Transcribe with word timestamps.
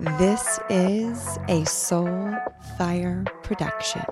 This 0.00 0.60
is 0.70 1.38
a 1.48 1.64
Soul 1.64 2.32
Fire 2.76 3.24
production. 3.42 4.04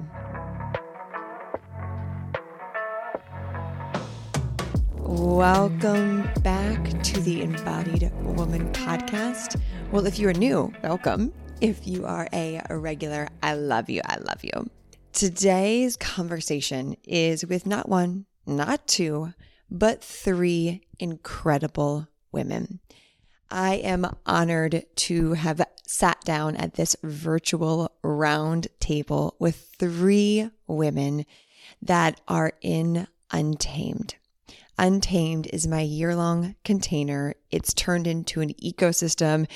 Welcome 4.97 6.29
back 6.43 7.03
to 7.05 7.21
the 7.21 7.43
Embodied 7.43 8.11
Woman 8.25 8.73
podcast. 8.73 9.61
Well, 9.93 10.07
if 10.07 10.19
you 10.19 10.29
are 10.29 10.33
new, 10.33 10.73
welcome. 10.83 11.33
If 11.61 11.87
you 11.87 12.05
are 12.05 12.27
a 12.33 12.61
regular, 12.69 13.29
I 13.41 13.55
love 13.55 13.89
you. 13.89 14.01
I 14.05 14.17
love 14.17 14.43
you. 14.43 14.69
Today's 15.13 15.97
conversation 15.97 16.97
is 17.05 17.47
with 17.47 17.65
not 17.65 17.89
one, 17.89 18.27
not 18.45 18.89
two, 18.89 19.35
but 19.71 20.03
three 20.03 20.81
incredible 20.99 22.09
women. 22.33 22.81
I 23.49 23.75
am 23.77 24.05
honored 24.27 24.85
to 24.97 25.35
have 25.35 25.61
sat 25.87 26.21
down 26.25 26.57
at 26.57 26.75
this 26.75 26.97
virtual 27.03 27.91
round 28.03 28.69
table 28.81 29.37
with 29.39 29.75
three 29.79 30.51
women 30.67 31.25
that 31.81 32.21
are 32.29 32.53
in 32.61 33.07
Untamed. 33.31 34.15
Untamed 34.79 35.47
is 35.53 35.67
my 35.67 35.81
year 35.81 36.15
long 36.15 36.55
container. 36.65 37.35
It's 37.51 37.73
turned 37.73 38.07
into 38.07 38.41
an 38.41 38.53
ecosystem, 38.55 39.49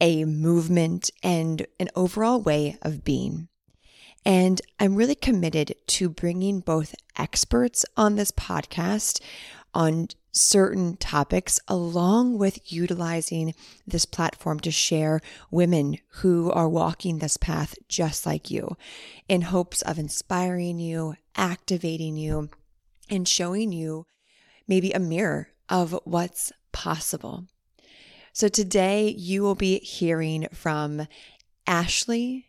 a 0.00 0.24
movement, 0.24 1.10
and 1.22 1.66
an 1.80 1.88
overall 1.96 2.40
way 2.40 2.76
of 2.82 3.02
being. 3.02 3.48
And 4.24 4.60
I'm 4.78 4.96
really 4.96 5.14
committed 5.14 5.74
to 5.86 6.08
bringing 6.10 6.60
both 6.60 6.94
experts 7.16 7.86
on 7.96 8.16
this 8.16 8.32
podcast 8.32 9.20
on 9.76 10.08
certain 10.32 10.96
topics, 10.96 11.60
along 11.68 12.38
with 12.38 12.72
utilizing 12.72 13.54
this 13.86 14.06
platform 14.06 14.58
to 14.58 14.70
share 14.70 15.20
women 15.50 15.98
who 16.20 16.50
are 16.50 16.68
walking 16.68 17.18
this 17.18 17.36
path 17.36 17.76
just 17.86 18.24
like 18.24 18.50
you 18.50 18.74
in 19.28 19.42
hopes 19.42 19.82
of 19.82 19.98
inspiring 19.98 20.78
you, 20.78 21.14
activating 21.36 22.16
you, 22.16 22.48
and 23.10 23.28
showing 23.28 23.70
you 23.70 24.06
maybe 24.66 24.92
a 24.92 24.98
mirror 24.98 25.50
of 25.68 25.98
what's 26.04 26.52
possible. 26.72 27.44
So 28.32 28.48
today 28.48 29.08
you 29.08 29.42
will 29.42 29.54
be 29.54 29.78
hearing 29.80 30.48
from 30.54 31.06
Ashleigh, 31.66 32.44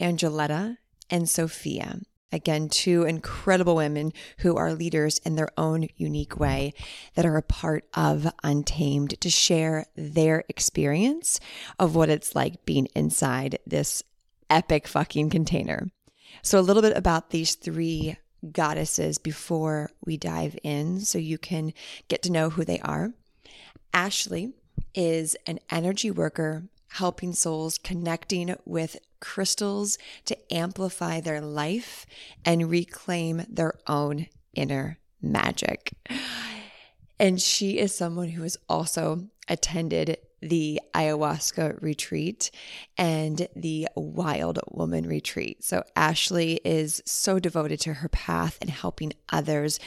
Angoleta, 0.00 0.78
and 1.08 1.28
Sophia. 1.28 2.00
Again, 2.32 2.68
two 2.68 3.02
incredible 3.02 3.76
women 3.76 4.12
who 4.38 4.56
are 4.56 4.72
leaders 4.72 5.18
in 5.18 5.36
their 5.36 5.50
own 5.58 5.88
unique 5.96 6.38
way 6.38 6.72
that 7.14 7.26
are 7.26 7.36
a 7.36 7.42
part 7.42 7.84
of 7.94 8.32
Untamed 8.42 9.20
to 9.20 9.30
share 9.30 9.86
their 9.94 10.44
experience 10.48 11.38
of 11.78 11.94
what 11.94 12.08
it's 12.08 12.34
like 12.34 12.64
being 12.64 12.88
inside 12.94 13.58
this 13.66 14.02
epic 14.48 14.88
fucking 14.88 15.30
container. 15.30 15.90
So, 16.42 16.58
a 16.58 16.62
little 16.62 16.82
bit 16.82 16.96
about 16.96 17.30
these 17.30 17.54
three 17.54 18.16
goddesses 18.50 19.18
before 19.18 19.90
we 20.04 20.16
dive 20.16 20.58
in 20.62 21.00
so 21.00 21.18
you 21.18 21.38
can 21.38 21.72
get 22.08 22.22
to 22.22 22.32
know 22.32 22.50
who 22.50 22.64
they 22.64 22.80
are. 22.80 23.12
Ashleigh 23.94 24.52
is 24.94 25.36
an 25.46 25.60
energy 25.70 26.10
worker 26.10 26.64
helping 26.92 27.32
souls 27.32 27.78
connecting 27.78 28.54
with 28.64 28.96
crystals 29.22 29.96
to 30.26 30.36
amplify 30.52 31.20
their 31.20 31.40
life 31.40 32.04
and 32.44 32.68
reclaim 32.68 33.46
their 33.48 33.78
own 33.86 34.26
inner 34.52 34.98
magic. 35.22 35.94
And 37.18 37.40
she 37.40 37.78
is 37.78 37.94
someone 37.94 38.28
who 38.30 38.42
has 38.42 38.58
also 38.68 39.28
attended 39.48 40.18
the 40.42 40.80
ayahuasca 40.92 41.80
retreat 41.80 42.50
and 42.98 43.46
the 43.54 43.86
wild 43.94 44.58
woman 44.68 45.06
retreat. 45.06 45.62
So 45.62 45.84
Ashleigh 45.96 46.58
is 46.64 47.00
so 47.06 47.38
devoted 47.38 47.78
to 47.82 47.94
her 47.94 48.08
path 48.08 48.58
and 48.60 48.68
helping 48.68 49.12
others 49.30 49.78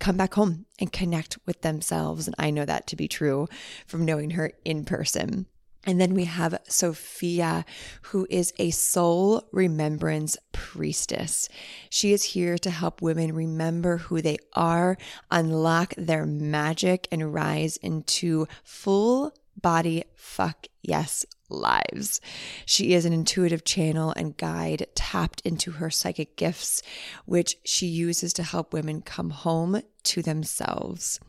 come 0.00 0.16
back 0.16 0.34
home 0.34 0.64
and 0.80 0.90
connect 0.90 1.36
with 1.44 1.60
themselves. 1.60 2.26
And 2.26 2.34
I 2.38 2.50
know 2.50 2.64
that 2.64 2.86
to 2.86 2.96
be 2.96 3.06
true 3.06 3.48
from 3.86 4.06
knowing 4.06 4.30
her 4.30 4.52
in 4.64 4.84
person. 4.84 5.46
And 5.84 6.00
then 6.00 6.14
we 6.14 6.24
have 6.24 6.60
Sophia, 6.68 7.64
who 8.02 8.26
is 8.28 8.52
a 8.58 8.70
soul 8.70 9.48
remembrance 9.52 10.36
priestess. 10.52 11.48
She 11.88 12.12
is 12.12 12.24
here 12.24 12.58
to 12.58 12.70
help 12.70 13.00
women 13.00 13.34
remember 13.34 13.98
who 13.98 14.20
they 14.20 14.38
are, 14.54 14.98
unlock 15.30 15.94
their 15.96 16.26
magic, 16.26 17.08
and 17.10 17.32
rise 17.32 17.76
into 17.78 18.46
full 18.64 19.32
body 19.60 20.04
fuck 20.14 20.66
yes 20.82 21.24
lives. 21.48 22.20
She 22.66 22.94
is 22.94 23.04
an 23.04 23.12
intuitive 23.12 23.64
channel 23.64 24.12
and 24.16 24.36
guide 24.36 24.86
tapped 24.94 25.40
into 25.42 25.72
her 25.72 25.90
psychic 25.90 26.36
gifts, 26.36 26.82
which 27.24 27.56
she 27.64 27.86
uses 27.86 28.32
to 28.34 28.42
help 28.42 28.72
women 28.72 29.02
come 29.02 29.30
home 29.30 29.82
to 30.04 30.22
themselves. 30.22 31.20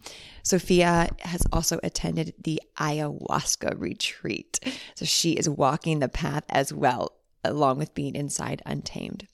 Sophia 0.44 1.10
has 1.20 1.42
also 1.52 1.80
attended 1.84 2.34
the 2.42 2.62
ayahuasca 2.78 3.80
retreat. 3.80 4.60
So 4.96 5.06
she 5.06 5.34
is 5.34 5.50
walking 5.50 6.00
the 6.00 6.10
path 6.10 6.44
as 6.50 6.74
well, 6.74 7.14
along 7.44 7.78
with 7.78 7.94
being 7.94 8.16
inside 8.16 8.62
Untamed. 8.66 9.28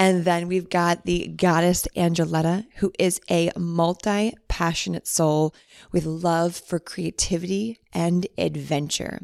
And 0.00 0.24
then 0.24 0.48
we've 0.48 0.70
got 0.70 1.04
the 1.04 1.28
goddess 1.28 1.86
Angoleta, 1.94 2.64
who 2.76 2.90
is 2.98 3.20
a 3.28 3.50
multi 3.54 4.32
passionate 4.48 5.06
soul 5.06 5.54
with 5.92 6.06
love 6.06 6.56
for 6.56 6.78
creativity 6.78 7.80
and 7.92 8.26
adventure. 8.38 9.20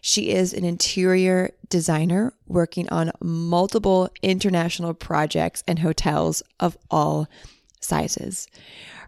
She 0.00 0.30
is 0.30 0.52
an 0.52 0.64
interior 0.64 1.52
designer 1.68 2.34
working 2.48 2.88
on 2.88 3.12
multiple 3.22 4.10
international 4.20 4.94
projects 4.94 5.62
and 5.68 5.78
hotels 5.78 6.42
of 6.58 6.76
all 6.90 7.28
sizes. 7.80 8.48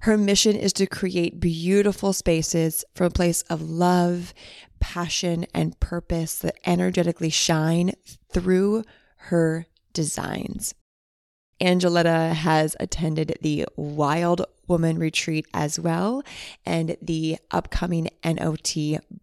Her 0.02 0.16
mission 0.16 0.54
is 0.54 0.72
to 0.74 0.86
create 0.86 1.40
beautiful 1.40 2.12
spaces 2.12 2.84
from 2.94 3.06
a 3.06 3.10
place 3.10 3.42
of 3.50 3.60
love, 3.60 4.32
passion, 4.78 5.46
and 5.52 5.80
purpose 5.80 6.36
that 6.36 6.60
energetically 6.64 7.30
shine 7.30 7.94
through 8.32 8.84
her 9.16 9.66
designs. 9.92 10.76
Angoleta 11.60 12.32
has 12.32 12.76
attended 12.78 13.38
the 13.40 13.66
Wild 13.76 14.44
Woman 14.66 14.98
Retreat 14.98 15.46
as 15.52 15.80
well 15.80 16.22
and 16.64 16.96
the 17.02 17.38
upcoming 17.50 18.08
NOT 18.24 18.76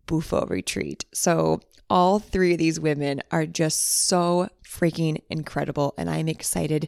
Bufo 0.05 0.45
Retreat. 0.47 1.05
So, 1.13 1.61
all 1.87 2.17
three 2.17 2.53
of 2.53 2.57
these 2.57 2.79
women 2.79 3.21
are 3.29 3.45
just 3.45 4.07
so 4.07 4.49
freaking 4.63 5.21
incredible. 5.29 5.93
And 5.97 6.09
I'm 6.09 6.27
excited 6.27 6.87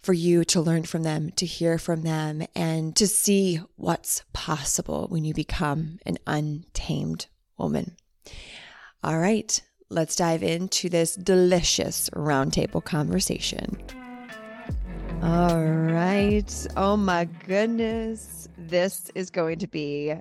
for 0.00 0.12
you 0.12 0.44
to 0.46 0.60
learn 0.60 0.84
from 0.84 1.02
them, 1.02 1.30
to 1.32 1.44
hear 1.44 1.76
from 1.76 2.02
them, 2.02 2.46
and 2.54 2.94
to 2.96 3.08
see 3.08 3.60
what's 3.74 4.22
possible 4.32 5.06
when 5.08 5.24
you 5.24 5.34
become 5.34 5.98
an 6.06 6.18
untamed 6.26 7.26
woman. 7.56 7.96
All 9.02 9.18
right, 9.18 9.60
let's 9.90 10.16
dive 10.16 10.42
into 10.42 10.88
this 10.88 11.16
delicious 11.16 12.08
roundtable 12.10 12.84
conversation. 12.84 13.76
All 15.22 15.64
right. 15.64 16.66
Oh 16.76 16.96
my 16.96 17.24
goodness. 17.24 18.48
This 18.56 19.10
is 19.16 19.30
going 19.30 19.58
to 19.58 19.66
be 19.66 20.14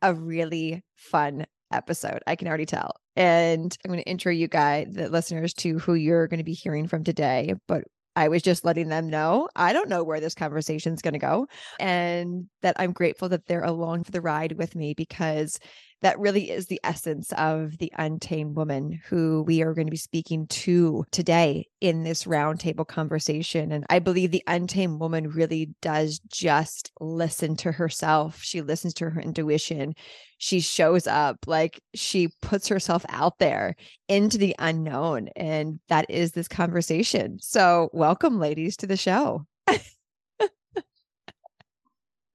a 0.00 0.14
really 0.14 0.82
fun 0.94 1.44
episode. 1.72 2.20
I 2.26 2.36
can 2.36 2.46
already 2.46 2.66
tell. 2.66 2.92
And 3.16 3.76
I'm 3.84 3.90
going 3.90 4.02
to 4.02 4.08
intro 4.08 4.30
you 4.30 4.46
guys, 4.46 4.88
the 4.92 5.08
listeners, 5.08 5.54
to 5.54 5.78
who 5.80 5.94
you're 5.94 6.28
going 6.28 6.38
to 6.38 6.44
be 6.44 6.52
hearing 6.52 6.86
from 6.86 7.02
today. 7.02 7.54
But 7.66 7.84
I 8.16 8.28
was 8.28 8.42
just 8.42 8.64
letting 8.64 8.88
them 8.88 9.10
know 9.10 9.48
I 9.56 9.72
don't 9.72 9.88
know 9.88 10.04
where 10.04 10.20
this 10.20 10.34
conversation 10.34 10.94
is 10.94 11.02
going 11.02 11.14
to 11.14 11.18
go 11.18 11.48
and 11.80 12.46
that 12.62 12.76
I'm 12.78 12.92
grateful 12.92 13.28
that 13.30 13.46
they're 13.46 13.64
along 13.64 14.04
for 14.04 14.12
the 14.12 14.20
ride 14.20 14.52
with 14.52 14.76
me 14.76 14.94
because 14.94 15.58
that 16.04 16.18
really 16.18 16.50
is 16.50 16.66
the 16.66 16.80
essence 16.84 17.32
of 17.32 17.78
the 17.78 17.90
untamed 17.96 18.54
woman 18.56 19.00
who 19.08 19.42
we 19.46 19.62
are 19.62 19.72
going 19.72 19.86
to 19.86 19.90
be 19.90 19.96
speaking 19.96 20.46
to 20.48 21.02
today 21.10 21.66
in 21.80 22.04
this 22.04 22.24
roundtable 22.24 22.86
conversation. 22.86 23.72
And 23.72 23.86
I 23.88 24.00
believe 24.00 24.30
the 24.30 24.44
untamed 24.46 25.00
woman 25.00 25.30
really 25.30 25.70
does 25.80 26.20
just 26.28 26.92
listen 27.00 27.56
to 27.56 27.72
herself. 27.72 28.42
She 28.42 28.60
listens 28.60 28.92
to 28.94 29.08
her 29.08 29.18
intuition. 29.18 29.94
She 30.36 30.60
shows 30.60 31.06
up, 31.06 31.38
like 31.46 31.80
she 31.94 32.28
puts 32.42 32.68
herself 32.68 33.06
out 33.08 33.38
there 33.38 33.74
into 34.06 34.36
the 34.36 34.54
unknown. 34.58 35.28
And 35.36 35.80
that 35.88 36.04
is 36.10 36.32
this 36.32 36.48
conversation. 36.48 37.38
So, 37.40 37.88
welcome, 37.94 38.38
ladies, 38.38 38.76
to 38.76 38.86
the 38.86 38.98
show. 38.98 39.46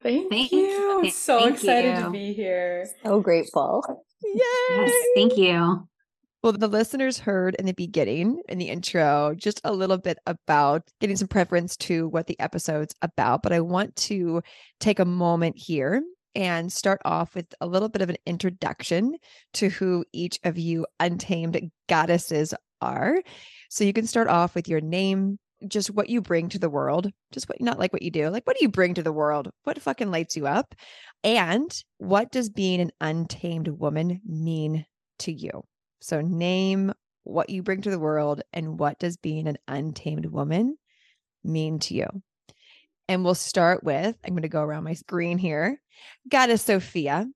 Thank 0.02 0.30
Thanks. 0.30 0.52
you. 0.52 1.00
I'm 1.00 1.10
so 1.10 1.40
thank 1.40 1.56
excited 1.56 1.98
you. 1.98 2.04
to 2.04 2.10
be 2.10 2.34
here. 2.34 2.88
So 3.04 3.20
grateful. 3.20 3.84
Yay. 4.24 4.34
Yes, 4.36 4.94
thank 5.16 5.38
you. 5.38 5.88
Well, 6.42 6.54
the 6.54 6.70
listeners 6.70 7.20
heard 7.20 7.56
in 7.56 7.66
the 7.66 7.74
beginning, 7.74 8.42
in 8.48 8.60
the 8.60 8.70
intro, 8.70 9.36
just 9.36 9.60
a 9.66 9.74
little 9.74 9.98
bit 9.98 10.18
about 10.26 10.84
getting 11.02 11.18
some 11.18 11.28
preference 11.28 11.76
to 11.78 12.08
what 12.08 12.28
the 12.28 12.40
episode's 12.40 12.96
about. 13.02 13.44
But 13.44 13.52
I 13.52 13.60
want 13.60 13.94
to 13.98 14.42
take 14.80 15.00
a 15.00 15.06
moment 15.06 15.58
here 15.58 16.02
and 16.36 16.72
start 16.72 17.02
off 17.04 17.36
with 17.36 17.54
a 17.60 17.68
little 17.68 17.90
bit 17.90 18.02
of 18.02 18.10
an 18.10 18.16
introduction 18.26 19.18
to 19.56 19.68
who 19.68 20.06
each 20.14 20.40
of 20.46 20.58
you 20.58 20.86
untamed 21.02 21.72
goddesses 21.90 22.54
are. 22.82 23.22
So 23.70 23.84
you 23.84 23.92
can 23.92 24.08
start 24.08 24.30
off 24.30 24.56
with 24.56 24.70
your 24.70 24.80
name, 24.80 25.40
just 25.68 25.92
what 25.92 26.10
you 26.10 26.22
bring 26.22 26.50
to 26.50 26.60
the 26.60 26.70
world, 26.70 27.12
just 27.32 27.50
what 27.50 27.62
not 27.62 27.80
like 27.80 27.94
what 27.94 28.02
you 28.02 28.12
do, 28.12 28.30
like 28.30 28.46
what 28.46 28.58
do 28.58 28.64
you 28.64 28.70
bring 28.70 28.94
to 28.94 29.04
the 29.04 29.12
world? 29.12 29.50
What 29.64 29.82
fucking 29.82 30.12
lights 30.12 30.36
you 30.36 30.48
up? 30.48 30.76
And 31.24 31.72
what 31.98 32.32
does 32.32 32.50
being 32.50 32.80
an 32.82 32.92
untamed 33.02 33.68
woman 33.68 34.22
mean 34.26 34.86
to 35.20 35.32
you? 35.32 35.64
So 36.00 36.22
name 36.22 36.94
what 37.24 37.50
you 37.50 37.62
bring 37.62 37.82
to 37.82 37.90
the 37.90 38.00
world 38.00 38.42
and 38.54 38.80
what 38.80 39.00
does 39.00 39.18
being 39.18 39.48
an 39.48 39.58
untamed 39.68 40.26
woman 40.26 40.78
mean 41.44 41.80
to 41.80 41.94
you? 41.94 42.08
And 43.08 43.26
we'll 43.26 43.36
start 43.36 43.84
with 43.84 44.16
I'm 44.26 44.34
going 44.34 44.44
to 44.44 44.50
go 44.50 44.62
around 44.62 44.84
my 44.84 44.94
screen 44.94 45.38
here. 45.38 45.82
Goddess 46.30 46.62
Sophia, 46.62 47.28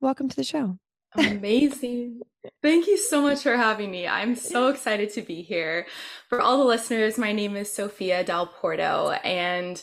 welcome 0.00 0.28
to 0.28 0.36
the 0.36 0.44
show. 0.44 0.78
Amazing. 1.16 2.20
Thank 2.62 2.86
you 2.86 2.96
so 2.96 3.20
much 3.20 3.42
for 3.42 3.56
having 3.56 3.90
me. 3.90 4.06
I'm 4.06 4.34
so 4.34 4.68
excited 4.68 5.10
to 5.14 5.22
be 5.22 5.42
here. 5.42 5.86
For 6.28 6.40
all 6.40 6.58
the 6.58 6.64
listeners, 6.64 7.18
my 7.18 7.32
name 7.32 7.56
is 7.56 7.72
Sophia 7.72 8.24
Dal 8.24 8.46
Porto, 8.46 9.10
and 9.24 9.82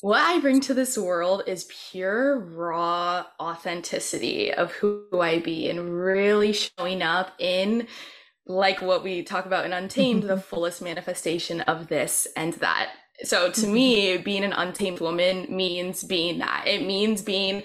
what 0.00 0.20
I 0.20 0.38
bring 0.40 0.60
to 0.62 0.74
this 0.74 0.96
world 0.96 1.42
is 1.46 1.68
pure, 1.90 2.38
raw 2.38 3.24
authenticity 3.40 4.52
of 4.52 4.72
who 4.72 5.06
I 5.20 5.40
be 5.40 5.68
and 5.68 5.92
really 5.92 6.52
showing 6.52 7.02
up 7.02 7.32
in, 7.38 7.88
like 8.46 8.80
what 8.80 9.02
we 9.02 9.22
talk 9.22 9.46
about 9.46 9.64
in 9.64 9.72
Untamed, 9.72 10.22
the 10.22 10.36
fullest 10.40 10.80
manifestation 10.80 11.62
of 11.62 11.88
this 11.88 12.28
and 12.36 12.52
that. 12.54 12.90
So 13.24 13.50
to 13.50 13.66
me, 13.72 14.18
being 14.18 14.44
an 14.44 14.52
untamed 14.52 15.00
woman 15.00 15.46
means 15.48 16.04
being 16.04 16.38
that. 16.38 16.64
It 16.66 16.86
means 16.86 17.22
being 17.22 17.64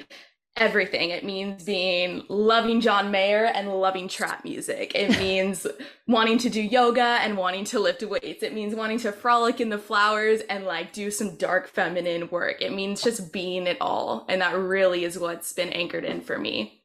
everything. 0.58 1.10
It 1.10 1.24
means 1.24 1.64
being 1.64 2.24
loving 2.30 2.82
John 2.82 3.12
Mayer 3.12 3.46
and 3.46 3.70
loving 3.70 4.08
trap 4.08 4.44
music. 4.44 4.94
It 4.96 5.10
means 5.20 5.66
wanting 6.08 6.38
to 6.40 6.50
do 6.50 6.62
yoga 6.62 7.02
and 7.22 7.38
wanting 7.38 7.66
to 7.66 7.80
lift 7.80 8.04
weights. 8.04 8.44
It 8.44 8.54
means 8.54 8.76
wanting 8.76 9.00
to 9.00 9.12
frolic 9.12 9.60
in 9.60 9.70
the 9.70 9.78
flowers 9.78 10.42
and 10.42 10.66
like 10.66 10.94
do 10.94 11.12
some 11.12 11.36
dark 11.36 11.68
feminine 11.68 12.30
work. 12.30 12.62
It 12.62 12.74
means 12.74 13.02
just 13.02 13.34
being 13.34 13.68
it 13.68 13.78
all. 13.82 14.26
And 14.30 14.42
that 14.42 14.56
really 14.56 15.04
is 15.06 15.18
what's 15.18 15.54
been 15.54 15.70
anchored 15.70 16.06
in 16.06 16.22
for 16.22 16.38
me. 16.38 16.84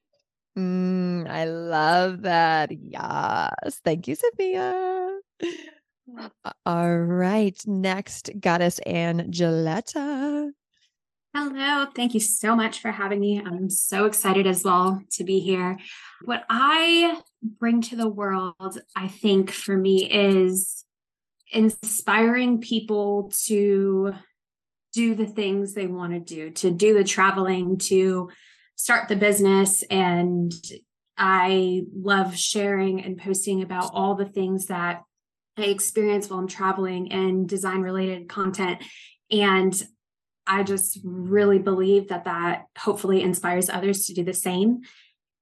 Mm, 0.58 1.28
I 1.28 1.44
love 1.44 2.22
that. 2.22 2.70
Yes. 2.72 3.80
Thank 3.84 4.08
you, 4.08 4.16
Sophia. 4.16 5.18
All 6.66 6.98
right. 6.98 7.60
Next, 7.66 8.30
Goddess 8.40 8.80
Angoleta. 8.86 10.50
Hello. 11.34 11.86
Thank 11.94 12.14
you 12.14 12.20
so 12.20 12.56
much 12.56 12.80
for 12.80 12.90
having 12.90 13.20
me. 13.20 13.40
I'm 13.44 13.68
so 13.68 14.06
excited 14.06 14.46
as 14.46 14.64
well 14.64 15.02
to 15.12 15.24
be 15.24 15.40
here. 15.40 15.78
What 16.24 16.44
I 16.48 17.20
bring 17.42 17.82
to 17.82 17.96
the 17.96 18.08
world, 18.08 18.80
I 18.96 19.08
think 19.08 19.50
for 19.50 19.76
me, 19.76 20.10
is 20.10 20.84
inspiring 21.52 22.60
people 22.60 23.30
to 23.46 24.14
do 24.94 25.14
the 25.14 25.26
things 25.26 25.74
they 25.74 25.86
want 25.86 26.12
to 26.14 26.20
do, 26.20 26.50
to 26.50 26.70
do 26.70 26.94
the 26.94 27.04
traveling, 27.04 27.76
to 27.76 28.30
start 28.76 29.08
the 29.08 29.16
business. 29.16 29.82
And 29.84 30.52
I 31.18 31.82
love 31.94 32.36
sharing 32.36 33.04
and 33.04 33.18
posting 33.18 33.62
about 33.62 33.90
all 33.92 34.14
the 34.14 34.24
things 34.24 34.66
that 34.66 35.02
I 35.58 35.64
experience 35.64 36.30
while 36.30 36.38
I'm 36.38 36.48
traveling 36.48 37.12
and 37.12 37.46
design 37.46 37.82
related 37.82 38.28
content. 38.28 38.82
And 39.30 39.74
I 40.48 40.62
just 40.62 40.98
really 41.04 41.58
believe 41.58 42.08
that 42.08 42.24
that 42.24 42.64
hopefully 42.78 43.22
inspires 43.22 43.68
others 43.68 44.06
to 44.06 44.14
do 44.14 44.24
the 44.24 44.32
same. 44.32 44.80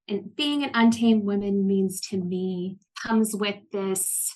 And 0.09 0.35
being 0.35 0.65
an 0.65 0.71
untamed 0.75 1.25
woman 1.25 1.67
means 1.67 2.01
to 2.09 2.17
me 2.17 2.79
comes 3.01 3.35
with 3.35 3.57
this 3.73 4.35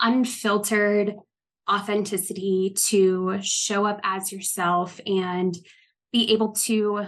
unfiltered 0.00 1.14
authenticity 1.70 2.74
to 2.88 3.38
show 3.42 3.86
up 3.86 4.00
as 4.02 4.32
yourself 4.32 4.98
and 5.06 5.56
be 6.12 6.32
able 6.32 6.52
to 6.52 7.06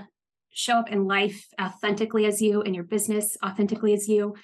show 0.50 0.74
up 0.74 0.90
in 0.90 1.06
life 1.06 1.48
authentically 1.60 2.26
as 2.26 2.40
you 2.40 2.62
in 2.62 2.74
your 2.74 2.84
business 2.84 3.36
authentically 3.44 3.92
as 3.92 4.08
you 4.08 4.34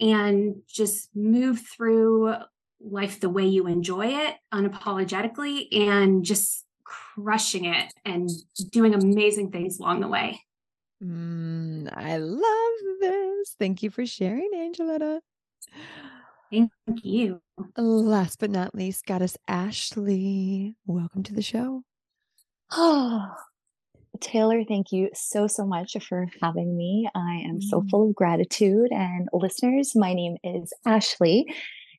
and 0.00 0.56
just 0.68 1.08
move 1.14 1.60
through 1.60 2.34
life 2.80 3.20
the 3.20 3.28
way 3.28 3.46
you 3.46 3.66
enjoy 3.66 4.06
it 4.06 4.34
unapologetically 4.52 5.68
and 5.72 6.24
just 6.24 6.64
crushing 7.14 7.64
it 7.66 7.92
and 8.04 8.28
doing 8.70 8.94
amazing 8.94 9.50
things 9.50 9.78
along 9.78 10.00
the 10.00 10.08
way. 10.08 10.40
Mm, 11.02 11.88
I 11.96 12.18
love 12.18 13.00
this. 13.00 13.54
Thank 13.58 13.82
you 13.82 13.90
for 13.90 14.04
sharing, 14.04 14.50
Angoleta. 14.54 15.20
Thank 16.50 16.70
you. 17.02 17.40
Last 17.76 18.38
but 18.38 18.50
not 18.50 18.74
least, 18.74 19.06
Goddess 19.06 19.36
Ashleigh. 19.48 20.74
Welcome 20.86 21.22
to 21.24 21.34
the 21.34 21.42
show. 21.42 21.82
Oh, 22.72 23.34
Taylor, 24.20 24.64
thank 24.64 24.92
you 24.92 25.08
so, 25.14 25.46
so 25.46 25.64
much 25.64 25.96
for 26.06 26.26
having 26.42 26.76
me. 26.76 27.08
I 27.14 27.42
am 27.46 27.60
mm. 27.60 27.62
so 27.62 27.84
full 27.90 28.08
of 28.08 28.14
gratitude. 28.14 28.90
And 28.90 29.28
listeners, 29.32 29.94
my 29.94 30.12
name 30.12 30.36
is 30.42 30.72
Ashleigh. 30.86 31.44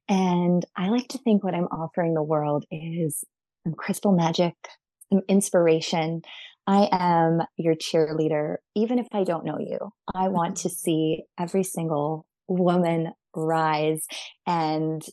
And 0.07 0.65
I 0.75 0.89
like 0.89 1.07
to 1.09 1.17
think 1.17 1.43
what 1.43 1.55
I'm 1.55 1.69
offering 1.71 2.13
the 2.13 2.21
world 2.21 2.65
is 2.69 3.23
some 3.63 3.73
crystal 3.73 4.11
magic, 4.11 4.55
some 4.63 4.80
inspiration. 5.27 6.21
I 6.67 6.87
am 6.91 7.41
your 7.57 7.75
cheerleader, 7.75 8.57
even 8.75 8.99
if 8.99 9.07
I 9.11 9.23
don't 9.23 9.45
know 9.45 9.57
you. 9.59 9.77
I 10.13 10.27
want 10.29 10.55
mm-hmm. 10.55 10.67
to 10.67 10.75
see 10.75 11.23
every 11.39 11.63
single 11.63 12.25
woman 12.47 13.13
rise 13.35 14.05
and 14.45 15.03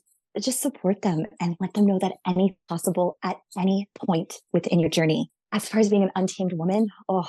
just 0.41 0.61
support 0.61 1.03
them 1.03 1.25
and 1.41 1.57
let 1.61 1.75
them 1.75 1.87
know 1.87 1.99
that 2.01 2.13
any 2.27 2.57
possible 2.69 3.17
at 3.23 3.37
any 3.59 3.89
point 4.07 4.37
within 4.53 4.81
your 4.81 4.91
journey. 4.91 5.31
As 5.53 5.69
far 5.69 5.81
as 5.81 5.89
being 5.89 6.03
an 6.03 6.11
untamed 6.15 6.53
woman, 6.53 6.89
oh, 7.09 7.29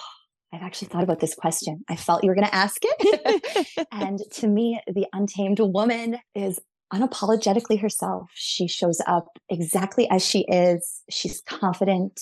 I've 0.53 0.61
actually 0.61 0.89
thought 0.89 1.03
about 1.03 1.19
this 1.19 1.35
question. 1.35 1.83
I 1.89 1.95
felt 1.95 2.23
you 2.23 2.29
were 2.29 2.35
going 2.35 2.47
to 2.47 2.55
ask 2.55 2.77
it. 2.81 3.87
and 3.91 4.19
to 4.33 4.47
me, 4.47 4.81
the 4.87 5.05
untamed 5.13 5.59
woman 5.59 6.17
is 6.35 6.59
unapologetically 6.91 7.79
herself. 7.79 8.29
She 8.33 8.67
shows 8.67 8.99
up 9.05 9.27
exactly 9.49 10.09
as 10.09 10.25
she 10.25 10.41
is. 10.49 11.01
She's 11.09 11.41
confident. 11.41 12.19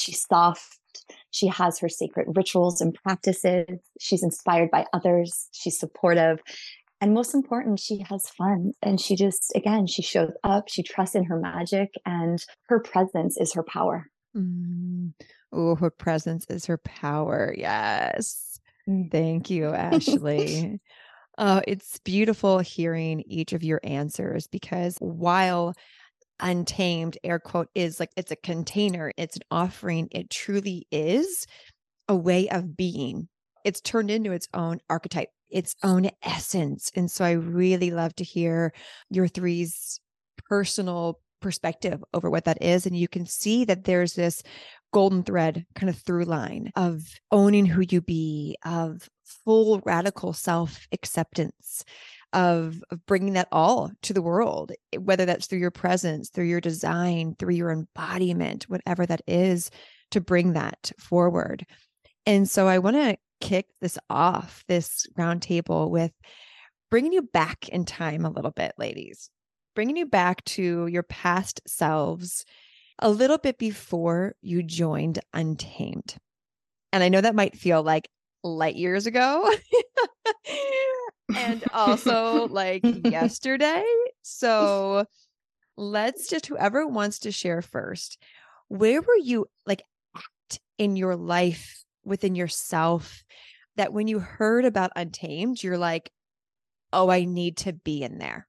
She's 0.00 0.24
soft. 0.26 0.78
She 1.30 1.46
has 1.46 1.78
her 1.78 1.88
sacred 1.88 2.26
rituals 2.34 2.80
and 2.80 2.94
practices. 2.94 3.78
She's 3.98 4.22
inspired 4.22 4.70
by 4.70 4.86
others. 4.92 5.48
She's 5.52 5.78
supportive. 5.78 6.40
And 7.00 7.14
most 7.14 7.34
important, 7.34 7.80
she 7.80 8.04
has 8.10 8.28
fun. 8.28 8.72
And 8.82 9.00
she 9.00 9.16
just, 9.16 9.52
again, 9.54 9.86
she 9.86 10.02
shows 10.02 10.32
up. 10.44 10.68
She 10.68 10.82
trusts 10.82 11.14
in 11.14 11.24
her 11.24 11.38
magic, 11.38 11.90
and 12.04 12.44
her 12.68 12.80
presence 12.80 13.38
is 13.38 13.54
her 13.54 13.62
power. 13.62 14.06
Mm. 14.36 15.12
Oh, 15.52 15.74
her 15.76 15.90
presence 15.90 16.46
is 16.50 16.66
her 16.66 16.78
power. 16.78 17.54
Yes. 17.56 18.60
Mm. 18.88 19.10
Thank 19.10 19.50
you, 19.50 19.70
Ashleigh. 19.70 20.78
Uh, 21.38 21.62
it's 21.66 21.98
beautiful 22.00 22.58
hearing 22.58 23.22
each 23.26 23.54
of 23.54 23.62
your 23.62 23.80
answers 23.82 24.46
because 24.46 24.98
while 24.98 25.72
untamed 26.40 27.18
air 27.24 27.38
quote 27.38 27.68
is 27.74 28.00
like 28.00 28.10
it's 28.16 28.32
a 28.32 28.36
container 28.36 29.12
it's 29.16 29.36
an 29.36 29.42
offering 29.50 30.08
it 30.10 30.30
truly 30.30 30.86
is 30.90 31.46
a 32.08 32.16
way 32.16 32.48
of 32.48 32.76
being. 32.76 33.28
It's 33.64 33.80
turned 33.80 34.10
into 34.10 34.32
its 34.32 34.48
own 34.52 34.80
archetype 34.90 35.28
its 35.50 35.74
own 35.82 36.08
essence 36.22 36.92
and 36.94 37.10
so 37.10 37.24
i 37.24 37.32
really 37.32 37.90
love 37.90 38.14
to 38.14 38.22
hear 38.22 38.72
your 39.10 39.26
three's 39.26 40.00
personal 40.48 41.18
perspective 41.40 42.02
over 42.14 42.30
what 42.30 42.44
that 42.44 42.62
is 42.62 42.86
and 42.86 42.96
you 42.96 43.08
can 43.08 43.26
see 43.26 43.64
that 43.64 43.84
there's 43.84 44.14
this 44.14 44.42
golden 44.92 45.22
thread 45.22 45.66
kind 45.74 45.90
of 45.90 45.98
through 45.98 46.24
line 46.24 46.70
of 46.76 47.02
owning 47.32 47.66
who 47.66 47.82
you 47.88 48.00
be 48.00 48.56
of 48.64 49.08
full 49.24 49.80
radical 49.84 50.32
self 50.32 50.86
acceptance 50.92 51.84
of, 52.32 52.82
of 52.90 53.04
bringing 53.06 53.34
that 53.34 53.48
all 53.50 53.90
to 54.02 54.12
the 54.12 54.22
world, 54.22 54.72
eh, 54.92 54.98
whether 54.98 55.26
that's 55.26 55.46
through 55.46 55.58
your 55.58 55.70
presence, 55.70 56.30
through 56.30 56.44
your 56.44 56.60
design, 56.60 57.34
through 57.38 57.54
your 57.54 57.70
embodiment, 57.70 58.64
whatever 58.64 59.06
that 59.06 59.22
is, 59.26 59.70
to 60.12 60.20
bring 60.20 60.52
that 60.52 60.92
forward. 60.98 61.66
And 62.26 62.48
so 62.48 62.68
I 62.68 62.78
want 62.78 62.96
to 62.96 63.16
kick 63.40 63.66
this 63.80 63.98
off, 64.08 64.64
this 64.68 65.06
roundtable, 65.18 65.90
with 65.90 66.12
bringing 66.90 67.12
you 67.12 67.22
back 67.22 67.68
in 67.68 67.84
time 67.84 68.24
a 68.24 68.30
little 68.30 68.50
bit, 68.50 68.72
ladies, 68.78 69.30
bringing 69.74 69.96
you 69.96 70.06
back 70.06 70.44
to 70.44 70.86
your 70.86 71.02
past 71.02 71.60
selves 71.66 72.44
a 72.98 73.10
little 73.10 73.38
bit 73.38 73.58
before 73.58 74.34
you 74.42 74.62
joined 74.62 75.18
Untamed. 75.32 76.16
And 76.92 77.02
I 77.02 77.08
know 77.08 77.20
that 77.20 77.34
might 77.34 77.56
feel 77.56 77.82
like 77.82 78.08
light 78.42 78.76
years 78.76 79.06
ago 79.06 79.50
and 81.36 81.64
also 81.72 82.46
like 82.48 82.82
yesterday. 83.04 83.84
So 84.22 85.04
let's 85.76 86.28
just 86.28 86.46
whoever 86.46 86.86
wants 86.86 87.20
to 87.20 87.32
share 87.32 87.62
first. 87.62 88.18
Where 88.68 89.00
were 89.00 89.16
you 89.16 89.46
like 89.66 89.82
at 90.14 90.58
in 90.78 90.96
your 90.96 91.16
life 91.16 91.84
within 92.04 92.34
yourself 92.34 93.24
that 93.76 93.92
when 93.92 94.08
you 94.08 94.18
heard 94.18 94.64
about 94.64 94.92
Untamed, 94.96 95.62
you're 95.62 95.78
like, 95.78 96.10
oh, 96.92 97.10
I 97.10 97.24
need 97.24 97.58
to 97.58 97.72
be 97.72 98.02
in 98.02 98.18
there? 98.18 98.46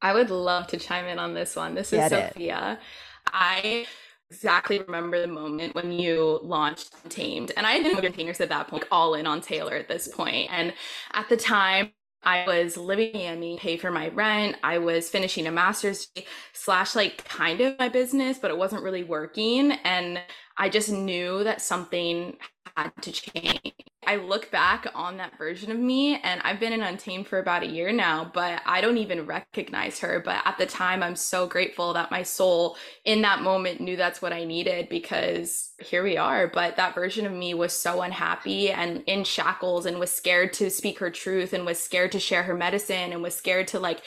I 0.00 0.14
would 0.14 0.30
love 0.30 0.68
to 0.68 0.76
chime 0.76 1.06
in 1.06 1.18
on 1.18 1.34
this 1.34 1.56
one. 1.56 1.74
This 1.74 1.92
is 1.92 1.98
Get 1.98 2.12
it. 2.12 2.32
Sophia. 2.32 2.78
I 3.26 3.86
exactly 4.30 4.80
remember 4.80 5.20
the 5.20 5.26
moment 5.26 5.74
when 5.74 5.92
you 5.92 6.40
launched 6.42 6.94
Untamed. 7.04 7.52
And 7.56 7.66
I 7.66 7.78
didn't 7.78 7.94
know 7.94 8.00
containers 8.00 8.40
at 8.40 8.48
that 8.50 8.68
point, 8.68 8.82
like 8.82 8.92
all 8.92 9.14
in 9.14 9.26
on 9.26 9.40
Taylor 9.40 9.74
at 9.74 9.88
this 9.88 10.08
point. 10.08 10.50
And 10.52 10.74
at 11.12 11.28
the 11.28 11.36
time, 11.36 11.92
I 12.22 12.44
was 12.46 12.76
living 12.76 13.10
in 13.12 13.20
Miami, 13.20 13.58
pay 13.58 13.76
for 13.76 13.90
my 13.90 14.08
rent. 14.08 14.56
I 14.62 14.78
was 14.78 15.08
finishing 15.08 15.46
a 15.46 15.52
master's 15.52 16.08
slash 16.52 16.96
like 16.96 17.24
kind 17.24 17.60
of 17.60 17.78
my 17.78 17.88
business, 17.88 18.38
but 18.38 18.50
it 18.50 18.58
wasn't 18.58 18.82
really 18.82 19.04
working. 19.04 19.72
And 19.72 20.20
I 20.56 20.68
just 20.68 20.90
knew 20.90 21.44
that 21.44 21.62
something 21.62 22.36
had 22.76 22.92
to 23.02 23.12
change. 23.12 23.72
I 24.08 24.16
look 24.16 24.50
back 24.50 24.86
on 24.94 25.18
that 25.18 25.36
version 25.36 25.70
of 25.70 25.78
me 25.78 26.18
and 26.22 26.40
I've 26.42 26.58
been 26.58 26.72
in 26.72 26.80
Untamed 26.80 27.26
for 27.26 27.38
about 27.38 27.62
a 27.62 27.66
year 27.66 27.92
now, 27.92 28.30
but 28.32 28.62
I 28.64 28.80
don't 28.80 28.96
even 28.96 29.26
recognize 29.26 29.98
her. 29.98 30.22
But 30.24 30.40
at 30.46 30.56
the 30.56 30.64
time, 30.64 31.02
I'm 31.02 31.14
so 31.14 31.46
grateful 31.46 31.92
that 31.92 32.10
my 32.10 32.22
soul 32.22 32.78
in 33.04 33.20
that 33.20 33.42
moment 33.42 33.82
knew 33.82 33.96
that's 33.96 34.22
what 34.22 34.32
I 34.32 34.44
needed 34.44 34.88
because 34.88 35.74
here 35.78 36.02
we 36.02 36.16
are. 36.16 36.48
But 36.48 36.76
that 36.76 36.94
version 36.94 37.26
of 37.26 37.32
me 37.32 37.52
was 37.52 37.74
so 37.74 38.00
unhappy 38.00 38.70
and 38.70 39.02
in 39.06 39.24
shackles 39.24 39.84
and 39.84 39.98
was 39.98 40.10
scared 40.10 40.54
to 40.54 40.70
speak 40.70 41.00
her 41.00 41.10
truth 41.10 41.52
and 41.52 41.66
was 41.66 41.78
scared 41.78 42.12
to 42.12 42.18
share 42.18 42.44
her 42.44 42.54
medicine 42.54 43.12
and 43.12 43.22
was 43.22 43.36
scared 43.36 43.68
to 43.68 43.78
like 43.78 44.00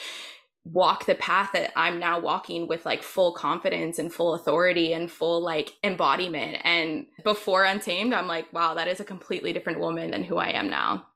walk 0.64 1.06
the 1.06 1.14
path 1.16 1.50
that 1.54 1.72
I'm 1.76 1.98
now 1.98 2.20
walking 2.20 2.68
with 2.68 2.86
like 2.86 3.02
full 3.02 3.32
confidence 3.32 3.98
and 3.98 4.12
full 4.12 4.34
authority 4.34 4.92
and 4.92 5.10
full 5.10 5.42
like 5.42 5.72
embodiment. 5.82 6.58
And 6.64 7.06
before 7.24 7.64
Untamed, 7.64 8.14
I'm 8.14 8.28
like, 8.28 8.52
wow, 8.52 8.74
that 8.74 8.88
is 8.88 9.00
a 9.00 9.04
completely 9.04 9.52
different 9.52 9.80
woman 9.80 10.12
than 10.12 10.22
who 10.22 10.36
I 10.36 10.50
am 10.50 10.70
now. 10.70 11.06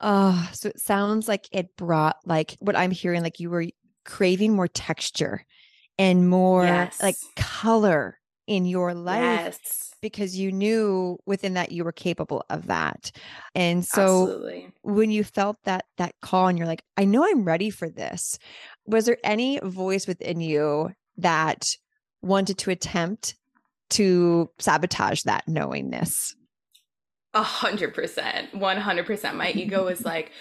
Oh, 0.00 0.48
so 0.52 0.68
it 0.68 0.80
sounds 0.80 1.28
like 1.28 1.48
it 1.52 1.76
brought 1.76 2.16
like 2.24 2.56
what 2.60 2.76
I'm 2.76 2.92
hearing, 2.92 3.22
like 3.22 3.40
you 3.40 3.50
were 3.50 3.66
craving 4.04 4.54
more 4.54 4.68
texture 4.68 5.44
and 5.98 6.28
more 6.28 6.64
Yes. 6.64 7.02
like 7.02 7.16
color 7.36 8.18
in 8.46 8.64
your 8.64 8.94
life 8.94 9.20
Yes. 9.20 9.94
because 10.00 10.38
you 10.38 10.52
knew 10.52 11.18
within 11.26 11.54
that 11.54 11.72
you 11.72 11.84
were 11.84 11.92
capable 11.92 12.44
of 12.48 12.68
that. 12.68 13.10
And 13.54 13.84
so 13.84 14.22
Absolutely. 14.22 14.72
when 14.82 15.10
you 15.10 15.24
felt 15.24 15.56
that 15.64 15.84
that 15.98 16.14
call 16.22 16.46
and 16.46 16.56
you're 16.56 16.66
like, 16.68 16.82
I 16.96 17.04
know 17.04 17.24
I'm 17.24 17.44
ready 17.44 17.68
for 17.68 17.90
this, 17.90 18.38
was 18.88 19.06
there 19.06 19.18
any 19.22 19.60
voice 19.62 20.06
within 20.06 20.40
you 20.40 20.92
that 21.18 21.64
wanted 22.22 22.58
to 22.58 22.70
attempt 22.70 23.34
to 23.90 24.50
sabotage 24.58 25.22
that 25.22 25.46
knowingness? 25.46 26.34
A 27.34 27.42
hundred 27.42 27.94
percent, 27.94 28.54
one 28.54 28.78
hundred 28.78 29.06
percent. 29.06 29.36
My 29.36 29.50
ego 29.50 29.84
was 29.90 30.04
like, 30.04 30.32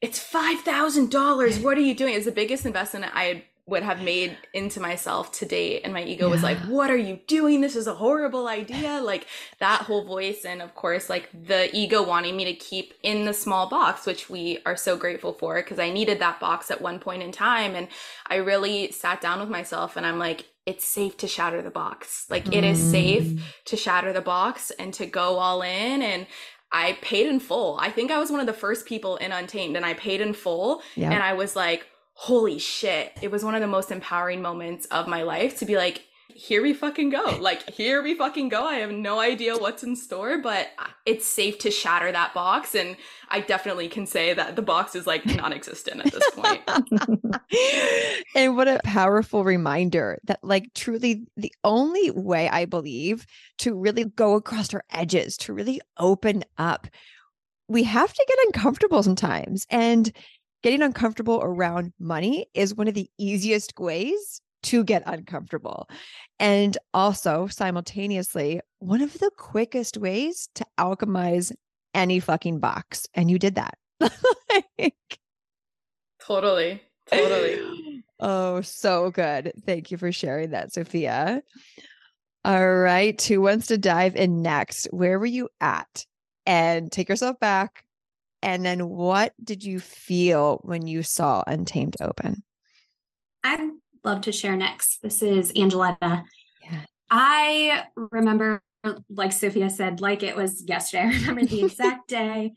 "It's 0.00 0.18
five 0.18 0.60
thousand 0.60 1.10
dollars. 1.10 1.58
What 1.58 1.78
are 1.78 1.82
you 1.82 1.94
doing?" 1.94 2.14
It's 2.14 2.26
the 2.26 2.32
biggest 2.32 2.66
investment 2.66 3.10
I 3.14 3.44
would 3.66 3.82
have 3.82 4.02
made 4.02 4.36
into 4.52 4.78
myself 4.78 5.32
to 5.32 5.46
date, 5.46 5.80
and 5.84 5.92
my 5.94 6.02
ego 6.04 6.28
was 6.28 6.42
like, 6.42 6.58
"What 6.66 6.90
are 6.90 6.96
you 6.98 7.20
doing? 7.26 7.62
This 7.62 7.76
is 7.76 7.86
a 7.86 7.94
horrible 7.94 8.46
idea." 8.46 9.00
Like 9.14 9.26
that 9.58 9.82
whole 9.82 10.04
voice, 10.04 10.44
and 10.44 10.60
of 10.60 10.74
course, 10.74 11.08
like 11.08 11.28
the 11.32 11.74
ego 11.74 12.02
wanting 12.02 12.36
me 12.36 12.44
to 12.44 12.54
keep 12.54 12.94
in 13.02 13.24
the 13.24 13.32
small 13.32 13.68
box, 13.68 14.06
which 14.06 14.28
we 14.28 14.58
are 14.66 14.76
so 14.76 14.96
grateful 14.96 15.32
for 15.32 15.54
because 15.56 15.78
I 15.78 15.90
needed 15.90 16.18
that 16.18 16.40
box 16.40 16.70
at 16.70 16.80
one 16.82 16.98
point 16.98 17.22
in 17.22 17.32
time, 17.32 17.74
and 17.74 17.88
I 18.26 18.36
really 18.36 18.92
sat 18.92 19.20
down 19.20 19.40
with 19.40 19.48
myself, 19.48 19.96
and 19.96 20.04
I'm 20.06 20.18
like, 20.18 20.46
"It's 20.66 20.84
safe 20.86 21.16
to 21.18 21.26
shatter 21.28 21.62
the 21.62 21.70
box. 21.70 22.26
Like 22.28 22.54
it 22.54 22.64
is 22.64 22.78
safe." 22.82 23.24
Mm. 23.24 23.40
to 23.66 23.76
shatter 23.76 24.12
the 24.12 24.20
box 24.20 24.70
and 24.78 24.92
to 24.94 25.06
go 25.06 25.38
all 25.38 25.62
in 25.62 26.02
and 26.02 26.26
I 26.72 26.98
paid 27.00 27.26
in 27.26 27.40
full. 27.40 27.78
I 27.80 27.90
think 27.90 28.10
I 28.10 28.18
was 28.18 28.30
one 28.30 28.40
of 28.40 28.46
the 28.46 28.52
first 28.52 28.84
people 28.84 29.16
in 29.16 29.30
Untamed 29.32 29.76
and 29.76 29.86
I 29.86 29.94
paid 29.94 30.20
in 30.20 30.34
full 30.34 30.82
Yeah. 30.96 31.12
and 31.12 31.22
I 31.22 31.32
was 31.34 31.54
like, 31.54 31.86
holy 32.14 32.58
shit. 32.58 33.12
It 33.20 33.30
was 33.30 33.44
one 33.44 33.54
of 33.54 33.60
the 33.60 33.66
most 33.66 33.90
empowering 33.90 34.40
moments 34.40 34.86
of 34.86 35.06
my 35.06 35.22
life 35.22 35.58
to 35.58 35.66
be 35.66 35.76
like, 35.76 36.04
here 36.34 36.62
we 36.62 36.72
fucking 36.72 37.10
go. 37.10 37.38
Like, 37.40 37.70
here 37.70 38.02
we 38.02 38.14
fucking 38.14 38.48
go. 38.48 38.64
I 38.64 38.76
have 38.76 38.90
no 38.90 39.20
idea 39.20 39.56
what's 39.56 39.84
in 39.84 39.94
store, 39.94 40.38
but 40.38 40.68
it's 41.06 41.26
safe 41.26 41.58
to 41.60 41.70
shatter 41.70 42.10
that 42.10 42.34
box. 42.34 42.74
And 42.74 42.96
I 43.28 43.40
definitely 43.40 43.88
can 43.88 44.06
say 44.06 44.34
that 44.34 44.56
the 44.56 44.62
box 44.62 44.96
is 44.96 45.06
like 45.06 45.24
non 45.26 45.52
existent 45.52 46.04
at 46.04 46.12
this 46.12 46.30
point. 46.30 46.62
and 48.34 48.56
what 48.56 48.66
a 48.66 48.80
powerful 48.84 49.44
reminder 49.44 50.18
that 50.24 50.42
like 50.42 50.72
truly 50.74 51.26
the 51.36 51.52
only 51.62 52.10
way 52.10 52.48
i 52.48 52.64
believe 52.64 53.26
to 53.58 53.74
really 53.74 54.04
go 54.04 54.34
across 54.34 54.72
our 54.74 54.84
edges 54.90 55.36
to 55.36 55.52
really 55.52 55.80
open 55.98 56.42
up 56.58 56.86
we 57.68 57.82
have 57.82 58.12
to 58.12 58.24
get 58.28 58.38
uncomfortable 58.46 59.02
sometimes 59.02 59.66
and 59.70 60.12
getting 60.64 60.82
uncomfortable 60.82 61.40
around 61.42 61.92
money 62.00 62.46
is 62.54 62.74
one 62.74 62.88
of 62.88 62.94
the 62.94 63.08
easiest 63.18 63.78
ways 63.78 64.40
to 64.62 64.82
get 64.82 65.02
uncomfortable 65.04 65.86
and 66.40 66.78
also 66.94 67.46
simultaneously 67.46 68.60
one 68.78 69.02
of 69.02 69.12
the 69.18 69.30
quickest 69.36 69.98
ways 69.98 70.48
to 70.54 70.64
alchemize 70.80 71.52
any 71.92 72.18
fucking 72.18 72.58
box 72.58 73.06
and 73.12 73.30
you 73.30 73.38
did 73.38 73.56
that 73.56 73.74
Like, 74.78 75.18
totally. 76.20 76.82
Totally. 77.06 77.60
Oh, 78.20 78.62
so 78.62 79.10
good. 79.10 79.52
Thank 79.66 79.90
you 79.90 79.98
for 79.98 80.12
sharing 80.12 80.50
that, 80.50 80.72
Sophia. 80.72 81.42
All 82.44 82.74
right. 82.74 83.20
Who 83.20 83.42
wants 83.42 83.66
to 83.66 83.76
dive 83.76 84.14
in 84.14 84.40
next? 84.40 84.86
Where 84.92 85.18
were 85.18 85.26
you 85.26 85.48
at? 85.60 86.06
And 86.46 86.90
take 86.90 87.08
yourself 87.08 87.38
back. 87.40 87.84
And 88.44 88.64
then 88.64 88.90
what 88.90 89.32
did 89.42 89.64
you 89.64 89.80
feel 89.80 90.60
when 90.62 90.86
you 90.86 91.02
saw 91.02 91.42
Untamed 91.46 91.96
open? 92.02 92.42
I'd 93.42 93.70
love 94.04 94.20
to 94.22 94.32
share 94.32 94.54
next. 94.54 95.00
This 95.00 95.22
is 95.22 95.50
Angoleta. 95.54 96.24
Yeah. 96.62 96.80
I 97.10 97.84
remember, 97.96 98.62
like 99.08 99.32
Sophia 99.32 99.70
said, 99.70 100.02
like 100.02 100.22
it 100.22 100.36
was 100.36 100.62
yesterday. 100.68 101.04
I 101.14 101.18
remember 101.20 101.46
the 101.46 101.64
exact 101.64 102.08
day. 102.08 102.52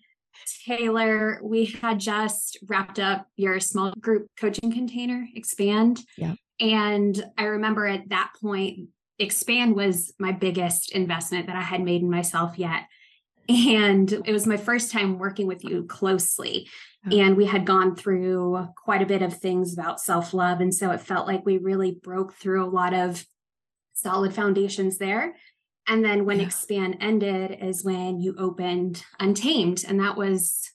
Taylor, 0.66 1.40
we 1.42 1.66
had 1.66 2.00
just 2.00 2.58
wrapped 2.68 3.00
up 3.00 3.28
your 3.38 3.60
small 3.62 3.94
group 4.00 4.28
coaching 4.38 4.74
container, 4.74 5.26
Expand. 5.36 6.02
Yeah. 6.18 6.36
And 6.60 7.24
I 7.38 7.46
remember 7.46 7.88
at 7.88 8.10
that 8.10 8.34
point, 8.42 8.90
Expand 9.20 9.74
was 9.74 10.14
my 10.20 10.34
biggest 10.34 10.92
investment 10.92 11.48
that 11.48 11.56
I 11.56 11.62
had 11.62 11.82
made 11.82 12.02
in 12.02 12.10
myself 12.10 12.58
yet. 12.58 12.84
And 13.50 14.12
it 14.26 14.32
was 14.32 14.46
my 14.46 14.58
first 14.58 14.92
time 14.92 15.20
working 15.20 15.48
with 15.48 15.64
you 15.64 15.86
closely. 15.86 16.70
And 17.10 17.38
we 17.38 17.46
had 17.46 17.66
gone 17.66 17.96
through 17.96 18.68
quite 18.76 19.02
a 19.02 19.06
bit 19.06 19.22
of 19.22 19.38
things 19.38 19.74
about 19.74 20.02
self 20.02 20.34
love. 20.34 20.60
And 20.60 20.76
so 20.76 20.92
it 20.92 21.00
felt 21.00 21.26
like 21.26 21.46
we 21.46 21.58
really 21.58 21.92
broke 21.92 22.34
through 22.34 22.66
a 22.66 22.70
lot 22.70 22.94
of 22.94 23.26
solid 23.94 24.34
foundations 24.34 24.98
there. 24.98 25.36
And 25.88 26.04
then 26.04 26.26
when 26.26 26.40
Yeah. 26.40 26.48
Expand 26.48 26.98
ended 27.00 27.60
is 27.62 27.86
when 27.86 28.20
you 28.20 28.36
opened 28.38 29.06
Untamed. 29.22 29.86
And 29.88 30.02
that 30.02 30.18
was 30.18 30.70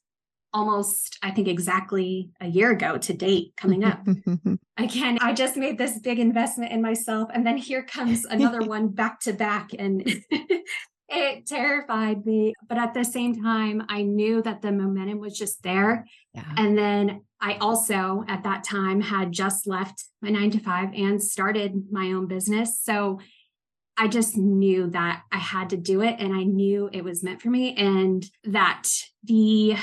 almost, 0.55 1.19
I 1.23 1.31
think, 1.31 1.49
exactly 1.49 2.31
a 2.41 2.47
year 2.47 2.71
ago 2.71 2.97
to 2.99 3.13
date 3.13 3.53
coming 3.57 3.85
up. 3.85 4.07
Again, 4.79 5.19
I 5.21 5.35
just 5.35 5.57
made 5.57 5.77
this 5.77 5.99
big 5.99 6.19
investment 6.19 6.73
in 6.73 6.81
myself. 6.81 7.29
And 7.33 7.47
then 7.47 7.59
here 7.59 7.83
comes 7.83 8.25
another 8.25 8.61
one 8.67 8.89
back 8.89 9.21
to 9.21 9.35
back. 9.35 9.71
And 9.79 10.25
it 11.13 11.47
terrified 11.47 12.25
me. 12.25 12.55
But 12.69 12.79
at 12.79 12.95
the 12.95 13.05
same 13.05 13.41
time, 13.43 13.85
I 13.89 14.03
knew 14.03 14.43
that 14.43 14.63
the 14.63 14.73
momentum 14.73 15.19
was 15.19 15.37
just 15.37 15.63
there. 15.63 16.07
yeah. 16.35 16.45
And 16.57 16.77
then 16.77 17.23
I 17.41 17.55
also, 17.55 18.25
at 18.29 18.45
that 18.45 18.65
time, 18.65 19.01
had 19.01 19.33
just 19.33 19.67
left 19.67 20.05
my 20.21 20.31
nine 20.31 20.51
to 20.53 20.59
five 20.59 20.91
and 20.95 21.23
started 21.23 21.87
my 21.91 22.13
own 22.13 22.27
business. 22.27 22.81
So 22.83 23.21
I 23.97 24.09
just 24.09 24.37
knew 24.37 24.89
that 24.91 25.23
I 25.31 25.39
had 25.39 25.71
to 25.71 25.77
do 25.77 26.01
it 26.01 26.17
and 26.19 26.33
I 26.33 26.45
knew 26.45 26.89
it 26.93 27.05
was 27.05 27.23
meant 27.23 27.43
for 27.43 27.51
me 27.51 27.75
and 27.77 28.25
that 28.45 28.89
the 29.23 29.77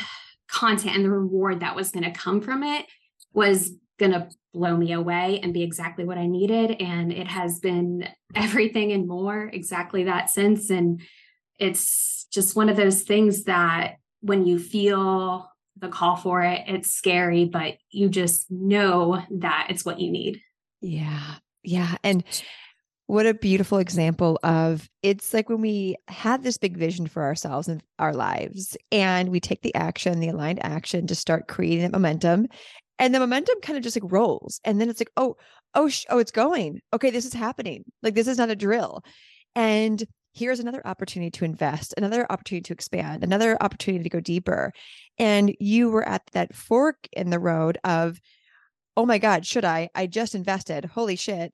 content 0.49 0.95
and 0.95 1.05
the 1.05 1.11
reward 1.11 1.59
that 1.59 1.75
was 1.75 1.91
going 1.91 2.05
to 2.05 2.11
come 2.11 2.41
from 2.41 2.63
it 2.63 2.85
was 3.33 3.71
going 3.99 4.13
to 4.13 4.29
blow 4.53 4.75
me 4.75 4.93
away 4.93 5.39
and 5.43 5.53
be 5.53 5.61
exactly 5.61 6.05
what 6.05 6.17
I 6.17 6.25
needed. 6.25 6.81
And 6.81 7.11
it 7.11 7.27
has 7.27 7.59
been 7.59 8.07
everything 8.35 8.91
and 8.91 9.07
more 9.07 9.49
exactly 9.53 10.05
that 10.05 10.29
since. 10.29 10.69
And 10.69 11.01
it's 11.59 12.25
just 12.31 12.55
one 12.55 12.69
of 12.69 12.77
those 12.77 13.03
things 13.03 13.43
that 13.43 13.97
when 14.21 14.45
you 14.45 14.59
feel 14.59 15.49
the 15.77 15.89
call 15.89 16.15
for 16.15 16.41
it, 16.41 16.63
it's 16.67 16.91
scary, 16.91 17.45
but 17.45 17.77
you 17.89 18.09
just 18.09 18.49
know 18.49 19.21
that 19.31 19.67
it's 19.69 19.85
what 19.85 19.99
you 19.99 20.11
need. 20.11 20.41
Yeah. 20.81 21.35
Yeah. 21.63 21.95
And 22.03 22.23
what 23.07 23.25
a 23.25 23.33
beautiful 23.33 23.79
example 23.79 24.39
of 24.43 24.87
it's 25.01 25.33
like 25.33 25.49
when 25.49 25.61
we 25.61 25.95
have 26.07 26.43
this 26.43 26.57
big 26.57 26.77
vision 26.77 27.07
for 27.07 27.23
ourselves 27.23 27.67
and 27.67 27.81
our 27.97 28.13
lives, 28.13 28.77
and 28.91 29.29
we 29.29 29.39
take 29.39 29.61
the 29.61 29.73
action, 29.73 30.19
the 30.19 30.29
aligned 30.29 30.63
action 30.63 31.07
to 31.07 31.15
start 31.15 31.47
creating 31.47 31.81
that 31.81 31.91
momentum. 31.91 32.47
And 32.99 33.15
the 33.15 33.19
momentum 33.19 33.61
kind 33.61 33.77
of 33.77 33.83
just 33.83 33.99
like 33.99 34.11
rolls. 34.11 34.59
And 34.63 34.79
then 34.79 34.89
it's 34.89 34.99
like, 34.99 35.11
oh, 35.17 35.37
oh, 35.73 35.87
sh- 35.87 36.05
oh, 36.09 36.19
it's 36.19 36.31
going. 36.31 36.81
Okay, 36.93 37.09
this 37.09 37.25
is 37.25 37.33
happening. 37.33 37.83
Like 38.03 38.13
this 38.13 38.27
is 38.27 38.37
not 38.37 38.49
a 38.49 38.55
drill. 38.55 39.03
And 39.55 40.03
here's 40.33 40.59
another 40.59 40.85
opportunity 40.85 41.31
to 41.31 41.45
invest, 41.45 41.93
another 41.97 42.25
opportunity 42.31 42.63
to 42.63 42.73
expand, 42.73 43.23
another 43.23 43.57
opportunity 43.61 44.03
to 44.03 44.09
go 44.09 44.19
deeper. 44.19 44.71
And 45.17 45.55
you 45.59 45.89
were 45.89 46.07
at 46.07 46.23
that 46.33 46.55
fork 46.55 47.07
in 47.11 47.29
the 47.29 47.39
road 47.39 47.77
of 47.83 48.19
oh 48.99 49.05
my 49.05 49.17
God, 49.17 49.45
should 49.45 49.63
I? 49.63 49.89
I 49.95 50.07
just 50.07 50.35
invested. 50.35 50.83
Holy 50.83 51.15
shit. 51.15 51.53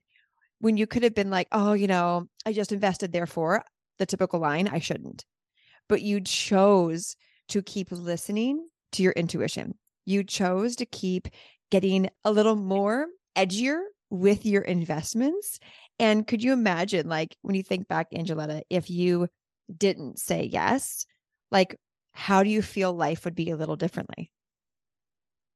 When 0.59 0.77
you 0.77 0.87
could 0.87 1.03
have 1.03 1.13
been 1.13 1.29
like, 1.29 1.47
oh, 1.51 1.73
you 1.73 1.85
know, 1.85 2.27
I 2.43 2.53
just 2.53 2.71
invested, 2.71 3.11
therefore, 3.11 3.63
the 3.99 4.07
typical 4.07 4.39
line, 4.39 4.67
I 4.67 4.79
shouldn't. 4.79 5.25
But 5.87 6.01
you 6.01 6.21
chose 6.21 7.15
to 7.49 7.61
keep 7.61 7.91
listening 7.91 8.67
to 8.93 9.03
your 9.03 9.11
intuition. 9.11 9.75
You 10.05 10.23
chose 10.23 10.75
to 10.77 10.87
keep 10.87 11.27
getting 11.69 12.09
a 12.23 12.31
little 12.31 12.55
more 12.55 13.07
edgier 13.35 13.79
with 14.09 14.45
your 14.45 14.63
investments. 14.63 15.59
And 15.99 16.27
could 16.27 16.43
you 16.43 16.53
imagine, 16.53 17.07
like, 17.07 17.37
when 17.41 17.55
you 17.55 17.63
think 17.63 17.87
back, 17.87 18.11
Angoleta, 18.11 18.61
if 18.69 18.89
you 18.89 19.29
didn't 19.75 20.19
say 20.19 20.43
yes, 20.43 21.05
like, 21.51 21.77
how 22.13 22.43
do 22.43 22.49
you 22.49 22.61
feel 22.61 22.93
life 22.93 23.25
would 23.25 23.35
be 23.35 23.49
a 23.49 23.55
little 23.55 23.75
differently? 23.75 24.31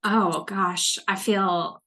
Oh 0.03 0.43
gosh, 0.46 0.98
I 1.08 1.15
feel 1.15 1.81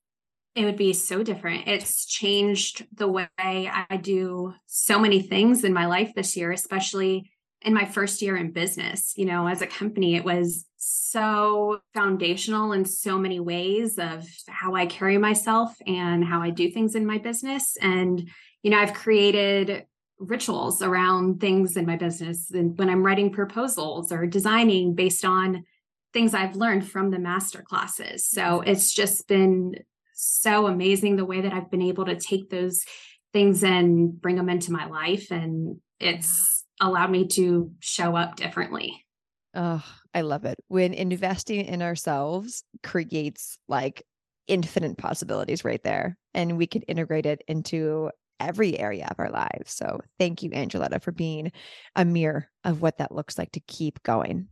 it 0.55 0.65
would 0.67 0.77
be 0.77 0.93
so 0.93 1.23
different. 1.23 1.67
It's 1.67 2.05
changed 2.05 2.87
the 2.95 3.09
way 3.09 3.29
I 3.39 3.99
do 4.01 4.55
so 4.67 4.99
many 4.99 5.23
things 5.23 5.65
in 5.65 5.73
my 5.73 5.87
life 5.87 6.13
this 6.15 6.37
year, 6.37 6.53
especially 6.53 7.32
in 7.64 7.75
my 7.75 7.85
first 7.85 8.23
year 8.23 8.37
in 8.37 8.52
business. 8.52 9.12
You 9.16 9.26
know, 9.26 9.47
as 9.47 9.62
a 9.62 9.66
company, 9.66 10.16
it 10.16 10.25
was 10.25 10.64
so 10.76 11.81
foundational 11.95 12.73
in 12.73 12.85
so 12.85 13.19
many 13.19 13.40
ways 13.40 13.99
of 13.99 14.26
how 14.49 14.75
I 14.75 14.87
carry 14.87 15.19
myself 15.19 15.75
and 15.87 16.25
how 16.25 16.42
I 16.42 16.50
do 16.50 16.71
things 16.71 16.95
in 16.95 17.07
my 17.07 17.19
business. 17.19 17.76
And, 17.81 18.28
you 18.62 18.71
know, 18.71 18.78
I've 18.78 18.95
created 18.95 19.87
rituals 20.19 20.83
around 20.83 21.40
things 21.40 21.76
in 21.76 21.85
my 21.85 21.97
business 21.97 22.50
and 22.52 22.78
when 22.78 22.88
I'm 22.88 23.04
writing 23.04 23.33
proposals 23.33 24.12
or 24.12 24.26
designing 24.26 24.95
based 24.95 25.25
on 25.25 25.64
things 26.12 26.35
I've 26.35 26.57
learned 26.57 26.88
from 26.88 27.11
the 27.11 27.19
master 27.19 27.62
classes. 27.62 28.26
So 28.26 28.61
it's 28.61 28.92
just 28.92 29.26
been 29.26 29.75
so 30.14 30.66
amazing 30.66 31.16
the 31.16 31.25
way 31.25 31.40
that 31.40 31.52
I've 31.52 31.71
been 31.71 31.83
able 31.83 32.04
to 32.04 32.16
take 32.16 32.50
those 32.50 32.85
things 33.33 33.64
and 33.64 34.21
bring 34.21 34.37
them 34.37 34.49
into 34.49 34.73
my 34.73 34.87
life. 34.87 35.31
And 35.31 35.81
it's 35.99 36.62
allowed 36.83 37.11
me 37.11 37.27
to 37.29 37.71
show 37.81 38.17
up 38.17 38.37
differently. 38.37 39.07
Oh, 39.55 39.85
I 40.12 40.23
love 40.23 40.45
it. 40.45 40.59
When 40.69 40.93
investing 40.93 41.65
in 41.65 41.81
ourselves 41.81 42.65
creates 42.83 43.57
like 43.69 44.03
infinite 44.49 44.99
possibilities 44.99 45.65
right 45.65 45.83
there, 45.83 46.19
and 46.35 46.59
we 46.59 46.67
can 46.67 46.83
integrate 46.83 47.27
it 47.27 47.43
into 47.47 48.11
every 48.41 48.79
area 48.79 49.07
of 49.11 49.21
our 49.21 49.31
lives. 49.31 49.73
So 49.73 50.01
thank 50.19 50.43
you, 50.43 50.51
Angoleta, 50.51 51.01
for 51.01 51.12
being 51.12 51.53
a 51.95 52.05
mirror 52.05 52.49
of 52.65 52.83
what 52.83 52.99
that 52.99 53.15
looks 53.15 53.39
like 53.39 53.53
to 53.53 53.61
keep 53.61 54.03
going. 54.03 54.49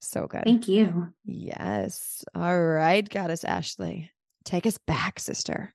So 0.00 0.26
good. 0.26 0.42
Thank 0.44 0.68
you. 0.68 1.14
Yes. 1.24 2.24
All 2.34 2.60
right, 2.60 3.08
Goddess 3.08 3.44
Ashleigh. 3.44 4.08
Take 4.44 4.66
us 4.66 4.76
back, 4.86 5.20
sister. 5.20 5.72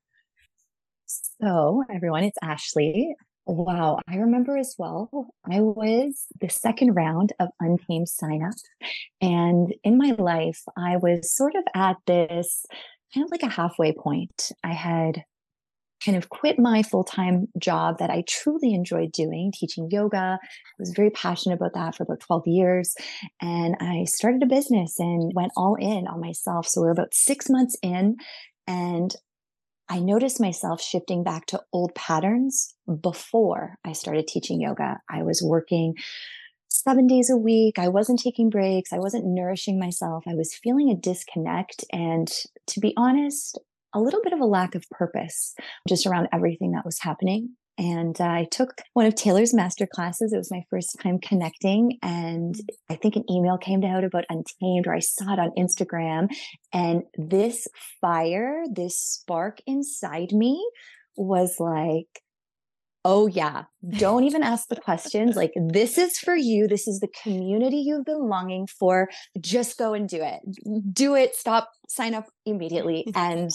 So, 1.06 1.84
everyone, 1.90 2.26
it's 2.26 2.38
Ashleigh. 2.44 3.14
Wow, 3.50 4.00
I 4.10 4.18
remember 4.18 4.58
as 4.58 4.76
well. 4.78 5.30
I 5.50 5.62
was 5.62 6.26
the 6.42 6.50
second 6.50 6.96
round 6.96 7.32
of 7.40 7.48
Untamed 7.62 8.10
sign 8.10 8.44
up. 8.44 8.56
And 9.22 9.74
in 9.86 9.98
my 9.98 10.16
life, 10.20 10.62
I 10.78 10.98
was 10.98 11.34
sort 11.34 11.56
of 11.56 11.64
at 11.74 11.96
this 12.06 12.66
kind 13.14 13.24
of 13.24 13.32
like 13.32 13.44
a 13.44 13.50
halfway 13.50 13.94
point. 13.94 14.52
I 14.66 14.74
had 14.74 15.24
kind 16.04 16.18
of 16.18 16.28
quit 16.28 16.60
my 16.60 16.84
full 16.84 17.06
time 17.06 17.48
job 17.58 18.00
that 18.00 18.10
I 18.10 18.26
truly 18.28 18.74
enjoyed 18.74 19.14
doing, 19.14 19.54
teaching 19.56 19.88
yoga. 19.90 20.40
I 20.42 20.78
was 20.78 20.94
very 20.94 21.10
passionate 21.10 21.56
about 21.56 21.74
that 21.74 21.96
for 21.96 22.04
about 22.04 22.20
12 22.20 22.44
years. 22.48 22.96
And 23.42 23.78
I 23.80 24.04
started 24.04 24.44
a 24.44 24.48
business 24.48 25.00
and 25.00 25.32
went 25.34 25.54
all 25.56 25.76
in 25.80 26.06
on 26.06 26.20
myself. 26.20 26.68
So 26.68 26.82
we're 26.82 26.92
about 26.92 27.14
six 27.14 27.50
months 27.50 27.78
in, 27.82 28.18
and 28.68 29.16
I 29.90 30.00
noticed 30.00 30.40
myself 30.40 30.82
shifting 30.82 31.24
back 31.24 31.46
to 31.48 31.64
old 31.72 31.96
patterns 31.96 32.74
before 33.02 33.78
I 33.86 33.94
started 33.94 34.28
teaching 34.28 34.62
yoga. 34.62 35.00
I 35.10 35.24
was 35.24 35.42
working 35.42 35.96
seven 36.70 37.08
days 37.08 37.30
a 37.30 37.38
week. 37.38 37.80
I 37.80 37.88
wasn't 37.88 38.20
taking 38.20 38.50
breaks. 38.50 38.92
I 38.92 39.00
wasn't 39.00 39.26
nourishing 39.26 39.80
myself. 39.80 40.26
I 40.28 40.36
was 40.36 40.54
feeling 40.54 40.90
a 40.90 40.96
disconnect. 40.96 41.86
And 41.92 42.30
to 42.68 42.80
be 42.80 42.94
honest, 42.98 43.60
a 43.94 44.02
little 44.02 44.22
bit 44.22 44.34
of 44.34 44.40
a 44.42 44.46
lack 44.46 44.76
of 44.76 44.90
purpose 44.92 45.56
just 45.88 46.06
around 46.06 46.28
everything 46.34 46.74
that 46.74 46.86
was 46.86 47.00
happening. 47.00 47.52
And 47.78 48.20
uh, 48.20 48.26
I 48.26 48.48
took 48.50 48.74
one 48.94 49.06
of 49.06 49.16
Taylor's 49.16 49.54
master 49.54 49.88
classes. 49.88 50.34
It 50.34 50.38
was 50.38 50.52
my 50.52 50.64
first 50.70 50.98
time 51.02 51.20
connecting. 51.20 52.00
And 52.02 52.56
I 52.90 52.96
think 52.96 53.16
an 53.16 53.30
email 53.30 53.58
came 53.58 53.84
out 53.84 54.04
about 54.04 54.26
Untamed, 54.30 54.88
or 54.88 54.96
I 54.96 55.00
saw 55.00 55.34
it 55.34 55.40
on 55.40 55.52
Instagram. 55.58 56.30
And 56.74 57.04
this 57.18 57.68
fire, 58.02 58.64
this 58.72 59.00
spark 59.00 59.60
inside 59.68 60.32
me 60.32 60.68
was 61.16 61.56
like, 61.60 62.22
oh, 63.08 63.26
yeah, 63.26 63.64
don't 63.98 64.26
even 64.26 64.44
ask 64.44 64.68
the 64.68 64.76
questions. 64.76 65.38
Like, 65.38 65.54
this 65.70 65.98
is 65.98 66.18
for 66.18 66.36
you. 66.36 66.68
This 66.68 66.90
is 66.90 67.00
the 67.00 67.08
community 67.24 67.78
you've 67.78 68.04
been 68.04 68.28
longing 68.28 68.68
for. 68.68 69.08
Just 69.40 69.78
go 69.78 69.94
and 69.94 70.10
do 70.10 70.22
it. 70.22 70.42
Do 70.94 71.16
it. 71.16 71.34
Stop, 71.34 71.70
sign 71.88 72.14
up 72.14 72.26
immediately. 72.46 73.08
and 73.16 73.50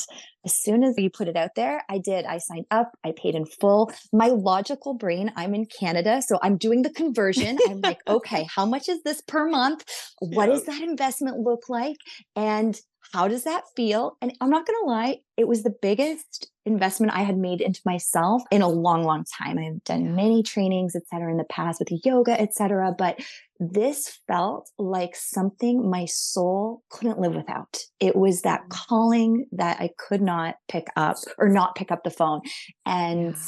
as 0.47 0.55
soon 0.55 0.83
as 0.83 0.95
you 0.97 1.11
put 1.11 1.29
it 1.29 1.37
out 1.37 1.51
there, 1.55 1.83
I 1.91 1.99
did. 1.99 2.25
I 2.25 2.39
signed 2.39 2.65
up, 2.71 2.93
I 3.05 3.13
paid 3.15 3.35
in 3.35 3.45
full. 3.45 3.93
My 4.11 4.29
logical 4.29 4.95
brain, 4.95 5.31
I'm 5.37 5.55
in 5.55 5.67
Canada, 5.67 6.23
so 6.27 6.39
I'm 6.43 6.57
doing 6.57 6.81
the 6.81 6.91
conversion. 6.91 7.59
I'm 7.69 7.83
like, 7.83 7.99
okay, 8.09 8.49
how 8.55 8.65
much 8.65 8.89
is 8.89 9.03
this 9.03 9.21
per 9.21 9.47
month? 9.49 9.85
What 10.21 10.47
does 10.47 10.65
that 10.65 10.81
investment 10.81 11.41
look 11.41 11.69
like? 11.69 11.97
And 12.35 12.75
how 13.13 13.29
does 13.29 13.45
that 13.45 13.65
feel? 13.77 14.17
And 14.23 14.33
I'm 14.41 14.51
not 14.51 14.67
going 14.67 14.79
to 14.83 14.87
lie, 14.87 15.19
it 15.37 15.47
was 15.47 15.63
the 15.63 15.75
biggest 15.83 16.51
investment 16.65 17.13
I 17.15 17.23
had 17.23 17.37
made 17.37 17.61
into 17.61 17.81
myself 17.85 18.43
in 18.51 18.63
a 18.63 18.69
long, 18.69 19.05
long 19.05 19.25
time. 19.39 19.59
I've 19.59 19.85
done 19.85 20.15
many 20.15 20.43
trainings, 20.43 20.97
et 20.97 21.03
cetera, 21.11 21.31
in 21.31 21.37
the 21.37 21.45
past 21.45 21.81
with 21.81 22.01
yoga, 22.05 22.41
et 22.41 22.55
cetera. 22.55 22.95
But 22.97 23.21
this 23.59 24.19
felt 24.27 24.71
like 24.79 25.15
something 25.15 25.91
my 25.91 26.07
soul 26.07 26.83
couldn't 26.91 27.21
live 27.21 27.35
without. 27.35 27.79
It 28.01 28.17
was 28.17 28.43
that 28.43 28.63
mm. 28.63 28.69
calling 28.71 29.47
that 29.53 29.81
I 29.81 29.91
could 29.99 30.23
not 30.23 30.55
pick 30.69 30.87
up 30.97 31.17
or 31.39 31.49
not 31.49 31.75
pick 31.75 31.93
up 31.93 32.05
the 32.05 32.11
phone. 32.11 32.41
And 32.87 33.35
yeah. 33.35 33.43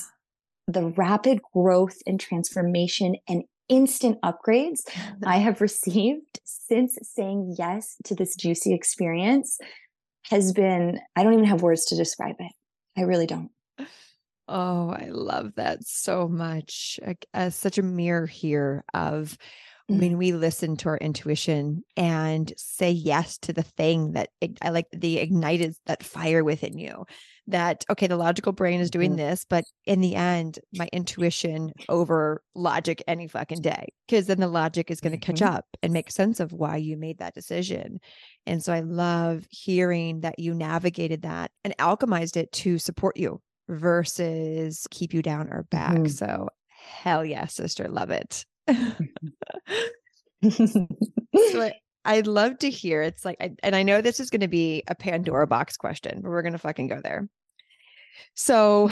the 0.68 0.88
rapid 0.88 1.40
growth 1.54 1.96
and 2.06 2.20
transformation 2.20 3.16
and 3.28 3.44
instant 3.68 4.18
upgrades 4.22 4.80
I 5.24 5.38
have 5.38 5.60
received 5.60 6.40
since 6.44 6.98
saying 7.02 7.56
yes 7.58 7.96
to 8.04 8.14
this 8.14 8.36
juicy 8.36 8.74
experience 8.74 9.58
has 10.30 10.52
been, 10.52 11.00
I 11.16 11.22
don't 11.22 11.34
even 11.34 11.44
have 11.44 11.62
words 11.62 11.86
to 11.86 11.96
describe 11.96 12.36
it. 12.38 12.52
I 12.96 13.02
really 13.02 13.26
don't. 13.26 13.50
Oh, 14.46 14.90
I 14.90 15.08
love 15.08 15.54
that 15.56 15.86
so 15.86 16.28
much. 16.28 17.00
As 17.32 17.54
such 17.54 17.78
a 17.78 17.82
mirror 17.82 18.26
here 18.26 18.84
of 18.92 19.38
mm-hmm. 19.90 20.00
when 20.00 20.18
we 20.18 20.32
listen 20.32 20.76
to 20.78 20.90
our 20.90 20.98
intuition 20.98 21.82
and 21.96 22.52
say 22.56 22.90
yes 22.90 23.38
to 23.38 23.52
the 23.52 23.62
thing 23.62 24.12
that 24.12 24.28
I 24.60 24.68
like 24.70 24.86
the 24.92 25.18
ignited 25.18 25.74
that 25.86 26.02
fire 26.02 26.44
within 26.44 26.78
you 26.78 27.06
that 27.46 27.84
okay 27.90 28.06
the 28.06 28.16
logical 28.16 28.52
brain 28.52 28.80
is 28.80 28.90
doing 28.90 29.10
mm-hmm. 29.10 29.28
this 29.28 29.44
but 29.48 29.64
in 29.84 30.00
the 30.00 30.14
end 30.14 30.58
my 30.74 30.88
intuition 30.92 31.72
over 31.88 32.42
logic 32.54 33.02
any 33.06 33.28
fucking 33.28 33.60
day 33.60 33.86
because 34.08 34.26
then 34.26 34.40
the 34.40 34.48
logic 34.48 34.90
is 34.90 35.00
going 35.00 35.12
to 35.12 35.18
catch 35.18 35.40
mm-hmm. 35.40 35.54
up 35.56 35.66
and 35.82 35.92
make 35.92 36.10
sense 36.10 36.40
of 36.40 36.52
why 36.52 36.76
you 36.76 36.96
made 36.96 37.18
that 37.18 37.34
decision 37.34 38.00
and 38.46 38.62
so 38.62 38.72
i 38.72 38.80
love 38.80 39.44
hearing 39.50 40.20
that 40.20 40.38
you 40.38 40.54
navigated 40.54 41.22
that 41.22 41.50
and 41.64 41.76
alchemized 41.78 42.36
it 42.36 42.50
to 42.52 42.78
support 42.78 43.16
you 43.16 43.40
versus 43.68 44.86
keep 44.90 45.12
you 45.12 45.20
down 45.20 45.52
or 45.52 45.64
back 45.70 45.94
mm-hmm. 45.94 46.06
so 46.06 46.48
hell 46.68 47.24
yeah 47.24 47.46
sister 47.46 47.88
love 47.88 48.10
it 48.10 48.46
so 50.50 51.70
I'd 52.04 52.26
love 52.26 52.58
to 52.58 52.70
hear. 52.70 53.02
It's 53.02 53.24
like, 53.24 53.36
I, 53.40 53.52
and 53.62 53.74
I 53.74 53.82
know 53.82 54.00
this 54.00 54.20
is 54.20 54.30
going 54.30 54.42
to 54.42 54.48
be 54.48 54.82
a 54.88 54.94
Pandora 54.94 55.46
box 55.46 55.76
question, 55.76 56.20
but 56.22 56.28
we're 56.28 56.42
going 56.42 56.52
to 56.52 56.58
fucking 56.58 56.88
go 56.88 57.00
there. 57.02 57.28
So, 58.34 58.84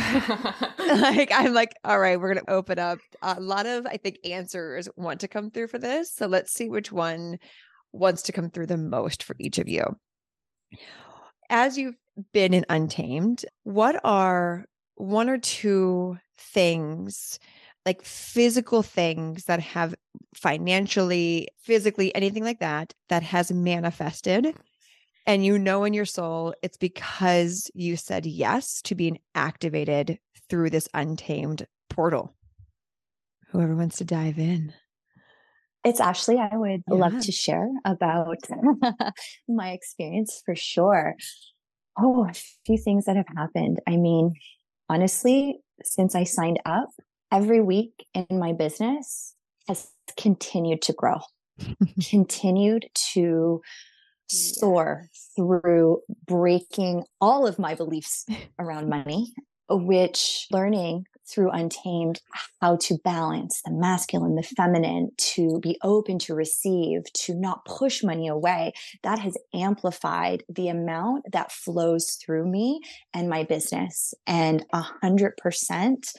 like, 0.79 1.31
I'm 1.33 1.53
like, 1.53 1.75
all 1.85 1.98
right, 1.98 2.18
we're 2.18 2.33
going 2.33 2.44
to 2.44 2.53
open 2.53 2.79
up. 2.79 2.98
A 3.20 3.40
lot 3.40 3.66
of, 3.66 3.87
I 3.87 3.96
think, 3.96 4.18
answers 4.25 4.88
want 4.96 5.20
to 5.20 5.29
come 5.29 5.51
through 5.51 5.68
for 5.68 5.79
this. 5.79 6.12
So 6.12 6.27
let's 6.27 6.53
see 6.53 6.68
which 6.68 6.90
one 6.90 7.38
wants 7.92 8.22
to 8.22 8.33
come 8.33 8.51
through 8.51 8.66
the 8.66 8.77
most 8.77 9.22
for 9.22 9.37
each 9.38 9.59
of 9.59 9.68
you. 9.68 9.85
As 11.51 11.77
you've 11.77 11.96
been 12.33 12.55
in 12.55 12.64
Untamed, 12.68 13.44
what 13.64 14.01
are 14.05 14.64
one 14.94 15.29
or 15.29 15.38
two 15.38 16.16
things 16.38 17.38
like 17.85 18.03
physical 18.03 18.83
things 18.83 19.45
that 19.45 19.61
have 19.61 19.95
financially, 20.35 21.49
physically, 21.62 22.14
anything 22.14 22.45
like 22.45 22.61
that, 22.61 22.92
that 23.09 23.23
has 23.23 23.51
manifested. 23.51 24.55
And 25.27 25.45
you 25.45 25.59
know 25.59 25.85
in 25.85 25.95
your 25.95 26.05
soul, 26.05 26.55
it's 26.62 26.77
because 26.77 27.71
you 27.75 27.97
said 27.97 28.27
yes 28.27 28.83
to 28.83 28.95
being 28.95 29.18
activated 29.35 30.18
through 30.49 30.71
this 30.71 30.88
untamed 30.95 31.66
portal. 31.88 32.35
Whoever 33.51 33.77
wants 33.77 33.99
to 33.99 34.05
dive 34.05 34.38
in. 34.38 34.73
It's 35.85 36.01
Ashleigh. 36.01 36.38
I 36.53 36.57
would 36.57 36.83
yeah. 36.88 36.95
love 36.95 37.21
to 37.21 37.33
share 37.33 37.68
about 37.85 38.38
my 39.49 39.73
experience 39.73 40.40
for 40.45 40.55
sure. 40.55 41.16
Oh, 41.99 42.29
a 42.29 42.33
few 42.64 42.79
things 42.79 43.05
that 43.05 43.16
have 43.16 43.27
happened. 43.37 43.81
I 43.87 43.97
mean, 43.97 44.35
honestly, 44.88 45.59
since 45.83 46.14
I 46.14 46.25
signed 46.25 46.61
up, 46.64 46.88
every 47.33 47.62
week 47.62 48.07
in 48.14 48.38
my 48.38 48.53
business 48.53 49.35
has 49.66 49.90
continued 50.18 50.83
to 50.83 50.92
grow, 50.92 51.18
continued 52.11 52.87
to 52.95 53.62
soar 54.29 55.09
through 55.37 56.01
breaking 56.27 57.05
all 57.21 57.47
of 57.47 57.59
my 57.59 57.75
beliefs 57.75 58.27
around 58.59 58.88
money, 58.88 59.33
which 59.68 60.47
learning 60.51 61.05
through 61.27 61.51
Untamed 61.51 62.21
how 62.61 62.77
to 62.77 62.99
balance 63.05 63.62
the 63.64 63.71
masculine, 63.73 64.35
the 64.35 64.42
feminine, 64.42 65.11
to 65.16 65.61
be 65.61 65.79
open 65.83 66.18
to 66.18 66.35
receive, 66.35 67.05
to 67.14 67.35
not 67.35 67.64
push 67.64 68.03
money 68.03 68.29
away. 68.29 68.73
That 69.03 69.18
has 69.21 69.38
amplified 69.55 70.42
the 70.49 70.68
amount 70.68 71.27
that 71.33 71.53
flows 71.53 72.18
through 72.23 72.51
me 72.51 72.81
and 73.14 73.31
my 73.31 73.45
business. 73.45 74.12
And 74.27 74.66
a 74.73 74.83
hundred 74.83 75.37
percent 75.38 76.12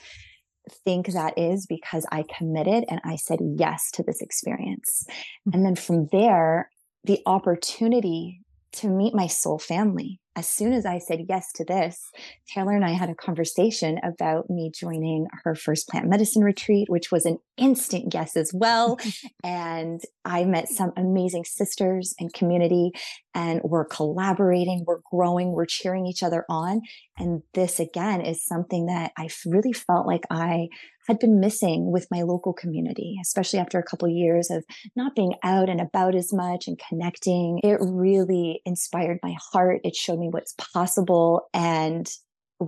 think 0.70 1.08
that 1.08 1.38
is 1.38 1.66
because 1.66 2.06
I 2.12 2.24
committed 2.38 2.86
and 2.90 3.02
I 3.04 3.16
said 3.16 3.40
yes 3.58 3.92
to 3.92 4.04
this 4.04 4.22
experience. 4.22 5.06
Mm-hmm. 5.10 5.52
And 5.54 5.66
then 5.66 5.76
from 5.76 6.08
there, 6.12 6.70
the 7.04 7.22
opportunity 7.26 8.42
to 8.74 8.88
meet 8.88 9.14
my 9.14 9.28
soul 9.28 9.60
family. 9.60 10.20
As 10.36 10.50
soon 10.50 10.74
as 10.74 10.86
I 10.86 10.98
said 10.98 11.26
yes 11.30 11.52
to 11.54 11.64
this, 11.64 12.10
Taylor 12.48 12.72
and 12.72 12.84
I 12.84 12.92
had 12.92 13.10
a 13.10 13.16
conversation 13.16 14.00
about 14.04 14.50
me 14.50 14.72
joining 14.74 15.28
her 15.44 15.54
first 15.54 15.88
plant 15.88 16.08
medicine 16.08 16.44
retreat, 16.44 16.90
which 16.90 17.12
was 17.12 17.26
an 17.26 17.38
instant 17.58 18.14
yes 18.14 18.36
as 18.36 18.52
well. 18.54 19.00
and 19.44 20.02
I 20.26 20.46
met 20.46 20.70
some 20.70 20.92
amazing 20.98 21.46
sisters 21.46 22.14
and 22.20 22.34
community, 22.34 22.92
and 23.34 23.62
we're 23.64 23.86
collaborating, 23.86 24.84
we're 24.86 25.02
growing, 25.12 25.52
we're 25.52 25.66
cheering 25.66 26.06
each 26.06 26.24
other 26.24 26.46
on. 26.50 26.82
And 27.18 27.44
this 27.54 27.80
again 27.80 28.22
is 28.22 28.46
something 28.46 28.88
that 28.88 29.12
I 29.18 29.30
really 29.46 29.74
felt 29.74 30.08
like 30.08 30.24
I 30.30 30.70
had 31.08 31.20
been 31.20 31.40
missing 31.40 31.92
with 31.92 32.08
my 32.10 32.22
local 32.22 32.54
community, 32.54 33.18
especially 33.22 33.60
after 33.60 33.78
a 33.78 33.84
couple 33.84 34.08
of 34.08 34.16
years 34.16 34.50
of 34.50 34.64
not 34.96 35.16
being 35.16 35.34
out 35.44 35.70
and 35.70 35.82
about 35.82 36.16
as 36.16 36.32
much 36.32 36.68
and 36.68 36.80
connecting. 36.90 37.60
It 37.64 37.78
really 37.82 38.62
inspired 38.66 39.20
my 39.22 39.36
heart. 39.52 39.82
It 39.84 39.96
showed 39.96 40.20
me 40.20 40.30
what's 40.30 40.54
possible 40.74 41.50
and 41.54 42.10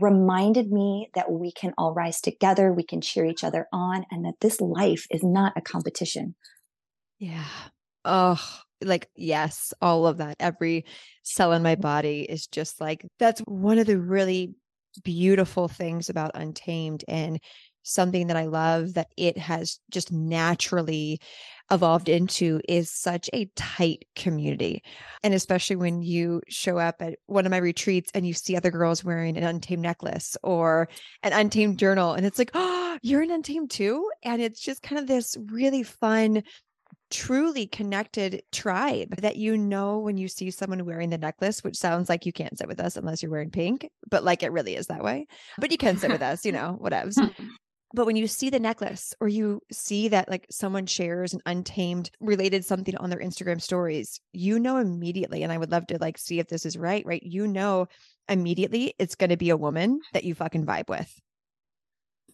reminded 0.02 0.72
me 0.72 1.10
that 1.16 1.32
we 1.32 1.52
can 1.52 1.74
all 1.78 1.94
rise 1.94 2.22
together, 2.22 2.72
we 2.72 2.84
can 2.84 3.02
cheer 3.02 3.26
each 3.26 3.44
other 3.44 3.68
on, 3.72 4.06
and 4.12 4.26
that 4.26 4.40
this 4.42 4.62
life 4.62 5.06
is 5.10 5.24
not 5.24 5.54
a 5.56 5.62
competition. 5.62 6.36
Yeah. 7.20 7.46
Oh, 8.04 8.40
like, 8.82 9.10
yes, 9.16 9.74
all 9.82 10.06
of 10.06 10.18
that. 10.18 10.36
Every 10.40 10.86
cell 11.24 11.54
in 11.54 11.64
my 11.64 11.74
mm-hmm. 11.74 11.82
body 11.82 12.22
is 12.22 12.48
just 12.48 12.80
like, 12.80 13.06
that's 13.20 13.42
one 13.42 13.80
of 13.80 13.88
the 13.88 14.00
really 14.00 14.54
beautiful 15.04 15.68
things 15.68 16.10
about 16.10 16.32
Untamed. 16.36 17.04
And 17.08 17.40
something 17.84 18.28
that 18.28 18.38
I 18.38 18.46
love 18.46 18.96
that 18.96 19.08
it 19.16 19.38
has 19.38 19.80
just 19.92 20.12
naturally 20.12 21.20
evolved 21.72 22.10
into 22.10 22.62
is 22.68 22.92
such 22.92 23.30
a 23.34 23.46
tight 23.56 24.06
community. 24.16 24.84
And 25.24 25.34
especially 25.34 25.76
when 25.76 26.02
you 26.02 26.42
show 26.48 26.78
up 26.78 27.02
at 27.02 27.18
one 27.26 27.46
of 27.46 27.52
my 27.52 27.58
retreats 27.58 28.12
and 28.14 28.26
you 28.26 28.34
see 28.34 28.56
other 28.56 28.72
girls 28.72 29.04
wearing 29.04 29.38
an 29.38 29.44
untamed 29.44 29.82
necklace 29.82 30.38
or 30.44 30.90
an 31.24 31.34
untamed 31.34 31.80
journal, 31.80 32.14
and 32.14 32.26
it's 32.26 32.40
like, 32.40 32.52
oh, 32.54 32.98
you're 33.02 33.22
an 33.22 33.32
untamed 33.32 33.72
too. 33.72 34.10
And 34.24 34.42
it's 34.42 34.60
just 34.60 34.84
kind 34.84 35.00
of 35.00 35.08
this 35.08 35.36
really 35.48 35.84
fun, 35.84 36.44
truly 37.10 37.66
connected 37.66 38.44
tribe 38.52 39.16
that 39.18 39.38
you 39.38 39.58
know 39.58 40.00
when 40.00 40.18
you 40.18 40.28
see 40.28 40.52
someone 40.52 40.86
wearing 40.86 41.10
the 41.10 41.18
necklace, 41.18 41.64
which 41.64 41.78
sounds 41.78 42.10
like 42.10 42.26
you 42.26 42.34
can't 42.34 42.58
sit 42.58 42.68
with 42.68 42.80
us 42.80 42.96
unless 42.96 43.24
you're 43.24 43.32
wearing 43.32 43.52
pink, 43.52 43.90
but 44.10 44.24
like 44.24 44.44
it 44.44 44.52
really 44.52 44.76
is 44.76 44.88
that 44.88 45.04
way. 45.04 45.26
But 45.58 45.72
you 45.72 45.78
can 45.78 45.98
sit 45.98 46.12
with 46.12 46.22
us, 46.22 46.46
you 46.46 46.52
know, 46.54 46.80
whatevs. 46.82 47.16
Hmm. 47.20 47.46
But 47.96 48.06
when 48.06 48.18
you 48.18 48.28
see 48.28 48.50
the 48.50 48.60
necklace 48.60 49.14
or 49.22 49.30
you 49.30 49.62
see 49.72 50.10
that 50.10 50.30
like 50.30 50.46
someone 50.52 50.86
shares 50.86 51.34
an 51.34 51.40
untamed 51.46 52.12
related 52.20 52.66
something 52.66 52.98
on 52.98 53.10
their 53.10 53.20
Instagram 53.20 53.62
stories, 53.62 54.20
you 54.34 54.60
know 54.60 54.78
immediately. 54.78 55.44
And 55.44 55.52
I 55.52 55.58
would 55.58 55.72
love 55.72 55.88
to 55.88 55.98
like 55.98 56.18
see 56.18 56.40
if 56.40 56.50
this 56.50 56.66
is 56.66 56.78
right, 56.78 57.06
right? 57.06 57.24
You 57.24 57.48
know 57.48 57.88
immediately 58.28 58.96
it's 59.00 59.16
going 59.16 59.30
to 59.30 59.38
be 59.38 59.50
a 59.50 59.56
woman 59.56 60.02
that 60.12 60.26
you 60.26 60.36
fucking 60.36 60.66
vibe 60.66 60.90
with. 60.90 61.10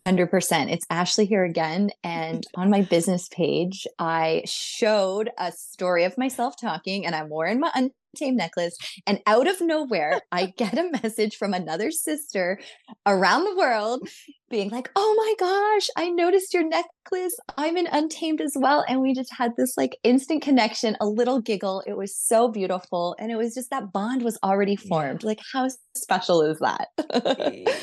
100%. 0.08 0.72
It's 0.72 0.88
Ashleigh 0.90 1.28
here 1.28 1.44
again. 1.44 1.92
And 2.04 2.44
on 2.56 2.72
my 2.72 2.82
business 2.82 3.30
page, 3.30 3.86
I 4.00 4.42
showed 4.46 5.30
a 5.38 5.52
story 5.52 6.06
of 6.06 6.18
myself 6.18 6.56
talking, 6.60 7.06
and 7.06 7.14
I'm 7.14 7.30
wearing 7.30 7.60
my 7.60 7.72
untamed 8.14 8.38
necklace. 8.38 8.76
And 9.08 9.20
out 9.28 9.48
of 9.48 9.62
nowhere, 9.62 10.22
I 10.32 10.48
get 10.58 10.78
a 10.78 10.92
message 11.04 11.36
from 11.36 11.54
another 11.54 11.92
sister 11.92 12.60
around 13.06 13.46
the 13.46 13.56
world 13.56 14.08
being 14.50 14.70
like, 14.70 14.90
oh 14.96 15.16
my 15.18 15.34
gosh, 15.40 15.88
I 15.96 16.10
noticed 16.10 16.54
your 16.54 16.68
necklace. 16.68 17.34
I'm 17.58 17.78
in 17.78 17.88
Untamed 17.88 18.42
as 18.42 18.54
well. 18.56 18.84
And 18.88 19.02
we 19.02 19.14
just 19.14 19.34
had 19.34 19.52
this 19.58 19.78
like 19.78 19.98
instant 20.04 20.42
connection, 20.42 20.98
a 21.00 21.06
little 21.06 21.42
giggle. 21.42 21.82
It 21.88 21.96
was 21.96 22.16
so 22.18 22.50
beautiful. 22.50 23.16
And 23.18 23.32
it 23.32 23.38
was 23.38 23.54
just 23.54 23.70
that 23.70 23.94
bond 23.94 24.24
was 24.24 24.38
already 24.44 24.76
formed. 24.76 25.24
Yeah. 25.24 25.28
Like, 25.28 25.40
how 25.54 25.70
special 25.96 26.42
is 26.42 26.60
that? 26.60 26.90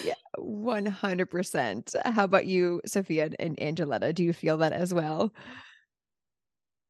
yeah, 0.05 0.15
100%. 0.39 1.95
How 2.05 2.25
about 2.25 2.47
you, 2.47 2.83
Sophia 2.87 3.31
and 3.39 3.57
Angoleta? 3.57 4.15
Do 4.15 4.23
you 4.23 4.35
feel 4.35 4.59
that 4.59 4.73
as 4.75 4.93
well? 4.93 5.33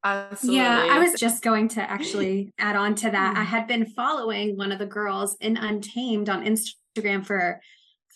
Absolutely. 0.03 0.61
Yeah, 0.61 0.87
I 0.89 0.99
was 0.99 1.19
just 1.19 1.43
going 1.43 1.67
to 1.69 1.81
actually 1.81 2.53
add 2.57 2.75
on 2.75 2.95
to 2.95 3.09
that. 3.09 3.35
I 3.35 3.41
mm. 3.41 3.45
had 3.45 3.67
been 3.67 3.85
following 3.85 4.55
one 4.57 4.71
of 4.71 4.79
the 4.79 4.85
girls 4.85 5.35
in 5.41 5.57
Untamed 5.57 6.29
on 6.29 6.45
Instagram 6.45 7.25
for 7.25 7.37
a 7.37 7.59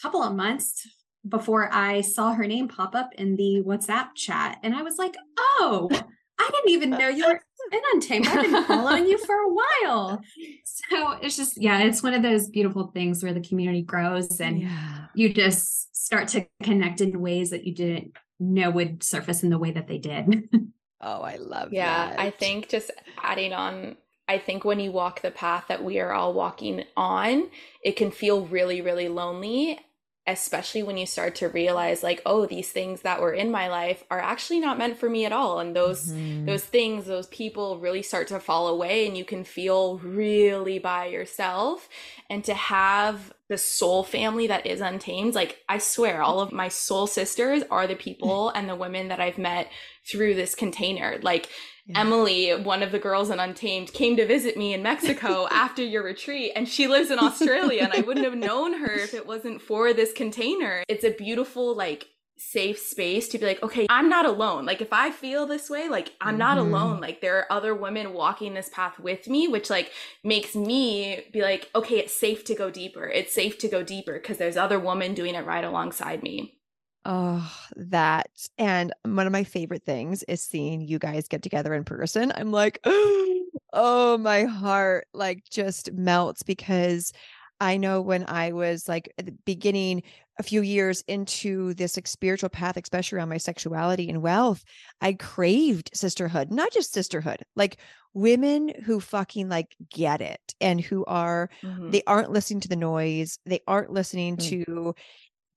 couple 0.01 0.23
of 0.23 0.33
months 0.33 0.87
before 1.27 1.69
I 1.73 2.01
saw 2.01 2.33
her 2.33 2.45
name 2.45 2.67
pop 2.67 2.95
up 2.95 3.09
in 3.15 3.35
the 3.35 3.63
WhatsApp 3.65 4.15
chat. 4.15 4.59
And 4.63 4.75
I 4.75 4.81
was 4.81 4.97
like, 4.97 5.15
oh, 5.37 5.89
I 6.39 6.49
didn't 6.51 6.71
even 6.71 6.89
know 6.91 7.09
you 7.09 7.27
were 7.27 7.41
in 7.71 7.81
Untamed. 7.93 8.27
I've 8.27 8.43
been 8.43 8.63
following 8.65 9.05
you 9.05 9.17
for 9.17 9.35
a 9.35 9.53
while. 9.53 10.21
So 10.65 11.11
it's 11.21 11.37
just, 11.37 11.61
yeah, 11.61 11.79
it's 11.79 12.03
one 12.03 12.13
of 12.13 12.23
those 12.23 12.49
beautiful 12.49 12.87
things 12.87 13.23
where 13.23 13.33
the 13.33 13.41
community 13.41 13.83
grows 13.83 14.41
and 14.41 14.61
yeah. 14.61 15.05
you 15.15 15.33
just 15.33 15.95
start 15.95 16.27
to 16.29 16.45
connect 16.61 16.99
in 16.99 17.21
ways 17.21 17.51
that 17.51 17.63
you 17.63 17.73
didn't 17.73 18.17
know 18.39 18.69
would 18.69 19.01
surface 19.01 19.43
in 19.43 19.49
the 19.49 19.57
way 19.57 19.71
that 19.71 19.87
they 19.87 19.97
did. 19.97 20.49
Oh, 21.03 21.21
I 21.21 21.35
love 21.35 21.73
yeah, 21.73 22.09
that. 22.09 22.19
I 22.19 22.29
think 22.29 22.69
just 22.69 22.91
adding 23.21 23.53
on, 23.53 23.97
I 24.27 24.37
think 24.37 24.63
when 24.63 24.79
you 24.79 24.91
walk 24.91 25.21
the 25.21 25.31
path 25.31 25.65
that 25.67 25.83
we 25.83 25.99
are 25.99 26.13
all 26.13 26.33
walking 26.33 26.85
on, 26.95 27.49
it 27.83 27.95
can 27.95 28.11
feel 28.11 28.45
really, 28.45 28.81
really 28.81 29.09
lonely 29.09 29.79
especially 30.25 30.83
when 30.83 30.97
you 30.97 31.05
start 31.05 31.35
to 31.35 31.49
realize 31.49 32.01
like 32.01 32.21
oh 32.25 32.45
these 32.45 32.71
things 32.71 33.01
that 33.01 33.21
were 33.21 33.33
in 33.33 33.51
my 33.51 33.67
life 33.67 34.03
are 34.09 34.19
actually 34.19 34.59
not 34.59 34.77
meant 34.77 34.97
for 34.97 35.09
me 35.09 35.25
at 35.25 35.33
all 35.33 35.59
and 35.59 35.75
those 35.75 36.11
mm-hmm. 36.11 36.45
those 36.45 36.63
things 36.63 37.05
those 37.05 37.27
people 37.27 37.77
really 37.79 38.01
start 38.01 38.27
to 38.27 38.39
fall 38.39 38.67
away 38.67 39.05
and 39.05 39.17
you 39.17 39.25
can 39.25 39.43
feel 39.43 39.97
really 39.97 40.79
by 40.79 41.05
yourself 41.05 41.89
and 42.29 42.43
to 42.43 42.53
have 42.53 43.33
the 43.53 43.57
soul 43.59 44.03
family 44.03 44.47
that 44.47 44.65
is 44.65 44.81
untamed 44.81 45.35
like 45.35 45.59
i 45.69 45.77
swear 45.77 46.23
all 46.23 46.39
of 46.39 46.51
my 46.51 46.67
soul 46.67 47.05
sisters 47.05 47.61
are 47.69 47.85
the 47.85 47.95
people 47.95 48.49
and 48.55 48.67
the 48.67 48.75
women 48.75 49.09
that 49.09 49.19
i've 49.19 49.37
met 49.37 49.71
through 50.09 50.33
this 50.33 50.55
container 50.55 51.19
like 51.21 51.49
yeah. 51.85 51.99
Emily, 51.99 52.49
one 52.51 52.81
of 52.81 52.93
the 52.93 52.99
girls 52.99 53.29
in 53.29 53.41
Untamed, 53.41 53.91
came 53.91 54.15
to 54.15 54.25
visit 54.25 54.55
me 54.55 54.73
in 54.73 54.81
Mexico 54.81 55.47
after 55.51 55.83
your 55.83 56.01
retreat, 56.01 56.53
and 56.55 56.67
she 56.67 56.87
lives 56.87 57.11
in 57.11 57.19
Australia, 57.19 57.81
and 57.83 57.91
I 57.91 57.99
wouldn't 57.99 58.25
have 58.25 58.37
known 58.37 58.79
her 58.79 58.93
if 58.93 59.13
it 59.13 59.27
wasn't 59.27 59.61
for 59.61 59.93
this 59.93 60.13
container. 60.13 60.85
It's 60.87 61.03
a 61.03 61.09
beautiful, 61.09 61.75
like, 61.75 62.07
safe 62.37 62.79
space 62.79 63.27
to 63.29 63.37
be 63.37 63.45
like, 63.45 63.61
okay, 63.63 63.85
I'm 63.89 64.09
not 64.09 64.25
alone. 64.25 64.65
Like, 64.65 64.81
if 64.81 64.91
I 64.91 65.11
feel 65.11 65.45
this 65.45 65.69
way, 65.69 65.89
like, 65.89 66.13
I'm 66.21 66.37
not 66.37 66.57
mm-hmm. 66.57 66.73
alone. 66.73 66.99
Like, 66.99 67.21
there 67.21 67.37
are 67.37 67.51
other 67.51 67.75
women 67.75 68.13
walking 68.13 68.53
this 68.53 68.69
path 68.69 68.99
with 68.99 69.27
me, 69.27 69.47
which, 69.47 69.69
like, 69.69 69.91
makes 70.23 70.55
me 70.55 71.25
be 71.31 71.41
like, 71.41 71.69
okay, 71.75 71.99
it's 71.99 72.13
safe 72.13 72.43
to 72.45 72.55
go 72.55 72.69
deeper. 72.69 73.05
It's 73.05 73.33
safe 73.33 73.57
to 73.59 73.67
go 73.67 73.83
deeper 73.83 74.13
because 74.13 74.37
there's 74.37 74.57
other 74.57 74.79
women 74.79 75.13
doing 75.13 75.35
it 75.35 75.45
right 75.45 75.63
alongside 75.63 76.23
me. 76.23 76.57
Oh, 77.05 77.51
that. 77.75 78.29
And 78.57 78.93
one 79.03 79.27
of 79.27 79.33
my 79.33 79.43
favorite 79.43 79.83
things 79.83 80.23
is 80.23 80.41
seeing 80.41 80.81
you 80.81 80.99
guys 80.99 81.27
get 81.27 81.43
together 81.43 81.73
in 81.73 81.83
person. 81.83 82.31
I'm 82.35 82.51
like, 82.51 82.79
oh, 82.85 84.17
my 84.19 84.43
heart 84.43 85.07
like 85.13 85.43
just 85.49 85.91
melts 85.91 86.43
because 86.43 87.11
I 87.59 87.77
know 87.77 88.01
when 88.01 88.25
I 88.27 88.51
was 88.51 88.87
like 88.87 89.13
at 89.17 89.25
the 89.25 89.35
beginning, 89.45 90.03
a 90.39 90.43
few 90.43 90.61
years 90.61 91.03
into 91.07 91.73
this 91.75 91.95
like 91.97 92.07
spiritual 92.07 92.49
path, 92.49 92.77
especially 92.77 93.17
around 93.17 93.29
my 93.29 93.37
sexuality 93.37 94.09
and 94.09 94.21
wealth, 94.21 94.63
I 95.01 95.13
craved 95.13 95.91
sisterhood, 95.93 96.51
not 96.51 96.71
just 96.71 96.93
sisterhood, 96.93 97.43
like 97.55 97.77
women 98.13 98.71
who 98.85 98.99
fucking 98.99 99.49
like 99.49 99.75
get 99.91 100.21
it 100.21 100.55
and 100.59 100.81
who 100.81 101.05
are, 101.05 101.49
mm-hmm. 101.61 101.91
they 101.91 102.03
aren't 102.07 102.31
listening 102.31 102.61
to 102.61 102.67
the 102.67 102.75
noise. 102.75 103.37
They 103.45 103.61
aren't 103.67 103.91
listening 103.91 104.37
mm-hmm. 104.37 104.63
to 104.73 104.95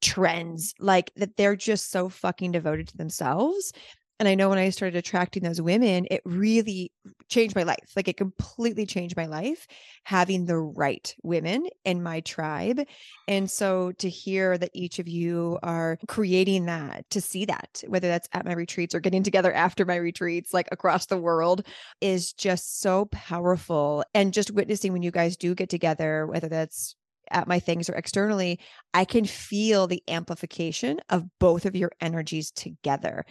trends 0.02 0.74
like 0.78 1.10
that 1.16 1.36
they're 1.36 1.56
just 1.56 1.90
so 1.90 2.08
fucking 2.08 2.52
devoted 2.52 2.88
to 2.88 2.96
themselves 2.96 3.72
And 4.18 4.28
I 4.28 4.34
know 4.34 4.48
when 4.48 4.58
I 4.58 4.70
started 4.70 4.96
attracting 4.96 5.42
those 5.42 5.60
women, 5.60 6.06
it 6.10 6.22
really 6.24 6.90
changed 7.28 7.54
my 7.54 7.64
life. 7.64 7.92
Like 7.94 8.08
it 8.08 8.16
completely 8.16 8.86
changed 8.86 9.16
my 9.16 9.26
life 9.26 9.66
having 10.04 10.46
the 10.46 10.56
right 10.56 11.14
women 11.22 11.66
in 11.84 12.02
my 12.02 12.20
tribe. 12.20 12.80
And 13.28 13.50
so 13.50 13.92
to 13.92 14.08
hear 14.08 14.56
that 14.56 14.70
each 14.72 14.98
of 14.98 15.06
you 15.06 15.58
are 15.62 15.98
creating 16.08 16.64
that, 16.66 17.04
to 17.10 17.20
see 17.20 17.44
that, 17.44 17.82
whether 17.86 18.08
that's 18.08 18.28
at 18.32 18.46
my 18.46 18.54
retreats 18.54 18.94
or 18.94 19.00
getting 19.00 19.22
together 19.22 19.52
after 19.52 19.84
my 19.84 19.96
retreats, 19.96 20.54
like 20.54 20.68
across 20.72 21.06
the 21.06 21.18
world, 21.18 21.66
is 22.00 22.32
just 22.32 22.80
so 22.80 23.04
powerful. 23.06 24.02
And 24.14 24.32
just 24.32 24.50
witnessing 24.50 24.94
when 24.94 25.02
you 25.02 25.10
guys 25.10 25.36
do 25.36 25.54
get 25.54 25.68
together, 25.68 26.26
whether 26.26 26.48
that's 26.48 26.96
at 27.30 27.48
my 27.48 27.58
things 27.58 27.90
or 27.90 27.94
externally, 27.94 28.60
I 28.94 29.04
can 29.04 29.24
feel 29.24 29.86
the 29.86 30.02
amplification 30.08 31.00
of 31.10 31.24
both 31.38 31.66
of 31.66 31.76
your 31.76 31.90
energies 32.00 32.50
together. 32.50 33.24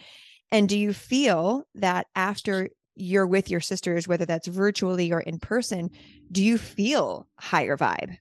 And 0.50 0.68
do 0.68 0.78
you 0.78 0.92
feel 0.92 1.66
that 1.74 2.06
after 2.14 2.70
you're 2.94 3.26
with 3.26 3.50
your 3.50 3.60
sisters, 3.60 4.08
whether 4.08 4.24
that's 4.24 4.46
virtually 4.46 5.12
or 5.12 5.20
in 5.20 5.38
person, 5.38 5.90
do 6.32 6.42
you 6.42 6.58
feel 6.58 7.26
higher 7.38 7.76
vibe? 7.76 8.18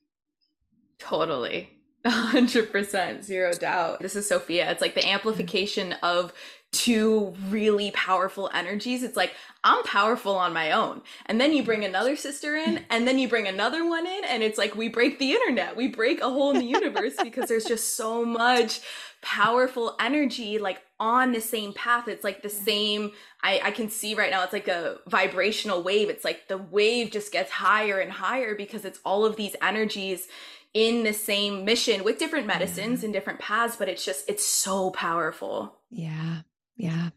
Totally. 0.99 1.69
100% 2.05 3.23
zero 3.23 3.53
doubt. 3.53 3.99
This 3.99 4.15
is 4.15 4.27
Sophia. 4.27 4.69
It's 4.69 4.81
like 4.81 4.95
the 4.95 5.01
mm. 5.01 5.13
amplification 5.13 5.93
of 6.03 6.33
two 6.71 7.33
really 7.49 7.91
powerful 7.91 8.49
energies. 8.53 9.01
It's 9.01 9.15
like 9.15 9.33
I'm 9.63 9.83
powerful 9.83 10.35
on 10.35 10.53
my 10.53 10.71
own. 10.71 11.01
And 11.25 11.39
then 11.39 11.53
you 11.53 11.63
bring 11.63 11.83
another 11.83 12.15
sister 12.15 12.55
in, 12.55 12.85
and 12.89 13.07
then 13.07 13.17
you 13.17 13.27
bring 13.27 13.47
another 13.47 13.87
one 13.87 14.05
in, 14.05 14.23
and 14.25 14.43
it's 14.43 14.57
like 14.57 14.75
we 14.75 14.87
break 14.87 15.17
the 15.17 15.31
internet. 15.31 15.75
We 15.75 15.87
break 15.87 16.21
a 16.21 16.29
hole 16.29 16.51
in 16.51 16.59
the 16.59 16.65
universe 16.65 17.13
because 17.23 17.49
there's 17.49 17.65
just 17.65 17.95
so 17.95 18.23
much 18.23 18.81
powerful 19.21 19.95
energy 19.99 20.59
like 20.59 20.81
on 20.99 21.31
the 21.31 21.41
same 21.41 21.73
path. 21.73 22.07
It's 22.07 22.23
like 22.23 22.41
the 22.41 22.49
same, 22.49 23.11
I, 23.43 23.59
I 23.63 23.71
can 23.71 23.89
see 23.89 24.15
right 24.15 24.31
now, 24.31 24.43
it's 24.43 24.53
like 24.53 24.67
a 24.67 24.97
vibrational 25.07 25.83
wave. 25.83 26.09
It's 26.09 26.23
like 26.23 26.47
the 26.47 26.57
wave 26.57 27.11
just 27.11 27.31
gets 27.31 27.51
higher 27.51 27.99
and 27.99 28.11
higher 28.11 28.55
because 28.55 28.85
it's 28.85 28.99
all 29.05 29.25
of 29.25 29.35
these 29.35 29.55
energies 29.61 30.27
in 30.73 31.03
the 31.03 31.13
same 31.13 31.63
mission 31.63 32.03
with 32.03 32.17
different 32.17 32.47
medicines 32.47 33.03
and 33.03 33.13
different 33.13 33.39
paths, 33.39 33.77
but 33.77 33.87
it's 33.87 34.03
just, 34.03 34.29
it's 34.29 34.45
so 34.45 34.91
powerful. 34.91 35.77
Yeah. 35.89 36.41
Yeah. 36.75 37.09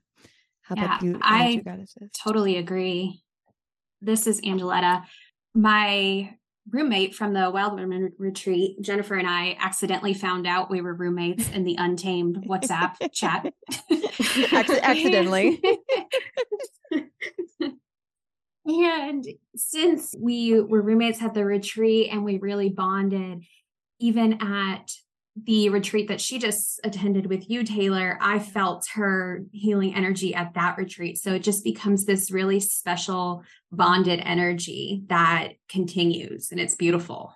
How 0.63 0.77
yeah, 0.77 0.85
about 0.85 1.03
you? 1.03 1.19
I 1.23 1.63
totally 2.17 2.57
agree. 2.57 3.23
This 4.01 4.27
is 4.27 4.41
Angoleta. 4.43 5.05
My 5.55 6.37
roommate 6.71 7.15
from 7.15 7.33
the 7.33 7.51
Wild 7.51 7.75
Women 7.75 8.13
retreat, 8.19 8.81
Jennifer 8.81 9.15
and 9.15 9.29
I 9.29 9.57
accidentally 9.61 10.15
found 10.15 10.47
out 10.47 10.71
we 10.71 10.81
were 10.81 10.95
roommates 10.95 11.49
in 11.51 11.65
the 11.65 11.77
untamed 11.79 12.45
WhatsApp 12.49 12.95
chat. 13.13 13.53
accidentally. 14.83 15.61
and 18.67 19.27
since 19.57 20.15
we 20.19 20.61
were 20.61 20.83
roommates 20.83 21.23
at 21.23 21.35
the 21.35 21.45
retreat 21.45 22.11
and 22.13 22.25
we 22.25 22.39
really 22.39 22.69
bonded, 22.69 23.45
even 23.99 24.43
at 24.43 24.91
the 25.45 25.69
retreat 25.69 26.09
that 26.09 26.21
she 26.21 26.39
just 26.39 26.81
attended 26.85 27.27
with 27.27 27.49
you, 27.51 27.65
Taylor, 27.65 28.19
I 28.21 28.39
felt 28.39 28.87
her 28.95 29.45
healing 29.53 29.95
energy 29.95 30.35
at 30.35 30.55
that 30.55 30.77
retreat. 30.79 31.19
So 31.19 31.35
it 31.35 31.43
just 31.43 31.65
becomes 31.65 32.05
this 32.05 32.31
really 32.31 32.61
special 32.61 33.45
bonded 33.71 34.21
energy 34.25 35.03
that 35.09 35.55
continues 35.69 36.51
and 36.51 36.61
it's 36.61 36.75
beautiful. 36.75 37.35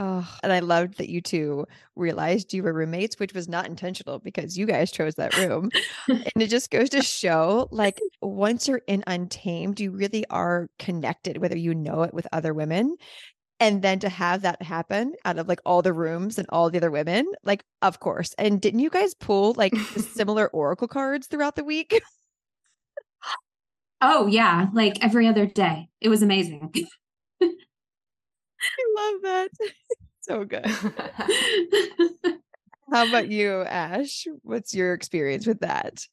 Oh, 0.00 0.28
and 0.44 0.52
I 0.52 0.60
loved 0.60 0.98
that 0.98 1.08
you 1.08 1.20
two 1.20 1.66
realized 1.96 2.54
you 2.54 2.62
were 2.62 2.72
roommates, 2.72 3.18
which 3.18 3.34
was 3.34 3.48
not 3.48 3.66
intentional 3.66 4.20
because 4.20 4.56
you 4.56 4.64
guys 4.64 4.92
chose 4.92 5.16
that 5.16 5.36
room. 5.36 5.70
and 6.08 6.32
it 6.36 6.50
just 6.50 6.70
goes 6.70 6.90
to 6.90 7.02
show 7.02 7.68
like 7.72 7.98
once 8.22 8.68
you're 8.68 8.82
in 8.86 9.02
Untamed, 9.08 9.80
you 9.80 9.90
really 9.90 10.24
are 10.30 10.68
connected, 10.78 11.38
whether 11.38 11.56
you 11.56 11.74
know 11.74 12.02
it 12.02 12.14
with 12.14 12.28
other 12.32 12.54
women 12.54 12.96
and 13.60 13.82
then 13.82 13.98
to 14.00 14.08
have 14.08 14.42
that 14.42 14.62
happen 14.62 15.14
out 15.24 15.38
of 15.38 15.48
like 15.48 15.60
all 15.64 15.82
the 15.82 15.92
rooms 15.92 16.38
and 16.38 16.46
all 16.50 16.70
the 16.70 16.78
other 16.78 16.90
women 16.90 17.26
like 17.44 17.64
of 17.82 18.00
course. 18.00 18.34
And 18.38 18.60
didn't 18.60 18.80
you 18.80 18.90
guys 18.90 19.14
pull 19.14 19.54
like 19.54 19.74
similar 19.96 20.48
oracle 20.48 20.88
cards 20.88 21.26
throughout 21.26 21.56
the 21.56 21.64
week? 21.64 22.00
Oh 24.00 24.28
yeah 24.28 24.68
like 24.74 25.02
every 25.02 25.26
other 25.26 25.44
day. 25.44 25.88
It 26.00 26.08
was 26.08 26.22
amazing. 26.22 26.72
I 27.42 27.48
love 28.96 29.22
that. 29.22 29.48
So 30.20 30.44
good. 30.44 30.66
How 32.92 33.08
about 33.08 33.28
you 33.28 33.62
ash? 33.62 34.26
What's 34.42 34.74
your 34.74 34.92
experience 34.92 35.46
with 35.46 35.60
that 35.60 36.06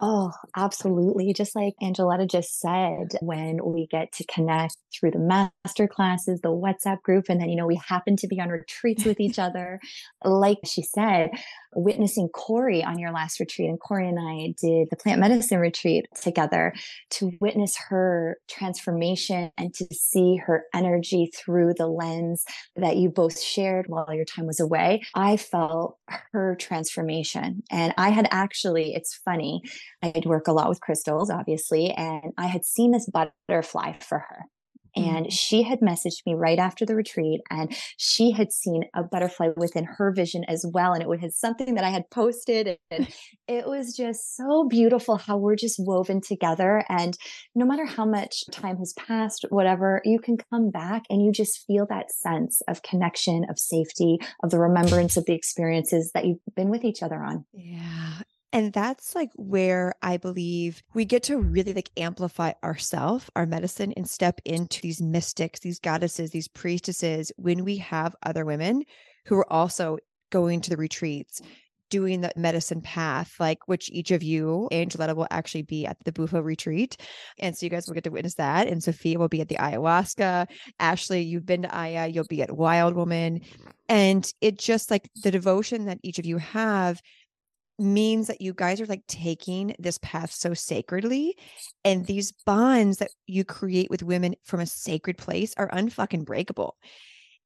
Oh, 0.00 0.32
absolutely. 0.56 1.32
Just 1.32 1.54
like 1.54 1.74
Angoleta 1.80 2.28
just 2.28 2.60
said, 2.60 3.12
when 3.20 3.60
we 3.64 3.86
get 3.86 4.12
to 4.12 4.24
connect 4.26 4.76
through 4.92 5.12
the 5.12 5.18
master 5.18 5.86
classes, 5.86 6.40
the 6.40 6.48
WhatsApp 6.48 7.00
group, 7.02 7.26
and 7.28 7.40
then, 7.40 7.48
you 7.48 7.56
know, 7.56 7.66
we 7.66 7.76
happen 7.76 8.16
to 8.16 8.26
be 8.26 8.40
on 8.40 8.48
retreats 8.48 9.04
with 9.04 9.20
each 9.20 9.38
other. 9.38 9.80
Like 10.24 10.58
she 10.64 10.82
said, 10.82 11.30
witnessing 11.76 12.28
Corey 12.28 12.82
on 12.82 12.98
your 12.98 13.12
last 13.12 13.40
retreat, 13.40 13.68
and 13.68 13.80
Corey 13.80 14.08
and 14.08 14.18
I 14.18 14.54
did 14.60 14.88
the 14.90 14.96
plant 14.96 15.20
medicine 15.20 15.58
retreat 15.58 16.06
together 16.20 16.74
to 17.10 17.32
witness 17.40 17.76
her 17.88 18.38
transformation 18.48 19.50
and 19.58 19.72
to 19.74 19.86
see 19.92 20.36
her 20.36 20.64
energy 20.74 21.30
through 21.34 21.74
the 21.74 21.86
lens 21.86 22.44
that 22.76 22.96
you 22.96 23.08
both 23.08 23.40
shared 23.40 23.86
while 23.88 24.12
your 24.12 24.24
time 24.24 24.46
was 24.46 24.60
away. 24.60 25.02
I 25.14 25.36
felt 25.36 25.98
her 26.32 26.56
transformation. 26.56 27.62
And 27.70 27.94
I 27.96 28.10
had 28.10 28.28
actually, 28.30 28.94
it's 28.94 29.14
funny, 29.14 29.62
I'd 30.02 30.26
work 30.26 30.48
a 30.48 30.52
lot 30.52 30.68
with 30.68 30.80
crystals, 30.80 31.30
obviously, 31.30 31.90
and 31.90 32.32
I 32.38 32.46
had 32.46 32.64
seen 32.64 32.92
this 32.92 33.08
butterfly 33.08 33.98
for 34.00 34.18
her. 34.18 34.46
And 34.96 35.26
mm-hmm. 35.26 35.28
she 35.28 35.62
had 35.62 35.80
messaged 35.80 36.24
me 36.26 36.34
right 36.34 36.58
after 36.58 36.86
the 36.86 36.94
retreat, 36.94 37.40
and 37.50 37.74
she 37.96 38.30
had 38.30 38.52
seen 38.52 38.84
a 38.94 39.02
butterfly 39.02 39.48
within 39.56 39.84
her 39.84 40.12
vision 40.12 40.44
as 40.44 40.64
well. 40.72 40.92
And 40.92 41.02
it 41.02 41.08
was 41.08 41.36
something 41.36 41.74
that 41.74 41.84
I 41.84 41.90
had 41.90 42.10
posted. 42.10 42.78
And 42.90 43.08
it 43.48 43.66
was 43.66 43.96
just 43.96 44.36
so 44.36 44.66
beautiful 44.68 45.16
how 45.16 45.36
we're 45.36 45.56
just 45.56 45.78
woven 45.78 46.20
together. 46.20 46.84
And 46.88 47.16
no 47.54 47.64
matter 47.64 47.86
how 47.86 48.04
much 48.04 48.44
time 48.50 48.76
has 48.78 48.92
passed, 48.94 49.44
whatever, 49.50 50.00
you 50.04 50.18
can 50.18 50.36
come 50.36 50.70
back 50.70 51.02
and 51.10 51.24
you 51.24 51.32
just 51.32 51.64
feel 51.66 51.86
that 51.86 52.10
sense 52.10 52.60
of 52.68 52.82
connection, 52.82 53.44
of 53.48 53.58
safety, 53.58 54.18
of 54.42 54.50
the 54.50 54.58
remembrance 54.58 55.16
of 55.16 55.26
the 55.26 55.34
experiences 55.34 56.12
that 56.14 56.24
you've 56.24 56.38
been 56.54 56.70
with 56.70 56.84
each 56.84 57.02
other 57.02 57.22
on. 57.22 57.44
Yeah. 57.52 58.22
And 58.54 58.72
that's 58.72 59.16
like 59.16 59.30
where 59.34 59.94
I 60.00 60.16
believe 60.16 60.80
we 60.94 61.04
get 61.04 61.24
to 61.24 61.38
really 61.38 61.74
like 61.74 61.90
amplify 61.96 62.52
ourself, 62.62 63.28
our 63.34 63.46
medicine, 63.46 63.92
and 63.96 64.08
step 64.08 64.40
into 64.44 64.80
these 64.80 65.02
mystics, 65.02 65.58
these 65.58 65.80
goddesses, 65.80 66.30
these 66.30 66.46
priestesses 66.46 67.32
when 67.36 67.64
we 67.64 67.78
have 67.78 68.14
other 68.22 68.44
women 68.44 68.84
who 69.26 69.36
are 69.36 69.52
also 69.52 69.98
going 70.30 70.60
to 70.60 70.70
the 70.70 70.76
retreats, 70.76 71.40
doing 71.90 72.20
the 72.20 72.32
medicine 72.36 72.80
path, 72.80 73.34
like 73.40 73.58
which 73.66 73.90
each 73.90 74.12
of 74.12 74.22
you, 74.22 74.68
Angoleta, 74.70 75.16
will 75.16 75.26
actually 75.32 75.62
be 75.62 75.84
at 75.84 75.96
the 76.04 76.12
Bufo 76.12 76.40
retreat. 76.40 76.96
And 77.40 77.56
so 77.56 77.66
you 77.66 77.70
guys 77.70 77.88
will 77.88 77.94
get 77.94 78.04
to 78.04 78.10
witness 78.10 78.36
that. 78.36 78.68
And 78.68 78.80
Sophia 78.80 79.18
will 79.18 79.28
be 79.28 79.40
at 79.40 79.48
the 79.48 79.56
ayahuasca. 79.56 80.46
Ashleigh, 80.80 81.26
you've 81.26 81.46
been 81.46 81.62
to 81.62 81.76
Aya, 81.76 82.06
you'll 82.06 82.24
be 82.24 82.42
at 82.42 82.56
Wild 82.56 82.94
Woman. 82.94 83.40
And 83.88 84.32
it 84.40 84.60
just 84.60 84.92
like 84.92 85.10
the 85.24 85.32
devotion 85.32 85.86
that 85.86 85.98
each 86.04 86.20
of 86.20 86.26
you 86.26 86.38
have 86.38 87.02
means 87.78 88.28
that 88.28 88.40
you 88.40 88.52
guys 88.54 88.80
are 88.80 88.86
like 88.86 89.02
taking 89.08 89.74
this 89.78 89.98
path 89.98 90.30
so 90.30 90.54
sacredly 90.54 91.36
and 91.84 92.06
these 92.06 92.32
bonds 92.46 92.98
that 92.98 93.10
you 93.26 93.44
create 93.44 93.90
with 93.90 94.02
women 94.02 94.34
from 94.44 94.60
a 94.60 94.66
sacred 94.66 95.18
place 95.18 95.52
are 95.56 95.70
unfucking 95.70 96.24
breakable 96.24 96.76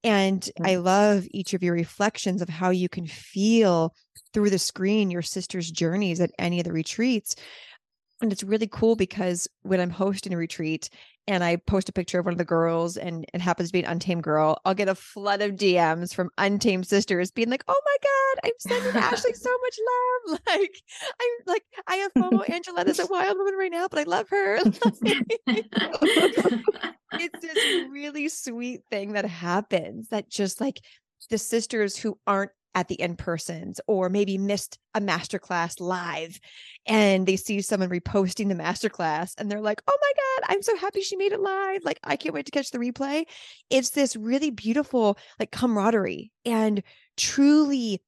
and 0.05 0.43
mm-hmm. 0.43 0.67
i 0.67 0.77
love 0.77 1.27
each 1.31 1.55
of 1.55 1.63
your 1.63 1.75
reflections 1.75 2.43
of 2.43 2.49
how 2.49 2.71
you 2.71 2.89
can 2.89 3.07
feel 3.07 3.95
through 4.35 4.51
the 4.51 4.59
screen 4.59 5.11
your 5.11 5.23
sister's 5.23 5.71
journeys 5.71 6.21
at 6.21 6.31
any 6.39 6.61
of 6.61 6.65
the 6.65 6.73
retreats 6.73 7.35
and 8.21 8.31
it's 8.31 8.45
really 8.45 8.69
cool 8.71 8.97
because 8.97 9.49
when 9.63 9.81
i'm 9.81 9.91
hosting 9.91 10.35
a 10.35 10.37
retreat 10.37 10.91
and 11.29 11.45
I 11.45 11.57
post 11.57 11.91
a 11.91 11.93
picture 11.93 12.19
of 12.19 12.25
one 12.25 12.33
of 12.33 12.39
the 12.39 12.45
girls 12.45 12.97
and 12.97 13.27
it 13.35 13.43
happens 13.43 13.69
to 13.69 13.73
be 13.75 13.85
an 13.85 13.91
untamed 13.91 14.23
girl, 14.23 14.59
I'll 14.65 14.75
get 14.75 14.89
a 14.89 14.95
flood 14.95 15.43
of 15.43 15.53
DMs 15.53 16.15
from 16.15 16.31
untamed 16.39 16.87
sisters 16.87 17.31
being 17.31 17.51
like, 17.51 17.63
Oh 17.69 17.81
my 17.85 17.97
God, 18.03 18.41
I'm 18.45 18.53
sending 18.59 18.93
Ashleigh 19.03 19.37
so 19.37 19.51
much 19.63 19.79
love. 19.79 20.41
Like, 20.49 20.83
I'm 21.21 21.45
like, 21.47 21.65
I 21.87 21.97
have 21.97 22.13
FOMO 22.15 22.47
Angoleta's 22.49 22.99
a 22.99 23.07
wild 23.07 23.37
woman 23.37 23.55
right 23.59 23.71
now, 23.71 23.87
but 23.89 23.99
I 23.99 24.05
love 24.05 24.29
her. 24.31 24.57
it's 27.13 27.41
this 27.41 27.89
really 27.91 28.29
sweet 28.29 28.81
thing 28.91 29.13
that 29.13 29.27
happens 29.27 30.09
that 30.09 30.31
just 30.31 30.61
like 30.61 30.81
the 31.29 31.39
sisters 31.39 31.97
who 31.97 32.19
aren't 32.27 32.53
at 32.75 32.89
the 32.89 32.95
in 32.97 33.17
persons 33.17 33.81
or 33.87 34.09
maybe 34.09 34.39
missed 34.39 34.79
a 34.95 35.01
masterclass 35.01 35.81
live 35.81 36.39
and 36.87 37.27
they 37.27 37.37
see 37.37 37.61
someone 37.61 37.89
reposting 37.89 38.49
the 38.49 38.55
masterclass 38.55 39.35
and 39.39 39.51
they're 39.51 39.61
like, 39.61 39.83
oh 39.89 39.99
my 40.01 40.13
God, 40.17 40.55
I'm 40.55 40.63
so 40.63 40.77
happy 40.77 41.01
she 41.01 41.17
made 41.17 41.33
it 41.33 41.41
live. 41.41 41.85
Like, 41.85 41.99
I 42.05 42.17
can't 42.17 42.35
wait 42.35 42.47
to 42.47 42.53
catch 42.53 42.71
the 42.71 42.79
replay. 42.79 43.25
It's 43.71 43.91
this 43.91 44.17
really 44.17 44.51
beautiful, 44.51 45.19
like, 45.41 45.51
camaraderie 45.51 46.31
and 46.45 46.83
truly 47.17 48.03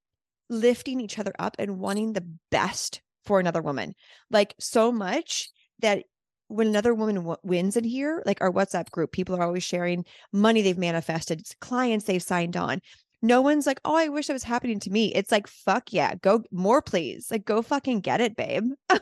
lifting 0.50 1.00
each 1.00 1.18
other 1.18 1.32
up 1.38 1.56
and 1.58 1.78
wanting 1.78 2.12
the 2.12 2.26
best 2.50 3.00
for 3.24 3.40
another 3.40 3.62
woman. 3.62 3.94
Like 4.30 4.54
so 4.58 4.92
much 4.92 5.48
that 5.78 6.04
when 6.48 6.66
another 6.66 6.92
woman 6.92 7.14
w- 7.16 7.36
wins 7.42 7.76
in 7.76 7.84
here, 7.84 8.22
like 8.26 8.40
our 8.40 8.50
WhatsApp 8.50 8.90
group, 8.90 9.12
people 9.12 9.36
are 9.36 9.44
always 9.44 9.62
sharing 9.62 10.04
money 10.32 10.62
they've 10.62 10.76
manifested, 10.76 11.46
clients 11.60 12.04
they've 12.04 12.22
signed 12.22 12.56
on. 12.56 12.80
No 13.22 13.42
one's 13.42 13.66
like, 13.66 13.80
oh, 13.84 13.96
I 13.96 14.08
wish 14.08 14.26
that 14.28 14.32
was 14.32 14.44
happening 14.44 14.80
to 14.80 14.90
me. 14.90 15.14
It's 15.14 15.30
like, 15.30 15.46
fuck 15.46 15.92
yeah, 15.92 16.14
go 16.14 16.42
more, 16.50 16.80
please. 16.80 17.30
Like, 17.30 17.44
go 17.44 17.62
fucking 17.62 18.00
get 18.00 18.20
it, 18.20 18.36
babe. 18.36 18.70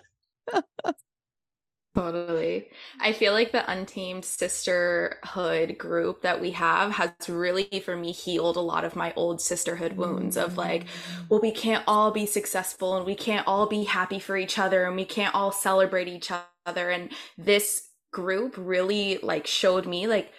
Totally. 1.99 2.69
I 3.01 3.13
feel 3.13 3.33
like 3.33 3.51
the 3.51 3.69
Untamed 3.69 4.25
Sisterhood 4.25 5.79
group 5.79 6.23
that 6.23 6.41
we 6.41 6.53
have 6.53 6.93
has 6.93 7.11
really, 7.29 7.83
for 7.85 7.97
me, 7.97 8.13
healed 8.13 8.57
a 8.57 8.61
lot 8.61 8.85
of 8.85 8.95
my 8.95 9.13
old 9.17 9.41
sisterhood 9.41 9.97
wounds 9.97 10.37
of 10.37 10.57
like, 10.57 10.85
mm. 10.85 10.89
well, 11.29 11.41
we 11.41 11.51
can't 11.51 11.83
all 11.89 12.13
be 12.13 12.25
successful 12.25 12.97
and 12.97 13.05
we 13.05 13.17
can't 13.17 13.49
all 13.49 13.67
be 13.67 13.83
happy 13.83 14.21
for 14.21 14.37
each 14.37 14.61
other 14.61 14.85
and 14.85 14.95
we 14.95 15.05
can't 15.05 15.35
all 15.35 15.51
celebrate 15.51 16.07
each 16.07 16.31
other. 16.67 16.89
And 16.89 17.11
this 17.37 17.89
group 18.13 18.55
really 18.57 19.19
like 19.21 19.49
showed 19.49 19.87
me, 19.87 20.07
like, 20.07 20.31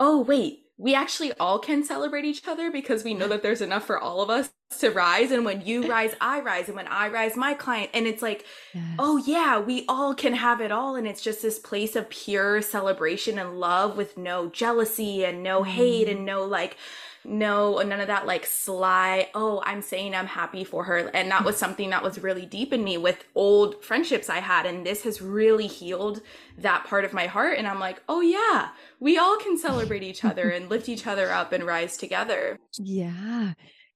oh, 0.00 0.22
wait, 0.22 0.60
we 0.78 0.94
actually 0.94 1.32
all 1.34 1.58
can 1.58 1.84
celebrate 1.84 2.24
each 2.24 2.46
other 2.48 2.70
because 2.70 3.04
we 3.04 3.14
know 3.14 3.28
that 3.28 3.42
there's 3.42 3.60
enough 3.60 3.84
for 3.84 3.98
all 3.98 4.20
of 4.22 4.30
us 4.30 4.50
to 4.78 4.90
rise 4.90 5.30
and 5.30 5.44
when 5.44 5.60
you 5.60 5.86
rise 5.88 6.14
i 6.20 6.40
rise 6.40 6.66
and 6.66 6.76
when 6.76 6.88
i 6.88 7.06
rise 7.08 7.36
my 7.36 7.52
client 7.52 7.90
and 7.92 8.06
it's 8.06 8.22
like 8.22 8.46
yes. 8.72 8.82
oh 8.98 9.18
yeah 9.26 9.58
we 9.58 9.84
all 9.86 10.14
can 10.14 10.32
have 10.32 10.62
it 10.62 10.72
all 10.72 10.96
and 10.96 11.06
it's 11.06 11.20
just 11.20 11.42
this 11.42 11.58
place 11.58 11.94
of 11.94 12.08
pure 12.08 12.62
celebration 12.62 13.38
and 13.38 13.60
love 13.60 13.98
with 13.98 14.16
no 14.16 14.48
jealousy 14.48 15.24
and 15.24 15.42
no 15.42 15.62
mm. 15.62 15.66
hate 15.66 16.08
and 16.08 16.24
no 16.24 16.44
like 16.44 16.78
no 17.24 17.78
none 17.82 18.00
of 18.00 18.06
that 18.06 18.26
like 18.26 18.44
sly 18.44 19.28
oh 19.34 19.62
i'm 19.64 19.82
saying 19.82 20.14
i'm 20.14 20.26
happy 20.26 20.64
for 20.64 20.84
her 20.84 21.10
and 21.14 21.30
that 21.30 21.44
was 21.44 21.56
something 21.56 21.90
that 21.90 22.02
was 22.02 22.22
really 22.22 22.46
deep 22.46 22.72
in 22.72 22.82
me 22.82 22.96
with 22.96 23.24
old 23.34 23.82
friendships 23.82 24.28
i 24.28 24.38
had 24.38 24.66
and 24.66 24.84
this 24.84 25.02
has 25.02 25.22
really 25.22 25.66
healed 25.66 26.20
that 26.58 26.84
part 26.84 27.04
of 27.04 27.12
my 27.12 27.26
heart 27.26 27.58
and 27.58 27.66
i'm 27.66 27.80
like 27.80 28.02
oh 28.08 28.20
yeah 28.20 28.68
we 29.00 29.18
all 29.18 29.36
can 29.36 29.56
celebrate 29.56 30.02
each 30.02 30.24
other 30.24 30.50
and 30.50 30.68
lift 30.68 30.88
each 30.88 31.06
other 31.06 31.30
up 31.30 31.52
and 31.52 31.64
rise 31.64 31.96
together 31.96 32.58
yeah 32.78 33.52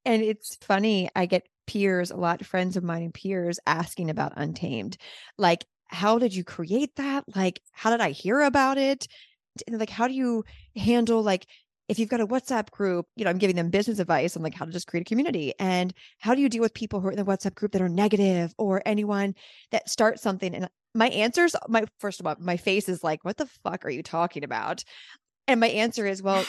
and 0.07 0.23
it's 0.23 0.55
funny, 0.61 1.11
I 1.17 1.27
get 1.27 1.49
peers, 1.67 2.12
a 2.12 2.17
lot 2.17 2.41
of 2.41 2.47
friends 2.47 2.77
of 2.77 2.85
mine 2.85 3.03
and 3.03 3.12
peers 3.12 3.59
asking 3.67 4.09
about 4.09 4.33
Untamed. 4.37 4.97
Like, 5.37 5.67
how 5.89 6.19
did 6.19 6.33
you 6.33 6.45
create 6.45 6.95
that? 6.95 7.25
Like, 7.35 7.61
how 7.73 7.91
did 7.91 8.01
I 8.01 8.12
hear 8.12 8.41
about 8.43 8.79
it? 8.79 9.09
Like, 9.69 9.91
how 9.91 10.07
do 10.07 10.15
you 10.15 10.45
handle 10.77 11.23
like 11.23 11.47
if 11.88 11.99
you've 11.99 12.09
got 12.09 12.20
a 12.20 12.27
WhatsApp 12.27 12.70
group, 12.70 13.07
you 13.16 13.25
know, 13.25 13.31
I'm 13.31 13.38
giving 13.38 13.57
them 13.57 13.70
business 13.70 13.99
advice 13.99 14.37
on 14.37 14.42
like 14.42 14.55
how 14.55 14.64
to 14.64 14.72
just 14.72 14.87
create 14.87 15.03
a 15.03 15.09
community. 15.09 15.55
And 15.59 15.94
how 16.18 16.35
do 16.35 16.40
you 16.40 16.49
deal 16.49 16.62
with 16.62 16.75
people 16.75 17.01
who 17.01 17.09
are 17.09 17.12
in 17.12 17.16
the 17.16 17.25
WhatsApp 17.25 17.55
group 17.55 17.72
that 17.72 17.83
are 17.83 17.88
negative 17.88 18.53
or 18.59 18.83
anyone 18.85 19.35
that 19.70 19.88
starts 19.88 20.22
something? 20.22 20.55
And 20.55 20.68
my 20.94 21.09
answers, 21.09 21.55
my 21.68 21.85
first 21.99 22.20
of 22.20 22.27
all, 22.27 22.35
my 22.40 22.57
face 22.57 22.88
is 22.88 23.05
like, 23.05 23.25
what 23.25 23.37
the 23.37 23.46
fuck 23.64 23.85
are 23.85 23.90
you 23.90 24.03
talking 24.03 24.42
about? 24.42 24.83
And 25.46 25.61
my 25.61 25.68
answer 25.68 26.07
is, 26.07 26.22
well, 26.22 26.44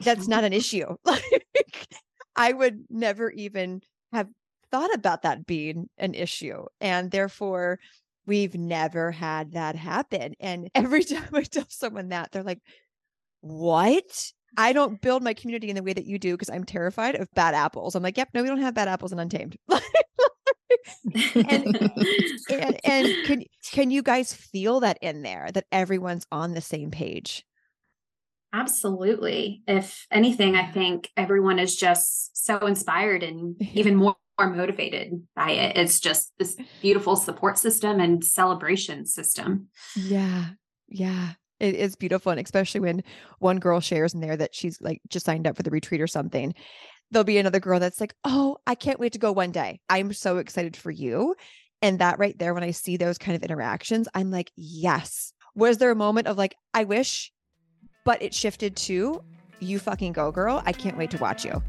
that's 0.00 0.28
not 0.28 0.44
an 0.44 0.52
issue. 0.52 0.96
Like 1.04 1.86
I 2.34 2.52
would 2.52 2.84
never 2.88 3.30
even 3.30 3.82
have 4.12 4.28
thought 4.70 4.92
about 4.94 5.22
that 5.22 5.46
being 5.46 5.88
an 5.98 6.14
issue. 6.14 6.64
And 6.80 7.10
therefore, 7.10 7.78
we've 8.26 8.54
never 8.54 9.10
had 9.10 9.52
that 9.52 9.76
happen. 9.76 10.34
And 10.40 10.70
every 10.74 11.04
time 11.04 11.28
I 11.32 11.42
tell 11.42 11.66
someone 11.68 12.08
that, 12.08 12.32
they're 12.32 12.42
like, 12.42 12.60
What? 13.40 14.32
I 14.56 14.72
don't 14.72 15.00
build 15.00 15.22
my 15.22 15.34
community 15.34 15.68
in 15.70 15.76
the 15.76 15.82
way 15.82 15.92
that 15.92 16.06
you 16.06 16.18
do 16.18 16.34
because 16.34 16.50
I'm 16.50 16.64
terrified 16.64 17.14
of 17.14 17.28
bad 17.34 17.54
apples. 17.54 17.94
I'm 17.94 18.02
like, 18.02 18.16
Yep, 18.16 18.30
no, 18.34 18.42
we 18.42 18.48
don't 18.48 18.60
have 18.60 18.74
bad 18.74 18.88
apples 18.88 19.12
in 19.12 19.18
Untamed. 19.18 19.56
and, 21.34 21.92
and 22.50 22.80
and 22.84 23.08
can 23.26 23.44
can 23.70 23.90
you 23.90 24.02
guys 24.02 24.32
feel 24.32 24.80
that 24.80 24.98
in 25.00 25.22
there 25.22 25.48
that 25.52 25.66
everyone's 25.72 26.26
on 26.30 26.54
the 26.54 26.60
same 26.60 26.90
page? 26.90 27.44
Absolutely. 28.52 29.62
If 29.66 30.06
anything, 30.10 30.56
I 30.56 30.70
think 30.70 31.10
everyone 31.16 31.58
is 31.58 31.74
just 31.74 32.44
so 32.44 32.58
inspired 32.66 33.22
and 33.22 33.56
even 33.74 33.96
more, 33.96 34.16
more 34.38 34.50
motivated 34.50 35.26
by 35.34 35.52
it. 35.52 35.76
It's 35.76 36.00
just 36.00 36.32
this 36.38 36.56
beautiful 36.82 37.16
support 37.16 37.56
system 37.56 37.98
and 37.98 38.22
celebration 38.22 39.06
system. 39.06 39.68
Yeah. 39.96 40.50
Yeah. 40.88 41.32
It 41.62 41.74
is 41.74 41.96
beautiful. 41.96 42.32
And 42.32 42.40
especially 42.40 42.80
when 42.80 43.02
one 43.38 43.58
girl 43.58 43.80
shares 43.80 44.12
in 44.12 44.20
there 44.20 44.36
that 44.36 44.54
she's 44.54 44.80
like 44.80 45.00
just 45.08 45.24
signed 45.24 45.46
up 45.46 45.56
for 45.56 45.62
the 45.62 45.70
retreat 45.70 46.00
or 46.00 46.06
something. 46.06 46.54
There'll 47.10 47.24
be 47.24 47.38
another 47.38 47.60
girl 47.60 47.80
that's 47.80 48.00
like, 48.00 48.14
Oh, 48.24 48.58
I 48.66 48.74
can't 48.74 49.00
wait 49.00 49.12
to 49.14 49.18
go 49.18 49.32
one 49.32 49.52
day. 49.52 49.80
I'm 49.88 50.12
so 50.12 50.38
excited 50.38 50.76
for 50.76 50.90
you. 50.90 51.34
And 51.80 51.98
that 51.98 52.18
right 52.18 52.38
there, 52.38 52.52
when 52.54 52.62
I 52.62 52.70
see 52.72 52.96
those 52.96 53.18
kind 53.18 53.36
of 53.36 53.42
interactions, 53.42 54.08
I'm 54.14 54.30
like, 54.30 54.50
Yes. 54.56 55.32
Was 55.54 55.78
there 55.78 55.90
a 55.90 55.96
moment 55.96 56.26
of 56.26 56.36
like, 56.36 56.56
I 56.74 56.84
wish 56.84 57.32
but 58.04 58.22
it 58.22 58.34
shifted 58.34 58.76
to 58.76 59.22
you 59.60 59.78
fucking 59.78 60.12
go, 60.12 60.32
girl. 60.32 60.62
I 60.66 60.72
can't 60.72 60.96
wait 60.96 61.10
to 61.12 61.18
watch 61.18 61.44
you. 61.44 61.62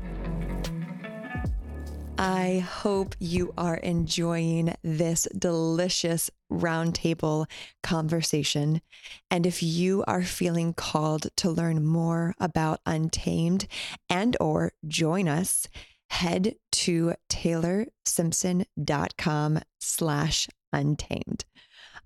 I 2.18 2.60
hope 2.60 3.16
you 3.20 3.54
are 3.58 3.78
enjoying 3.78 4.76
this 4.84 5.28
delicious 5.38 6.30
roundtable 6.54 7.50
conversation. 7.82 8.82
And 9.30 9.46
if 9.46 9.62
you 9.64 10.04
are 10.08 10.24
feeling 10.24 10.74
called 10.74 11.28
to 11.38 11.50
learn 11.50 11.86
more 11.86 12.36
about 12.40 12.82
Untamed 12.86 13.68
and 14.10 14.38
or 14.40 14.72
join 14.88 15.28
us, 15.28 15.68
head 16.10 16.56
to 16.72 17.14
taylorsimpson.com 17.30 19.60
slash 19.80 20.48
untamed. 20.72 21.46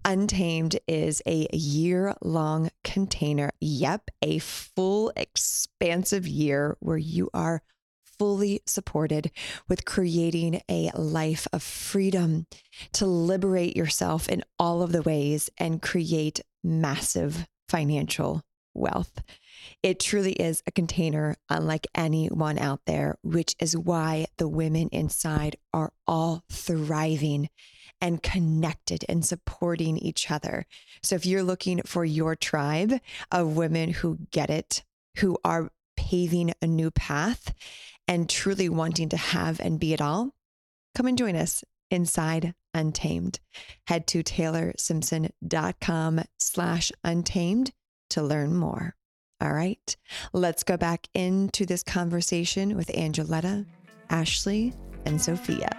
Untamed 0.05 0.79
is 0.87 1.21
a 1.25 1.47
year 1.51 2.15
long 2.21 2.69
container. 2.83 3.49
Yep, 3.59 4.11
a 4.21 4.37
full, 4.39 5.11
expansive 5.17 6.25
year 6.25 6.77
where 6.79 6.97
you 6.97 7.29
are 7.33 7.61
fully 8.17 8.61
supported 8.65 9.31
with 9.67 9.85
creating 9.85 10.61
a 10.69 10.91
life 10.95 11.47
of 11.53 11.63
freedom 11.63 12.47
to 12.93 13.05
liberate 13.05 13.75
yourself 13.75 14.27
in 14.27 14.43
all 14.59 14.81
of 14.81 14.91
the 14.91 15.01
ways 15.01 15.49
and 15.57 15.81
create 15.81 16.41
massive 16.63 17.47
financial 17.69 18.43
wealth. 18.73 19.21
It 19.83 19.99
truly 19.99 20.33
is 20.33 20.61
a 20.65 20.71
container 20.71 21.35
unlike 21.49 21.87
any 21.95 22.27
one 22.27 22.57
out 22.57 22.81
there, 22.85 23.17
which 23.23 23.55
is 23.59 23.75
why 23.75 24.27
the 24.37 24.47
women 24.47 24.89
inside 24.91 25.57
are 25.73 25.91
all 26.07 26.43
thriving 26.51 27.49
and 27.99 28.21
connected 28.21 29.03
and 29.09 29.25
supporting 29.25 29.97
each 29.97 30.29
other. 30.29 30.65
So 31.01 31.15
if 31.15 31.25
you're 31.25 31.43
looking 31.43 31.81
for 31.85 32.05
your 32.05 32.35
tribe 32.35 32.93
of 33.31 33.57
women 33.57 33.91
who 33.91 34.19
get 34.31 34.49
it, 34.49 34.83
who 35.17 35.37
are 35.43 35.71
paving 35.95 36.53
a 36.61 36.67
new 36.67 36.91
path 36.91 37.53
and 38.07 38.29
truly 38.29 38.69
wanting 38.69 39.09
to 39.09 39.17
have 39.17 39.59
and 39.59 39.79
be 39.79 39.93
it 39.93 40.01
all, 40.01 40.33
come 40.95 41.07
and 41.07 41.17
join 41.17 41.35
us 41.35 41.63
inside 41.91 42.53
Untamed. 42.73 43.39
Head 43.87 44.05
to 44.07 44.23
taylorsimpson.com 44.23 46.21
slash 46.37 46.91
untamed 47.03 47.71
to 48.11 48.21
learn 48.21 48.55
more. 48.55 48.95
All 49.41 49.51
right, 49.51 49.95
let's 50.33 50.63
go 50.63 50.77
back 50.77 51.07
into 51.13 51.65
this 51.65 51.83
conversation 51.83 52.75
with 52.75 52.87
Angoleta, 52.89 53.65
Ashleigh, 54.09 54.75
and 55.05 55.21
Sophia. 55.21 55.69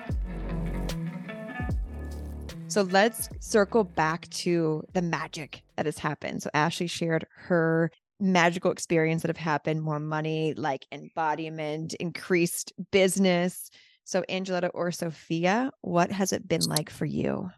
So 2.68 2.82
let's 2.82 3.28
circle 3.40 3.84
back 3.84 4.28
to 4.30 4.84
the 4.92 5.02
magic 5.02 5.62
that 5.76 5.86
has 5.86 5.98
happened. 5.98 6.42
So 6.42 6.50
Ashleigh 6.52 6.90
shared 6.90 7.26
her 7.46 7.90
magical 8.20 8.70
experience 8.70 9.22
that 9.22 9.28
have 9.28 9.36
happened, 9.36 9.82
more 9.82 10.00
money, 10.00 10.54
like 10.54 10.86
embodiment, 10.92 11.94
increased 11.94 12.72
business. 12.90 13.70
So 14.04 14.24
Angoleta 14.28 14.70
or 14.74 14.90
Sophia, 14.90 15.70
what 15.82 16.10
has 16.10 16.32
it 16.32 16.48
been 16.48 16.62
like 16.62 16.90
for 16.90 17.04
you? 17.04 17.50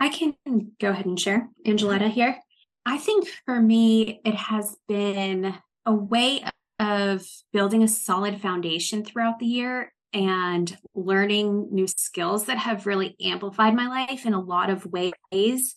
I 0.00 0.08
can 0.08 0.34
go 0.80 0.90
ahead 0.90 1.06
and 1.06 1.18
share. 1.18 1.48
Mm-hmm. 1.66 1.72
Angoleta 1.72 2.10
here. 2.10 2.38
I 2.84 2.98
think 2.98 3.28
for 3.46 3.60
me, 3.60 4.20
it 4.24 4.34
has 4.34 4.76
been 4.88 5.54
a 5.86 5.94
way 5.94 6.44
of 6.78 7.24
building 7.52 7.82
a 7.82 7.88
solid 7.88 8.40
foundation 8.40 9.04
throughout 9.04 9.38
the 9.38 9.46
year 9.46 9.92
and 10.12 10.76
learning 10.94 11.68
new 11.72 11.86
skills 11.86 12.46
that 12.46 12.58
have 12.58 12.86
really 12.86 13.16
amplified 13.20 13.74
my 13.74 13.88
life 13.88 14.26
in 14.26 14.34
a 14.34 14.40
lot 14.40 14.70
of 14.70 14.86
ways. 14.86 15.74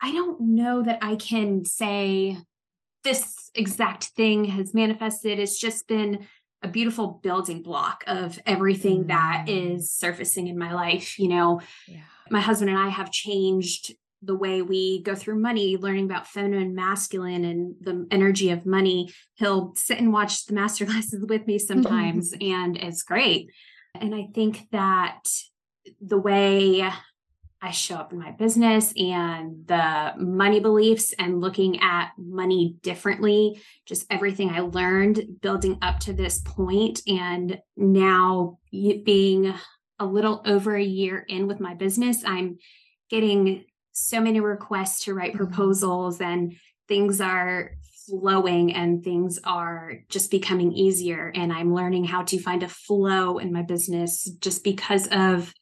I 0.00 0.12
don't 0.12 0.40
know 0.40 0.82
that 0.82 0.98
I 1.02 1.16
can 1.16 1.64
say 1.64 2.38
this 3.06 3.50
exact 3.54 4.06
thing 4.16 4.44
has 4.46 4.74
manifested. 4.74 5.38
It's 5.38 5.58
just 5.58 5.86
been 5.86 6.26
a 6.62 6.68
beautiful 6.68 7.20
building 7.22 7.62
block 7.62 8.02
of 8.08 8.40
everything 8.44 9.04
mm. 9.04 9.08
that 9.08 9.44
is 9.48 9.92
surfacing 9.92 10.48
in 10.48 10.58
my 10.58 10.74
life. 10.74 11.16
You 11.18 11.28
know, 11.28 11.60
yeah. 11.86 12.00
my 12.30 12.40
husband 12.40 12.70
and 12.70 12.78
I 12.78 12.88
have 12.88 13.12
changed 13.12 13.94
the 14.22 14.34
way 14.34 14.60
we 14.60 15.02
go 15.02 15.14
through 15.14 15.38
money, 15.38 15.76
learning 15.76 16.06
about 16.06 16.26
feminine 16.26 16.74
masculine 16.74 17.44
and 17.44 17.76
the 17.80 18.08
energy 18.10 18.50
of 18.50 18.66
money. 18.66 19.12
He'll 19.34 19.72
sit 19.76 20.00
and 20.00 20.12
watch 20.12 20.46
the 20.46 20.54
master 20.54 20.84
classes 20.90 21.24
with 21.28 21.46
me 21.46 21.60
sometimes, 21.60 22.34
and 22.40 22.76
it's 22.76 23.04
great. 23.04 23.50
And 23.94 24.14
I 24.14 24.26
think 24.34 24.68
that 24.72 25.28
the 26.00 26.18
way 26.18 26.90
I 27.62 27.70
show 27.70 27.96
up 27.96 28.12
in 28.12 28.18
my 28.18 28.32
business 28.32 28.92
and 28.96 29.66
the 29.66 30.12
money 30.18 30.60
beliefs 30.60 31.14
and 31.18 31.40
looking 31.40 31.80
at 31.80 32.10
money 32.18 32.76
differently, 32.82 33.60
just 33.86 34.06
everything 34.10 34.50
I 34.50 34.60
learned 34.60 35.40
building 35.40 35.78
up 35.80 36.00
to 36.00 36.12
this 36.12 36.40
point, 36.40 37.00
and 37.06 37.58
now 37.76 38.58
being 38.72 39.54
a 39.98 40.06
little 40.06 40.42
over 40.44 40.76
a 40.76 40.84
year 40.84 41.24
in 41.28 41.46
with 41.46 41.58
my 41.58 41.74
business, 41.74 42.22
I'm 42.24 42.58
getting 43.08 43.64
so 43.92 44.20
many 44.20 44.40
requests 44.40 45.04
to 45.04 45.14
write 45.14 45.32
mm-hmm. 45.32 45.44
proposals 45.46 46.20
and 46.20 46.54
things 46.86 47.20
are 47.20 47.72
flowing 48.06 48.74
and 48.74 49.02
things 49.02 49.40
are 49.42 49.94
just 50.08 50.30
becoming 50.30 50.70
easier 50.70 51.32
and 51.34 51.52
i'm 51.52 51.74
learning 51.74 52.04
how 52.04 52.22
to 52.22 52.38
find 52.38 52.62
a 52.62 52.68
flow 52.68 53.38
in 53.38 53.52
my 53.52 53.62
business 53.62 54.30
just 54.38 54.62
because 54.62 55.08
of 55.08 55.52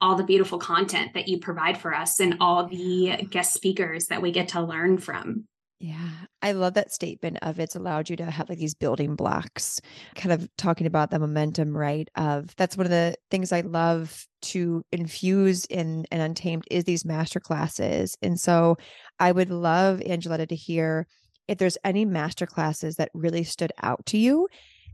all 0.00 0.16
the 0.16 0.24
beautiful 0.24 0.58
content 0.58 1.14
that 1.14 1.28
you 1.28 1.38
provide 1.38 1.78
for 1.78 1.94
us 1.94 2.20
and 2.20 2.36
all 2.40 2.66
the 2.66 3.26
guest 3.30 3.52
speakers 3.54 4.06
that 4.06 4.20
we 4.20 4.30
get 4.30 4.48
to 4.48 4.60
learn 4.60 4.98
from 4.98 5.46
yeah, 5.84 6.08
I 6.40 6.52
love 6.52 6.74
that 6.74 6.94
statement 6.94 7.38
of 7.42 7.58
it's 7.58 7.76
allowed 7.76 8.08
you 8.08 8.16
to 8.16 8.30
have 8.30 8.48
like 8.48 8.56
these 8.56 8.74
building 8.74 9.16
blocks, 9.16 9.82
kind 10.14 10.32
of 10.32 10.48
talking 10.56 10.86
about 10.86 11.10
the 11.10 11.18
momentum, 11.18 11.76
right? 11.76 12.08
Of 12.16 12.56
that's 12.56 12.76
one 12.76 12.86
of 12.86 12.90
the 12.90 13.16
things 13.30 13.52
I 13.52 13.60
love 13.60 14.24
to 14.42 14.82
infuse 14.92 15.66
in 15.66 16.06
and 16.10 16.22
untamed 16.22 16.64
is 16.70 16.84
these 16.84 17.04
master 17.04 17.38
classes. 17.38 18.16
And 18.22 18.40
so 18.40 18.78
I 19.18 19.30
would 19.30 19.50
love 19.50 20.00
Angoleta 20.00 20.48
to 20.48 20.54
hear 20.54 21.06
if 21.48 21.58
there's 21.58 21.76
any 21.84 22.06
master 22.06 22.46
classes 22.46 22.96
that 22.96 23.10
really 23.12 23.44
stood 23.44 23.72
out 23.82 24.06
to 24.06 24.16
you 24.16 24.48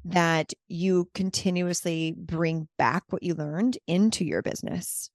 that 0.05 0.53
you 0.69 1.09
continuously 1.15 2.15
bring 2.17 2.69
back 2.79 3.05
what 3.11 3.23
you 3.23 3.35
learned 3.35 3.79
into 3.87 4.25
your 4.25 4.43
business. 4.43 5.11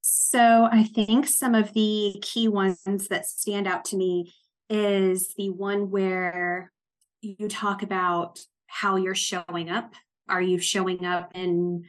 So 0.00 0.68
I 0.70 0.84
think 0.84 1.26
some 1.26 1.54
of 1.54 1.72
the 1.72 2.22
key 2.22 2.48
ones 2.48 3.08
that 3.08 3.26
stand 3.26 3.66
out 3.66 3.84
to 3.86 3.96
me 3.96 4.32
is 4.68 5.34
the 5.36 5.50
one 5.50 5.90
where 5.90 6.72
you 7.20 7.48
talk 7.48 7.82
about 7.82 8.40
how 8.66 8.96
you're 8.96 9.14
showing 9.14 9.68
up. 9.68 9.94
Are 10.28 10.40
you 10.40 10.58
showing 10.58 11.04
up 11.04 11.32
in 11.34 11.84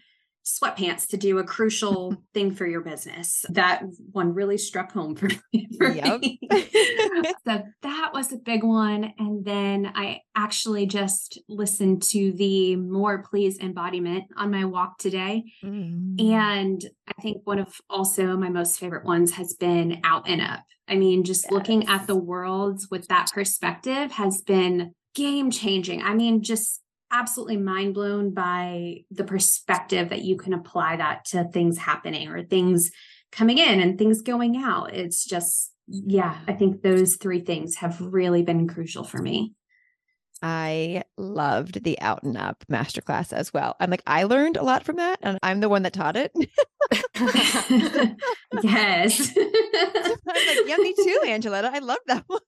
sweatpants 0.46 1.08
to 1.08 1.18
do 1.18 1.38
a 1.38 1.44
crucial 1.44 2.18
thing 2.34 2.52
for 2.52 2.66
your 2.66 2.82
business? 2.82 3.46
That 3.50 3.84
one 4.12 4.34
really 4.34 4.58
struck 4.58 4.92
home 4.92 5.16
for 5.16 5.30
me. 5.54 5.70
For 5.78 5.90
yep. 5.90 6.22
me. 6.22 6.40
so 6.52 7.64
that 7.82 8.12
was 8.14 8.32
a 8.32 8.38
big 8.38 8.64
one. 8.64 9.14
And 9.18 9.46
then 9.46 9.92
I 9.96 10.22
actually 10.36 10.86
just 10.86 11.40
listened 11.48 12.04
to 12.04 12.32
the 12.34 12.76
More 12.76 13.24
Please 13.24 13.60
embodiment 13.60 14.26
on 14.36 14.52
my 14.52 14.66
walk 14.66 14.98
today. 14.98 15.44
Mm. 15.64 16.22
And 16.32 16.86
I 17.08 17.22
think 17.22 17.42
one 17.46 17.60
of 17.60 17.76
also 17.90 18.38
my 18.38 18.50
most 18.50 18.80
favorite 18.80 19.06
ones 19.06 19.34
has 19.34 19.54
been 19.54 20.02
Out 20.04 20.28
and 20.28 20.42
Up. 20.42 20.64
I 20.88 20.96
mean, 20.96 21.24
just 21.24 21.46
yes. 21.46 21.52
looking 21.52 21.88
at 21.88 22.08
the 22.08 22.16
world 22.16 22.82
with 22.92 23.08
that 23.08 23.32
perspective 23.34 24.12
has 24.12 24.42
been 24.42 24.94
game 25.16 25.52
changing. 25.52 26.02
I 26.02 26.14
mean, 26.14 26.44
just 26.44 26.82
absolutely 27.12 27.58
mind 27.58 27.94
blown 27.94 28.34
by 28.34 29.04
the 29.12 29.24
perspective 29.24 30.10
that 30.10 30.24
you 30.24 30.38
can 30.38 30.54
apply 30.54 30.98
that 30.98 31.26
to 31.26 31.44
things 31.46 31.78
happening 31.78 32.30
or 32.30 32.44
things 32.44 32.92
coming 33.32 33.58
in 33.58 33.80
and 33.80 33.98
things 33.98 34.22
going 34.22 34.58
out. 34.58 34.94
It's 34.94 35.26
just, 35.26 35.72
yeah, 35.88 36.38
I 36.48 36.54
think 36.54 36.82
those 36.82 37.16
three 37.16 37.42
things 37.42 37.76
have 37.76 38.00
really 38.02 38.44
been 38.44 38.68
crucial 38.68 39.04
for 39.04 39.22
me. 39.22 39.54
I 40.44 41.04
loved 41.18 41.84
the 41.84 42.00
out 42.02 42.24
and 42.24 42.36
up 42.36 42.64
masterclass 42.70 43.32
as 43.32 43.54
well. 43.54 43.76
I'm 43.80 43.92
like, 43.92 44.02
I 44.08 44.24
learned 44.24 44.58
a 44.58 44.64
lot 44.64 44.84
from 44.84 44.96
that, 44.96 45.20
and 45.22 45.38
I'm 45.44 45.60
the 45.60 45.70
one 45.70 45.84
that 45.84 45.94
taught 45.94 46.18
it. 46.18 46.32
yes. 48.64 49.34
I 49.38 50.16
was 50.26 50.48
like, 50.48 50.68
yeah, 50.68 50.78
me 50.78 50.94
too, 50.96 51.20
Angoleta. 51.26 51.70
I 51.72 51.80
love 51.80 52.00
that 52.08 52.24
one. 52.28 52.42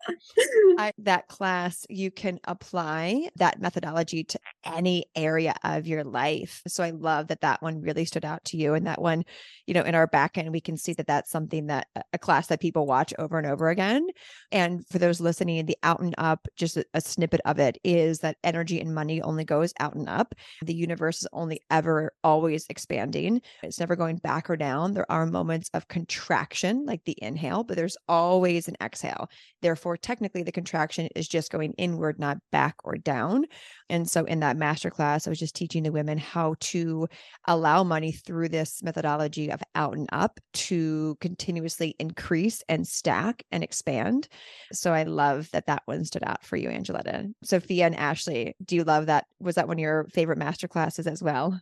I, 0.78 0.94
that 1.00 1.28
class, 1.28 1.86
you 1.90 2.12
can 2.12 2.40
apply 2.46 3.30
that 3.36 3.60
methodology 3.60 4.24
to 4.26 4.40
any 4.64 5.06
area 5.16 5.56
of 5.64 5.88
your 5.88 6.04
life. 6.04 6.62
So 6.68 6.84
I 6.84 6.92
love 6.92 7.28
that 7.28 7.42
that 7.42 7.62
one 7.62 7.82
really 7.82 8.06
stood 8.06 8.24
out 8.24 8.46
to 8.46 8.58
you. 8.58 8.74
And 8.76 8.88
that 8.88 9.02
one, 9.02 9.24
you 9.66 9.74
know, 9.74 9.82
in 9.82 9.96
our 9.96 10.08
back 10.08 10.38
end, 10.38 10.52
we 10.52 10.62
can 10.62 10.78
see 10.78 10.94
that 10.94 11.08
that's 11.08 11.32
something 11.32 11.68
that 11.68 11.88
uh, 11.96 12.02
a 12.14 12.18
class 12.18 12.48
that 12.48 12.62
people 12.62 12.86
watch 12.86 13.14
over 13.20 13.38
and 13.38 13.48
over 13.48 13.70
again. 13.70 14.08
And 14.52 14.88
for 14.88 15.00
those 15.00 15.20
listening, 15.20 15.66
the 15.66 15.78
out 15.84 16.00
and 16.00 16.16
up, 16.18 16.48
just 16.56 16.78
a, 16.78 16.86
a 16.94 17.02
snippet 17.02 17.42
of 17.46 17.60
it 17.60 17.78
is 17.84 18.20
that 18.20 18.38
energy 18.44 18.80
and 18.80 18.94
money 18.94 19.22
only 19.22 19.44
goes 19.44 19.74
out 19.80 19.96
and 19.96 20.08
up. 20.08 20.34
The 20.64 20.74
universe 20.74 21.22
is 21.22 21.28
only 21.34 21.62
ever 21.70 22.14
always 22.24 22.66
expanding, 22.70 23.42
it's 23.64 23.80
never 23.80 23.96
going 23.96 24.18
back 24.18 24.50
or 24.50 24.56
down. 24.56 24.94
There 24.94 25.12
are 25.12 25.26
moments 25.26 25.70
of 25.74 25.88
contraction, 25.88 26.86
like 26.86 27.04
the 27.06 27.18
inhale, 27.22 27.64
but 27.64 27.76
there's 27.76 27.98
always 28.08 28.68
an 28.68 28.76
exhale. 28.82 29.30
Therefore, 29.62 29.98
technically, 29.98 30.19
the 30.20 30.52
contraction 30.52 31.08
is 31.16 31.28
just 31.28 31.52
going 31.52 31.74
inward, 31.74 32.20
not 32.20 32.38
back 32.52 32.76
or 32.84 32.96
down. 32.96 33.46
And 33.90 34.10
so, 34.10 34.26
in 34.26 34.42
that 34.42 34.58
masterclass, 34.58 35.26
I 35.26 35.30
was 35.30 35.40
just 35.40 35.56
teaching 35.56 35.84
the 35.84 35.92
women 35.92 36.18
how 36.18 36.56
to 36.60 37.08
allow 37.48 37.84
money 37.84 38.12
through 38.12 38.50
this 38.50 38.84
methodology 38.84 39.52
of 39.52 39.62
out 39.76 39.96
and 39.96 40.10
up 40.12 40.40
to 40.54 41.18
continuously 41.22 41.96
increase 42.00 42.64
and 42.70 42.88
stack 42.88 43.44
and 43.52 43.64
expand. 43.64 44.28
So, 44.72 44.94
I 44.94 45.04
love 45.04 45.50
that 45.52 45.68
that 45.68 45.84
one 45.86 46.06
stood 46.06 46.24
out 46.24 46.44
for 46.44 46.58
you, 46.58 46.70
Angoleta. 46.70 47.34
Sophia 47.44 47.86
and 47.86 47.96
Ashleigh, 47.96 48.54
do 48.64 48.76
you 48.76 48.84
love 48.84 49.08
that? 49.08 49.26
Was 49.40 49.56
that 49.56 49.68
one 49.68 49.78
of 49.78 49.82
your 49.82 50.06
favorite 50.06 50.40
masterclasses 50.40 51.08
as 51.08 51.24
well? 51.24 51.60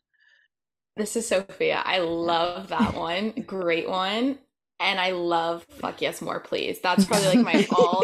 This 0.97 1.15
is 1.15 1.27
Sophia. 1.27 1.83
I 1.85 1.99
love 1.99 2.69
that 2.69 2.95
one. 2.95 3.29
Great 3.45 3.87
one. 3.87 4.39
And 4.79 4.99
I 4.99 5.11
love 5.11 5.63
Fuck 5.63 6.01
Yes 6.01 6.21
More 6.21 6.39
Please. 6.39 6.79
That's 6.79 7.05
probably 7.05 7.27
like 7.27 7.39
my 7.39 7.67
all 7.75 8.03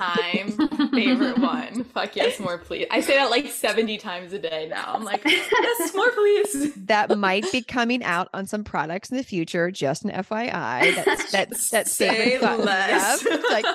time 0.00 0.90
favorite 0.90 1.38
one. 1.38 1.84
Fuck 1.94 2.16
Yes 2.16 2.40
More 2.40 2.56
Please. 2.56 2.86
I 2.90 3.00
say 3.00 3.16
that 3.16 3.30
like 3.30 3.48
70 3.48 3.98
times 3.98 4.32
a 4.32 4.38
day 4.38 4.66
now. 4.70 4.92
I'm 4.94 5.04
like, 5.04 5.22
Yes, 5.24 5.94
more 5.94 6.10
please. 6.10 6.74
That 6.84 7.16
might 7.18 7.50
be 7.52 7.62
coming 7.62 8.02
out 8.04 8.28
on 8.34 8.46
some 8.46 8.64
products 8.64 9.10
in 9.10 9.16
the 9.16 9.22
future, 9.22 9.70
just 9.70 10.04
an 10.04 10.10
FYI. 10.10 10.94
That's 11.04 11.32
that's 11.32 11.70
that 11.70 11.88
Say 11.94 12.38
less. 12.38 13.24
Yep. 13.24 13.42
Like 13.50 13.66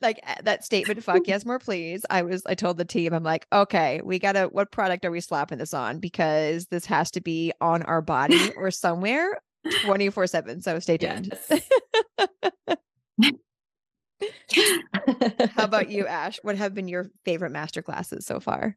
like 0.00 0.20
eh, 0.22 0.36
that 0.44 0.64
statement 0.64 1.02
fuck 1.02 1.26
yes 1.26 1.44
more 1.44 1.58
please 1.58 2.04
i 2.08 2.22
was 2.22 2.42
i 2.46 2.54
told 2.54 2.76
the 2.76 2.84
team 2.84 3.12
i'm 3.12 3.24
like 3.24 3.46
okay 3.52 4.00
we 4.04 4.18
gotta 4.18 4.44
what 4.52 4.70
product 4.70 5.04
are 5.04 5.10
we 5.10 5.20
slapping 5.20 5.58
this 5.58 5.74
on 5.74 5.98
because 5.98 6.66
this 6.66 6.86
has 6.86 7.10
to 7.10 7.20
be 7.20 7.52
on 7.60 7.82
our 7.82 8.00
body 8.00 8.52
or 8.56 8.70
somewhere 8.70 9.38
24 9.82 10.26
7 10.26 10.60
so 10.62 10.78
stay 10.78 10.96
tuned. 10.98 11.32
How 15.54 15.64
about 15.64 15.90
you 15.90 16.06
ash? 16.06 16.38
What 16.42 16.56
have 16.56 16.74
been 16.74 16.88
your 16.88 17.10
favorite 17.24 17.50
master 17.50 17.82
classes 17.82 18.26
so 18.26 18.40
far 18.40 18.76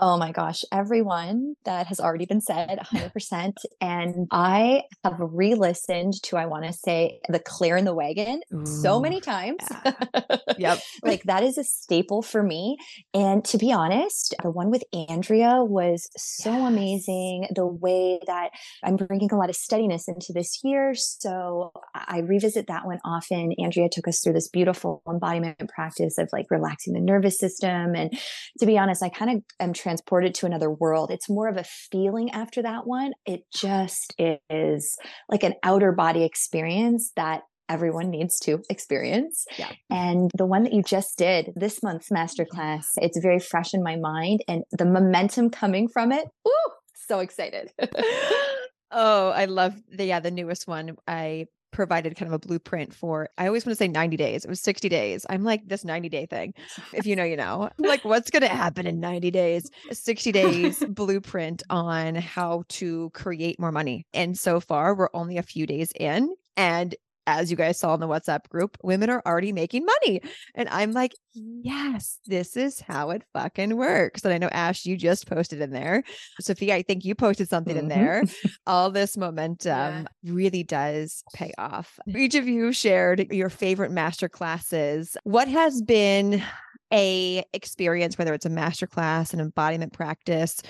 Oh 0.00 0.16
my 0.16 0.30
gosh, 0.30 0.60
everyone 0.72 1.54
that 1.64 1.88
has 1.88 1.98
already 1.98 2.26
been 2.26 2.40
said 2.40 2.78
100%. 2.78 3.52
and 3.80 4.28
I 4.30 4.82
have 5.04 5.16
re 5.18 5.54
listened 5.54 6.14
to, 6.24 6.36
I 6.36 6.46
want 6.46 6.66
to 6.66 6.72
say, 6.72 7.18
The 7.28 7.40
Clear 7.40 7.76
in 7.76 7.84
the 7.84 7.94
Wagon 7.94 8.40
Ooh, 8.54 8.64
so 8.64 9.00
many 9.00 9.20
times. 9.20 9.58
Yeah. 9.84 9.92
yep. 10.58 10.78
like 11.02 11.24
that 11.24 11.42
is 11.42 11.58
a 11.58 11.64
staple 11.64 12.22
for 12.22 12.42
me. 12.42 12.76
And 13.12 13.44
to 13.46 13.58
be 13.58 13.72
honest, 13.72 14.34
the 14.42 14.50
one 14.50 14.70
with 14.70 14.84
Andrea 15.08 15.64
was 15.64 16.08
so 16.16 16.52
yes. 16.52 16.68
amazing. 16.68 17.48
The 17.54 17.66
way 17.66 18.20
that 18.26 18.50
I'm 18.84 18.96
bringing 18.96 19.32
a 19.32 19.36
lot 19.36 19.50
of 19.50 19.56
steadiness 19.56 20.06
into 20.06 20.32
this 20.32 20.60
year. 20.62 20.94
So 20.94 21.72
I 21.94 22.20
revisit 22.20 22.68
that 22.68 22.86
one 22.86 23.00
often. 23.04 23.52
Andrea 23.58 23.88
took 23.90 24.06
us 24.06 24.20
through 24.22 24.34
this 24.34 24.48
beautiful 24.48 25.02
embodiment 25.08 25.68
practice 25.68 26.18
of 26.18 26.28
like 26.32 26.46
relaxing 26.50 26.94
the 26.94 27.00
nervous 27.00 27.38
system. 27.38 27.94
And 27.96 28.16
to 28.60 28.66
be 28.66 28.78
honest, 28.78 29.02
I 29.02 29.08
kind 29.08 29.36
of 29.36 29.42
am 29.58 29.72
transported 29.88 30.34
to 30.34 30.44
another 30.44 30.70
world. 30.70 31.10
It's 31.10 31.30
more 31.30 31.48
of 31.48 31.56
a 31.56 31.64
feeling 31.64 32.30
after 32.32 32.60
that 32.60 32.86
one. 32.86 33.14
It 33.24 33.44
just 33.50 34.14
is 34.50 34.98
like 35.30 35.42
an 35.42 35.54
outer 35.62 35.92
body 35.92 36.24
experience 36.24 37.10
that 37.16 37.44
everyone 37.70 38.10
needs 38.10 38.38
to 38.40 38.62
experience. 38.68 39.46
Yeah. 39.58 39.72
And 39.88 40.30
the 40.36 40.44
one 40.44 40.64
that 40.64 40.74
you 40.74 40.82
just 40.82 41.16
did 41.16 41.52
this 41.56 41.82
month's 41.82 42.10
masterclass, 42.10 42.84
it's 42.96 43.18
very 43.18 43.38
fresh 43.38 43.72
in 43.72 43.82
my 43.82 43.96
mind 43.96 44.44
and 44.46 44.62
the 44.72 44.84
momentum 44.84 45.48
coming 45.48 45.88
from 45.88 46.12
it. 46.12 46.26
Ooh, 46.46 46.70
so 46.92 47.20
excited. 47.20 47.72
oh, 48.90 49.30
I 49.30 49.46
love 49.46 49.74
the 49.90 50.04
yeah, 50.04 50.20
the 50.20 50.30
newest 50.30 50.68
one. 50.68 50.96
I 51.06 51.46
provided 51.78 52.16
kind 52.16 52.28
of 52.28 52.32
a 52.32 52.46
blueprint 52.46 52.92
for 52.92 53.28
i 53.38 53.46
always 53.46 53.64
want 53.64 53.72
to 53.78 53.84
say 53.84 53.86
90 53.86 54.16
days 54.16 54.44
it 54.44 54.48
was 54.48 54.60
60 54.60 54.88
days. 54.88 55.24
I'm 55.28 55.44
like 55.44 55.66
this 55.66 55.84
90 55.84 56.08
day 56.08 56.26
thing 56.26 56.54
if 56.92 57.06
you 57.06 57.16
know 57.16 57.24
you 57.24 57.36
know. 57.36 57.70
Like 57.78 58.04
what's 58.04 58.30
going 58.30 58.42
to 58.42 58.48
happen 58.48 58.86
in 58.86 59.00
90 59.00 59.30
days? 59.30 59.70
60 59.90 60.32
days 60.32 60.84
blueprint 60.88 61.62
on 61.70 62.14
how 62.14 62.64
to 62.68 63.10
create 63.10 63.58
more 63.60 63.72
money. 63.72 64.06
And 64.12 64.38
so 64.38 64.60
far 64.60 64.94
we're 64.94 65.08
only 65.14 65.38
a 65.38 65.42
few 65.42 65.66
days 65.66 65.92
in 65.98 66.34
and 66.56 66.94
as 67.28 67.50
you 67.50 67.56
guys 67.58 67.78
saw 67.78 67.92
in 67.92 68.00
the 68.00 68.08
WhatsApp 68.08 68.48
group, 68.48 68.78
women 68.82 69.10
are 69.10 69.22
already 69.26 69.52
making 69.52 69.84
money. 69.84 70.22
And 70.54 70.66
I'm 70.70 70.92
like, 70.92 71.12
yes, 71.34 72.18
this 72.24 72.56
is 72.56 72.80
how 72.80 73.10
it 73.10 73.22
fucking 73.34 73.76
works. 73.76 74.24
And 74.24 74.32
I 74.32 74.38
know 74.38 74.48
Ash, 74.48 74.86
you 74.86 74.96
just 74.96 75.28
posted 75.28 75.60
in 75.60 75.70
there. 75.70 76.02
Sophia, 76.40 76.74
I 76.74 76.82
think 76.82 77.04
you 77.04 77.14
posted 77.14 77.50
something 77.50 77.76
mm-hmm. 77.76 77.82
in 77.82 77.88
there. 77.88 78.24
All 78.66 78.90
this 78.90 79.18
momentum 79.18 80.06
yeah. 80.22 80.32
really 80.32 80.62
does 80.62 81.22
pay 81.34 81.52
off. 81.58 81.98
Each 82.08 82.34
of 82.34 82.48
you 82.48 82.72
shared 82.72 83.30
your 83.30 83.50
favorite 83.50 83.90
master 83.90 84.30
classes. 84.30 85.14
What 85.24 85.48
has 85.48 85.82
been 85.82 86.42
a 86.90 87.44
experience, 87.52 88.16
whether 88.16 88.32
it's 88.32 88.46
a 88.46 88.50
master 88.50 88.86
class, 88.86 89.34
an 89.34 89.40
embodiment 89.40 89.92
practice, 89.92 90.62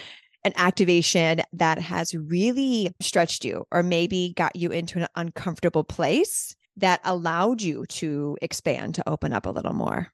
an 0.44 0.52
activation 0.56 1.42
that 1.52 1.78
has 1.78 2.14
really 2.14 2.94
stretched 3.00 3.44
you 3.44 3.64
or 3.70 3.82
maybe 3.82 4.32
got 4.36 4.56
you 4.56 4.70
into 4.70 4.98
an 4.98 5.06
uncomfortable 5.16 5.84
place 5.84 6.54
that 6.76 7.00
allowed 7.04 7.60
you 7.60 7.84
to 7.86 8.36
expand 8.40 8.94
to 8.94 9.08
open 9.08 9.32
up 9.32 9.46
a 9.46 9.50
little 9.50 9.72
more. 9.72 10.12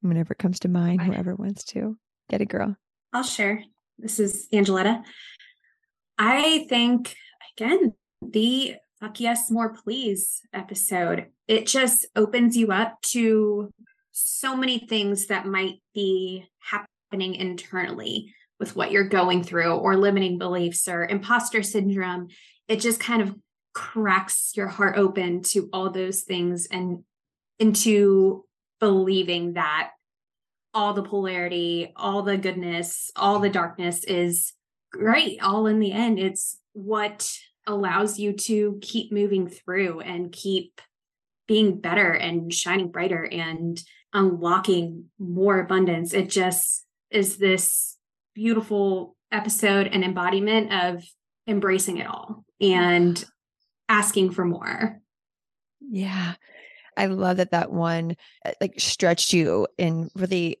Whenever 0.00 0.32
it 0.32 0.38
comes 0.38 0.60
to 0.60 0.68
mind 0.68 1.02
whoever 1.02 1.34
wants 1.34 1.64
to. 1.64 1.96
Get 2.30 2.40
a 2.40 2.46
girl. 2.46 2.76
I'll 3.12 3.22
share. 3.22 3.64
This 3.98 4.20
is 4.20 4.48
angoleta. 4.52 5.02
I 6.18 6.66
think 6.68 7.14
again 7.56 7.94
the 8.20 8.76
fuck 9.00 9.20
yes 9.20 9.50
more 9.50 9.72
please 9.72 10.40
episode 10.52 11.26
it 11.46 11.66
just 11.66 12.06
opens 12.16 12.56
you 12.56 12.72
up 12.72 13.00
to 13.02 13.72
so 14.10 14.56
many 14.56 14.80
things 14.80 15.26
that 15.26 15.46
might 15.46 15.76
be 15.94 16.44
happening 16.58 17.36
internally 17.36 18.34
with 18.58 18.74
what 18.74 18.90
you're 18.90 19.08
going 19.08 19.42
through 19.42 19.74
or 19.74 19.96
limiting 19.96 20.38
beliefs 20.38 20.88
or 20.88 21.06
imposter 21.06 21.62
syndrome 21.62 22.28
it 22.68 22.80
just 22.80 23.00
kind 23.00 23.22
of 23.22 23.34
cracks 23.74 24.52
your 24.54 24.68
heart 24.68 24.96
open 24.96 25.42
to 25.42 25.68
all 25.72 25.90
those 25.90 26.22
things 26.22 26.66
and 26.70 27.04
into 27.58 28.44
believing 28.80 29.54
that 29.54 29.90
all 30.74 30.94
the 30.94 31.02
polarity 31.02 31.92
all 31.96 32.22
the 32.22 32.36
goodness 32.36 33.10
all 33.16 33.38
the 33.38 33.48
darkness 33.48 34.04
is 34.04 34.52
great 34.90 35.42
all 35.42 35.66
in 35.66 35.78
the 35.78 35.92
end. 35.92 36.18
It's 36.18 36.58
what 36.72 37.30
allows 37.66 38.18
you 38.18 38.32
to 38.32 38.78
keep 38.80 39.12
moving 39.12 39.48
through 39.48 40.00
and 40.00 40.32
keep 40.32 40.80
being 41.46 41.80
better 41.80 42.12
and 42.12 42.52
shining 42.52 42.90
brighter 42.90 43.24
and 43.24 43.82
unlocking 44.12 45.06
more 45.18 45.60
abundance. 45.60 46.14
It 46.14 46.30
just 46.30 46.86
is 47.10 47.36
this 47.36 47.96
beautiful 48.38 49.16
episode 49.32 49.88
and 49.88 50.04
embodiment 50.04 50.72
of 50.72 51.04
embracing 51.48 51.98
it 51.98 52.06
all 52.06 52.44
and 52.60 53.24
asking 53.88 54.30
for 54.30 54.44
more. 54.44 55.00
Yeah. 55.80 56.34
I 56.96 57.06
love 57.06 57.38
that 57.38 57.50
that 57.50 57.72
one 57.72 58.14
uh, 58.44 58.52
like 58.60 58.74
stretched 58.78 59.32
you 59.32 59.66
and 59.76 60.08
really 60.14 60.60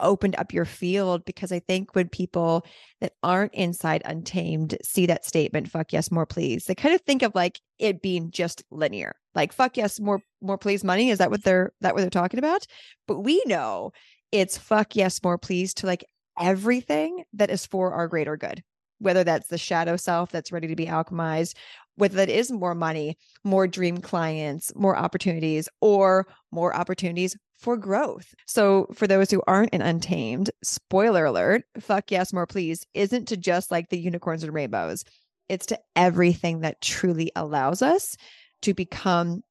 opened 0.00 0.36
up 0.36 0.54
your 0.54 0.64
field 0.64 1.24
because 1.26 1.52
I 1.52 1.58
think 1.58 1.94
when 1.94 2.08
people 2.08 2.64
that 3.00 3.12
aren't 3.22 3.52
inside 3.52 4.00
untamed 4.06 4.78
see 4.82 5.04
that 5.06 5.26
statement, 5.26 5.68
fuck 5.68 5.92
yes, 5.92 6.10
more 6.10 6.26
please, 6.26 6.64
they 6.64 6.74
kind 6.74 6.94
of 6.94 7.02
think 7.02 7.22
of 7.22 7.34
like 7.34 7.60
it 7.78 8.00
being 8.00 8.30
just 8.30 8.62
linear. 8.70 9.16
Like 9.34 9.52
fuck 9.52 9.76
yes, 9.76 10.00
more 10.00 10.20
more 10.40 10.56
please 10.56 10.82
money. 10.82 11.10
Is 11.10 11.18
that 11.18 11.30
what 11.30 11.44
they're 11.44 11.72
that 11.82 11.94
what 11.94 12.00
they're 12.00 12.10
talking 12.10 12.38
about? 12.38 12.66
But 13.06 13.20
we 13.20 13.42
know 13.44 13.92
it's 14.32 14.56
fuck 14.56 14.96
yes, 14.96 15.22
more 15.22 15.38
please 15.38 15.74
to 15.74 15.86
like 15.86 16.04
everything 16.40 17.24
that 17.34 17.50
is 17.50 17.66
for 17.66 17.92
our 17.92 18.08
greater 18.08 18.36
good, 18.36 18.62
whether 18.98 19.24
that's 19.24 19.48
the 19.48 19.58
shadow 19.58 19.96
self 19.96 20.30
that's 20.30 20.52
ready 20.52 20.68
to 20.68 20.76
be 20.76 20.86
alchemized, 20.86 21.54
whether 21.96 22.16
that 22.16 22.28
is 22.28 22.50
more 22.50 22.74
money, 22.74 23.16
more 23.44 23.66
dream 23.66 23.98
clients, 23.98 24.72
more 24.74 24.96
opportunities, 24.96 25.68
or 25.80 26.26
more 26.50 26.74
opportunities 26.74 27.36
for 27.58 27.76
growth. 27.76 28.34
So, 28.46 28.86
for 28.94 29.06
those 29.06 29.30
who 29.30 29.42
aren't 29.46 29.74
in 29.74 29.82
Untamed, 29.82 30.50
spoiler 30.62 31.24
alert, 31.24 31.64
fuck 31.80 32.10
yes, 32.10 32.32
more 32.32 32.46
please, 32.46 32.84
isn't 32.94 33.26
to 33.28 33.36
just 33.36 33.70
like 33.70 33.88
the 33.88 33.98
unicorns 33.98 34.44
and 34.44 34.54
rainbows, 34.54 35.04
it's 35.48 35.66
to 35.66 35.78
everything 35.96 36.60
that 36.60 36.80
truly 36.80 37.32
allows 37.34 37.82
us 37.82 38.16
to 38.62 38.74
become 38.74 39.42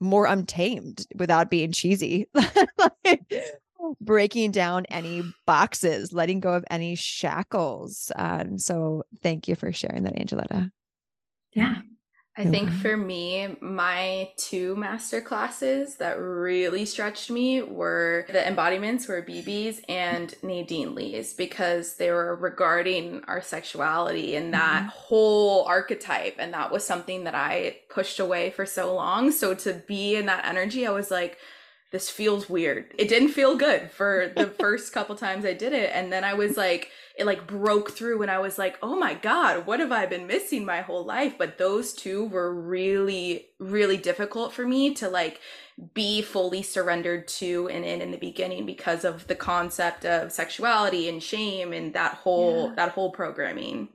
more 0.00 0.26
untamed 0.26 1.06
without 1.14 1.50
being 1.50 1.72
cheesy. 1.72 2.26
like, 2.34 3.32
breaking 4.00 4.50
down 4.50 4.86
any 4.86 5.22
boxes, 5.46 6.12
letting 6.12 6.40
go 6.40 6.54
of 6.54 6.64
any 6.70 6.94
shackles. 6.94 8.10
Um, 8.16 8.58
so 8.58 9.04
thank 9.22 9.48
you 9.48 9.54
for 9.54 9.72
sharing 9.72 10.04
that, 10.04 10.16
Angoleta. 10.16 10.70
Yeah. 11.52 11.76
I 12.38 12.44
think 12.44 12.70
for 12.70 12.98
me, 12.98 13.56
my 13.62 14.28
two 14.36 14.76
master 14.76 15.22
classes 15.22 15.96
that 15.96 16.20
really 16.20 16.84
stretched 16.84 17.30
me 17.30 17.62
were 17.62 18.26
the 18.28 18.46
embodiments 18.46 19.08
were 19.08 19.22
BB's 19.22 19.80
and 19.88 20.34
Nadine 20.42 20.94
Lee's 20.94 21.32
because 21.32 21.96
they 21.96 22.10
were 22.10 22.36
regarding 22.36 23.24
our 23.26 23.40
sexuality 23.40 24.36
and 24.36 24.52
that 24.52 24.82
mm-hmm. 24.82 24.88
whole 24.90 25.64
archetype. 25.64 26.34
And 26.38 26.52
that 26.52 26.70
was 26.70 26.86
something 26.86 27.24
that 27.24 27.34
I 27.34 27.78
pushed 27.88 28.20
away 28.20 28.50
for 28.50 28.66
so 28.66 28.94
long. 28.94 29.32
So 29.32 29.54
to 29.54 29.82
be 29.88 30.16
in 30.16 30.26
that 30.26 30.44
energy, 30.44 30.86
I 30.86 30.90
was 30.90 31.10
like, 31.10 31.38
this 31.96 32.10
feels 32.10 32.46
weird. 32.46 32.92
It 32.98 33.08
didn't 33.08 33.30
feel 33.30 33.56
good 33.56 33.90
for 33.90 34.30
the 34.36 34.46
first 34.60 34.92
couple 34.92 35.16
times 35.16 35.46
I 35.46 35.54
did 35.54 35.72
it. 35.72 35.90
And 35.94 36.12
then 36.12 36.24
I 36.24 36.34
was 36.34 36.54
like, 36.54 36.90
it 37.16 37.24
like 37.24 37.46
broke 37.46 37.92
through 37.92 38.20
and 38.20 38.30
I 38.30 38.38
was 38.38 38.58
like, 38.58 38.76
oh 38.82 38.96
my 38.96 39.14
God, 39.14 39.64
what 39.64 39.80
have 39.80 39.92
I 39.92 40.04
been 40.04 40.26
missing 40.26 40.66
my 40.66 40.82
whole 40.82 41.06
life? 41.06 41.38
But 41.38 41.56
those 41.56 41.94
two 41.94 42.26
were 42.26 42.54
really, 42.54 43.46
really 43.58 43.96
difficult 43.96 44.52
for 44.52 44.66
me 44.66 44.92
to 44.96 45.08
like 45.08 45.40
be 45.94 46.20
fully 46.20 46.62
surrendered 46.62 47.28
to 47.28 47.70
and 47.70 47.82
in 47.82 48.02
in 48.02 48.10
the 48.10 48.18
beginning 48.18 48.66
because 48.66 49.02
of 49.02 49.26
the 49.26 49.34
concept 49.34 50.04
of 50.04 50.32
sexuality 50.32 51.08
and 51.08 51.22
shame 51.22 51.72
and 51.72 51.94
that 51.94 52.12
whole 52.12 52.68
yeah. 52.68 52.74
that 52.74 52.90
whole 52.90 53.10
programming. 53.10 53.88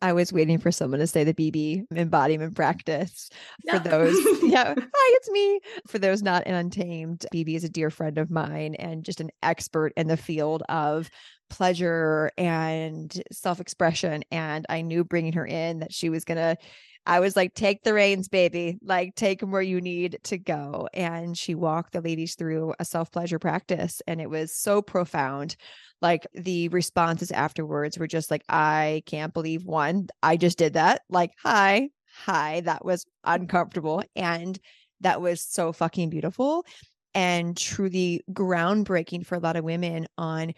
I 0.00 0.12
was 0.12 0.32
waiting 0.32 0.58
for 0.58 0.70
someone 0.70 1.00
to 1.00 1.06
say 1.06 1.24
the 1.24 1.34
BB 1.34 1.84
embodiment 1.96 2.54
practice. 2.54 3.30
For 3.68 3.78
those, 3.78 4.16
yeah, 4.42 4.74
hi, 4.76 5.16
it's 5.16 5.30
me. 5.30 5.60
For 5.88 5.98
those 5.98 6.22
not 6.22 6.46
in 6.46 6.54
Untamed, 6.54 7.26
BB 7.32 7.56
is 7.56 7.64
a 7.64 7.68
dear 7.68 7.90
friend 7.90 8.18
of 8.18 8.30
mine 8.30 8.74
and 8.76 9.04
just 9.04 9.20
an 9.20 9.30
expert 9.42 9.92
in 9.96 10.06
the 10.06 10.16
field 10.16 10.62
of 10.68 11.10
pleasure 11.50 12.30
and 12.38 13.22
self 13.32 13.60
expression. 13.60 14.22
And 14.30 14.66
I 14.68 14.82
knew 14.82 15.04
bringing 15.04 15.34
her 15.34 15.46
in 15.46 15.80
that 15.80 15.92
she 15.92 16.08
was 16.08 16.24
going 16.24 16.38
to. 16.38 16.56
I 17.04 17.20
was 17.20 17.34
like, 17.36 17.54
take 17.54 17.82
the 17.82 17.94
reins, 17.94 18.28
baby. 18.28 18.78
Like, 18.82 19.14
take 19.14 19.40
them 19.40 19.50
where 19.50 19.62
you 19.62 19.80
need 19.80 20.18
to 20.24 20.38
go. 20.38 20.88
And 20.94 21.36
she 21.36 21.54
walked 21.54 21.92
the 21.92 22.00
ladies 22.00 22.36
through 22.36 22.74
a 22.78 22.84
self 22.84 23.10
pleasure 23.10 23.38
practice. 23.38 24.00
And 24.06 24.20
it 24.20 24.30
was 24.30 24.54
so 24.54 24.82
profound 24.82 25.56
like 26.02 26.26
the 26.34 26.68
responses 26.68 27.30
afterwards 27.30 27.96
were 27.96 28.08
just 28.08 28.30
like 28.30 28.42
i 28.48 29.02
can't 29.06 29.32
believe 29.32 29.64
one 29.64 30.08
i 30.22 30.36
just 30.36 30.58
did 30.58 30.74
that 30.74 31.00
like 31.08 31.30
hi 31.42 31.88
hi 32.24 32.60
that 32.60 32.84
was 32.84 33.06
uncomfortable 33.24 34.02
and 34.14 34.58
that 35.00 35.22
was 35.22 35.40
so 35.40 35.72
fucking 35.72 36.10
beautiful 36.10 36.66
and 37.14 37.56
truly 37.56 38.22
groundbreaking 38.32 39.24
for 39.24 39.36
a 39.36 39.40
lot 39.40 39.56
of 39.56 39.64
women 39.64 40.06
on 40.18 40.52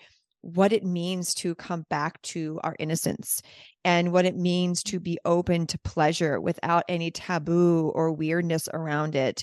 what 0.45 0.75
it 0.75 0.85
means 0.85 1.33
to 1.33 1.55
come 1.55 1.87
back 1.89 2.21
to 2.21 2.61
our 2.63 2.77
innocence 2.79 3.41
and 3.83 4.13
what 4.13 4.27
it 4.27 4.37
means 4.37 4.83
to 4.83 4.97
mm-hmm. 4.97 5.05
be 5.05 5.19
open 5.25 5.67
to 5.67 5.79
pleasure 5.79 6.39
without 6.39 6.85
any 6.87 7.11
taboo 7.11 7.91
or 7.95 8.13
weirdness 8.13 8.69
around 8.75 9.15
it 9.15 9.43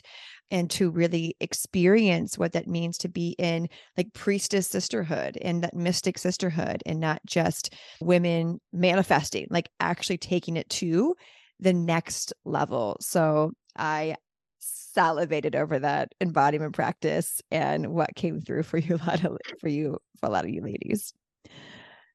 and 0.51 0.69
to 0.69 0.91
really 0.91 1.35
experience 1.39 2.37
what 2.37 2.51
that 2.51 2.67
means 2.67 2.99
to 2.99 3.09
be 3.09 3.35
in 3.39 3.67
like 3.97 4.13
priestess 4.13 4.67
sisterhood 4.67 5.39
and 5.41 5.63
that 5.63 5.73
mystic 5.73 6.19
sisterhood 6.19 6.83
and 6.85 6.99
not 6.99 7.19
just 7.25 7.73
women 7.99 8.59
manifesting 8.71 9.47
like 9.49 9.69
actually 9.79 10.19
taking 10.19 10.55
it 10.55 10.69
to 10.69 11.15
the 11.59 11.73
next 11.73 12.31
level. 12.45 12.97
So 12.99 13.53
i 13.75 14.15
salivated 14.61 15.55
over 15.55 15.79
that 15.79 16.13
embodiment 16.21 16.73
practice 16.73 17.41
and 17.51 17.87
what 17.87 18.15
came 18.15 18.39
through 18.39 18.63
for 18.63 18.77
you 18.77 18.95
a 19.01 19.03
lot 19.05 19.23
of 19.23 19.37
for 19.59 19.69
you 19.69 19.97
for 20.19 20.27
a 20.27 20.29
lot 20.29 20.45
of 20.45 20.51
you 20.51 20.61
ladies 20.61 21.13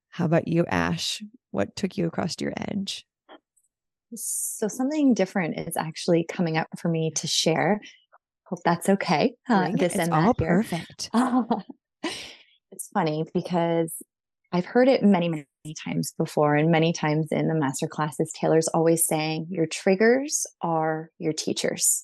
how 0.09 0.25
about 0.25 0.49
you 0.49 0.65
ash 0.67 1.23
what 1.51 1.75
took 1.77 1.97
you 1.97 2.07
across 2.07 2.37
your 2.41 2.53
edge 2.57 3.05
so 4.15 4.69
something 4.69 5.15
different 5.15 5.59
is 5.59 5.77
actually 5.77 6.25
coming 6.25 6.57
up 6.57 6.69
for 6.79 6.89
me 6.89 7.11
to 7.11 7.27
share 7.27 7.81
Hope 8.47 8.61
that's 8.65 8.89
okay. 8.89 9.35
Uh, 9.49 9.71
this 9.73 9.95
it's 9.95 10.05
and 10.05 10.13
all 10.15 10.33
that 10.33 10.37
perfect. 10.39 11.11
it's 12.73 12.89
funny 12.95 13.25
because 13.35 13.93
I've 14.53 14.65
heard 14.65 14.87
it 14.87 15.03
many, 15.03 15.29
many 15.29 15.47
times 15.75 16.13
before, 16.19 16.55
and 16.55 16.71
many 16.71 16.93
times 16.93 17.29
in 17.31 17.49
the 17.49 17.55
master 17.55 17.87
classes, 17.87 18.33
Taylor's 18.33 18.69
always 18.69 19.07
saying, 19.07 19.47
Your 19.51 19.67
triggers 19.67 20.47
are 20.61 21.11
your 21.19 21.33
teachers. 21.33 22.03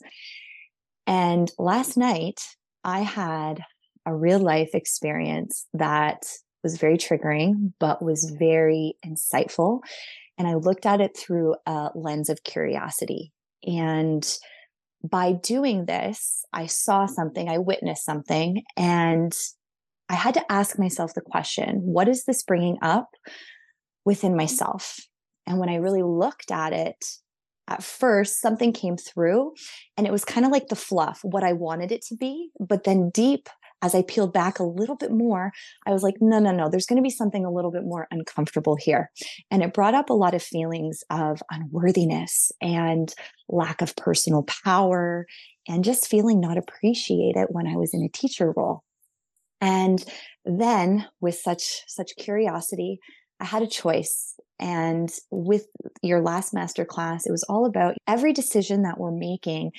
And 1.06 1.50
last 1.58 1.96
night, 1.96 2.40
I 2.84 3.00
had 3.00 3.62
a 4.06 4.14
real 4.14 4.38
life 4.38 4.70
experience 4.74 5.66
that 5.74 6.26
was 6.62 6.78
very 6.78 6.96
triggering, 6.96 7.72
but 7.78 8.02
was 8.02 8.34
very 8.38 8.94
insightful. 9.04 9.80
And 10.38 10.48
I 10.48 10.54
looked 10.54 10.86
at 10.86 11.00
it 11.00 11.16
through 11.16 11.56
a 11.66 11.90
lens 11.94 12.28
of 12.28 12.44
curiosity. 12.44 13.32
And 13.64 14.26
by 15.08 15.32
doing 15.32 15.86
this, 15.86 16.44
I 16.52 16.66
saw 16.66 17.06
something, 17.06 17.48
I 17.48 17.58
witnessed 17.58 18.04
something, 18.04 18.62
and 18.76 19.32
I 20.09 20.14
had 20.14 20.34
to 20.34 20.53
ask 20.53 20.78
myself 20.78 21.14
the 21.14 21.20
question 21.20 21.80
what 21.82 22.09
is 22.09 22.24
this 22.24 22.42
bringing 22.42 22.78
up 22.82 23.11
within 24.05 24.36
myself? 24.36 24.98
And 25.46 25.59
when 25.59 25.68
I 25.68 25.76
really 25.76 26.03
looked 26.03 26.50
at 26.50 26.72
it, 26.72 27.05
at 27.68 27.82
first 27.82 28.40
something 28.40 28.72
came 28.72 28.96
through 28.96 29.55
and 29.96 30.07
it 30.07 30.12
was 30.12 30.24
kind 30.24 30.44
of 30.44 30.53
like 30.53 30.68
the 30.68 30.76
fluff, 30.76 31.20
what 31.22 31.44
I 31.44 31.53
wanted 31.53 31.92
it 31.92 32.03
to 32.09 32.16
be. 32.16 32.50
But 32.61 32.84
then 32.84 33.11
deep 33.11 33.48
as 33.82 33.94
I 33.94 34.03
peeled 34.03 34.32
back 34.32 34.59
a 34.59 34.64
little 34.64 34.94
bit 34.94 35.11
more, 35.11 35.53
I 35.86 35.90
was 35.90 36.03
like, 36.03 36.14
no, 36.20 36.38
no, 36.38 36.53
no, 36.53 36.70
there's 36.70 36.86
going 36.86 36.98
to 36.98 37.03
be 37.03 37.11
something 37.11 37.44
a 37.44 37.50
little 37.50 37.72
bit 37.72 37.82
more 37.84 38.07
uncomfortable 38.12 38.76
here. 38.76 39.11
And 39.50 39.62
it 39.62 39.74
brought 39.74 39.94
up 39.94 40.09
a 40.09 40.14
lot 40.14 40.34
of 40.34 40.42
feelings 40.42 41.03
of 41.11 41.42
unworthiness 41.50 42.53
and 42.61 43.12
lack 43.48 43.82
of 43.82 43.96
personal 43.96 44.44
power 44.64 45.26
and 45.68 45.84
just 45.84 46.09
feeling 46.09 46.40
not 46.40 46.57
appreciated 46.57 47.46
when 47.50 47.66
I 47.66 47.76
was 47.76 47.92
in 47.92 48.03
a 48.03 48.09
teacher 48.09 48.53
role. 48.57 48.84
And 49.62 50.04
then 50.44 51.06
with 51.20 51.36
such 51.36 51.84
such 51.86 52.16
curiosity, 52.18 52.98
I 53.40 53.44
had 53.44 53.62
a 53.62 53.66
choice. 53.66 54.34
And 54.60 55.10
with 55.30 55.66
your 56.02 56.20
last 56.20 56.52
master 56.52 56.84
class, 56.84 57.26
it 57.26 57.32
was 57.32 57.44
all 57.48 57.64
about 57.64 57.94
every 58.06 58.32
decision 58.32 58.82
that 58.82 58.98
we're 58.98 59.12
making 59.12 59.70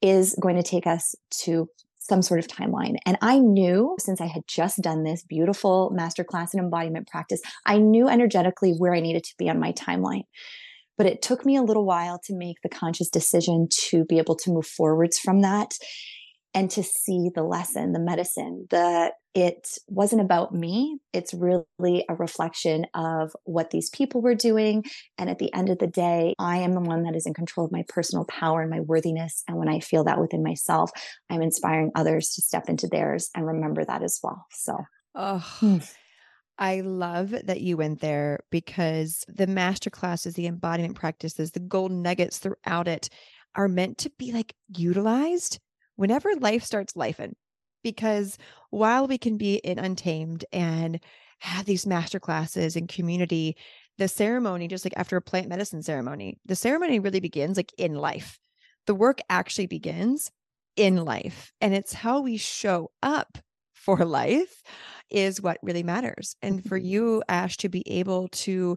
is 0.00 0.36
going 0.40 0.56
to 0.56 0.62
take 0.62 0.86
us 0.86 1.14
to 1.42 1.68
some 1.98 2.22
sort 2.22 2.40
of 2.40 2.48
timeline. 2.48 2.96
And 3.06 3.16
I 3.22 3.38
knew 3.38 3.96
since 3.98 4.20
I 4.20 4.26
had 4.26 4.42
just 4.46 4.80
done 4.80 5.04
this 5.04 5.24
beautiful 5.24 5.94
masterclass 5.96 6.52
in 6.52 6.60
embodiment 6.60 7.08
practice, 7.08 7.40
I 7.64 7.78
knew 7.78 8.08
energetically 8.08 8.72
where 8.72 8.94
I 8.94 9.00
needed 9.00 9.24
to 9.24 9.34
be 9.38 9.48
on 9.48 9.60
my 9.60 9.72
timeline. 9.72 10.24
But 10.98 11.06
it 11.06 11.22
took 11.22 11.46
me 11.46 11.56
a 11.56 11.62
little 11.62 11.86
while 11.86 12.20
to 12.24 12.34
make 12.36 12.56
the 12.62 12.68
conscious 12.68 13.08
decision 13.08 13.68
to 13.88 14.04
be 14.04 14.18
able 14.18 14.36
to 14.36 14.50
move 14.50 14.66
forwards 14.66 15.18
from 15.18 15.40
that 15.42 15.72
and 16.54 16.70
to 16.72 16.82
see 16.82 17.30
the 17.34 17.42
lesson, 17.42 17.92
the 17.92 17.98
medicine, 17.98 18.66
that 18.70 19.14
it 19.34 19.78
wasn't 19.88 20.20
about 20.20 20.54
me. 20.54 20.98
It's 21.14 21.32
really 21.32 22.04
a 22.08 22.14
reflection 22.14 22.86
of 22.94 23.34
what 23.44 23.70
these 23.70 23.88
people 23.88 24.20
were 24.20 24.34
doing. 24.34 24.84
And 25.16 25.30
at 25.30 25.38
the 25.38 25.52
end 25.54 25.70
of 25.70 25.78
the 25.78 25.86
day, 25.86 26.34
I 26.38 26.58
am 26.58 26.74
the 26.74 26.80
one 26.80 27.04
that 27.04 27.16
is 27.16 27.24
in 27.24 27.32
control 27.32 27.64
of 27.64 27.72
my 27.72 27.84
personal 27.88 28.26
power 28.26 28.60
and 28.60 28.70
my 28.70 28.80
worthiness. 28.80 29.42
And 29.48 29.56
when 29.56 29.68
I 29.68 29.80
feel 29.80 30.04
that 30.04 30.20
within 30.20 30.42
myself, 30.42 30.90
I'm 31.30 31.40
inspiring 31.40 31.92
others 31.94 32.34
to 32.34 32.42
step 32.42 32.68
into 32.68 32.86
theirs 32.86 33.30
and 33.34 33.46
remember 33.46 33.84
that 33.84 34.02
as 34.02 34.20
well. 34.22 34.46
So, 34.50 34.76
oh. 35.14 35.38
Hmm. 35.38 35.78
I 36.58 36.82
love 36.82 37.30
that 37.30 37.62
you 37.62 37.78
went 37.78 38.00
there 38.00 38.40
because 38.50 39.24
the 39.26 39.46
master 39.46 39.88
classes, 39.88 40.34
the 40.34 40.46
embodiment 40.46 40.94
practices, 40.96 41.50
the 41.50 41.60
golden 41.60 42.02
nuggets 42.02 42.38
throughout 42.38 42.86
it 42.86 43.08
are 43.54 43.68
meant 43.68 43.98
to 43.98 44.10
be 44.18 44.32
like 44.32 44.54
utilized 44.68 45.58
whenever 46.02 46.34
life 46.34 46.64
starts 46.64 46.94
lifing. 46.94 47.32
Because 47.84 48.36
while 48.70 49.06
we 49.06 49.18
can 49.18 49.36
be 49.36 49.54
in 49.54 49.78
Untamed 49.78 50.44
and 50.52 50.98
have 51.38 51.64
these 51.64 51.86
master 51.86 52.18
classes 52.18 52.74
and 52.74 52.88
community, 52.88 53.56
the 53.98 54.08
ceremony, 54.08 54.66
just 54.66 54.84
like 54.84 54.94
after 54.96 55.16
a 55.16 55.22
plant 55.22 55.48
medicine 55.48 55.80
ceremony, 55.80 56.38
the 56.44 56.56
ceremony 56.56 56.98
really 56.98 57.20
begins 57.20 57.56
like 57.56 57.72
in 57.78 57.94
life. 57.94 58.40
The 58.88 58.96
work 58.96 59.20
actually 59.30 59.68
begins 59.68 60.32
in 60.74 61.04
life. 61.04 61.52
And 61.60 61.72
it's 61.72 61.92
how 61.92 62.20
we 62.20 62.36
show 62.36 62.90
up 63.00 63.38
for 63.72 63.98
life 64.04 64.60
is 65.08 65.40
what 65.40 65.58
really 65.62 65.84
matters. 65.84 66.34
And 66.42 66.64
for 66.64 66.80
mm-hmm. 66.80 66.88
you, 66.88 67.22
Ash, 67.28 67.56
to 67.58 67.68
be 67.68 67.84
able 67.86 68.26
to, 68.28 68.76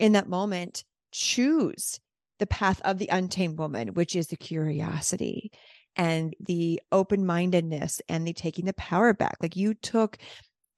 in 0.00 0.10
that 0.14 0.28
moment, 0.28 0.82
choose 1.12 2.00
the 2.40 2.48
path 2.48 2.80
of 2.84 2.98
the 2.98 3.08
untamed 3.12 3.60
woman, 3.60 3.94
which 3.94 4.16
is 4.16 4.26
the 4.26 4.36
curiosity 4.36 5.52
and 5.96 6.34
the 6.40 6.80
open 6.92 7.26
mindedness 7.26 8.00
and 8.08 8.26
the 8.26 8.32
taking 8.32 8.64
the 8.64 8.72
power 8.74 9.12
back. 9.12 9.36
Like 9.40 9.56
you 9.56 9.74
took 9.74 10.18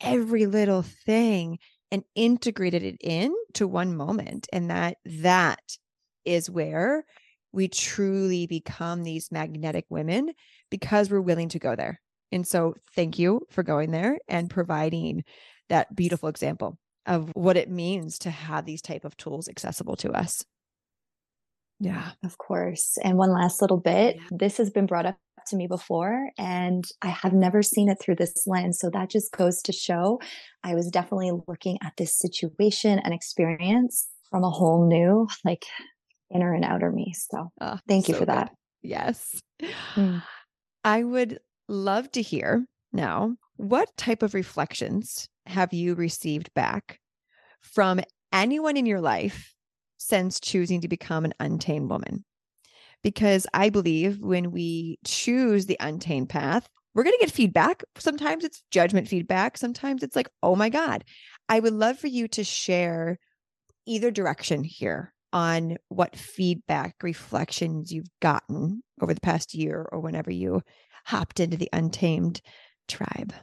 every 0.01 0.47
little 0.47 0.83
thing 0.83 1.59
and 1.91 2.05
integrated 2.15 2.83
it 2.83 2.97
in 3.01 3.35
to 3.55 3.67
one 3.67 3.97
moment. 3.97 4.49
And 4.53 4.71
that 4.71 4.99
that 5.05 5.61
is 6.25 6.51
where 6.51 7.05
we 7.53 7.69
truly 7.69 8.47
become 8.47 9.03
these 9.03 9.33
magnetic 9.33 9.87
women 9.89 10.31
because 10.71 11.11
we're 11.11 11.21
willing 11.21 11.49
to 11.51 11.59
go 11.59 11.75
there. 11.75 12.01
And 12.33 12.47
so 12.47 12.75
thank 12.95 13.19
you 13.19 13.47
for 13.51 13.63
going 13.63 13.93
there 13.93 14.19
and 14.29 14.51
providing 14.51 15.25
that 15.69 15.95
beautiful 15.95 16.29
example 16.29 16.77
of 17.07 17.31
what 17.35 17.57
it 17.57 17.71
means 17.71 18.19
to 18.21 18.31
have 18.31 18.67
these 18.67 18.83
type 18.83 19.05
of 19.05 19.17
tools 19.17 19.49
accessible 19.49 19.97
to 19.97 20.11
us. 20.11 20.45
Yeah, 21.79 22.13
of 22.25 22.39
course. 22.39 22.97
And 23.03 23.19
one 23.19 23.33
last 23.33 23.61
little 23.61 23.77
bit 23.77 24.17
yeah. 24.17 24.23
this 24.31 24.57
has 24.57 24.71
been 24.71 24.87
brought 24.87 25.07
up 25.07 25.17
to 25.49 25.57
me 25.57 25.67
before, 25.67 26.31
and 26.39 26.85
I 27.03 27.09
have 27.09 27.33
never 27.33 27.63
seen 27.63 27.89
it 27.89 27.99
through 28.01 28.17
this 28.17 28.47
lens. 28.47 28.79
So 28.81 28.91
that 28.91 29.11
just 29.11 29.33
goes 29.33 29.63
to 29.63 29.73
show 29.73 30.21
I 30.65 30.75
was 30.75 30.91
definitely 30.91 31.33
looking 31.47 31.79
at 31.83 31.93
this 31.97 32.19
situation 32.19 32.99
and 32.99 33.15
experience 33.15 34.09
from 34.31 34.43
a 34.43 34.51
whole 34.51 34.89
new, 34.89 35.29
like, 35.45 35.65
inner 36.35 36.53
and 36.53 36.65
outer 36.65 36.91
me. 36.91 37.15
So 37.15 37.51
oh, 37.61 37.79
thank 37.87 38.09
you 38.09 38.15
so 38.15 38.21
for 38.21 38.27
that. 38.27 38.49
Good. 38.49 38.91
Yes. 38.91 39.41
Mm. 39.95 40.23
I 40.85 41.05
would 41.05 41.41
love 41.69 42.11
to 42.13 42.23
hear 42.23 42.65
now 42.93 43.37
what 43.57 43.97
type 43.97 44.23
of 44.23 44.35
reflections 44.35 45.29
have 45.47 45.73
you 45.73 45.95
received 45.95 46.53
back 46.55 47.01
from 47.61 48.01
anyone 48.33 48.77
in 48.77 48.87
your 48.87 49.01
life 49.01 49.56
since 50.07 50.41
choosing 50.41 50.81
to 50.81 50.89
become 50.89 51.25
an 51.25 51.35
untamed 51.41 51.91
woman. 51.91 52.25
Because 53.03 53.47
I 53.53 53.71
believe 53.71 54.21
when 54.21 54.51
we 54.51 54.99
choose 55.05 55.67
the 55.67 55.77
untamed 55.81 56.29
path, 56.29 56.69
we're 56.95 57.05
going 57.05 57.17
to 57.19 57.25
get 57.25 57.35
feedback. 57.35 57.83
Sometimes 57.99 58.45
it's 58.45 58.63
judgment 58.71 59.09
feedback. 59.09 59.59
Sometimes 59.59 60.03
it's 60.03 60.17
like, 60.17 60.31
oh 60.43 60.57
my 60.57 60.69
God. 60.69 61.05
I 61.49 61.61
would 61.61 61.75
love 61.75 61.99
for 61.99 62.07
you 62.07 62.27
to 62.29 62.43
share 62.43 63.19
either 63.87 64.11
direction 64.11 64.65
here 64.65 65.13
on 65.33 65.77
what 65.89 66.17
feedback 66.17 66.97
reflections 67.03 67.93
you've 67.93 68.09
gotten 68.21 68.83
over 69.01 69.13
the 69.13 69.21
past 69.21 69.55
year 69.55 69.87
or 69.93 70.01
whenever 70.01 70.31
you 70.31 70.63
hopped 71.05 71.39
into 71.39 71.57
the 71.57 71.69
untamed 71.73 72.41
tribe. 72.89 73.35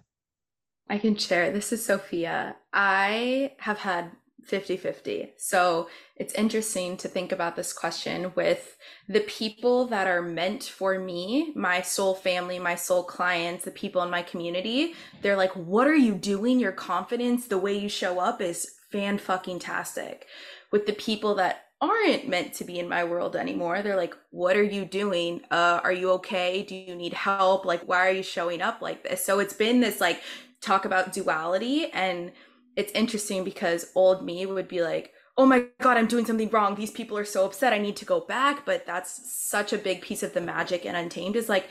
I 0.89 0.97
can 0.97 1.15
share. 1.15 1.51
This 1.51 1.71
is 1.71 1.85
Sophia. 1.85 2.55
I 2.73 3.53
have 3.59 3.77
had 3.77 4.11
50 4.45 4.77
50. 4.77 5.33
So 5.37 5.89
it's 6.15 6.33
interesting 6.33 6.97
to 6.97 7.07
think 7.07 7.31
about 7.31 7.55
this 7.55 7.73
question 7.73 8.31
with 8.35 8.77
the 9.07 9.21
people 9.21 9.87
that 9.87 10.07
are 10.07 10.21
meant 10.21 10.63
for 10.63 10.99
me, 10.99 11.51
my 11.55 11.81
soul 11.81 12.13
family, 12.13 12.59
my 12.59 12.75
soul 12.75 13.03
clients, 13.03 13.65
the 13.65 13.71
people 13.71 14.01
in 14.03 14.09
my 14.09 14.21
community. 14.21 14.93
They're 15.21 15.37
like, 15.37 15.53
What 15.53 15.87
are 15.87 15.95
you 15.95 16.13
doing? 16.13 16.59
Your 16.59 16.71
confidence, 16.71 17.47
the 17.47 17.57
way 17.57 17.77
you 17.77 17.89
show 17.89 18.19
up 18.19 18.41
is 18.41 18.75
fan 18.91 19.17
fucking 19.17 19.59
tastic. 19.59 20.27
With 20.71 20.85
the 20.85 20.93
people 20.93 21.35
that 21.35 21.65
aren't 21.81 22.27
meant 22.27 22.53
to 22.53 22.63
be 22.63 22.79
in 22.79 22.87
my 22.87 23.03
world 23.03 23.35
anymore, 23.35 23.81
they're 23.81 23.97
like, 23.97 24.15
What 24.29 24.55
are 24.55 24.63
you 24.63 24.85
doing? 24.85 25.41
Uh, 25.49 25.79
are 25.83 25.93
you 25.93 26.11
okay? 26.11 26.63
Do 26.63 26.75
you 26.75 26.95
need 26.95 27.13
help? 27.13 27.65
Like, 27.65 27.81
why 27.87 28.07
are 28.07 28.11
you 28.13 28.23
showing 28.23 28.61
up 28.61 28.81
like 28.81 29.03
this? 29.03 29.23
So 29.23 29.39
it's 29.39 29.53
been 29.53 29.79
this 29.79 29.99
like 30.01 30.21
talk 30.61 30.85
about 30.85 31.11
duality 31.11 31.87
and 31.91 32.31
it's 32.75 32.91
interesting 32.93 33.43
because 33.43 33.91
old 33.95 34.25
me 34.25 34.45
would 34.45 34.67
be 34.67 34.81
like, 34.81 35.13
oh 35.37 35.45
my 35.45 35.65
God, 35.81 35.97
I'm 35.97 36.07
doing 36.07 36.25
something 36.25 36.49
wrong. 36.49 36.75
These 36.75 36.91
people 36.91 37.17
are 37.17 37.25
so 37.25 37.45
upset. 37.45 37.73
I 37.73 37.79
need 37.79 37.95
to 37.97 38.05
go 38.05 38.19
back. 38.19 38.65
But 38.65 38.85
that's 38.85 39.33
such 39.33 39.73
a 39.73 39.77
big 39.77 40.01
piece 40.01 40.23
of 40.23 40.33
the 40.33 40.41
magic 40.41 40.85
and 40.85 40.95
Untamed 40.95 41.35
is 41.35 41.49
like, 41.49 41.67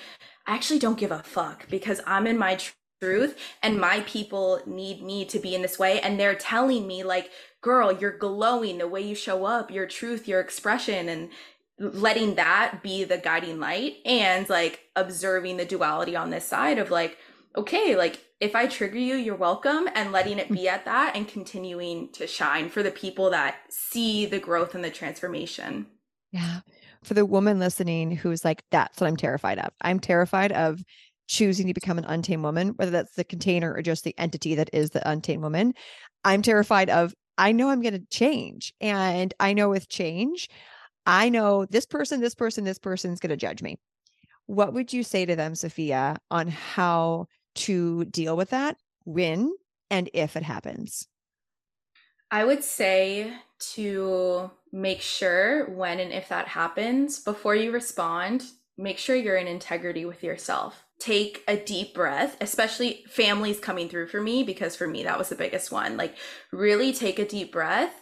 I 0.46 0.54
actually 0.54 0.80
don't 0.80 0.98
give 0.98 1.12
a 1.12 1.22
fuck 1.22 1.68
because 1.68 2.00
I'm 2.06 2.26
in 2.26 2.38
my 2.38 2.58
truth 3.00 3.38
and 3.62 3.80
my 3.80 4.00
people 4.00 4.60
need 4.66 5.02
me 5.02 5.24
to 5.26 5.38
be 5.38 5.54
in 5.54 5.62
this 5.62 5.78
way. 5.78 6.00
And 6.00 6.18
they're 6.18 6.34
telling 6.34 6.86
me, 6.86 7.04
like, 7.04 7.30
girl, 7.60 7.92
you're 7.92 8.18
glowing 8.18 8.78
the 8.78 8.88
way 8.88 9.00
you 9.00 9.14
show 9.14 9.44
up, 9.44 9.70
your 9.70 9.86
truth, 9.86 10.26
your 10.26 10.40
expression. 10.40 11.08
And 11.08 11.30
letting 11.78 12.34
that 12.36 12.80
be 12.82 13.02
the 13.02 13.18
guiding 13.18 13.58
light 13.58 13.96
and 14.04 14.48
like 14.48 14.80
observing 14.94 15.56
the 15.56 15.64
duality 15.64 16.14
on 16.14 16.30
this 16.30 16.46
side 16.46 16.78
of 16.78 16.90
like, 16.90 17.16
okay, 17.56 17.96
like 17.96 18.20
if 18.40 18.56
I 18.56 18.66
trigger 18.66 18.98
you, 18.98 19.14
you're 19.14 19.36
welcome, 19.36 19.88
and 19.94 20.12
letting 20.12 20.38
it 20.38 20.50
be 20.50 20.68
at 20.68 20.84
that 20.84 21.16
and 21.16 21.28
continuing 21.28 22.10
to 22.12 22.26
shine 22.26 22.68
for 22.68 22.82
the 22.82 22.90
people 22.90 23.30
that 23.30 23.56
see 23.70 24.26
the 24.26 24.38
growth 24.38 24.74
and 24.74 24.84
the 24.84 24.90
transformation. 24.90 25.86
Yeah. 26.30 26.60
For 27.04 27.14
the 27.14 27.26
woman 27.26 27.58
listening 27.58 28.12
who's 28.12 28.44
like, 28.44 28.62
that's 28.70 29.00
what 29.00 29.08
I'm 29.08 29.16
terrified 29.16 29.58
of. 29.58 29.70
I'm 29.80 30.00
terrified 30.00 30.52
of 30.52 30.82
choosing 31.28 31.66
to 31.66 31.74
become 31.74 31.98
an 31.98 32.04
untamed 32.04 32.42
woman, 32.42 32.68
whether 32.76 32.90
that's 32.90 33.14
the 33.14 33.24
container 33.24 33.72
or 33.72 33.82
just 33.82 34.04
the 34.04 34.14
entity 34.18 34.54
that 34.54 34.70
is 34.72 34.90
the 34.90 35.08
untamed 35.08 35.42
woman. 35.42 35.74
I'm 36.24 36.42
terrified 36.42 36.90
of, 36.90 37.14
I 37.38 37.52
know 37.52 37.70
I'm 37.70 37.82
going 37.82 37.94
to 37.94 38.06
change. 38.10 38.72
And 38.80 39.32
I 39.40 39.52
know 39.52 39.68
with 39.68 39.88
change, 39.88 40.48
I 41.06 41.28
know 41.28 41.66
this 41.66 41.86
person, 41.86 42.20
this 42.20 42.34
person, 42.34 42.64
this 42.64 42.78
person 42.78 43.12
is 43.12 43.20
going 43.20 43.30
to 43.30 43.36
judge 43.36 43.62
me. 43.62 43.78
What 44.46 44.72
would 44.74 44.92
you 44.92 45.02
say 45.02 45.24
to 45.26 45.36
them, 45.36 45.54
Sophia, 45.54 46.16
on 46.30 46.48
how 46.48 47.26
to 47.54 48.04
deal 48.06 48.36
with 48.36 48.50
that 48.50 48.76
when 49.04 49.52
and 49.90 50.08
if 50.12 50.36
it 50.36 50.42
happens? 50.42 51.06
I 52.30 52.44
would 52.44 52.64
say 52.64 53.32
to 53.74 54.50
make 54.72 55.02
sure 55.02 55.68
when 55.70 56.00
and 56.00 56.12
if 56.12 56.28
that 56.30 56.48
happens, 56.48 57.20
before 57.20 57.54
you 57.54 57.70
respond, 57.70 58.44
make 58.78 58.96
sure 58.96 59.14
you're 59.14 59.36
in 59.36 59.46
integrity 59.46 60.06
with 60.06 60.22
yourself. 60.22 60.84
Take 60.98 61.44
a 61.46 61.56
deep 61.56 61.94
breath, 61.94 62.38
especially 62.40 63.04
families 63.08 63.60
coming 63.60 63.88
through 63.88 64.08
for 64.08 64.22
me, 64.22 64.44
because 64.44 64.76
for 64.76 64.86
me, 64.86 65.02
that 65.02 65.18
was 65.18 65.28
the 65.28 65.34
biggest 65.34 65.70
one. 65.70 65.96
Like, 65.96 66.16
really 66.52 66.92
take 66.92 67.18
a 67.18 67.28
deep 67.28 67.52
breath 67.52 67.92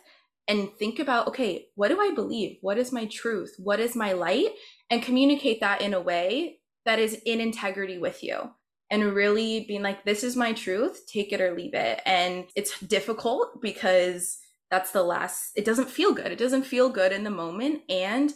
and 0.46 0.70
think 0.78 0.98
about 0.98 1.28
okay, 1.28 1.66
what 1.74 1.88
do 1.88 2.00
I 2.00 2.12
believe? 2.14 2.58
What 2.60 2.78
is 2.78 2.92
my 2.92 3.06
truth? 3.06 3.54
What 3.58 3.80
is 3.80 3.96
my 3.96 4.12
light? 4.12 4.50
And 4.90 5.02
communicate 5.02 5.60
that 5.60 5.80
in 5.80 5.94
a 5.94 6.00
way 6.00 6.60
that 6.84 6.98
is 6.98 7.20
in 7.24 7.40
integrity 7.40 7.98
with 7.98 8.22
you 8.22 8.50
and 8.90 9.14
really 9.14 9.64
being 9.66 9.82
like, 9.82 10.04
this 10.04 10.24
is 10.24 10.36
my 10.36 10.52
truth, 10.52 11.06
take 11.06 11.32
it 11.32 11.40
or 11.40 11.54
leave 11.54 11.74
it. 11.74 12.00
And 12.04 12.46
it's 12.56 12.78
difficult 12.80 13.60
because 13.62 14.38
that's 14.70 14.92
the 14.92 15.02
last, 15.02 15.52
it 15.56 15.64
doesn't 15.64 15.90
feel 15.90 16.12
good. 16.12 16.32
It 16.32 16.38
doesn't 16.38 16.64
feel 16.64 16.88
good 16.88 17.12
in 17.12 17.24
the 17.24 17.30
moment. 17.30 17.82
And 17.88 18.32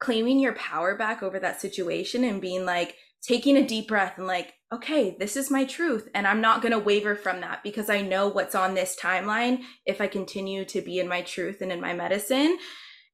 claiming 0.00 0.38
your 0.38 0.54
power 0.54 0.96
back 0.96 1.22
over 1.22 1.38
that 1.38 1.60
situation 1.60 2.24
and 2.24 2.40
being 2.40 2.64
like, 2.64 2.96
taking 3.26 3.56
a 3.56 3.66
deep 3.66 3.88
breath 3.88 4.18
and 4.18 4.26
like, 4.26 4.52
okay, 4.72 5.16
this 5.18 5.36
is 5.36 5.50
my 5.50 5.64
truth. 5.64 6.08
And 6.14 6.26
I'm 6.26 6.40
not 6.40 6.60
going 6.60 6.72
to 6.72 6.78
waver 6.78 7.14
from 7.14 7.40
that 7.40 7.62
because 7.62 7.88
I 7.88 8.02
know 8.02 8.28
what's 8.28 8.54
on 8.54 8.74
this 8.74 8.96
timeline 9.00 9.62
if 9.86 10.00
I 10.00 10.06
continue 10.08 10.64
to 10.66 10.82
be 10.82 10.98
in 10.98 11.08
my 11.08 11.22
truth 11.22 11.62
and 11.62 11.72
in 11.72 11.80
my 11.80 11.94
medicine 11.94 12.58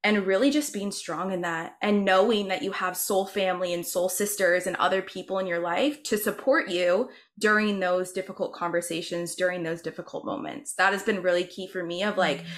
and 0.02 0.26
really 0.26 0.50
just 0.50 0.72
being 0.72 0.90
strong 0.90 1.30
in 1.30 1.42
that 1.42 1.76
and 1.82 2.04
knowing 2.04 2.48
that 2.48 2.62
you 2.62 2.72
have 2.72 2.96
soul 2.96 3.26
family 3.26 3.74
and 3.74 3.84
soul 3.84 4.08
sisters 4.08 4.66
and 4.66 4.76
other 4.76 5.02
people 5.02 5.38
in 5.38 5.46
your 5.46 5.58
life 5.58 6.02
to 6.04 6.16
support 6.16 6.68
you 6.68 7.10
during 7.38 7.80
those 7.80 8.12
difficult 8.12 8.54
conversations 8.54 9.34
during 9.34 9.62
those 9.62 9.82
difficult 9.82 10.24
moments. 10.24 10.74
That 10.74 10.92
has 10.92 11.02
been 11.02 11.22
really 11.22 11.44
key 11.44 11.66
for 11.66 11.84
me 11.84 12.02
of 12.02 12.16
like 12.16 12.38
mm-hmm. 12.38 12.48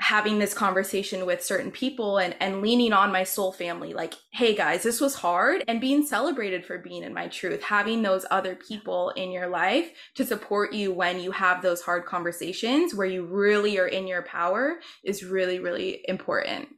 having 0.00 0.38
this 0.38 0.54
conversation 0.54 1.26
with 1.26 1.44
certain 1.44 1.70
people 1.70 2.16
and 2.18 2.34
and 2.40 2.62
leaning 2.62 2.94
on 2.94 3.12
my 3.12 3.24
soul 3.24 3.52
family. 3.52 3.92
Like 3.92 4.14
hey 4.32 4.54
guys 4.54 4.82
this 4.82 5.00
was 5.00 5.16
hard 5.16 5.64
and 5.68 5.82
being 5.82 6.06
celebrated 6.06 6.64
for 6.64 6.78
being 6.78 7.02
in 7.02 7.12
my 7.12 7.28
truth 7.28 7.62
having 7.62 8.00
those 8.00 8.24
other 8.30 8.54
people 8.54 9.10
in 9.10 9.30
your 9.30 9.48
life 9.48 9.90
to 10.14 10.24
support 10.24 10.72
you 10.72 10.90
when 10.92 11.20
you 11.20 11.32
have 11.32 11.60
those 11.60 11.82
hard 11.82 12.06
conversations 12.06 12.94
where 12.94 13.06
you 13.06 13.26
really 13.26 13.78
are 13.78 13.88
in 13.88 14.06
your 14.06 14.22
power 14.22 14.78
is 15.04 15.24
really 15.24 15.58
really 15.58 16.02
important 16.08 16.68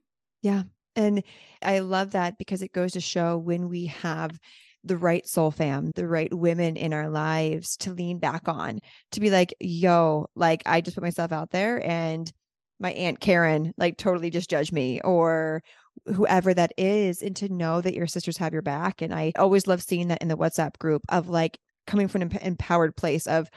yeah. 0.42 0.62
And 0.96 1.22
I 1.62 1.80
love 1.80 2.12
that 2.12 2.38
because 2.38 2.62
it 2.62 2.72
goes 2.72 2.92
to 2.92 3.00
show 3.00 3.38
when 3.38 3.68
we 3.68 3.86
have 3.86 4.38
the 4.82 4.96
right 4.96 5.26
soul 5.26 5.50
fam, 5.50 5.92
the 5.94 6.06
right 6.06 6.32
women 6.32 6.76
in 6.76 6.92
our 6.92 7.08
lives 7.08 7.76
to 7.78 7.92
lean 7.92 8.18
back 8.18 8.48
on, 8.48 8.80
to 9.12 9.20
be 9.20 9.30
like, 9.30 9.54
yo, 9.60 10.26
like 10.34 10.62
I 10.66 10.80
just 10.80 10.96
put 10.96 11.04
myself 11.04 11.32
out 11.32 11.50
there 11.50 11.86
and 11.86 12.30
my 12.78 12.92
Aunt 12.92 13.20
Karen 13.20 13.74
like 13.76 13.98
totally 13.98 14.30
just 14.30 14.48
judged 14.48 14.72
me 14.72 15.00
or 15.02 15.62
whoever 16.06 16.54
that 16.54 16.72
is, 16.78 17.20
and 17.22 17.36
to 17.36 17.48
know 17.50 17.80
that 17.80 17.94
your 17.94 18.06
sisters 18.06 18.38
have 18.38 18.54
your 18.54 18.62
back. 18.62 19.02
And 19.02 19.14
I 19.14 19.32
always 19.36 19.66
love 19.66 19.82
seeing 19.82 20.08
that 20.08 20.22
in 20.22 20.28
the 20.28 20.36
WhatsApp 20.36 20.78
group 20.78 21.02
of 21.10 21.28
like 21.28 21.58
coming 21.86 22.08
from 22.08 22.22
an 22.22 22.38
empowered 22.40 22.96
place 22.96 23.26
of, 23.26 23.48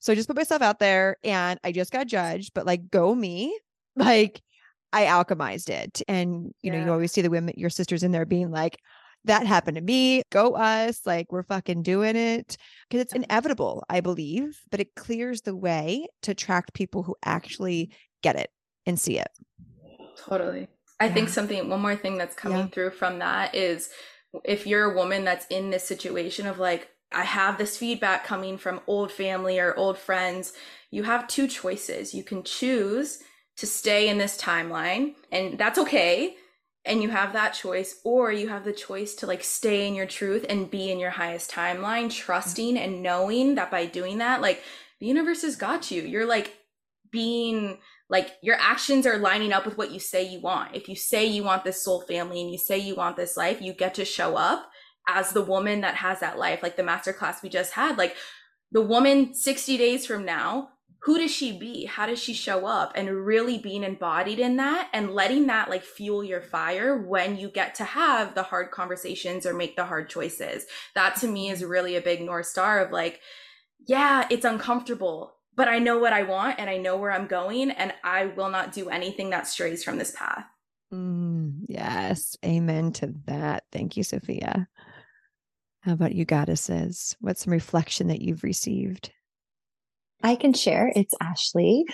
so 0.00 0.12
I 0.12 0.16
just 0.16 0.28
put 0.28 0.36
myself 0.36 0.60
out 0.60 0.78
there 0.80 1.16
and 1.24 1.58
I 1.64 1.72
just 1.72 1.90
got 1.90 2.06
judged, 2.06 2.52
but 2.54 2.66
like 2.66 2.90
go 2.90 3.14
me. 3.14 3.58
Like 3.96 4.42
I 4.92 5.04
alchemized 5.04 5.68
it. 5.68 6.02
And, 6.08 6.52
you 6.62 6.72
know, 6.72 6.82
you 6.82 6.90
always 6.90 7.12
see 7.12 7.22
the 7.22 7.30
women, 7.30 7.54
your 7.56 7.70
sisters 7.70 8.02
in 8.02 8.12
there 8.12 8.26
being 8.26 8.50
like, 8.50 8.78
that 9.24 9.46
happened 9.46 9.76
to 9.76 9.82
me. 9.82 10.22
Go 10.30 10.54
us. 10.54 11.00
Like, 11.04 11.30
we're 11.30 11.42
fucking 11.42 11.82
doing 11.82 12.16
it. 12.16 12.56
Because 12.88 13.02
it's 13.02 13.12
uh-huh. 13.12 13.24
inevitable, 13.28 13.84
I 13.90 14.00
believe, 14.00 14.60
but 14.70 14.80
it 14.80 14.94
clears 14.94 15.42
the 15.42 15.56
way 15.56 16.06
to 16.22 16.30
attract 16.30 16.72
people 16.72 17.02
who 17.02 17.16
actually 17.24 17.90
get 18.22 18.36
it 18.36 18.50
and 18.86 18.98
see 18.98 19.18
it. 19.18 19.28
Totally. 20.16 20.68
I 21.00 21.06
yeah. 21.06 21.14
think 21.14 21.28
something, 21.28 21.68
one 21.68 21.80
more 21.80 21.96
thing 21.96 22.16
that's 22.16 22.34
coming 22.34 22.58
yeah. 22.58 22.66
through 22.68 22.90
from 22.90 23.18
that 23.18 23.54
is 23.54 23.90
if 24.44 24.66
you're 24.66 24.92
a 24.92 24.96
woman 24.96 25.24
that's 25.24 25.46
in 25.46 25.70
this 25.70 25.84
situation 25.84 26.46
of 26.46 26.58
like, 26.58 26.88
I 27.12 27.24
have 27.24 27.56
this 27.56 27.76
feedback 27.76 28.24
coming 28.24 28.58
from 28.58 28.80
old 28.86 29.10
family 29.12 29.58
or 29.58 29.76
old 29.76 29.98
friends, 29.98 30.52
you 30.90 31.04
have 31.04 31.28
two 31.28 31.46
choices. 31.48 32.14
You 32.14 32.22
can 32.22 32.42
choose 32.42 33.18
to 33.58 33.66
stay 33.66 34.08
in 34.08 34.18
this 34.18 34.40
timeline 34.40 35.14
and 35.30 35.58
that's 35.58 35.78
okay. 35.78 36.36
And 36.84 37.02
you 37.02 37.10
have 37.10 37.32
that 37.32 37.54
choice 37.54 38.00
or 38.04 38.32
you 38.32 38.48
have 38.48 38.64
the 38.64 38.72
choice 38.72 39.14
to 39.16 39.26
like 39.26 39.42
stay 39.42 39.86
in 39.86 39.94
your 39.94 40.06
truth 40.06 40.46
and 40.48 40.70
be 40.70 40.90
in 40.90 40.98
your 40.98 41.10
highest 41.10 41.50
timeline 41.50 42.10
trusting 42.10 42.78
and 42.78 43.02
knowing 43.02 43.56
that 43.56 43.70
by 43.70 43.84
doing 43.84 44.18
that 44.18 44.40
like 44.40 44.62
the 45.00 45.06
universe 45.06 45.42
has 45.42 45.56
got 45.56 45.90
you. 45.90 46.02
You're 46.02 46.26
like 46.26 46.56
being 47.10 47.78
like 48.08 48.30
your 48.42 48.56
actions 48.60 49.06
are 49.06 49.18
lining 49.18 49.52
up 49.52 49.66
with 49.66 49.76
what 49.76 49.90
you 49.90 50.00
say 50.00 50.22
you 50.22 50.40
want. 50.40 50.74
If 50.74 50.88
you 50.88 50.94
say 50.94 51.26
you 51.26 51.42
want 51.42 51.64
this 51.64 51.82
soul 51.82 52.02
family 52.02 52.40
and 52.40 52.50
you 52.50 52.58
say 52.58 52.78
you 52.78 52.94
want 52.94 53.16
this 53.16 53.36
life 53.36 53.60
you 53.60 53.72
get 53.72 53.94
to 53.94 54.04
show 54.04 54.36
up 54.36 54.70
as 55.08 55.32
the 55.32 55.42
woman 55.42 55.80
that 55.80 55.96
has 55.96 56.20
that 56.20 56.38
life 56.38 56.62
like 56.62 56.76
the 56.76 56.82
masterclass 56.82 57.42
we 57.42 57.48
just 57.48 57.72
had. 57.72 57.98
Like 57.98 58.14
the 58.70 58.82
woman 58.82 59.34
60 59.34 59.76
days 59.76 60.06
from 60.06 60.24
now 60.24 60.70
who 61.02 61.16
does 61.18 61.30
she 61.30 61.56
be? 61.56 61.84
How 61.84 62.06
does 62.06 62.18
she 62.18 62.34
show 62.34 62.66
up? 62.66 62.92
And 62.96 63.24
really 63.24 63.58
being 63.58 63.84
embodied 63.84 64.40
in 64.40 64.56
that 64.56 64.88
and 64.92 65.14
letting 65.14 65.46
that 65.46 65.70
like 65.70 65.84
fuel 65.84 66.24
your 66.24 66.40
fire 66.40 66.98
when 67.00 67.36
you 67.36 67.48
get 67.48 67.76
to 67.76 67.84
have 67.84 68.34
the 68.34 68.42
hard 68.42 68.72
conversations 68.72 69.46
or 69.46 69.54
make 69.54 69.76
the 69.76 69.84
hard 69.84 70.10
choices. 70.10 70.66
That 70.94 71.16
to 71.16 71.28
me 71.28 71.50
is 71.50 71.64
really 71.64 71.94
a 71.94 72.00
big 72.00 72.20
North 72.20 72.46
Star 72.46 72.80
of 72.80 72.90
like, 72.90 73.20
yeah, 73.86 74.26
it's 74.28 74.44
uncomfortable, 74.44 75.34
but 75.54 75.68
I 75.68 75.78
know 75.78 75.98
what 75.98 76.12
I 76.12 76.24
want 76.24 76.58
and 76.58 76.68
I 76.68 76.78
know 76.78 76.96
where 76.96 77.12
I'm 77.12 77.26
going, 77.26 77.70
and 77.70 77.94
I 78.02 78.26
will 78.26 78.50
not 78.50 78.72
do 78.72 78.88
anything 78.90 79.30
that 79.30 79.46
strays 79.46 79.84
from 79.84 79.98
this 79.98 80.10
path. 80.10 80.44
Mm, 80.92 81.60
yes. 81.68 82.36
Amen 82.44 82.92
to 82.94 83.14
that. 83.26 83.64
Thank 83.72 83.96
you, 83.96 84.02
Sophia. 84.02 84.68
How 85.80 85.92
about 85.92 86.14
you, 86.14 86.24
goddesses? 86.24 87.16
What's 87.20 87.44
some 87.44 87.52
reflection 87.52 88.08
that 88.08 88.20
you've 88.20 88.42
received? 88.42 89.12
I 90.22 90.36
can 90.36 90.52
share. 90.52 90.92
It's 90.94 91.14
Ashleigh. 91.22 91.84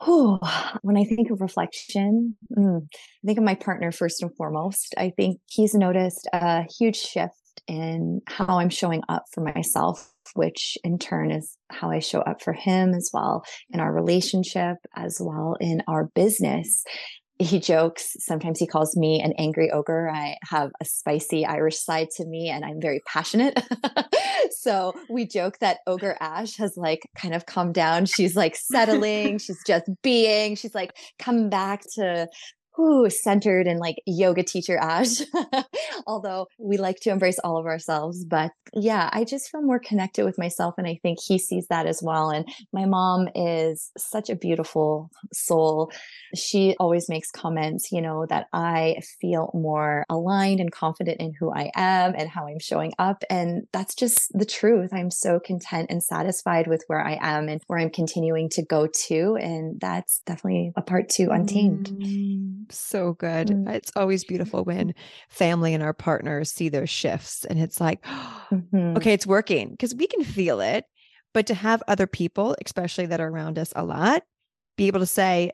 Oh, 0.00 0.38
when 0.82 0.96
I 0.96 1.04
think 1.04 1.30
of 1.30 1.40
reflection, 1.40 2.36
mm, 2.56 2.82
I 2.92 3.26
think 3.26 3.38
of 3.38 3.44
my 3.44 3.54
partner 3.54 3.90
first 3.92 4.22
and 4.22 4.34
foremost. 4.36 4.94
I 4.98 5.10
think 5.16 5.40
he's 5.46 5.74
noticed 5.74 6.28
a 6.32 6.64
huge 6.78 6.96
shift 6.96 7.34
in 7.66 8.20
how 8.26 8.58
I'm 8.58 8.68
showing 8.68 9.02
up 9.08 9.24
for 9.32 9.40
myself, 9.40 10.12
which 10.34 10.76
in 10.84 10.98
turn 10.98 11.30
is 11.30 11.56
how 11.70 11.90
I 11.90 12.00
show 12.00 12.20
up 12.20 12.42
for 12.42 12.52
him 12.52 12.92
as 12.92 13.10
well 13.12 13.42
in 13.70 13.80
our 13.80 13.92
relationship, 13.92 14.76
as 14.94 15.18
well 15.18 15.56
in 15.60 15.82
our 15.88 16.10
business 16.14 16.84
he 17.38 17.60
jokes 17.60 18.16
sometimes 18.18 18.58
he 18.58 18.66
calls 18.66 18.96
me 18.96 19.20
an 19.20 19.34
angry 19.38 19.70
ogre. 19.70 20.08
I 20.08 20.36
have 20.42 20.70
a 20.80 20.84
spicy 20.84 21.44
irish 21.44 21.78
side 21.78 22.08
to 22.16 22.24
me 22.24 22.48
and 22.48 22.64
i'm 22.64 22.80
very 22.80 23.00
passionate. 23.06 23.60
So 24.66 24.94
we 25.08 25.26
joke 25.26 25.58
that 25.60 25.78
ogre 25.86 26.16
ash 26.20 26.56
has 26.56 26.76
like 26.76 27.08
kind 27.16 27.34
of 27.34 27.46
calmed 27.46 27.74
down. 27.74 28.06
She's 28.06 28.36
like 28.36 28.56
settling. 28.56 29.38
She's 29.38 29.62
just 29.66 29.84
being. 30.02 30.56
She's 30.56 30.74
like 30.74 30.96
come 31.18 31.48
back 31.48 31.82
to 31.94 32.28
who 32.76 33.08
centered 33.08 33.66
and 33.66 33.80
like 33.80 34.02
yoga 34.06 34.42
teacher 34.42 34.76
Ash. 34.76 35.22
Although 36.06 36.46
we 36.58 36.76
like 36.76 37.00
to 37.00 37.10
embrace 37.10 37.38
all 37.38 37.56
of 37.56 37.64
ourselves. 37.64 38.24
But 38.24 38.52
yeah, 38.74 39.08
I 39.12 39.24
just 39.24 39.50
feel 39.50 39.62
more 39.62 39.78
connected 39.78 40.26
with 40.26 40.36
myself. 40.38 40.74
And 40.76 40.86
I 40.86 40.98
think 41.02 41.18
he 41.24 41.38
sees 41.38 41.66
that 41.68 41.86
as 41.86 42.02
well. 42.02 42.28
And 42.28 42.46
my 42.74 42.84
mom 42.84 43.28
is 43.34 43.90
such 43.96 44.28
a 44.28 44.36
beautiful 44.36 45.10
soul. 45.32 45.90
She 46.34 46.76
always 46.78 47.08
makes 47.08 47.30
comments, 47.30 47.90
you 47.90 48.02
know, 48.02 48.26
that 48.26 48.48
I 48.52 48.98
feel 49.22 49.50
more 49.54 50.04
aligned 50.10 50.60
and 50.60 50.70
confident 50.70 51.18
in 51.18 51.32
who 51.40 51.50
I 51.54 51.70
am 51.74 52.14
and 52.14 52.28
how 52.28 52.46
I'm 52.46 52.60
showing 52.60 52.92
up. 52.98 53.24
And 53.30 53.66
that's 53.72 53.94
just 53.94 54.30
the 54.34 54.44
truth. 54.44 54.90
I'm 54.92 55.10
so 55.10 55.40
content 55.40 55.86
and 55.88 56.02
satisfied 56.02 56.66
with 56.66 56.84
where 56.88 57.00
I 57.00 57.18
am 57.22 57.48
and 57.48 57.62
where 57.68 57.78
I'm 57.78 57.90
continuing 57.90 58.50
to 58.50 58.62
go 58.62 58.86
to. 59.08 59.38
And 59.40 59.80
that's 59.80 60.20
definitely 60.26 60.72
a 60.76 60.82
part 60.82 61.08
to 61.10 61.30
Untamed. 61.30 61.86
Mm 61.86 62.65
so 62.70 63.12
good. 63.14 63.48
Mm-hmm. 63.48 63.68
It's 63.68 63.92
always 63.96 64.24
beautiful 64.24 64.64
when 64.64 64.94
family 65.28 65.74
and 65.74 65.82
our 65.82 65.92
partners 65.92 66.50
see 66.50 66.68
those 66.68 66.90
shifts 66.90 67.44
and 67.44 67.60
it's 67.60 67.80
like, 67.80 68.02
mm-hmm. 68.04 68.96
okay, 68.96 69.12
it's 69.12 69.26
working 69.26 69.70
because 69.70 69.94
we 69.94 70.06
can 70.06 70.24
feel 70.24 70.60
it. 70.60 70.84
But 71.34 71.46
to 71.48 71.54
have 71.54 71.82
other 71.86 72.06
people, 72.06 72.56
especially 72.64 73.06
that 73.06 73.20
are 73.20 73.28
around 73.28 73.58
us 73.58 73.72
a 73.76 73.84
lot, 73.84 74.22
be 74.76 74.86
able 74.86 75.00
to 75.00 75.06
say, 75.06 75.52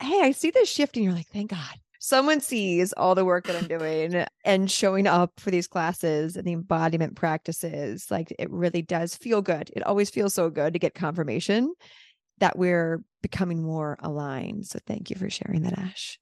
Hey, 0.00 0.20
I 0.20 0.32
see 0.32 0.50
this 0.50 0.68
shift. 0.68 0.96
And 0.96 1.04
you're 1.04 1.14
like, 1.14 1.28
thank 1.28 1.50
God. 1.50 1.78
Someone 2.00 2.40
sees 2.40 2.92
all 2.94 3.14
the 3.14 3.24
work 3.24 3.46
that 3.46 3.54
I'm 3.54 3.68
doing 3.68 4.24
and 4.44 4.68
showing 4.68 5.06
up 5.06 5.38
for 5.38 5.52
these 5.52 5.68
classes 5.68 6.36
and 6.36 6.44
the 6.44 6.52
embodiment 6.52 7.14
practices. 7.14 8.10
Like 8.10 8.34
it 8.36 8.50
really 8.50 8.82
does 8.82 9.14
feel 9.14 9.40
good. 9.40 9.70
It 9.76 9.86
always 9.86 10.10
feels 10.10 10.34
so 10.34 10.50
good 10.50 10.72
to 10.72 10.80
get 10.80 10.94
confirmation 10.94 11.72
that 12.38 12.58
we're 12.58 13.04
becoming 13.22 13.62
more 13.62 13.96
aligned. 14.00 14.66
So 14.66 14.80
thank 14.84 15.10
you 15.10 15.16
for 15.16 15.30
sharing 15.30 15.62
that, 15.62 15.78
Ash. 15.78 16.18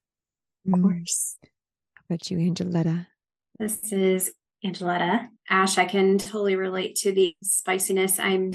Of 0.66 0.72
mm-hmm. 0.72 0.82
course. 0.82 1.36
How 1.42 2.02
about 2.08 2.30
you, 2.30 2.38
Angoleta? 2.38 3.06
This 3.58 3.92
is 3.92 4.32
Angoleta. 4.64 5.28
Ash, 5.48 5.78
I 5.78 5.84
can 5.84 6.18
totally 6.18 6.56
relate 6.56 6.96
to 6.96 7.12
the 7.12 7.34
spiciness. 7.42 8.18
I'm 8.18 8.52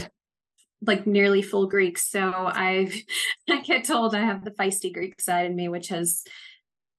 like 0.81 1.07
nearly 1.07 1.41
full 1.41 1.67
Greek. 1.67 1.97
So 1.97 2.31
I've 2.31 2.93
I 3.49 3.61
get 3.61 3.85
told 3.85 4.15
I 4.15 4.21
have 4.21 4.43
the 4.43 4.51
feisty 4.51 4.93
Greek 4.93 5.19
side 5.19 5.47
in 5.47 5.55
me, 5.55 5.67
which 5.67 5.89
has 5.89 6.23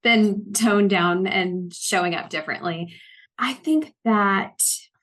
been 0.03 0.53
toned 0.53 0.91
down 0.91 1.27
and 1.27 1.73
showing 1.75 2.15
up 2.15 2.31
differently. 2.31 2.95
I 3.39 3.53
think 3.53 3.93
that 4.05 4.61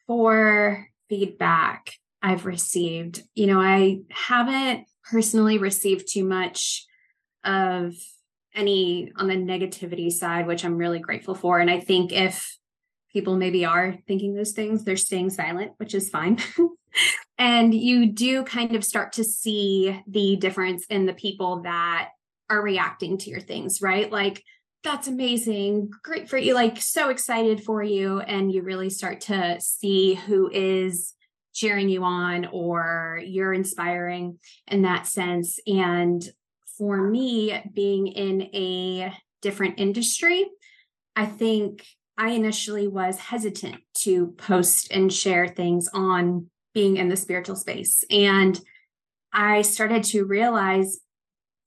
for 0.08 0.88
feedback 1.10 1.94
I've 2.22 2.46
received, 2.46 3.22
you 3.36 3.48
know, 3.48 3.60
I 3.60 4.00
haven't 4.10 4.86
personally 5.10 5.58
received 5.58 6.08
too 6.10 6.24
much 6.24 6.86
of 7.44 7.94
any 8.56 9.12
on 9.16 9.28
the 9.28 9.36
negativity 9.36 10.12
side, 10.12 10.48
which 10.48 10.64
I'm 10.64 10.78
really 10.78 11.00
grateful 11.00 11.36
for. 11.36 11.60
And 11.60 11.70
I 11.70 11.80
think 11.80 12.12
if 12.12 12.58
people 13.12 13.36
maybe 13.36 13.66
are 13.66 13.96
thinking 14.08 14.34
those 14.34 14.52
things, 14.52 14.84
they're 14.84 14.98
staying 14.98 15.30
silent, 15.30 15.74
which 15.78 15.94
is 15.94 16.10
fine. 16.10 16.40
and 17.38 17.74
you 17.74 18.08
do 18.08 18.44
kind 18.44 18.76
of 18.76 18.84
start 18.84 19.14
to 19.14 19.24
see 19.24 20.02
the 20.08 20.36
difference 20.36 20.86
in 20.90 21.06
the 21.06 21.14
people 21.14 21.62
that 21.62 22.10
are 22.50 22.62
reacting 22.62 23.18
to 23.20 23.30
your 23.30 23.42
things, 23.42 23.82
right? 23.82 24.12
Like, 24.12 24.44
that's 24.84 25.08
amazing. 25.08 25.92
Great 26.04 26.30
for 26.30 26.38
you. 26.38 26.54
Like, 26.54 26.82
so 26.82 27.10
excited 27.10 27.64
for 27.64 27.82
you. 27.82 28.20
And 28.20 28.52
you 28.52 28.64
really 28.64 28.90
start 28.90 29.22
to 29.22 29.60
see 29.62 30.16
who 30.16 30.50
is 30.52 31.14
cheering 31.54 31.88
you 31.88 32.04
on 32.04 32.46
or 32.52 33.22
you're 33.24 33.54
inspiring 33.54 34.40
in 34.68 34.82
that 34.82 35.08
sense. 35.08 35.60
And 35.68 36.28
for 36.78 36.98
me, 36.98 37.62
being 37.74 38.08
in 38.08 38.42
a 38.54 39.14
different 39.42 39.80
industry, 39.80 40.46
I 41.16 41.26
think 41.26 41.86
I 42.18 42.30
initially 42.30 42.88
was 42.88 43.18
hesitant 43.18 43.78
to 44.00 44.28
post 44.38 44.92
and 44.92 45.12
share 45.12 45.48
things 45.48 45.90
on 45.94 46.48
being 46.74 46.98
in 46.98 47.10
the 47.10 47.16
spiritual 47.16 47.56
space. 47.56 48.04
And 48.10 48.60
I 49.32 49.62
started 49.64 50.04
to 50.06 50.26
realize 50.26 51.00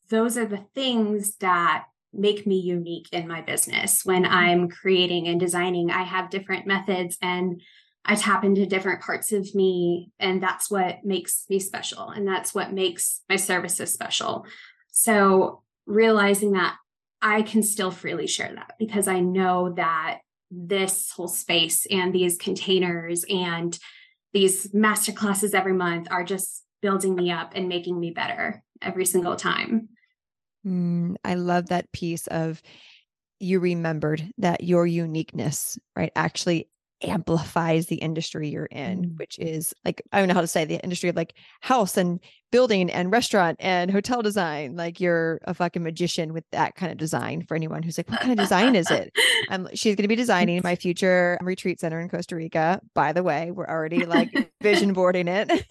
those 0.08 0.38
are 0.38 0.46
the 0.46 0.64
things 0.74 1.36
that 1.36 1.84
make 2.12 2.46
me 2.46 2.58
unique 2.58 3.08
in 3.12 3.28
my 3.28 3.40
business. 3.40 4.02
When 4.04 4.24
mm-hmm. 4.24 4.34
I'm 4.34 4.68
creating 4.68 5.28
and 5.28 5.38
designing, 5.38 5.90
I 5.90 6.02
have 6.02 6.30
different 6.30 6.66
methods 6.66 7.18
and 7.20 7.60
I 8.04 8.14
tap 8.14 8.44
into 8.44 8.66
different 8.66 9.02
parts 9.02 9.32
of 9.32 9.52
me. 9.54 10.12
And 10.20 10.40
that's 10.40 10.70
what 10.70 11.04
makes 11.04 11.44
me 11.50 11.58
special. 11.58 12.08
And 12.10 12.26
that's 12.26 12.54
what 12.54 12.72
makes 12.72 13.22
my 13.28 13.36
services 13.36 13.92
special. 13.92 14.46
So 14.98 15.62
realizing 15.84 16.52
that 16.52 16.76
I 17.20 17.42
can 17.42 17.62
still 17.62 17.90
freely 17.90 18.26
share 18.26 18.52
that 18.54 18.72
because 18.78 19.08
I 19.08 19.20
know 19.20 19.74
that 19.74 20.20
this 20.50 21.10
whole 21.10 21.28
space 21.28 21.86
and 21.90 22.14
these 22.14 22.38
containers 22.38 23.22
and 23.28 23.78
these 24.32 24.72
master 24.72 25.12
classes 25.12 25.52
every 25.52 25.74
month 25.74 26.08
are 26.10 26.24
just 26.24 26.64
building 26.80 27.14
me 27.14 27.30
up 27.30 27.52
and 27.54 27.68
making 27.68 28.00
me 28.00 28.10
better 28.10 28.62
every 28.80 29.04
single 29.04 29.36
time. 29.36 29.90
Mm, 30.66 31.16
I 31.22 31.34
love 31.34 31.66
that 31.66 31.92
piece 31.92 32.26
of 32.28 32.62
you 33.38 33.60
remembered 33.60 34.32
that 34.38 34.64
your 34.64 34.86
uniqueness, 34.86 35.78
right, 35.94 36.12
actually 36.16 36.70
amplifies 37.02 37.86
the 37.86 37.96
industry 37.96 38.48
you're 38.48 38.66
in, 38.66 39.04
mm. 39.04 39.18
which 39.18 39.38
is 39.38 39.74
like, 39.84 40.02
I 40.12 40.18
don't 40.18 40.28
know 40.28 40.34
how 40.34 40.40
to 40.40 40.46
say 40.46 40.64
the 40.64 40.82
industry 40.82 41.08
of 41.08 41.16
like 41.16 41.34
house 41.60 41.96
and 41.96 42.20
building 42.50 42.90
and 42.90 43.12
restaurant 43.12 43.56
and 43.60 43.90
hotel 43.90 44.22
design. 44.22 44.76
Like 44.76 45.00
you're 45.00 45.40
a 45.44 45.54
fucking 45.54 45.82
magician 45.82 46.32
with 46.32 46.44
that 46.52 46.74
kind 46.74 46.90
of 46.90 46.98
design 46.98 47.42
for 47.42 47.54
anyone 47.54 47.82
who's 47.82 47.98
like, 47.98 48.10
what 48.10 48.20
kind 48.20 48.32
of 48.32 48.38
design 48.38 48.74
is 48.74 48.90
it? 48.90 49.12
Um, 49.48 49.68
she's 49.74 49.94
going 49.94 50.02
to 50.02 50.08
be 50.08 50.16
designing 50.16 50.60
my 50.64 50.74
future 50.74 51.38
retreat 51.40 51.78
center 51.78 52.00
in 52.00 52.08
Costa 52.08 52.34
Rica. 52.34 52.80
By 52.94 53.12
the 53.12 53.22
way, 53.22 53.52
we're 53.52 53.68
already 53.68 54.04
like 54.04 54.52
vision 54.60 54.92
boarding 54.94 55.28
it. 55.28 55.64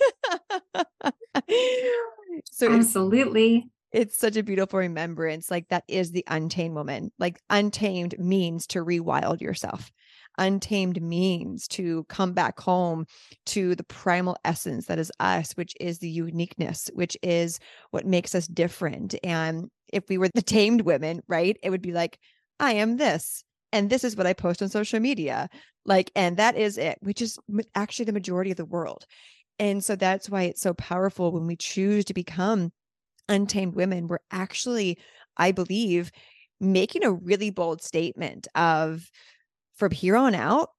so 2.45 2.71
absolutely. 2.71 3.65
It's 3.91 4.17
such 4.17 4.37
a 4.37 4.43
beautiful 4.43 4.79
remembrance. 4.79 5.51
Like 5.51 5.67
that 5.69 5.83
is 5.89 6.11
the 6.11 6.23
untamed 6.27 6.75
woman. 6.75 7.11
Like 7.19 7.41
untamed 7.49 8.17
means 8.17 8.67
to 8.67 8.85
rewild 8.85 9.41
yourself 9.41 9.91
untamed 10.37 11.01
means 11.01 11.67
to 11.69 12.03
come 12.05 12.33
back 12.33 12.59
home 12.59 13.05
to 13.47 13.75
the 13.75 13.83
primal 13.83 14.37
essence 14.45 14.87
that 14.87 14.99
is 14.99 15.11
us, 15.19 15.53
which 15.53 15.73
is 15.79 15.99
the 15.99 16.09
uniqueness, 16.09 16.89
which 16.93 17.17
is 17.21 17.59
what 17.91 18.05
makes 18.05 18.35
us 18.35 18.47
different. 18.47 19.15
And 19.23 19.69
if 19.91 20.09
we 20.09 20.17
were 20.17 20.29
the 20.33 20.41
tamed 20.41 20.81
women, 20.81 21.21
right, 21.27 21.57
it 21.63 21.69
would 21.69 21.81
be 21.81 21.91
like, 21.91 22.19
I 22.59 22.73
am 22.73 22.97
this. 22.97 23.43
And 23.71 23.89
this 23.89 24.03
is 24.03 24.15
what 24.15 24.27
I 24.27 24.33
post 24.33 24.61
on 24.61 24.69
social 24.69 24.99
media. 24.99 25.49
Like, 25.85 26.11
and 26.15 26.37
that 26.37 26.55
is 26.57 26.77
it, 26.77 26.97
which 27.01 27.21
is 27.21 27.37
actually 27.75 28.05
the 28.05 28.13
majority 28.13 28.51
of 28.51 28.57
the 28.57 28.65
world. 28.65 29.05
And 29.59 29.83
so 29.83 29.95
that's 29.95 30.29
why 30.29 30.43
it's 30.43 30.61
so 30.61 30.73
powerful 30.73 31.31
when 31.31 31.47
we 31.47 31.55
choose 31.55 32.05
to 32.05 32.13
become 32.13 32.71
untamed 33.29 33.75
women. 33.75 34.07
We're 34.07 34.19
actually, 34.31 34.97
I 35.37 35.51
believe, 35.51 36.11
making 36.59 37.03
a 37.03 37.11
really 37.11 37.49
bold 37.49 37.81
statement 37.81 38.47
of 38.55 39.09
from 39.75 39.91
here 39.91 40.15
on 40.15 40.35
out, 40.35 40.69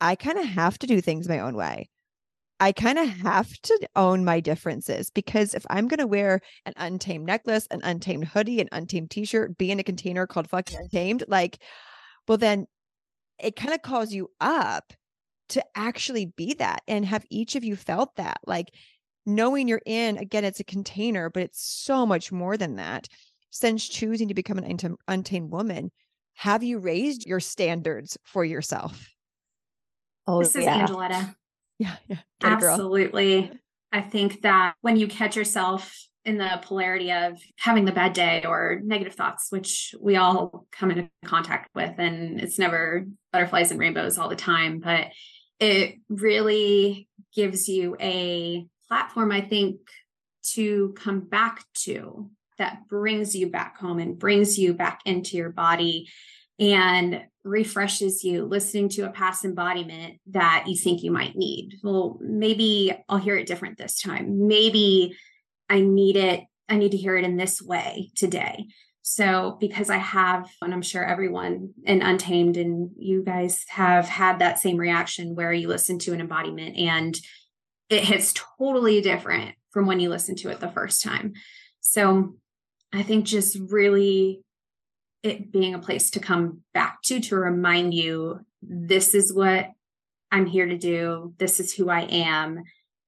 I 0.00 0.16
kind 0.16 0.38
of 0.38 0.44
have 0.46 0.78
to 0.80 0.86
do 0.86 1.00
things 1.00 1.28
my 1.28 1.38
own 1.38 1.54
way. 1.54 1.88
I 2.60 2.70
kind 2.70 2.98
of 2.98 3.08
have 3.08 3.50
to 3.62 3.88
own 3.96 4.24
my 4.24 4.38
differences 4.38 5.10
because 5.10 5.52
if 5.52 5.66
I'm 5.68 5.88
going 5.88 5.98
to 5.98 6.06
wear 6.06 6.40
an 6.64 6.74
untamed 6.76 7.26
necklace, 7.26 7.66
an 7.72 7.80
untamed 7.82 8.28
hoodie, 8.28 8.60
an 8.60 8.68
untamed 8.70 9.10
t 9.10 9.24
shirt, 9.24 9.58
be 9.58 9.72
in 9.72 9.80
a 9.80 9.84
container 9.84 10.28
called 10.28 10.48
fucking 10.48 10.78
untamed, 10.78 11.24
like, 11.26 11.58
well, 12.28 12.38
then 12.38 12.66
it 13.40 13.56
kind 13.56 13.74
of 13.74 13.82
calls 13.82 14.12
you 14.12 14.28
up 14.40 14.92
to 15.48 15.64
actually 15.74 16.26
be 16.26 16.54
that. 16.54 16.82
And 16.86 17.04
have 17.04 17.26
each 17.30 17.56
of 17.56 17.64
you 17.64 17.74
felt 17.74 18.14
that? 18.14 18.38
Like, 18.46 18.72
knowing 19.26 19.66
you're 19.66 19.82
in, 19.84 20.18
again, 20.18 20.44
it's 20.44 20.60
a 20.60 20.64
container, 20.64 21.30
but 21.30 21.42
it's 21.42 21.62
so 21.62 22.06
much 22.06 22.30
more 22.30 22.56
than 22.56 22.76
that. 22.76 23.08
Since 23.50 23.88
choosing 23.88 24.28
to 24.28 24.34
become 24.34 24.58
an 24.58 24.96
untamed 25.08 25.50
woman, 25.50 25.90
have 26.34 26.62
you 26.62 26.78
raised 26.78 27.26
your 27.26 27.40
standards 27.40 28.18
for 28.24 28.44
yourself? 28.44 29.08
Oh, 30.26 30.40
this 30.40 30.56
is 30.56 30.64
yeah. 30.64 30.86
Angoleta. 30.86 31.34
Yeah, 31.78 31.96
yeah. 32.08 32.18
Absolutely. 32.42 33.50
I 33.90 34.00
think 34.00 34.42
that 34.42 34.74
when 34.80 34.96
you 34.96 35.08
catch 35.08 35.36
yourself 35.36 35.94
in 36.24 36.38
the 36.38 36.60
polarity 36.62 37.12
of 37.12 37.40
having 37.58 37.84
the 37.84 37.92
bad 37.92 38.12
day 38.12 38.44
or 38.46 38.80
negative 38.84 39.14
thoughts, 39.14 39.48
which 39.50 39.94
we 40.00 40.16
all 40.16 40.66
come 40.70 40.90
into 40.90 41.10
contact 41.24 41.68
with, 41.74 41.94
and 41.98 42.40
it's 42.40 42.58
never 42.58 43.06
butterflies 43.32 43.70
and 43.70 43.80
rainbows 43.80 44.18
all 44.18 44.28
the 44.28 44.36
time, 44.36 44.78
but 44.78 45.08
it 45.58 45.96
really 46.08 47.08
gives 47.34 47.68
you 47.68 47.96
a 48.00 48.66
platform, 48.88 49.32
I 49.32 49.40
think, 49.40 49.78
to 50.54 50.94
come 50.96 51.20
back 51.20 51.64
to 51.84 52.30
that 52.62 52.88
brings 52.88 53.34
you 53.34 53.50
back 53.50 53.76
home 53.78 53.98
and 53.98 54.18
brings 54.18 54.56
you 54.56 54.72
back 54.72 55.00
into 55.04 55.36
your 55.36 55.50
body 55.50 56.08
and 56.60 57.20
refreshes 57.42 58.22
you 58.22 58.44
listening 58.44 58.88
to 58.88 59.02
a 59.02 59.10
past 59.10 59.44
embodiment 59.44 60.20
that 60.28 60.64
you 60.68 60.76
think 60.76 61.02
you 61.02 61.10
might 61.10 61.34
need. 61.34 61.74
Well, 61.82 62.18
maybe 62.22 62.96
I'll 63.08 63.18
hear 63.18 63.36
it 63.36 63.48
different 63.48 63.78
this 63.78 64.00
time. 64.00 64.46
Maybe 64.46 65.16
I 65.68 65.80
need 65.80 66.14
it, 66.14 66.44
I 66.68 66.76
need 66.76 66.92
to 66.92 66.96
hear 66.96 67.16
it 67.16 67.24
in 67.24 67.36
this 67.36 67.60
way 67.60 68.10
today. 68.14 68.66
So, 69.04 69.56
because 69.58 69.90
I 69.90 69.96
have, 69.96 70.48
and 70.62 70.72
I'm 70.72 70.82
sure 70.82 71.04
everyone 71.04 71.70
in 71.82 72.00
Untamed 72.00 72.56
and 72.56 72.90
you 72.96 73.24
guys 73.24 73.64
have 73.68 74.08
had 74.08 74.38
that 74.38 74.60
same 74.60 74.76
reaction 74.76 75.34
where 75.34 75.52
you 75.52 75.66
listen 75.66 75.98
to 76.00 76.12
an 76.12 76.20
embodiment 76.20 76.76
and 76.76 77.18
it 77.90 78.04
hits 78.04 78.32
totally 78.58 79.00
different 79.00 79.56
from 79.72 79.86
when 79.86 79.98
you 79.98 80.08
listen 80.08 80.36
to 80.36 80.50
it 80.50 80.60
the 80.60 80.70
first 80.70 81.02
time. 81.02 81.32
So, 81.80 82.36
I 82.92 83.02
think 83.02 83.24
just 83.24 83.58
really 83.68 84.42
it 85.22 85.52
being 85.52 85.74
a 85.74 85.78
place 85.78 86.10
to 86.10 86.20
come 86.20 86.62
back 86.74 87.00
to 87.02 87.20
to 87.20 87.36
remind 87.36 87.94
you 87.94 88.40
this 88.60 89.14
is 89.14 89.32
what 89.32 89.70
I'm 90.30 90.46
here 90.46 90.66
to 90.66 90.76
do, 90.76 91.34
this 91.38 91.60
is 91.60 91.72
who 91.72 91.88
I 91.88 92.02
am. 92.02 92.62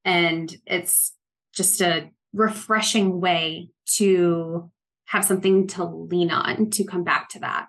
And 0.04 0.54
it's 0.66 1.14
just 1.54 1.80
a 1.80 2.10
refreshing 2.32 3.20
way 3.20 3.70
to 3.96 4.70
have 5.06 5.24
something 5.24 5.66
to 5.68 5.84
lean 5.84 6.30
on 6.30 6.70
to 6.70 6.84
come 6.84 7.04
back 7.04 7.28
to 7.30 7.40
that 7.40 7.68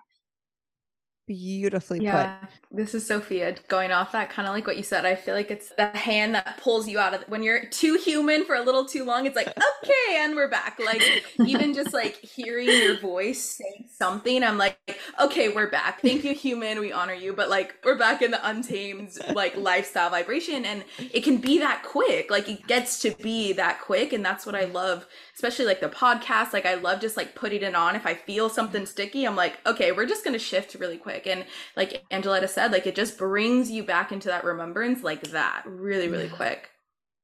beautifully 1.26 2.00
yeah, 2.02 2.38
put. 2.38 2.48
This 2.70 2.94
is 2.94 3.06
Sophia 3.06 3.56
going 3.68 3.90
off 3.90 4.12
that 4.12 4.30
kind 4.30 4.46
of 4.46 4.54
like 4.54 4.66
what 4.66 4.76
you 4.76 4.82
said. 4.82 5.04
I 5.04 5.14
feel 5.14 5.34
like 5.34 5.50
it's 5.50 5.70
the 5.70 5.86
hand 5.86 6.34
that 6.34 6.58
pulls 6.60 6.88
you 6.88 6.98
out 6.98 7.14
of 7.14 7.22
when 7.28 7.42
you're 7.42 7.66
too 7.66 7.98
human 8.02 8.44
for 8.44 8.54
a 8.54 8.62
little 8.62 8.84
too 8.84 9.04
long. 9.04 9.26
It's 9.26 9.36
like, 9.36 9.48
okay, 9.48 10.16
and 10.18 10.36
we're 10.36 10.48
back. 10.48 10.78
Like 10.84 11.02
even 11.44 11.74
just 11.74 11.92
like 11.92 12.16
hearing 12.16 12.68
your 12.68 12.98
voice 13.00 13.42
say 13.42 13.86
something, 13.98 14.44
I'm 14.44 14.58
like, 14.58 14.78
okay, 15.20 15.48
we're 15.48 15.70
back. 15.70 16.00
Thank 16.00 16.24
you, 16.24 16.34
human. 16.34 16.80
We 16.80 16.92
honor 16.92 17.14
you. 17.14 17.32
But 17.32 17.50
like 17.50 17.74
we're 17.84 17.98
back 17.98 18.22
in 18.22 18.30
the 18.30 18.48
untamed 18.48 19.12
like 19.34 19.56
lifestyle 19.56 20.10
vibration. 20.10 20.64
And 20.64 20.84
it 20.98 21.20
can 21.20 21.38
be 21.38 21.58
that 21.58 21.82
quick. 21.82 22.30
Like 22.30 22.48
it 22.48 22.66
gets 22.66 23.00
to 23.00 23.10
be 23.22 23.52
that 23.54 23.80
quick. 23.80 24.12
And 24.12 24.24
that's 24.24 24.46
what 24.46 24.54
I 24.54 24.64
love 24.64 25.06
especially 25.36 25.66
like 25.66 25.80
the 25.80 25.88
podcast. 25.88 26.52
Like 26.52 26.66
I 26.66 26.74
love 26.74 27.00
just 27.00 27.16
like 27.16 27.34
putting 27.34 27.62
it 27.62 27.74
on. 27.74 27.94
If 27.94 28.06
I 28.06 28.14
feel 28.14 28.48
something 28.48 28.86
sticky, 28.86 29.26
I'm 29.26 29.36
like, 29.36 29.58
okay, 29.66 29.92
we're 29.92 30.06
just 30.06 30.24
gonna 30.24 30.38
shift 30.38 30.74
really 30.76 30.96
quick. 30.96 31.15
And 31.24 31.44
like 31.76 32.04
Angoleta 32.10 32.48
said, 32.48 32.72
like 32.72 32.86
it 32.86 32.96
just 32.96 33.16
brings 33.16 33.70
you 33.70 33.84
back 33.84 34.10
into 34.10 34.28
that 34.28 34.44
remembrance 34.44 35.04
like 35.04 35.22
that 35.28 35.62
really, 35.66 36.08
really 36.08 36.28
quick. 36.28 36.70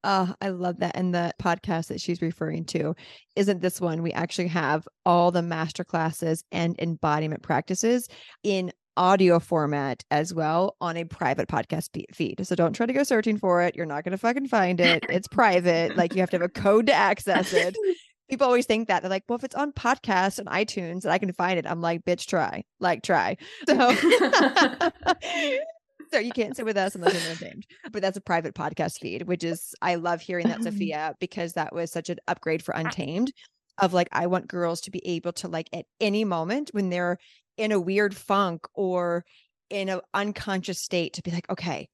Oh, 0.05 0.33
I 0.41 0.49
love 0.49 0.79
that. 0.79 0.95
And 0.95 1.13
the 1.13 1.33
podcast 1.41 1.87
that 1.87 2.01
she's 2.01 2.21
referring 2.21 2.65
to 2.65 2.93
isn't 3.35 3.61
this 3.61 3.79
one. 3.79 4.03
We 4.03 4.11
actually 4.11 4.49
have 4.49 4.87
all 5.05 5.31
the 5.31 5.41
master 5.41 5.83
classes 5.83 6.43
and 6.51 6.77
embodiment 6.79 7.41
practices 7.41 8.07
in 8.43 8.71
audio 8.97 9.39
format 9.39 10.03
as 10.11 10.33
well 10.33 10.75
on 10.81 10.97
a 10.97 11.05
private 11.05 11.47
podcast 11.47 11.89
feed. 12.13 12.45
So 12.45 12.55
don't 12.55 12.73
try 12.73 12.85
to 12.85 12.93
go 12.93 13.03
searching 13.03 13.37
for 13.37 13.61
it. 13.61 13.75
You're 13.75 13.85
not 13.85 14.03
going 14.03 14.11
to 14.11 14.17
fucking 14.17 14.47
find 14.47 14.79
it. 14.79 15.05
It's 15.09 15.27
private. 15.27 15.95
Like 15.95 16.13
you 16.13 16.19
have 16.19 16.29
to 16.31 16.37
have 16.37 16.45
a 16.45 16.49
code 16.49 16.87
to 16.87 16.93
access 16.93 17.53
it. 17.53 17.75
People 18.33 18.47
always 18.47 18.65
think 18.65 18.87
that 18.87 19.03
they're 19.03 19.11
like, 19.11 19.25
well, 19.29 19.37
if 19.37 19.43
it's 19.43 19.53
on 19.53 19.71
podcasts 19.73 20.39
and 20.39 20.47
iTunes 20.47 21.03
and 21.03 21.13
I 21.13 21.19
can 21.19 21.31
find 21.33 21.59
it, 21.59 21.67
I'm 21.67 21.81
like, 21.81 22.03
bitch, 22.03 22.25
try, 22.25 22.63
like, 22.79 23.03
try. 23.03 23.37
So, 23.67 23.93
so 26.11 26.17
you 26.17 26.31
can't 26.31 26.55
sit 26.55 26.65
with 26.65 26.75
us 26.75 26.95
unless 26.95 27.13
you're 27.13 27.31
untamed. 27.31 27.67
But 27.91 28.01
that's 28.01 28.17
a 28.17 28.21
private 28.21 28.55
podcast 28.55 28.97
feed, 28.97 29.27
which 29.27 29.43
is 29.43 29.75
I 29.83 29.93
love 29.95 30.19
hearing 30.19 30.47
that, 30.47 30.61
mm-hmm. 30.61 30.71
Sophia, 30.71 31.13
because 31.19 31.53
that 31.53 31.75
was 31.75 31.91
such 31.91 32.09
an 32.09 32.17
upgrade 32.27 32.63
for 32.63 32.73
Untamed. 32.73 33.31
Of 33.77 33.93
like, 33.93 34.07
I 34.11 34.25
want 34.25 34.47
girls 34.47 34.81
to 34.81 34.89
be 34.89 35.05
able 35.05 35.33
to 35.33 35.47
like 35.47 35.69
at 35.71 35.85
any 36.01 36.25
moment 36.25 36.71
when 36.71 36.89
they're 36.89 37.19
in 37.57 37.71
a 37.71 37.79
weird 37.79 38.17
funk 38.17 38.65
or 38.73 39.25
in 39.69 39.89
an 39.89 40.01
unconscious 40.15 40.81
state 40.81 41.13
to 41.13 41.21
be 41.21 41.29
like, 41.29 41.47
okay, 41.51 41.87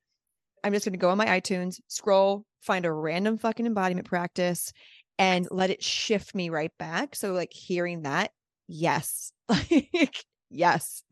I'm 0.64 0.72
just 0.72 0.86
going 0.86 0.94
to 0.94 1.00
go 1.00 1.10
on 1.10 1.18
my 1.18 1.26
iTunes, 1.26 1.82
scroll, 1.90 2.46
find 2.62 2.86
a 2.86 2.94
random 2.94 3.38
fucking 3.38 3.66
embodiment 3.66 4.08
practice 4.08 4.72
and 5.20 5.48
let 5.52 5.70
it 5.70 5.84
shift 5.84 6.34
me 6.34 6.50
right 6.50 6.72
back. 6.80 7.16
So, 7.16 7.34
like, 7.34 7.54
hearing 7.54 8.04
that, 8.04 8.32
yes, 8.68 9.32
like, 9.50 10.26
yes. 10.50 11.04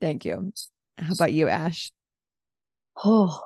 Thank 0.00 0.24
you. 0.24 0.52
How 0.98 1.12
about 1.12 1.32
you, 1.32 1.48
Ash? 1.48 1.92
Oh, 3.04 3.40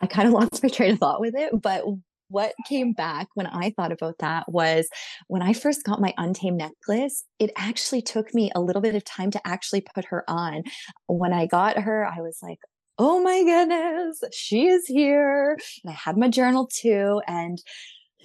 I 0.00 0.06
kind 0.06 0.26
of 0.26 0.34
lost 0.34 0.62
my 0.62 0.68
train 0.68 0.92
of 0.92 0.98
thought 0.98 1.20
with 1.20 1.34
it, 1.36 1.52
but 1.60 1.84
what 2.28 2.54
came 2.68 2.92
back 2.92 3.28
when 3.34 3.46
I 3.46 3.70
thought 3.76 3.92
about 3.92 4.16
that 4.18 4.50
was 4.50 4.88
when 5.28 5.42
I 5.42 5.52
first 5.52 5.84
got 5.84 6.00
my 6.00 6.12
Untamed 6.18 6.58
necklace, 6.58 7.24
it 7.38 7.52
actually 7.56 8.02
took 8.02 8.34
me 8.34 8.50
a 8.54 8.60
little 8.60 8.82
bit 8.82 8.96
of 8.96 9.04
time 9.04 9.30
to 9.30 9.46
actually 9.46 9.84
put 9.94 10.06
her 10.06 10.24
on. 10.28 10.64
When 11.06 11.32
I 11.32 11.46
got 11.46 11.78
her, 11.78 12.04
I 12.04 12.20
was 12.22 12.38
like, 12.42 12.58
oh 12.98 13.22
my 13.22 13.42
goodness, 13.42 14.22
she 14.32 14.66
is 14.66 14.86
here. 14.86 15.58
And 15.82 15.90
I 15.90 15.94
had 15.94 16.16
my 16.16 16.28
journal 16.28 16.66
too. 16.66 17.20
And 17.26 17.62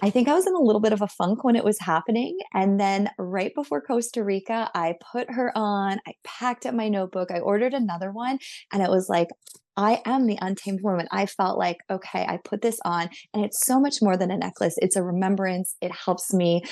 I 0.03 0.09
think 0.09 0.27
I 0.27 0.33
was 0.33 0.47
in 0.47 0.55
a 0.55 0.59
little 0.59 0.81
bit 0.81 0.93
of 0.93 1.01
a 1.01 1.07
funk 1.07 1.43
when 1.43 1.55
it 1.55 1.63
was 1.63 1.79
happening. 1.79 2.37
And 2.53 2.79
then 2.79 3.09
right 3.19 3.53
before 3.53 3.81
Costa 3.81 4.23
Rica, 4.23 4.69
I 4.73 4.95
put 5.11 5.29
her 5.31 5.51
on, 5.55 5.99
I 6.07 6.13
packed 6.23 6.65
up 6.65 6.73
my 6.73 6.89
notebook, 6.89 7.29
I 7.31 7.39
ordered 7.39 7.73
another 7.73 8.11
one, 8.11 8.39
and 8.73 8.81
it 8.81 8.89
was 8.89 9.07
like, 9.09 9.27
I 9.77 10.01
am 10.05 10.27
the 10.27 10.37
untamed 10.41 10.81
woman. 10.83 11.07
I 11.11 11.27
felt 11.27 11.57
like, 11.57 11.77
okay, 11.89 12.25
I 12.27 12.39
put 12.43 12.61
this 12.61 12.79
on, 12.83 13.09
and 13.33 13.45
it's 13.45 13.65
so 13.65 13.79
much 13.79 14.01
more 14.01 14.17
than 14.17 14.31
a 14.31 14.37
necklace. 14.37 14.75
It's 14.77 14.95
a 14.95 15.03
remembrance. 15.03 15.75
It 15.81 15.91
helps 15.91 16.33
me 16.33 16.63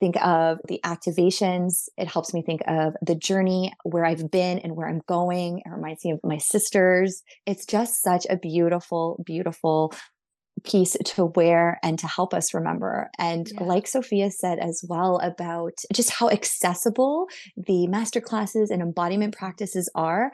think 0.00 0.16
of 0.24 0.58
the 0.68 0.80
activations. 0.84 1.88
It 1.96 2.08
helps 2.08 2.32
me 2.32 2.42
think 2.42 2.62
of 2.66 2.94
the 3.02 3.14
journey 3.14 3.72
where 3.84 4.04
I've 4.04 4.30
been 4.30 4.58
and 4.58 4.76
where 4.76 4.88
I'm 4.88 5.02
going. 5.06 5.58
It 5.58 5.70
reminds 5.70 6.04
me 6.04 6.12
of 6.12 6.20
my 6.22 6.38
sisters. 6.38 7.22
It's 7.46 7.66
just 7.66 8.02
such 8.02 8.26
a 8.30 8.36
beautiful, 8.36 9.22
beautiful 9.26 9.92
piece 10.64 10.96
to 11.04 11.26
wear 11.26 11.78
and 11.82 11.98
to 11.98 12.06
help 12.06 12.34
us 12.34 12.54
remember. 12.54 13.10
And 13.18 13.48
yeah. 13.52 13.64
like 13.64 13.86
Sophia 13.86 14.30
said 14.30 14.58
as 14.58 14.84
well 14.88 15.18
about 15.18 15.74
just 15.92 16.10
how 16.10 16.28
accessible 16.30 17.28
the 17.56 17.86
master 17.86 18.20
classes 18.20 18.70
and 18.70 18.82
embodiment 18.82 19.36
practices 19.36 19.90
are. 19.94 20.32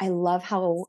I 0.00 0.08
love 0.08 0.42
how 0.42 0.86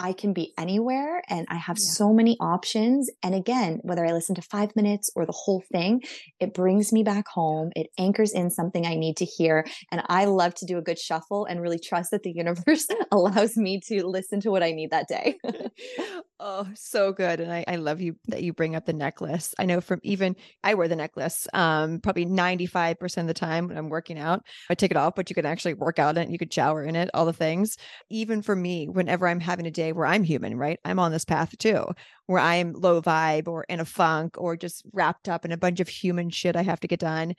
I 0.00 0.12
can 0.12 0.32
be 0.32 0.52
anywhere 0.56 1.22
and 1.28 1.46
I 1.50 1.56
have 1.56 1.78
yeah. 1.78 1.84
so 1.84 2.12
many 2.12 2.36
options. 2.40 3.10
And 3.22 3.34
again, 3.34 3.80
whether 3.82 4.04
I 4.04 4.12
listen 4.12 4.34
to 4.36 4.42
five 4.42 4.74
minutes 4.76 5.10
or 5.16 5.26
the 5.26 5.32
whole 5.32 5.62
thing, 5.72 6.02
it 6.38 6.54
brings 6.54 6.92
me 6.92 7.02
back 7.02 7.26
home. 7.28 7.70
It 7.74 7.88
anchors 7.98 8.32
in 8.32 8.50
something 8.50 8.86
I 8.86 8.94
need 8.94 9.16
to 9.18 9.24
hear. 9.24 9.66
And 9.90 10.02
I 10.08 10.26
love 10.26 10.54
to 10.56 10.66
do 10.66 10.78
a 10.78 10.82
good 10.82 10.98
shuffle 10.98 11.46
and 11.46 11.60
really 11.60 11.78
trust 11.78 12.12
that 12.12 12.22
the 12.22 12.32
universe 12.32 12.86
allows 13.12 13.56
me 13.56 13.80
to 13.88 14.06
listen 14.06 14.40
to 14.40 14.50
what 14.50 14.62
I 14.62 14.72
need 14.72 14.90
that 14.90 15.08
day. 15.08 15.36
oh, 16.40 16.68
so 16.74 17.12
good. 17.12 17.40
And 17.40 17.52
I, 17.52 17.64
I 17.66 17.76
love 17.76 18.00
you 18.00 18.16
that 18.28 18.42
you 18.42 18.52
bring 18.52 18.76
up 18.76 18.86
the 18.86 18.92
necklace. 18.92 19.54
I 19.58 19.64
know 19.64 19.80
from 19.80 20.00
even 20.02 20.36
I 20.62 20.74
wear 20.74 20.88
the 20.88 20.96
necklace 20.96 21.46
um, 21.52 22.00
probably 22.00 22.26
95% 22.26 23.18
of 23.18 23.26
the 23.26 23.34
time 23.34 23.68
when 23.68 23.76
I'm 23.76 23.88
working 23.88 24.18
out. 24.18 24.42
I 24.70 24.74
take 24.74 24.90
it 24.90 24.96
off, 24.96 25.14
but 25.16 25.28
you 25.30 25.34
can 25.34 25.46
actually 25.46 25.74
work 25.74 25.98
out 25.98 26.16
in 26.16 26.24
it. 26.24 26.30
You 26.30 26.38
could 26.38 26.52
shower 26.52 26.84
in 26.84 26.96
it, 26.96 27.10
all 27.14 27.26
the 27.26 27.32
things. 27.32 27.76
Even 28.10 28.42
for 28.42 28.54
me, 28.54 28.86
whenever 28.86 29.26
I'm 29.26 29.40
having 29.40 29.66
a 29.66 29.70
day 29.70 29.87
day 29.88 29.92
where 29.92 30.06
I'm 30.06 30.24
human, 30.24 30.56
right? 30.56 30.78
I'm 30.84 30.98
on 30.98 31.12
this 31.12 31.24
path 31.24 31.56
too, 31.58 31.86
where 32.26 32.40
I'm 32.40 32.72
low 32.72 33.00
vibe 33.02 33.48
or 33.48 33.64
in 33.64 33.80
a 33.80 33.84
funk 33.84 34.36
or 34.38 34.56
just 34.56 34.82
wrapped 34.92 35.28
up 35.28 35.44
in 35.44 35.52
a 35.52 35.56
bunch 35.56 35.80
of 35.80 35.88
human 35.88 36.30
shit 36.30 36.56
I 36.56 36.62
have 36.62 36.80
to 36.80 36.88
get 36.88 37.00
done. 37.00 37.34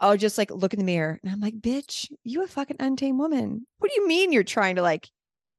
I'll 0.00 0.16
just 0.16 0.38
like 0.38 0.50
look 0.50 0.72
in 0.72 0.78
the 0.78 0.84
mirror 0.84 1.18
and 1.22 1.32
I'm 1.32 1.40
like, 1.40 1.58
bitch, 1.60 2.08
you 2.22 2.44
a 2.44 2.46
fucking 2.46 2.76
untamed 2.78 3.18
woman. 3.18 3.66
What 3.78 3.90
do 3.90 4.00
you 4.00 4.06
mean 4.06 4.32
you're 4.32 4.44
trying 4.44 4.76
to 4.76 4.82
like 4.82 5.08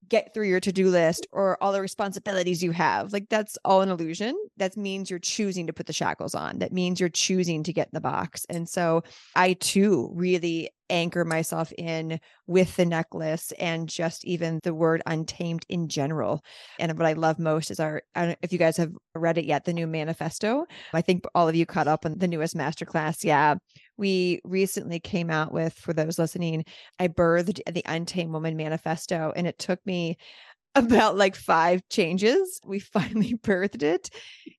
get 0.08 0.34
through 0.34 0.48
your 0.48 0.60
to-do 0.60 0.90
list 0.90 1.28
or 1.32 1.62
all 1.62 1.72
the 1.72 1.82
responsibilities 1.82 2.64
you 2.64 2.72
have. 2.72 3.14
Like 3.14 3.30
that's 3.30 3.58
all 3.64 3.82
an 3.82 3.90
illusion. 3.90 4.36
That 4.58 4.76
means 4.76 5.10
you're 5.10 5.20
choosing 5.20 5.68
to 5.68 5.74
put 5.74 5.86
the 5.86 5.94
shackles 5.94 6.36
on. 6.36 6.60
That 6.60 6.74
means 6.74 7.00
you're 7.00 7.10
choosing 7.10 7.64
to 7.64 7.74
get 7.74 7.88
in 7.88 7.92
the 7.94 8.02
box. 8.02 8.46
And 8.50 8.68
so 8.68 9.04
I 9.36 9.54
too 9.54 10.10
really 10.14 10.70
anchor 10.90 11.26
myself 11.26 11.72
in 11.78 12.20
with 12.48 12.76
the 12.76 12.86
necklace 12.86 13.52
and 13.60 13.88
just 13.88 14.26
even 14.26 14.60
the 14.64 14.74
word 14.74 15.02
untamed 15.06 15.66
in 15.70 15.88
general. 15.88 16.44
And 16.80 16.98
what 16.98 17.08
I 17.08 17.14
love 17.14 17.40
most 17.40 17.72
is 17.72 17.80
our, 17.80 18.02
if 18.16 18.52
you 18.52 18.60
guys 18.60 18.78
have 18.78 18.92
read 19.16 19.38
it 19.38 19.46
yet, 19.46 19.66
the 19.66 19.74
new 19.74 19.88
manifesto. 19.88 20.66
I 20.94 21.02
think 21.02 21.26
all 21.36 21.48
of 21.48 21.56
you 21.56 21.66
caught 21.66 21.88
up 21.88 22.06
on 22.06 22.18
the 22.18 22.28
newest 22.28 22.56
masterclass. 22.56 23.24
Yeah 23.24 23.56
we 24.00 24.40
recently 24.46 25.00
came 25.00 25.30
out 25.30 25.52
with, 25.52 25.74
for 25.74 25.94
those 25.94 26.18
listening, 26.18 26.64
I 27.00 27.10
birthed 27.10 27.60
the 27.72 27.84
Untamed 27.86 28.32
Woman 28.32 28.56
Manifesto, 28.56 29.34
and 29.36 29.46
it 29.46 29.60
took 29.60 29.86
me 29.86 30.18
about 30.76 31.18
like 31.18 31.36
five 31.36 31.82
changes. 31.90 32.62
We 32.66 32.80
finally 32.80 33.36
birthed 33.36 33.84
it. 33.84 34.10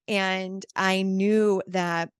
And 0.07 0.64
I 0.76 1.03
knew 1.03 1.62
that 1.68 2.11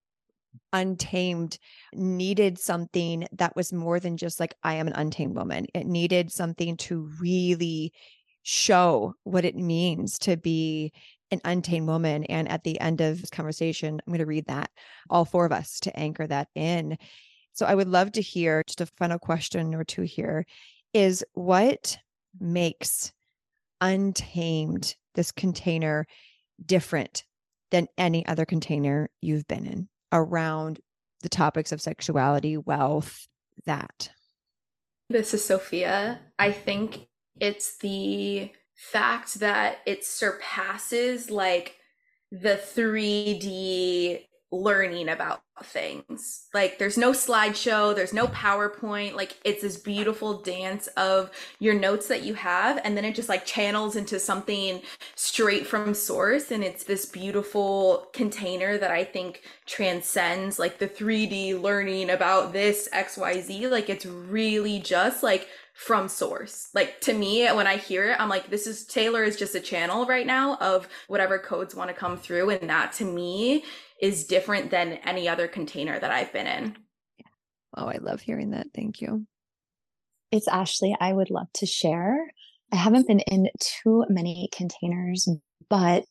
Untamed 0.73 1.59
needed 1.93 2.59
something 2.59 3.27
that 3.33 3.57
was 3.57 3.73
more 3.73 3.99
than 3.99 4.17
just 4.17 4.39
like, 4.39 4.55
I 4.63 4.75
am 4.75 4.87
an 4.87 4.93
untamed 4.93 5.35
woman. 5.35 5.67
It 5.75 5.87
needed 5.87 6.31
something 6.31 6.77
to 6.79 7.11
really 7.21 7.93
show 8.43 9.15
what 9.25 9.45
it 9.45 9.57
means 9.57 10.19
to 10.21 10.37
be 10.37 10.93
an 11.31 11.41
untamed 11.45 11.87
woman. 11.87 12.25
And 12.25 12.49
at 12.49 12.65
the 12.65 12.81
end 12.81 13.01
of 13.01 13.21
this 13.21 13.31
conversation, 13.31 14.01
I'm 14.01 14.13
going 14.13 14.19
to 14.19 14.27
read 14.27 14.47
that, 14.47 14.71
all 15.09 15.25
four 15.25 15.45
of 15.45 15.53
us 15.53 15.81
to 15.81 15.99
anchor 15.99 16.27
that 16.27 16.49
in. 16.55 16.97
So 17.53 17.67
I 17.67 17.75
would 17.75 17.89
love 17.89 18.13
to 18.13 18.23
hear 18.23 18.63
just 18.67 18.81
a 18.81 18.87
final 18.87 19.19
question 19.19 19.75
or 19.75 19.85
two 19.85 20.03
here 20.03 20.47
is 20.93 21.25
what 21.35 21.99
makes 22.39 23.13
untamed 23.81 24.95
this 25.15 25.33
container 25.33 26.07
different 26.65 27.25
than 27.71 27.87
any 27.97 28.27
other 28.27 28.45
container 28.45 29.09
you've 29.21 29.47
been 29.47 29.67
in 29.67 29.89
around 30.13 30.81
the 31.23 31.29
topics 31.29 31.73
of 31.73 31.81
sexuality, 31.81 32.57
wealth, 32.57 33.29
that? 33.67 34.11
This 35.09 35.35
is 35.35 35.45
Sophia. 35.45 36.21
I 36.39 36.53
think 36.53 37.09
it's 37.41 37.79
the 37.79 38.53
fact 38.75 39.41
that 39.41 39.79
it 39.87 40.05
surpasses 40.05 41.31
like 41.31 41.77
the 42.31 42.61
3D 42.75 44.27
learning 44.53 45.09
about 45.09 45.43
things. 45.63 46.49
Like 46.53 46.79
there's 46.79 46.99
no 46.99 47.13
slideshow, 47.13 47.95
there's 47.95 48.13
no 48.13 48.27
PowerPoint, 48.29 49.15
like 49.15 49.39
it's 49.45 49.63
this 49.63 49.77
beautiful 49.77 50.41
dance 50.43 50.87
of 50.97 51.31
your 51.59 51.75
notes 51.75 52.09
that 52.09 52.23
you 52.23 52.35
have 52.35 52.81
and 52.83 52.97
then 52.97 53.05
it 53.05 53.15
just 53.15 53.29
like 53.29 53.45
channels 53.45 53.97
into 53.97 54.19
something 54.19 54.83
straight 55.15 55.67
from 55.67 55.95
source 55.95 56.51
and 56.51 56.65
it's 56.65 56.85
this 56.85 57.07
beautiful 57.07 58.09
container 58.13 58.79
that 58.79 58.91
I 58.91 59.05
think 59.05 59.43
transcends 59.67 60.59
like 60.59 60.79
the 60.79 60.89
3D 60.89 61.61
learning 61.61 62.11
about 62.11 62.53
this 62.53 62.89
XYZ. 62.93 63.71
Like 63.71 63.89
it's 63.89 64.07
really 64.07 64.81
just 64.81 65.23
like 65.23 65.49
from 65.81 66.09
source. 66.09 66.69
Like 66.75 67.01
to 67.03 67.15
me, 67.15 67.47
when 67.49 67.67
I 67.67 67.79
hear 67.79 68.11
it, 68.11 68.21
I'm 68.21 68.29
like, 68.29 68.51
this 68.51 68.67
is 68.67 68.85
Taylor 68.85 69.25
is 69.25 69.37
just 69.37 69.55
a 69.55 69.61
channel 69.61 70.05
right 70.05 70.27
now 70.27 70.57
of 70.57 70.87
whatever 71.09 71.39
codes 71.39 71.75
want 71.75 71.89
to 71.89 71.95
come 71.95 72.19
through. 72.19 72.51
And 72.51 72.69
that 72.69 72.93
to 72.95 73.05
me 73.07 73.65
is 73.99 74.27
different 74.27 74.71
than 74.71 74.99
any 75.07 75.27
other 75.27 75.49
container 75.49 75.99
that 75.99 76.11
I've 76.11 76.35
been 76.35 76.47
in. 76.47 76.77
Oh, 77.75 77.87
I 77.87 77.97
love 77.97 78.21
hearing 78.21 78.51
that. 78.51 78.67
Thank 78.75 79.01
you. 79.01 79.27
It's 80.31 80.49
Ashleigh. 80.49 80.97
I 81.01 81.15
would 81.15 81.31
love 81.31 81.49
to 81.55 81.67
share. 81.67 82.31
I 82.71 82.77
haven't 82.77 83.09
been 83.09 83.21
in 83.21 83.49
too 83.59 84.05
many 84.11 84.51
containers, 84.53 85.29
but 85.71 86.05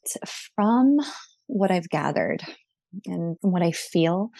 from 0.45 0.97
what 1.45 1.69
I've 1.69 1.89
gathered 1.89 2.41
and 3.05 3.39
from 3.39 3.51
what 3.51 3.61
I 3.61 3.71
feel, 3.71 4.31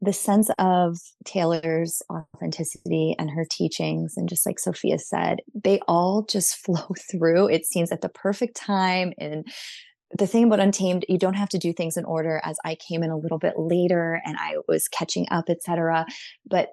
the 0.00 0.12
sense 0.12 0.50
of 0.58 0.98
Taylor's 1.24 2.02
authenticity 2.12 3.14
and 3.18 3.30
her 3.30 3.46
teachings, 3.50 4.14
and 4.16 4.28
just 4.28 4.44
like 4.44 4.58
Sophia 4.58 4.98
said, 4.98 5.40
they 5.54 5.80
all 5.88 6.22
just 6.22 6.56
flow 6.64 6.88
through. 7.10 7.48
It 7.48 7.66
seems 7.66 7.92
at 7.92 8.02
the 8.02 8.08
perfect 8.08 8.56
time. 8.56 9.12
And 9.18 9.46
the 10.16 10.26
thing 10.26 10.44
about 10.44 10.60
Untamed, 10.60 11.04
you 11.08 11.18
don't 11.18 11.34
have 11.34 11.48
to 11.50 11.58
do 11.58 11.72
things 11.72 11.96
in 11.96 12.04
order 12.04 12.40
as 12.44 12.58
I 12.64 12.76
came 12.76 13.02
in 13.02 13.10
a 13.10 13.16
little 13.16 13.38
bit 13.38 13.54
later 13.56 14.20
and 14.24 14.36
I 14.38 14.56
was 14.68 14.88
catching 14.88 15.26
up, 15.30 15.50
etc. 15.50 16.06
But 16.48 16.70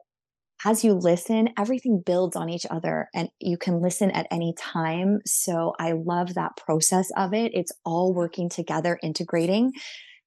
as 0.65 0.83
you 0.83 0.93
listen, 0.93 1.49
everything 1.57 2.01
builds 2.05 2.35
on 2.35 2.47
each 2.47 2.65
other 2.69 3.09
and 3.13 3.29
you 3.39 3.57
can 3.57 3.81
listen 3.81 4.11
at 4.11 4.27
any 4.31 4.53
time. 4.57 5.19
So 5.25 5.73
I 5.79 5.93
love 5.93 6.35
that 6.35 6.55
process 6.57 7.09
of 7.17 7.33
it. 7.33 7.51
It's 7.53 7.71
all 7.83 8.13
working 8.13 8.49
together, 8.49 8.99
integrating. 9.01 9.73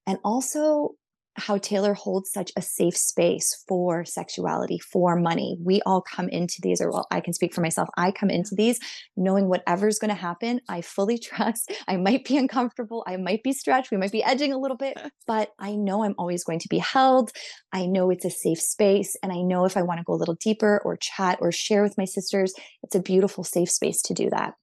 And 0.05 0.19
also, 0.23 0.91
how 1.37 1.57
Taylor 1.57 1.93
holds 1.93 2.31
such 2.31 2.51
a 2.55 2.61
safe 2.61 2.97
space 2.97 3.63
for 3.67 4.03
sexuality, 4.05 4.79
for 4.79 5.15
money. 5.15 5.57
We 5.63 5.81
all 5.85 6.01
come 6.01 6.29
into 6.29 6.57
these, 6.61 6.81
or 6.81 6.91
well, 6.91 7.07
I 7.11 7.21
can 7.21 7.33
speak 7.33 7.53
for 7.53 7.61
myself. 7.61 7.89
I 7.95 8.11
come 8.11 8.29
into 8.29 8.55
these 8.55 8.79
knowing 9.15 9.47
whatever's 9.47 9.99
going 9.99 10.09
to 10.09 10.15
happen, 10.15 10.61
I 10.67 10.81
fully 10.81 11.17
trust. 11.17 11.71
I 11.87 11.97
might 11.97 12.25
be 12.25 12.37
uncomfortable. 12.37 13.03
I 13.07 13.17
might 13.17 13.43
be 13.43 13.53
stretched. 13.53 13.91
We 13.91 13.97
might 13.97 14.11
be 14.11 14.23
edging 14.23 14.53
a 14.53 14.57
little 14.57 14.77
bit, 14.77 14.97
but 15.27 15.51
I 15.59 15.75
know 15.75 16.03
I'm 16.03 16.15
always 16.17 16.43
going 16.43 16.59
to 16.59 16.69
be 16.69 16.79
held. 16.79 17.31
I 17.71 17.85
know 17.85 18.09
it's 18.09 18.25
a 18.25 18.29
safe 18.29 18.59
space. 18.59 19.15
And 19.21 19.31
I 19.31 19.41
know 19.41 19.65
if 19.65 19.77
I 19.77 19.83
want 19.83 19.99
to 19.99 20.03
go 20.03 20.13
a 20.13 20.15
little 20.15 20.37
deeper 20.39 20.81
or 20.83 20.97
chat 20.97 21.37
or 21.41 21.51
share 21.51 21.83
with 21.83 21.97
my 21.97 22.05
sisters, 22.05 22.53
it's 22.83 22.95
a 22.95 23.01
beautiful, 23.01 23.43
safe 23.43 23.69
space 23.69 24.01
to 24.03 24.13
do 24.13 24.29
that. 24.29 24.53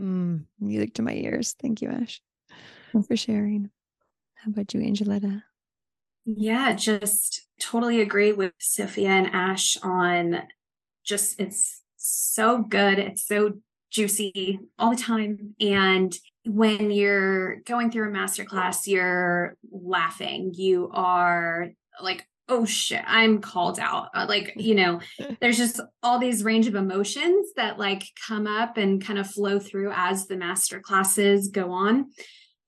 Mm, 0.00 0.44
music 0.60 0.94
to 0.94 1.02
my 1.02 1.14
ears. 1.14 1.54
Thank 1.60 1.80
you, 1.80 1.88
Ash, 1.88 2.20
for 3.06 3.16
sharing. 3.16 3.70
How 4.34 4.50
about 4.50 4.74
you, 4.74 4.80
Angoleta? 4.80 5.42
Yeah, 6.26 6.74
just 6.74 7.46
totally 7.60 8.00
agree 8.00 8.32
with 8.32 8.52
Sophia 8.58 9.10
and 9.10 9.28
Ash 9.32 9.76
on 9.82 10.42
just 11.04 11.40
it's 11.40 11.82
so 11.96 12.58
good. 12.58 12.98
It's 12.98 13.26
so 13.26 13.54
juicy 13.90 14.58
all 14.78 14.90
the 14.90 15.00
time. 15.00 15.54
And 15.60 16.14
when 16.44 16.90
you're 16.90 17.56
going 17.60 17.90
through 17.90 18.08
a 18.08 18.12
masterclass, 18.12 18.86
you're 18.86 19.56
laughing. 19.70 20.52
You 20.54 20.90
are 20.92 21.68
like, 22.02 22.26
oh 22.48 22.64
shit, 22.64 23.02
I'm 23.06 23.40
called 23.40 23.78
out. 23.78 24.08
Uh, 24.14 24.26
like, 24.28 24.52
you 24.56 24.74
know, 24.74 25.00
there's 25.40 25.56
just 25.56 25.80
all 26.02 26.18
these 26.18 26.42
range 26.42 26.66
of 26.66 26.74
emotions 26.74 27.52
that 27.56 27.78
like 27.78 28.04
come 28.26 28.48
up 28.48 28.76
and 28.76 29.04
kind 29.04 29.18
of 29.18 29.30
flow 29.30 29.60
through 29.60 29.92
as 29.94 30.26
the 30.26 30.36
master 30.36 30.80
classes 30.80 31.48
go 31.48 31.70
on. 31.70 32.10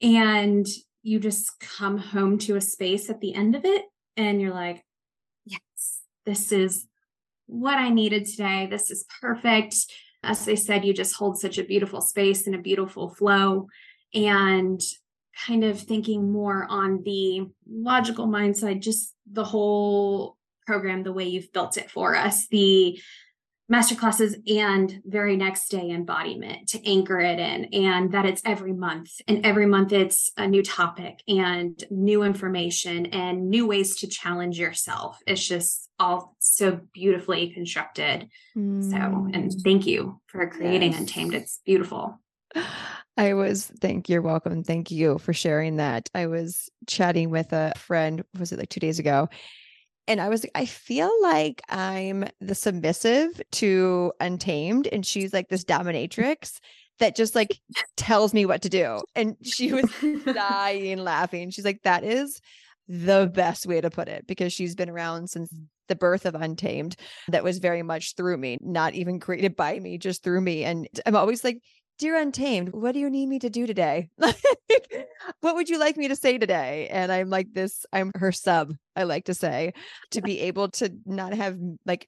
And 0.00 0.66
you 1.02 1.18
just 1.18 1.58
come 1.60 1.98
home 1.98 2.38
to 2.38 2.56
a 2.56 2.60
space 2.60 3.08
at 3.10 3.20
the 3.20 3.34
end 3.34 3.54
of 3.54 3.64
it 3.64 3.82
and 4.16 4.40
you're 4.40 4.54
like, 4.54 4.84
yes, 5.44 6.02
this 6.26 6.52
is 6.52 6.86
what 7.46 7.78
I 7.78 7.90
needed 7.90 8.26
today. 8.26 8.66
This 8.66 8.90
is 8.90 9.04
perfect. 9.20 9.76
As 10.22 10.44
they 10.44 10.56
said, 10.56 10.84
you 10.84 10.92
just 10.92 11.14
hold 11.14 11.38
such 11.38 11.58
a 11.58 11.64
beautiful 11.64 12.00
space 12.00 12.46
and 12.46 12.54
a 12.54 12.60
beautiful 12.60 13.08
flow. 13.08 13.68
And 14.14 14.80
kind 15.46 15.64
of 15.64 15.80
thinking 15.80 16.32
more 16.32 16.66
on 16.68 17.02
the 17.04 17.46
logical 17.70 18.26
mind 18.26 18.56
side, 18.56 18.82
just 18.82 19.14
the 19.30 19.44
whole 19.44 20.36
program, 20.66 21.02
the 21.02 21.12
way 21.12 21.24
you've 21.24 21.52
built 21.52 21.76
it 21.76 21.90
for 21.90 22.16
us, 22.16 22.48
the 22.48 23.00
masterclasses 23.70 24.34
and 24.50 25.00
very 25.04 25.36
next 25.36 25.68
day 25.70 25.90
embodiment 25.90 26.68
to 26.68 26.88
anchor 26.88 27.20
it 27.20 27.38
in 27.38 27.66
and 27.66 28.12
that 28.12 28.24
it's 28.24 28.40
every 28.44 28.72
month 28.72 29.10
and 29.28 29.44
every 29.44 29.66
month 29.66 29.92
it's 29.92 30.30
a 30.38 30.46
new 30.46 30.62
topic 30.62 31.22
and 31.28 31.84
new 31.90 32.22
information 32.22 33.06
and 33.06 33.50
new 33.50 33.66
ways 33.66 33.96
to 33.96 34.06
challenge 34.06 34.58
yourself 34.58 35.18
it's 35.26 35.46
just 35.46 35.90
all 35.98 36.34
so 36.38 36.80
beautifully 36.94 37.50
constructed 37.50 38.28
mm. 38.56 38.90
so 38.90 39.28
and 39.34 39.52
thank 39.62 39.86
you 39.86 40.18
for 40.26 40.48
creating 40.48 40.92
yes. 40.92 41.00
untamed 41.00 41.34
it's 41.34 41.60
beautiful 41.66 42.18
I 43.18 43.34
was, 43.34 43.72
thank 43.80 44.08
you're 44.08 44.22
welcome. 44.22 44.62
Thank 44.62 44.92
you 44.92 45.18
for 45.18 45.32
sharing 45.32 45.76
that. 45.78 46.08
I 46.14 46.26
was 46.26 46.70
chatting 46.86 47.30
with 47.30 47.52
a 47.52 47.72
friend, 47.76 48.22
was 48.38 48.52
it 48.52 48.60
like 48.60 48.68
two 48.68 48.78
days 48.78 49.00
ago? 49.00 49.28
And 50.08 50.20
I 50.20 50.28
was 50.30 50.42
like, 50.42 50.52
I 50.54 50.64
feel 50.64 51.10
like 51.22 51.62
I'm 51.68 52.24
the 52.40 52.54
submissive 52.54 53.40
to 53.52 54.12
Untamed, 54.18 54.88
and 54.90 55.06
she's 55.06 55.32
like 55.32 55.48
this 55.48 55.64
dominatrix 55.64 56.58
that 56.98 57.14
just 57.14 57.34
like 57.34 57.60
tells 57.96 58.34
me 58.34 58.46
what 58.46 58.62
to 58.62 58.68
do. 58.68 59.00
And 59.14 59.36
she 59.42 59.72
was 59.72 59.88
dying 60.24 60.98
laughing. 60.98 61.50
She's 61.50 61.64
like, 61.64 61.82
that 61.82 62.02
is 62.02 62.40
the 62.88 63.30
best 63.32 63.66
way 63.66 63.80
to 63.80 63.90
put 63.90 64.08
it 64.08 64.26
because 64.26 64.52
she's 64.52 64.74
been 64.74 64.88
around 64.88 65.28
since 65.28 65.54
the 65.88 65.94
birth 65.94 66.26
of 66.26 66.34
Untamed. 66.34 66.96
That 67.28 67.44
was 67.44 67.58
very 67.58 67.82
much 67.82 68.14
through 68.16 68.38
me, 68.38 68.58
not 68.60 68.94
even 68.94 69.20
created 69.20 69.56
by 69.56 69.78
me, 69.78 69.98
just 69.98 70.22
through 70.24 70.40
me. 70.40 70.64
And 70.64 70.88
I'm 71.06 71.16
always 71.16 71.44
like, 71.44 71.60
Dear 71.98 72.16
Untamed, 72.16 72.68
what 72.74 72.92
do 72.92 73.00
you 73.00 73.10
need 73.10 73.26
me 73.26 73.40
to 73.40 73.50
do 73.50 73.66
today? 73.66 74.08
what 75.40 75.56
would 75.56 75.68
you 75.68 75.80
like 75.80 75.96
me 75.96 76.06
to 76.06 76.14
say 76.14 76.38
today? 76.38 76.86
And 76.92 77.10
I'm 77.10 77.28
like 77.28 77.52
this, 77.52 77.84
I'm 77.92 78.12
her 78.14 78.30
sub, 78.30 78.72
I 78.94 79.02
like 79.02 79.24
to 79.24 79.34
say, 79.34 79.72
to 80.12 80.22
be 80.22 80.38
able 80.42 80.68
to 80.72 80.92
not 81.04 81.34
have 81.34 81.58
like 81.84 82.06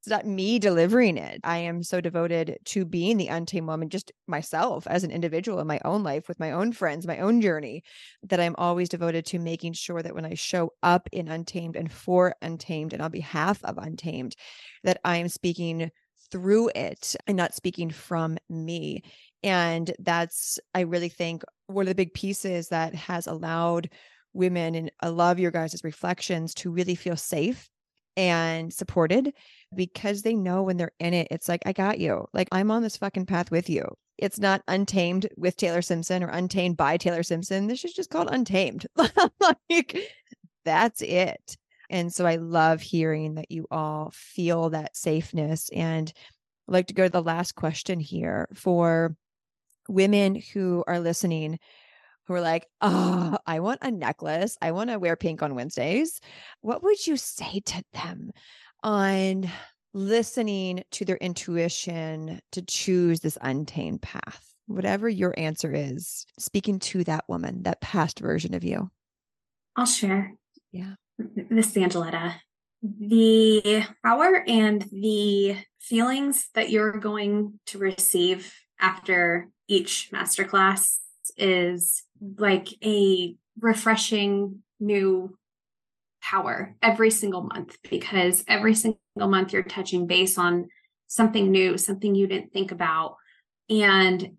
it's 0.00 0.08
not 0.08 0.26
me 0.26 0.60
delivering 0.60 1.16
it. 1.16 1.40
I 1.42 1.58
am 1.58 1.82
so 1.82 2.00
devoted 2.00 2.58
to 2.66 2.84
being 2.84 3.16
the 3.16 3.28
untamed 3.28 3.66
woman, 3.68 3.88
just 3.88 4.12
myself 4.28 4.86
as 4.88 5.02
an 5.02 5.12
individual 5.12 5.60
in 5.60 5.66
my 5.66 5.80
own 5.84 6.02
life 6.04 6.26
with 6.26 6.40
my 6.40 6.52
own 6.52 6.72
friends, 6.72 7.06
my 7.06 7.18
own 7.18 7.40
journey, 7.40 7.82
that 8.24 8.40
I'm 8.40 8.56
always 8.58 8.88
devoted 8.88 9.26
to 9.26 9.38
making 9.38 9.74
sure 9.74 10.02
that 10.02 10.14
when 10.14 10.24
I 10.24 10.34
show 10.34 10.70
up 10.82 11.08
in 11.12 11.28
Untamed 11.28 11.76
and 11.76 11.90
for 11.90 12.34
Untamed 12.42 12.92
and 12.92 13.00
on 13.00 13.12
behalf 13.12 13.62
of 13.64 13.78
Untamed, 13.78 14.34
that 14.82 14.98
I 15.04 15.18
am 15.18 15.28
speaking 15.28 15.90
through 16.32 16.70
it 16.74 17.14
and 17.28 17.36
not 17.36 17.54
speaking 17.54 17.90
from 17.90 18.38
me. 18.48 19.02
And 19.42 19.92
that's, 19.98 20.58
I 20.74 20.80
really 20.80 21.08
think, 21.08 21.42
one 21.66 21.82
of 21.82 21.88
the 21.88 21.94
big 21.94 22.14
pieces 22.14 22.68
that 22.68 22.94
has 22.94 23.26
allowed 23.26 23.90
women, 24.32 24.74
and 24.74 24.90
I 25.00 25.08
love 25.08 25.38
your 25.38 25.50
guys' 25.50 25.82
reflections, 25.82 26.54
to 26.54 26.70
really 26.70 26.94
feel 26.94 27.16
safe 27.16 27.68
and 28.16 28.72
supported 28.72 29.32
because 29.74 30.22
they 30.22 30.34
know 30.34 30.62
when 30.62 30.76
they're 30.76 30.92
in 31.00 31.14
it, 31.14 31.28
it's 31.30 31.48
like, 31.48 31.62
I 31.66 31.72
got 31.72 31.98
you. 31.98 32.26
Like, 32.32 32.48
I'm 32.52 32.70
on 32.70 32.82
this 32.82 32.96
fucking 32.96 33.26
path 33.26 33.50
with 33.50 33.68
you. 33.68 33.84
It's 34.18 34.38
not 34.38 34.62
untamed 34.68 35.28
with 35.36 35.56
Taylor 35.56 35.82
Simpson 35.82 36.22
or 36.22 36.28
untamed 36.28 36.76
by 36.76 36.96
Taylor 36.96 37.22
Simpson. 37.22 37.66
This 37.66 37.84
is 37.84 37.92
just 37.92 38.10
called 38.10 38.28
untamed. 38.30 38.86
like, 38.96 39.98
that's 40.64 41.02
it. 41.02 41.56
And 41.90 42.12
so 42.12 42.24
I 42.26 42.36
love 42.36 42.80
hearing 42.80 43.34
that 43.34 43.50
you 43.50 43.66
all 43.70 44.12
feel 44.14 44.70
that 44.70 44.96
safeness. 44.96 45.68
And 45.70 46.12
I'd 46.68 46.72
like 46.72 46.86
to 46.88 46.94
go 46.94 47.04
to 47.04 47.10
the 47.10 47.22
last 47.22 47.54
question 47.54 47.98
here 47.98 48.48
for 48.54 49.16
women 49.88 50.34
who 50.52 50.84
are 50.86 51.00
listening 51.00 51.58
who 52.26 52.34
are 52.34 52.40
like, 52.40 52.66
oh, 52.80 53.36
I 53.46 53.60
want 53.60 53.80
a 53.82 53.90
necklace. 53.90 54.56
I 54.62 54.72
want 54.72 54.90
to 54.90 54.98
wear 54.98 55.16
pink 55.16 55.42
on 55.42 55.54
Wednesdays. 55.54 56.20
What 56.60 56.82
would 56.82 57.06
you 57.06 57.16
say 57.16 57.60
to 57.66 57.82
them 57.92 58.30
on 58.82 59.50
listening 59.92 60.84
to 60.92 61.04
their 61.04 61.16
intuition 61.16 62.40
to 62.52 62.62
choose 62.62 63.20
this 63.20 63.38
untamed 63.40 64.02
path? 64.02 64.54
Whatever 64.66 65.08
your 65.08 65.34
answer 65.36 65.72
is, 65.74 66.24
speaking 66.38 66.78
to 66.78 67.04
that 67.04 67.24
woman, 67.28 67.64
that 67.64 67.80
past 67.80 68.20
version 68.20 68.54
of 68.54 68.62
you. 68.62 68.90
I'll 69.76 69.86
share. 69.86 70.32
Yeah. 70.70 70.94
This 71.18 71.68
is 71.70 71.74
Angoleta. 71.74 72.34
The 72.82 73.84
power 74.04 74.44
and 74.46 74.82
the 74.90 75.56
feelings 75.78 76.48
that 76.54 76.70
you're 76.70 76.92
going 76.92 77.58
to 77.66 77.78
receive 77.78 78.54
after 78.80 79.48
each 79.72 80.10
masterclass 80.12 80.98
is 81.38 82.02
like 82.36 82.68
a 82.84 83.34
refreshing 83.58 84.62
new 84.78 85.36
power 86.20 86.76
every 86.82 87.10
single 87.10 87.42
month 87.42 87.78
because 87.88 88.44
every 88.46 88.74
single 88.74 88.98
month 89.16 89.52
you're 89.52 89.62
touching 89.62 90.06
base 90.06 90.36
on 90.36 90.68
something 91.08 91.50
new, 91.50 91.78
something 91.78 92.14
you 92.14 92.26
didn't 92.26 92.52
think 92.52 92.70
about. 92.70 93.16
And 93.70 94.36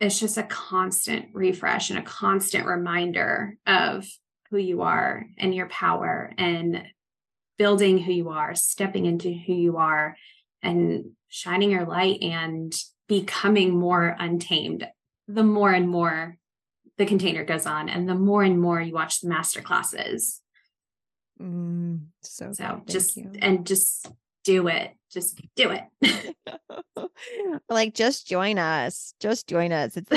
it's 0.00 0.20
just 0.20 0.36
a 0.36 0.42
constant 0.42 1.26
refresh 1.32 1.88
and 1.88 1.98
a 1.98 2.02
constant 2.02 2.66
reminder 2.66 3.56
of 3.66 4.06
who 4.50 4.58
you 4.58 4.82
are 4.82 5.24
and 5.38 5.54
your 5.54 5.68
power 5.68 6.30
and 6.36 6.82
building 7.56 7.96
who 7.98 8.12
you 8.12 8.28
are, 8.28 8.54
stepping 8.54 9.06
into 9.06 9.32
who 9.32 9.54
you 9.54 9.78
are 9.78 10.14
and 10.62 11.12
shining 11.28 11.70
your 11.70 11.86
light 11.86 12.22
and 12.22 12.74
becoming 13.08 13.78
more 13.78 14.16
untamed 14.18 14.86
the 15.28 15.42
more 15.42 15.72
and 15.72 15.88
more 15.88 16.36
the 16.96 17.06
container 17.06 17.44
goes 17.44 17.66
on 17.66 17.88
and 17.88 18.08
the 18.08 18.14
more 18.14 18.42
and 18.42 18.60
more 18.60 18.80
you 18.80 18.92
watch 18.92 19.20
the 19.20 19.28
master 19.28 19.60
classes 19.60 20.40
mm, 21.40 22.00
so 22.22 22.52
so 22.52 22.82
just 22.86 23.16
you. 23.16 23.30
and 23.40 23.66
just 23.66 24.10
do 24.44 24.68
it 24.68 24.92
just 25.10 25.40
do 25.56 25.70
it 25.70 25.84
like 27.68 27.94
just 27.94 28.26
join 28.26 28.58
us 28.58 29.14
just 29.20 29.48
join 29.48 29.72
us 29.72 29.96
it's 29.96 30.08
the 30.08 30.16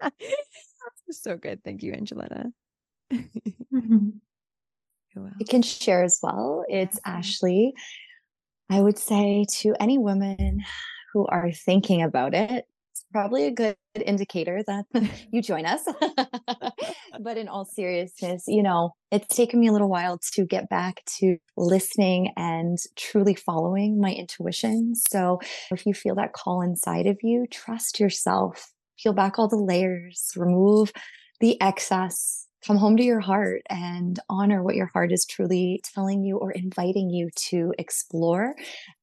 best 0.00 0.12
so 1.10 1.36
good 1.36 1.62
thank 1.64 1.82
you 1.82 1.92
angoleta 1.92 2.50
mm-hmm. 3.12 4.08
I 5.16 5.44
can 5.44 5.62
share 5.62 6.02
as 6.02 6.18
well. 6.22 6.64
It's 6.68 6.98
Ashleigh. 7.06 7.72
I 8.70 8.80
would 8.80 8.98
say 8.98 9.46
to 9.60 9.74
any 9.78 9.98
women 9.98 10.62
who 11.12 11.26
are 11.26 11.52
thinking 11.52 12.02
about 12.02 12.34
it, 12.34 12.66
it's 12.92 13.04
probably 13.12 13.46
a 13.46 13.50
good 13.50 13.76
indicator 13.94 14.62
that 14.66 14.84
you 15.32 15.42
join 15.42 15.66
us. 15.66 15.86
but 17.20 17.36
in 17.36 17.48
all 17.48 17.64
seriousness, 17.64 18.44
you 18.46 18.62
know, 18.62 18.94
it's 19.10 19.34
taken 19.34 19.60
me 19.60 19.68
a 19.68 19.72
little 19.72 19.90
while 19.90 20.18
to 20.34 20.44
get 20.44 20.68
back 20.68 21.02
to 21.18 21.36
listening 21.56 22.32
and 22.36 22.78
truly 22.96 23.34
following 23.34 24.00
my 24.00 24.12
intuition. 24.12 24.94
So 24.94 25.40
if 25.70 25.86
you 25.86 25.94
feel 25.94 26.14
that 26.16 26.32
call 26.32 26.62
inside 26.62 27.06
of 27.06 27.18
you, 27.22 27.46
trust 27.50 28.00
yourself, 28.00 28.72
peel 28.98 29.12
back 29.12 29.38
all 29.38 29.48
the 29.48 29.56
layers, 29.56 30.30
remove 30.36 30.92
the 31.40 31.60
excess. 31.60 32.46
Come 32.66 32.78
home 32.78 32.96
to 32.96 33.02
your 33.02 33.20
heart 33.20 33.62
and 33.68 34.18
honor 34.30 34.62
what 34.62 34.74
your 34.74 34.86
heart 34.86 35.12
is 35.12 35.26
truly 35.26 35.82
telling 35.94 36.24
you 36.24 36.38
or 36.38 36.50
inviting 36.50 37.10
you 37.10 37.28
to 37.50 37.74
explore 37.78 38.54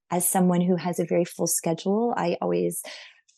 as 0.10 0.28
someone 0.28 0.62
who 0.62 0.76
has 0.76 1.00
a 1.00 1.06
very 1.06 1.26
full 1.26 1.48
schedule, 1.48 2.14
I 2.18 2.38
always 2.42 2.82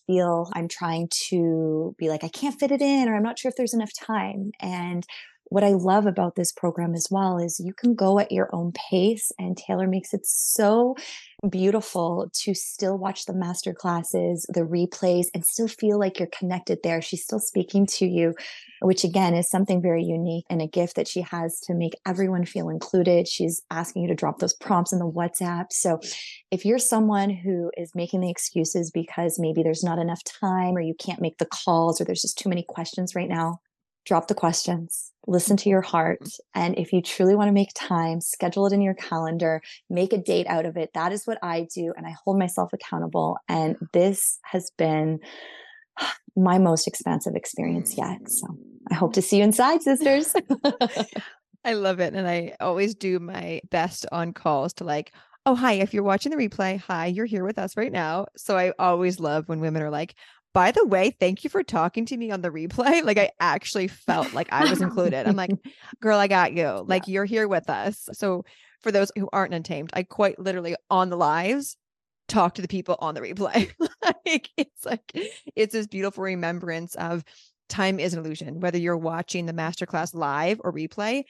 feel 0.07 0.49
I'm 0.53 0.67
trying 0.67 1.09
to 1.29 1.95
be 1.97 2.09
like, 2.09 2.23
I 2.23 2.29
can't 2.29 2.57
fit 2.57 2.71
it 2.71 2.81
in, 2.81 3.07
or 3.07 3.15
I'm 3.15 3.23
not 3.23 3.37
sure 3.37 3.49
if 3.49 3.55
there's 3.55 3.73
enough 3.73 3.93
time. 3.93 4.51
And 4.59 5.05
what 5.53 5.63
I 5.63 5.73
love 5.73 6.07
about 6.07 6.35
this 6.35 6.51
program 6.51 6.95
as 6.95 7.09
well 7.11 7.37
is 7.37 7.59
you 7.59 7.73
can 7.73 7.93
go 7.93 8.17
at 8.17 8.31
your 8.31 8.49
own 8.51 8.71
pace, 8.71 9.31
and 9.37 9.55
Taylor 9.55 9.85
makes 9.85 10.11
it 10.11 10.25
so 10.25 10.95
beautiful 11.47 12.27
to 12.33 12.55
still 12.55 12.97
watch 12.97 13.25
the 13.25 13.35
master 13.35 13.71
classes, 13.71 14.47
the 14.51 14.61
replays, 14.61 15.27
and 15.35 15.45
still 15.45 15.67
feel 15.67 15.99
like 15.99 16.17
you're 16.17 16.27
connected 16.35 16.79
there. 16.81 17.03
She's 17.03 17.21
still 17.21 17.39
speaking 17.39 17.85
to 17.97 18.07
you, 18.07 18.33
which 18.81 19.03
again 19.03 19.35
is 19.35 19.47
something 19.47 19.79
very 19.79 20.03
unique 20.03 20.45
and 20.49 20.59
a 20.59 20.65
gift 20.65 20.95
that 20.95 21.07
she 21.07 21.21
has 21.21 21.59
to 21.67 21.75
make 21.75 21.93
everyone 22.03 22.45
feel 22.45 22.69
included. 22.69 23.27
She's 23.27 23.61
asking 23.69 24.01
you 24.01 24.07
to 24.07 24.15
drop 24.15 24.39
those 24.39 24.55
prompts 24.55 24.91
in 24.91 24.97
the 24.97 25.05
WhatsApp. 25.05 25.65
So 25.69 25.99
if 26.49 26.65
you're 26.65 26.79
someone 26.79 27.29
who 27.29 27.69
is 27.77 27.91
making 27.93 28.21
the 28.21 28.31
excuses 28.31 28.89
because 28.89 29.37
maybe 29.37 29.61
there's 29.61 29.83
not 29.83 29.99
enough 29.99 30.23
time 30.23 30.75
or 30.75 30.81
you 30.81 30.95
can't 30.95 31.21
make 31.21 31.37
the 31.37 31.45
calls 31.45 32.01
or 32.01 32.05
there's 32.05 32.23
just 32.23 32.39
too 32.39 32.49
many 32.49 32.65
questions 32.67 33.13
right 33.13 33.29
now, 33.29 33.59
drop 34.05 34.27
the 34.27 34.35
questions, 34.35 35.11
listen 35.27 35.57
to 35.57 35.69
your 35.69 35.81
heart. 35.81 36.21
Mm-hmm. 36.21 36.61
And 36.61 36.77
if 36.77 36.93
you 36.93 37.01
truly 37.01 37.35
want 37.35 37.47
to 37.47 37.53
make 37.53 37.71
time, 37.75 38.21
schedule 38.21 38.65
it 38.65 38.73
in 38.73 38.81
your 38.81 38.93
calendar, 38.93 39.61
make 39.89 40.13
a 40.13 40.17
date 40.17 40.47
out 40.47 40.65
of 40.65 40.77
it. 40.77 40.91
That 40.93 41.11
is 41.11 41.25
what 41.25 41.37
I 41.41 41.67
do. 41.73 41.93
And 41.95 42.05
I 42.05 42.15
hold 42.23 42.37
myself 42.37 42.73
accountable. 42.73 43.37
And 43.47 43.77
this 43.93 44.39
has 44.43 44.71
been 44.77 45.19
my 46.35 46.57
most 46.57 46.87
expansive 46.87 47.35
experience 47.35 47.97
yet. 47.97 48.19
So 48.29 48.47
I 48.91 48.95
hope 48.95 49.13
to 49.13 49.21
see 49.21 49.37
you 49.37 49.43
inside, 49.43 49.81
sisters. 49.81 50.33
I 51.65 51.73
love 51.73 51.99
it. 51.99 52.13
And 52.13 52.27
I 52.27 52.55
always 52.59 52.93
do 52.95 53.19
my 53.19 53.61
best 53.69 54.05
on 54.11 54.33
calls 54.33 54.73
to 54.75 54.83
like, 54.83 55.13
oh, 55.45 55.55
hi, 55.55 55.73
if 55.73 55.93
you're 55.93 56.03
watching 56.03 56.31
the 56.31 56.49
replay, 56.49 56.79
hi, 56.79 57.07
you're 57.07 57.25
here 57.25 57.45
with 57.45 57.57
us 57.57 57.77
right 57.77 57.91
now. 57.91 58.25
So 58.35 58.57
I 58.57 58.73
always 58.79 59.19
love 59.19 59.47
when 59.47 59.59
women 59.59 59.81
are 59.81 59.89
like, 59.89 60.15
by 60.53 60.71
the 60.71 60.85
way, 60.85 61.09
thank 61.19 61.43
you 61.43 61.49
for 61.49 61.63
talking 61.63 62.05
to 62.05 62.17
me 62.17 62.31
on 62.31 62.41
the 62.41 62.49
replay. 62.49 63.03
Like 63.13 63.17
I 63.17 63.31
actually 63.39 63.87
felt 63.87 64.33
like 64.33 64.47
I 64.51 64.69
was 64.69 64.81
included. 64.81 65.27
I'm 65.27 65.35
like, 65.35 65.51
girl, 66.01 66.17
I 66.17 66.27
got 66.27 66.53
you. 66.53 66.85
Like 66.87 67.07
you're 67.07 67.25
here 67.25 67.47
with 67.47 67.69
us. 67.69 68.07
So 68.13 68.45
for 68.81 68.91
those 68.91 69.11
who 69.17 69.29
aren't 69.33 69.53
untamed, 69.53 69.89
I 69.93 70.03
quite 70.03 70.39
literally 70.39 70.75
on 70.89 71.09
the 71.09 71.17
lives 71.17 71.75
talk 72.27 72.55
to 72.55 72.61
the 72.61 72.67
people 72.67 72.95
on 72.99 73.13
the 73.13 73.21
replay. 73.21 73.71
like 74.25 74.49
it's 74.55 74.85
like 74.85 75.11
it's 75.55 75.73
this 75.73 75.87
beautiful 75.87 76.23
remembrance 76.23 76.95
of 76.95 77.23
time 77.67 77.99
is 77.99 78.13
an 78.13 78.19
illusion. 78.19 78.59
Whether 78.61 78.77
you're 78.77 78.97
watching 78.97 79.45
the 79.45 79.53
masterclass 79.53 80.13
live 80.13 80.61
or 80.63 80.71
replay, 80.71 81.23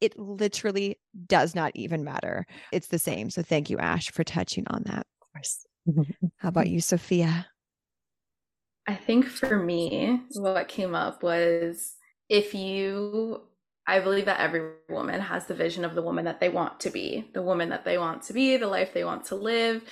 it 0.00 0.18
literally 0.18 0.98
does 1.26 1.54
not 1.54 1.72
even 1.74 2.04
matter. 2.04 2.46
It's 2.72 2.88
the 2.88 2.98
same. 2.98 3.30
So 3.30 3.42
thank 3.42 3.68
you, 3.68 3.78
Ash, 3.78 4.10
for 4.10 4.24
touching 4.24 4.64
on 4.68 4.84
that. 4.86 5.06
Of 5.20 5.32
course. 5.32 5.66
How 6.38 6.48
about 6.48 6.68
you, 6.68 6.80
Sophia? 6.80 7.46
I 8.90 8.96
think 8.96 9.26
for 9.26 9.56
me, 9.56 10.20
what 10.34 10.66
came 10.66 10.96
up 10.96 11.22
was 11.22 11.94
if 12.28 12.56
you, 12.56 13.42
I 13.86 14.00
believe 14.00 14.24
that 14.24 14.40
every 14.40 14.68
woman 14.88 15.20
has 15.20 15.46
the 15.46 15.54
vision 15.54 15.84
of 15.84 15.94
the 15.94 16.02
woman 16.02 16.24
that 16.24 16.40
they 16.40 16.48
want 16.48 16.80
to 16.80 16.90
be, 16.90 17.30
the 17.32 17.42
woman 17.42 17.68
that 17.68 17.84
they 17.84 17.98
want 17.98 18.24
to 18.24 18.32
be, 18.32 18.56
the 18.56 18.66
life 18.66 18.92
they 18.92 19.04
want 19.04 19.26
to 19.26 19.36
live. 19.36 19.84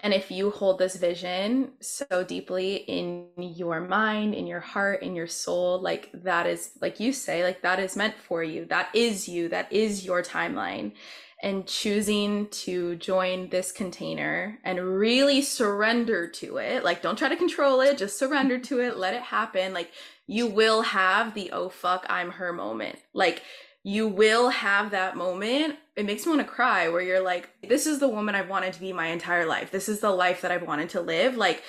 And 0.00 0.14
if 0.14 0.30
you 0.30 0.52
hold 0.52 0.78
this 0.78 0.94
vision 0.94 1.72
so 1.80 2.22
deeply 2.22 2.76
in 2.76 3.30
your 3.36 3.80
mind, 3.80 4.32
in 4.36 4.46
your 4.46 4.60
heart, 4.60 5.02
in 5.02 5.16
your 5.16 5.26
soul, 5.26 5.80
like 5.80 6.10
that 6.14 6.46
is, 6.46 6.70
like 6.80 7.00
you 7.00 7.12
say, 7.12 7.42
like 7.42 7.62
that 7.62 7.80
is 7.80 7.96
meant 7.96 8.14
for 8.28 8.44
you. 8.44 8.64
That 8.66 8.94
is 8.94 9.28
you. 9.28 9.48
That 9.48 9.72
is 9.72 10.04
your 10.04 10.22
timeline 10.22 10.92
and 11.42 11.66
choosing 11.66 12.48
to 12.48 12.96
join 12.96 13.50
this 13.50 13.70
container 13.70 14.58
and 14.64 14.96
really 14.98 15.42
surrender 15.42 16.26
to 16.26 16.56
it. 16.56 16.82
Like, 16.82 17.02
don't 17.02 17.18
try 17.18 17.28
to 17.28 17.36
control 17.36 17.80
it, 17.82 17.98
just 17.98 18.18
surrender 18.18 18.58
to 18.58 18.80
it, 18.80 18.96
let 18.96 19.14
it 19.14 19.22
happen. 19.22 19.74
Like, 19.74 19.90
you 20.26 20.46
will 20.46 20.82
have 20.82 21.34
the 21.34 21.50
oh 21.52 21.68
fuck, 21.68 22.06
I'm 22.08 22.30
her 22.32 22.52
moment. 22.52 22.98
Like, 23.12 23.42
you 23.84 24.08
will 24.08 24.48
have 24.48 24.90
that 24.90 25.16
moment. 25.16 25.76
It 25.94 26.06
makes 26.06 26.26
me 26.26 26.34
want 26.34 26.46
to 26.46 26.52
cry 26.52 26.88
where 26.88 27.02
you're 27.02 27.20
like, 27.20 27.50
this 27.68 27.86
is 27.86 28.00
the 28.00 28.08
woman 28.08 28.34
I've 28.34 28.48
wanted 28.48 28.72
to 28.72 28.80
be 28.80 28.92
my 28.92 29.08
entire 29.08 29.46
life. 29.46 29.70
This 29.70 29.88
is 29.88 30.00
the 30.00 30.10
life 30.10 30.40
that 30.40 30.50
I've 30.50 30.66
wanted 30.66 30.88
to 30.90 31.00
live. 31.00 31.36
Like, 31.36 31.62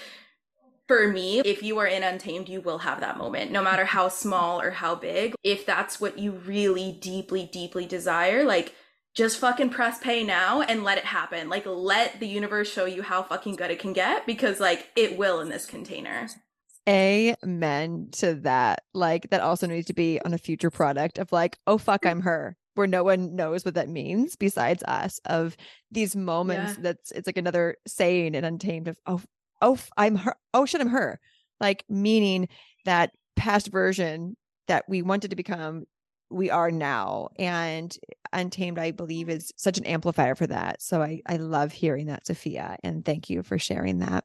for 0.87 1.09
me, 1.09 1.41
if 1.41 1.61
you 1.61 1.77
are 1.79 1.85
in 1.85 2.01
Untamed, 2.01 2.47
you 2.47 2.61
will 2.61 2.79
have 2.79 3.01
that 3.01 3.17
moment, 3.17 3.51
no 3.51 3.61
matter 3.61 3.83
how 3.83 4.07
small 4.07 4.61
or 4.61 4.71
how 4.71 4.95
big. 4.95 5.35
If 5.43 5.65
that's 5.65 5.99
what 5.99 6.17
you 6.17 6.31
really 6.31 6.93
deeply, 6.93 7.49
deeply 7.51 7.85
desire, 7.85 8.45
like, 8.45 8.73
just 9.17 9.39
fucking 9.39 9.71
press 9.71 9.97
pay 9.97 10.23
now 10.23 10.61
and 10.61 10.83
let 10.83 10.99
it 10.99 11.03
happen. 11.03 11.49
Like 11.49 11.63
let 11.65 12.19
the 12.19 12.27
universe 12.27 12.71
show 12.71 12.85
you 12.85 13.01
how 13.01 13.23
fucking 13.23 13.55
good 13.55 13.71
it 13.71 13.79
can 13.79 13.91
get 13.91 14.27
because 14.27 14.59
like 14.59 14.89
it 14.95 15.17
will 15.17 15.39
in 15.39 15.49
this 15.49 15.65
container. 15.65 16.27
Amen 16.87 18.09
to 18.11 18.35
that. 18.35 18.83
Like 18.93 19.31
that 19.31 19.41
also 19.41 19.65
needs 19.65 19.87
to 19.87 19.95
be 19.95 20.21
on 20.23 20.35
a 20.35 20.37
future 20.37 20.69
product 20.69 21.17
of 21.17 21.31
like, 21.31 21.57
oh 21.65 21.79
fuck, 21.79 22.05
I'm 22.05 22.21
her. 22.21 22.55
Where 22.75 22.85
no 22.85 23.03
one 23.03 23.35
knows 23.35 23.65
what 23.65 23.73
that 23.73 23.89
means 23.89 24.35
besides 24.35 24.83
us 24.83 25.19
of 25.25 25.57
these 25.89 26.15
moments 26.15 26.73
yeah. 26.73 26.83
that's 26.83 27.11
it's 27.11 27.25
like 27.25 27.39
another 27.39 27.77
saying 27.87 28.35
and 28.35 28.45
untamed 28.45 28.87
of 28.87 28.99
oh 29.07 29.19
oh 29.63 29.79
I'm 29.97 30.15
her 30.17 30.35
oh 30.53 30.67
shit 30.67 30.79
I'm 30.79 30.89
her 30.89 31.19
like 31.59 31.83
meaning 31.89 32.49
that 32.85 33.13
past 33.35 33.69
version 33.71 34.37
that 34.67 34.87
we 34.87 35.01
wanted 35.01 35.31
to 35.31 35.35
become 35.35 35.85
we 36.29 36.49
are 36.49 36.71
now 36.71 37.29
and 37.37 37.97
untamed 38.33 38.77
i 38.77 38.91
believe 38.91 39.29
is 39.29 39.51
such 39.55 39.77
an 39.77 39.85
amplifier 39.85 40.35
for 40.35 40.47
that. 40.47 40.81
So 40.81 41.01
i 41.01 41.21
i 41.25 41.37
love 41.37 41.71
hearing 41.71 42.07
that 42.07 42.27
sophia 42.27 42.77
and 42.83 43.05
thank 43.05 43.29
you 43.29 43.43
for 43.43 43.57
sharing 43.57 43.99
that. 43.99 44.23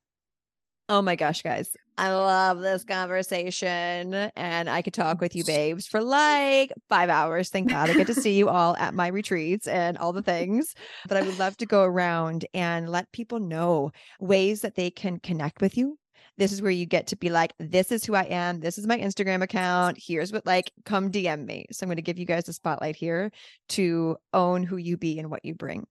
Oh 0.88 1.02
my 1.02 1.16
gosh 1.16 1.42
guys 1.42 1.70
i 1.98 2.10
love 2.12 2.60
this 2.60 2.84
conversation 2.84 4.14
and 4.14 4.68
i 4.68 4.82
could 4.82 4.94
talk 4.94 5.20
with 5.20 5.36
you 5.36 5.44
babes 5.44 5.86
for 5.86 6.02
like 6.02 6.72
five 6.88 7.10
hours. 7.10 7.50
Thank 7.50 7.68
god 7.68 7.90
i 7.90 7.94
get 7.94 8.06
to 8.08 8.14
see 8.14 8.36
you 8.36 8.48
all 8.48 8.76
at 8.76 8.94
my 8.94 9.08
retreats 9.08 9.68
and 9.68 9.96
all 9.98 10.12
the 10.12 10.22
things 10.22 10.74
but 11.06 11.16
i 11.16 11.22
would 11.22 11.38
love 11.38 11.56
to 11.58 11.66
go 11.66 11.82
around 11.82 12.46
and 12.54 12.90
let 12.90 13.12
people 13.12 13.38
know 13.38 13.92
ways 14.20 14.62
that 14.62 14.74
they 14.74 14.90
can 14.90 15.18
connect 15.18 15.60
with 15.60 15.76
you 15.76 15.98
this 16.38 16.52
is 16.52 16.62
where 16.62 16.70
you 16.70 16.86
get 16.86 17.08
to 17.08 17.16
be 17.16 17.30
like, 17.30 17.52
this 17.58 17.92
is 17.92 18.04
who 18.04 18.14
I 18.14 18.22
am. 18.24 18.60
This 18.60 18.78
is 18.78 18.86
my 18.86 18.98
Instagram 18.98 19.42
account. 19.42 19.98
Here's 20.00 20.32
what, 20.32 20.46
like, 20.46 20.72
come 20.84 21.10
DM 21.10 21.44
me. 21.44 21.66
So 21.70 21.84
I'm 21.84 21.88
going 21.88 21.96
to 21.96 22.02
give 22.02 22.18
you 22.18 22.24
guys 22.24 22.48
a 22.48 22.52
spotlight 22.52 22.96
here 22.96 23.30
to 23.70 24.16
own 24.32 24.62
who 24.62 24.76
you 24.76 24.96
be 24.96 25.18
and 25.18 25.30
what 25.30 25.44
you 25.44 25.54
bring. 25.54 25.86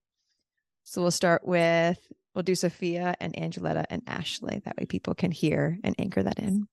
So 0.84 1.02
we'll 1.02 1.12
start 1.12 1.46
with, 1.46 2.00
we'll 2.34 2.44
do 2.44 2.56
Sophia 2.56 3.16
and 3.20 3.34
Angoleta 3.36 3.86
and 3.90 4.04
Ashleigh. 4.06 4.64
That 4.64 4.78
way 4.78 4.86
people 4.86 5.14
can 5.14 5.32
hear 5.32 5.78
and 5.84 5.96
anchor 6.00 6.24
that 6.24 6.40
in. 6.40 6.68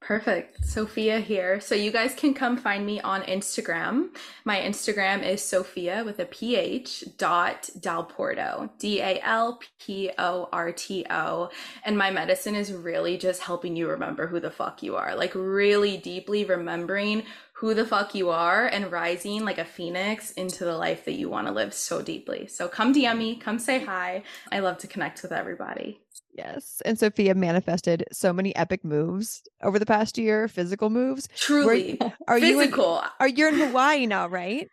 Perfect. 0.00 0.64
Sophia 0.64 1.18
here. 1.20 1.60
So 1.60 1.74
you 1.74 1.90
guys 1.90 2.14
can 2.14 2.32
come 2.32 2.56
find 2.56 2.86
me 2.86 3.00
on 3.00 3.22
Instagram. 3.22 4.08
My 4.44 4.58
Instagram 4.58 5.26
is 5.26 5.42
Sophia 5.42 6.02
with 6.04 6.18
a 6.20 6.24
PH 6.24 7.16
dot 7.18 7.68
Dalporto, 7.78 8.70
D 8.78 9.00
A 9.00 9.20
L 9.22 9.60
P 9.80 10.10
O 10.16 10.48
R 10.52 10.72
T 10.72 11.04
O. 11.10 11.50
And 11.84 11.98
my 11.98 12.10
medicine 12.10 12.54
is 12.54 12.72
really 12.72 13.18
just 13.18 13.42
helping 13.42 13.76
you 13.76 13.88
remember 13.88 14.28
who 14.28 14.40
the 14.40 14.52
fuck 14.52 14.82
you 14.82 14.96
are, 14.96 15.14
like 15.14 15.32
really 15.34 15.96
deeply 15.96 16.44
remembering 16.44 17.24
who 17.58 17.74
the 17.74 17.84
fuck 17.84 18.14
you 18.14 18.30
are 18.30 18.66
and 18.66 18.92
rising 18.92 19.44
like 19.44 19.58
a 19.58 19.64
phoenix 19.64 20.30
into 20.30 20.64
the 20.64 20.76
life 20.76 21.04
that 21.04 21.14
you 21.14 21.28
want 21.28 21.48
to 21.48 21.52
live 21.52 21.74
so 21.74 22.00
deeply. 22.00 22.46
So 22.46 22.68
come 22.68 22.94
DM 22.94 23.18
me, 23.18 23.34
come 23.34 23.58
say 23.58 23.84
hi. 23.84 24.22
I 24.52 24.60
love 24.60 24.78
to 24.78 24.86
connect 24.86 25.22
with 25.22 25.32
everybody. 25.32 25.98
Yes. 26.38 26.80
And 26.84 26.96
Sophia 26.96 27.34
manifested 27.34 28.04
so 28.12 28.32
many 28.32 28.54
epic 28.54 28.84
moves 28.84 29.42
over 29.60 29.80
the 29.80 29.84
past 29.84 30.16
year, 30.16 30.46
physical 30.46 30.88
moves. 30.88 31.28
Truly. 31.36 31.96
Where, 31.96 32.12
are 32.28 32.38
physical. 32.38 32.94
you 32.94 33.00
in, 33.00 33.08
are 33.18 33.28
you 33.28 33.48
in 33.48 33.54
Hawaii 33.54 34.06
now, 34.06 34.28
right? 34.28 34.68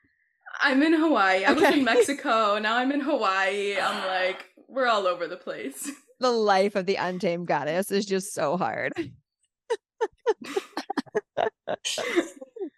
I'm 0.62 0.84
in 0.84 0.94
Hawaii. 0.94 1.44
I 1.44 1.54
okay. 1.54 1.62
was 1.66 1.74
in 1.74 1.84
Mexico. 1.96 2.60
Now 2.60 2.78
I'm 2.78 2.92
in 2.92 3.00
Hawaii. 3.00 3.78
I'm 3.80 4.06
like, 4.06 4.46
we're 4.68 4.86
all 4.86 5.08
over 5.08 5.28
the 5.28 5.38
place. 5.38 5.92
The 6.22 6.32
life 6.32 6.78
of 6.78 6.86
the 6.86 6.96
untamed 6.96 7.46
goddess 7.48 7.92
is 7.92 8.06
just 8.06 8.34
so 8.34 8.56
hard. 8.56 8.94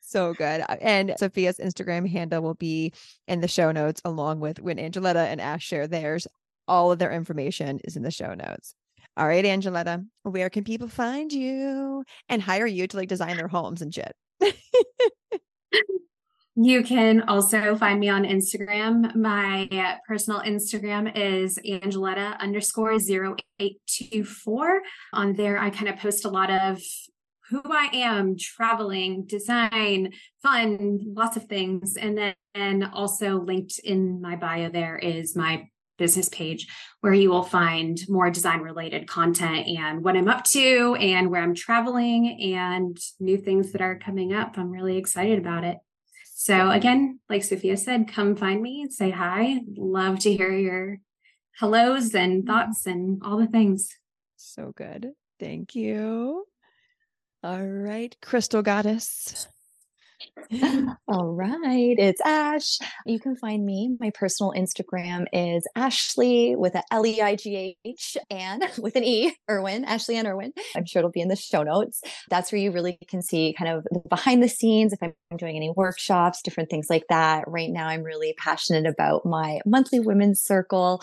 so 0.02 0.34
good. 0.34 0.62
Uh, 0.62 0.76
and 0.82 1.14
Sophia's 1.20 1.60
Instagram 1.60 2.10
handle 2.10 2.42
will 2.42 2.56
be 2.56 2.94
in 3.28 3.42
the 3.42 3.48
show 3.48 3.72
notes, 3.72 4.02
along 4.04 4.40
with 4.40 4.60
when 4.60 4.78
Angoleta 4.78 5.28
and 5.28 5.40
Ash 5.40 5.64
share 5.64 5.86
theirs. 5.86 6.26
All 6.68 6.92
of 6.92 7.00
their 7.00 7.12
information 7.12 7.80
is 7.84 7.96
in 7.96 8.04
the 8.04 8.12
show 8.12 8.34
notes. 8.34 8.76
All 9.16 9.28
right, 9.28 9.44
Angoleta, 9.44 10.06
where 10.24 10.50
can 10.50 10.64
people 10.64 10.88
find 10.88 11.32
you 11.34 12.04
and 12.30 12.42
hire 12.42 12.68
you 12.68 12.88
to 12.88 12.98
like 12.98 13.10
design 13.10 13.38
their 13.38 13.48
homes 13.48 13.82
and 13.82 13.94
shit? 13.94 14.14
You 16.60 16.82
can 16.82 17.22
also 17.22 17.76
find 17.76 18.00
me 18.00 18.10
on 18.10 18.24
Instagram. 18.24 19.16
My 19.16 20.00
personal 20.08 20.42
Instagram 20.42 21.16
is 21.16 21.60
angoleta 21.64 22.36
underscore 22.40 22.94
0824. 22.94 24.82
On 25.14 25.36
there, 25.36 25.60
I 25.60 25.70
kind 25.70 25.88
of 25.88 25.98
post 25.98 26.26
a 26.26 26.30
lot 26.30 26.50
of 26.50 26.82
who 27.52 27.62
I 27.64 27.90
am, 27.94 28.38
traveling, 28.40 29.26
design, 29.28 30.14
fun, 30.42 31.00
lots 31.16 31.38
of 31.38 31.46
things. 31.46 31.96
And 31.96 32.18
then 32.18 32.34
and 32.56 32.86
also 32.92 33.40
linked 33.40 33.78
in 33.84 34.20
my 34.20 34.36
bio 34.36 34.70
there 34.70 34.98
is 34.98 35.36
my 35.36 35.68
business 35.98 36.30
page 36.30 36.68
where 37.02 37.14
you 37.14 37.30
will 37.30 37.44
find 37.44 38.00
more 38.10 38.30
design 38.30 38.62
related 38.62 39.08
content 39.08 39.68
and 39.68 40.04
what 40.04 40.16
I'm 40.16 40.28
up 40.28 40.44
to 40.46 40.96
and 41.00 41.30
where 41.30 41.42
I'm 41.42 41.56
traveling 41.56 42.56
and 42.56 42.98
new 43.20 43.38
things 43.38 43.72
that 43.72 43.82
are 43.82 43.98
coming 43.98 44.34
up. 44.34 44.58
I'm 44.58 44.72
really 44.72 44.98
excited 44.98 45.40
about 45.40 45.64
it. 45.64 45.78
So 46.34 46.70
again, 46.70 47.20
like 47.30 47.44
Sophia 47.44 47.76
said, 47.78 48.08
come 48.08 48.36
find 48.36 48.62
me 48.62 48.82
and 48.82 48.94
say 48.94 49.10
hi. 49.10 49.60
Love 49.76 50.20
to 50.20 50.34
hear 50.34 50.52
your 50.52 51.00
hellos 51.60 52.14
and 52.14 52.44
mm-hmm. 52.44 52.48
thoughts 52.48 52.86
and 52.86 53.22
all 53.24 53.38
the 53.38 53.48
things. 53.48 53.90
So 54.38 54.72
good. 54.76 55.12
Thank 55.40 55.76
you. 55.76 56.46
All 57.44 57.64
right, 57.64 58.16
Crystal 58.22 58.62
Goddess. 58.62 59.48
All 61.08 61.34
right, 61.34 61.96
it's 61.98 62.22
Ash. 62.22 62.80
You 63.06 63.20
can 63.20 63.36
find 63.36 63.66
me. 63.66 63.96
My 64.00 64.12
personal 64.12 64.54
Instagram 64.54 65.26
is 65.34 65.68
Ashleigh 65.76 66.56
with 66.58 66.76
a 66.76 66.84
L 66.92 67.06
E 67.06 67.22
I 67.22 67.36
G 67.36 67.78
H 67.86 68.18
and 68.30 68.64
with 68.78 68.96
an 68.96 69.04
E, 69.04 69.36
Irwin, 69.50 69.86
Ashleigh 69.86 70.16
Anne 70.16 70.28
Irwin. 70.28 70.54
I'm 70.76 70.86
sure 70.86 71.00
it'll 71.00 71.12
be 71.12 71.22
in 71.22 71.28
the 71.28 71.36
show 71.36 71.64
notes. 71.64 72.02
That's 72.30 72.52
where 72.52 72.62
you 72.62 72.72
really 72.72 72.98
can 73.08 73.22
see 73.22 73.56
kind 73.58 73.72
of 73.72 73.86
behind 74.10 74.42
the 74.42 74.50
scenes 74.50 74.94
if 74.94 75.00
I'm 75.02 75.14
doing 75.38 75.56
any 75.56 75.72
workshops, 75.76 76.42
different 76.42 76.70
things 76.70 76.88
like 76.90 77.06
that. 77.10 77.44
Right 77.48 77.70
now, 77.70 77.88
I'm 77.88 78.04
really 78.04 78.34
passionate 78.38 78.86
about 78.86 79.26
my 79.26 79.60
monthly 79.66 80.00
women's 80.00 80.42
circle 80.42 81.02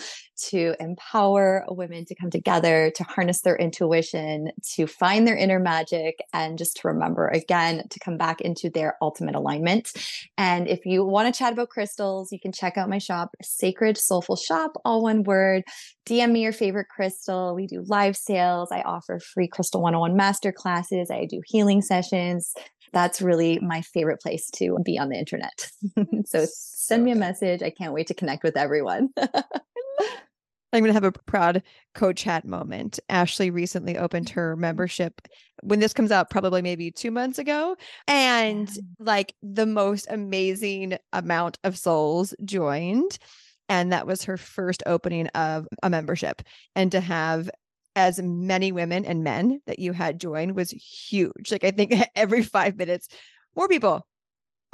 to 0.49 0.75
empower 0.81 1.65
women 1.69 2.05
to 2.07 2.15
come 2.15 2.31
together, 2.31 2.91
to 2.97 3.05
harness 3.05 3.43
their 3.43 3.57
intuition, 3.57 4.51
to 4.75 4.87
find 4.87 5.27
their 5.27 5.37
inner 5.37 5.61
magic, 5.61 6.19
and 6.33 6.59
just 6.59 6.79
to 6.79 6.89
remember 6.89 7.29
again 7.29 7.87
to 7.91 7.99
come 8.01 8.17
back 8.17 8.41
into 8.41 8.71
their 8.71 8.97
ultimate 9.05 9.35
alignment. 9.35 9.93
And 10.39 10.67
if 10.67 10.87
you 10.87 11.05
want 11.05 11.33
to 11.33 11.39
chat 11.39 11.53
about 11.53 11.69
crystals, 11.69 12.33
you 12.33 12.41
can 12.41 12.53
check 12.53 12.79
out 12.79 12.89
my 12.89 12.99
shop, 12.99 13.31
Sacred 13.43 13.99
Soulful 13.99 14.37
Shop, 14.37 14.73
all 14.85 15.03
one 15.03 15.23
word. 15.25 15.63
DM 16.07 16.33
me 16.33 16.43
your 16.43 16.53
favorite 16.53 16.89
crystal. 16.89 17.55
We 17.55 17.67
do 17.67 17.85
live 17.87 18.17
sales. 18.17 18.71
I 18.73 18.81
offer 18.83 19.21
free 19.21 19.49
Crystal 19.49 19.83
101 19.83 20.17
master 20.17 20.53
classes. 20.53 21.11
I 21.11 21.27
do 21.27 21.41
healing 21.47 21.83
sessions. 21.83 22.55
That's 22.93 23.21
really 23.21 23.59
my 23.61 23.83
favorite 23.83 24.21
place 24.21 24.51
to 24.57 24.79
be 24.85 24.99
on 24.99 25.11
the 25.11 25.19
internet. 25.19 25.71
so 26.27 26.47
send 26.49 27.05
me 27.05 27.11
a 27.11 27.17
message. 27.17 27.63
I 27.63 27.71
can't 27.71 27.93
wait 27.93 28.07
to 28.07 28.15
connect 28.15 28.43
with 28.43 28.57
everyone. 28.57 29.11
I'm 30.75 30.81
going 30.81 30.91
to 30.91 30.95
have 30.95 31.05
a 31.05 31.13
proud 31.13 31.63
coach 31.95 32.25
hat 32.25 32.45
moment. 32.45 32.99
Ashleigh 33.09 33.53
recently 33.53 33.97
opened 33.97 34.29
her 34.31 34.53
mm-hmm. 34.53 34.63
membership 34.63 35.21
when 35.63 35.79
this 35.79 35.93
comes 35.93 36.11
out, 36.11 36.31
probably 36.31 36.63
maybe 36.63 36.91
two 36.91 37.13
months 37.13 37.39
ago. 37.39 37.77
And 38.09 38.69
like 38.99 39.35
the 39.43 39.67
most 39.67 40.07
amazing 40.11 40.99
amount 41.13 41.59
of 41.63 41.79
souls 41.79 42.35
joined. 42.45 43.19
And 43.69 43.93
that 43.93 44.07
was 44.07 44.25
her 44.25 44.37
first 44.37 44.83
opening 44.85 45.29
of 45.29 45.67
a 45.83 45.89
membership. 45.89 46.43
And 46.75 46.91
to 46.93 47.01
have 47.01 47.49
as 47.97 48.21
many 48.21 48.73
women 48.73 49.05
and 49.05 49.23
men 49.23 49.61
that 49.67 49.79
you 49.79 49.93
had 49.93 50.19
join 50.19 50.55
was 50.55 50.71
huge. 50.71 51.53
Like 51.53 51.63
I 51.63 51.71
think 51.71 51.95
every 52.17 52.43
five 52.43 52.77
minutes, 52.77 53.09
more 53.57 53.69
people. 53.69 54.07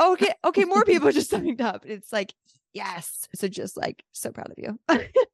Okay, 0.00 0.32
okay, 0.46 0.64
more 0.64 0.84
people 0.86 1.12
just 1.12 1.28
signed 1.28 1.60
up. 1.60 1.84
It's 1.84 2.10
like 2.10 2.32
Yes. 2.72 3.26
So 3.34 3.48
just 3.48 3.76
like 3.76 4.04
so 4.12 4.30
proud 4.30 4.52
of 4.52 4.58
you. 4.58 4.78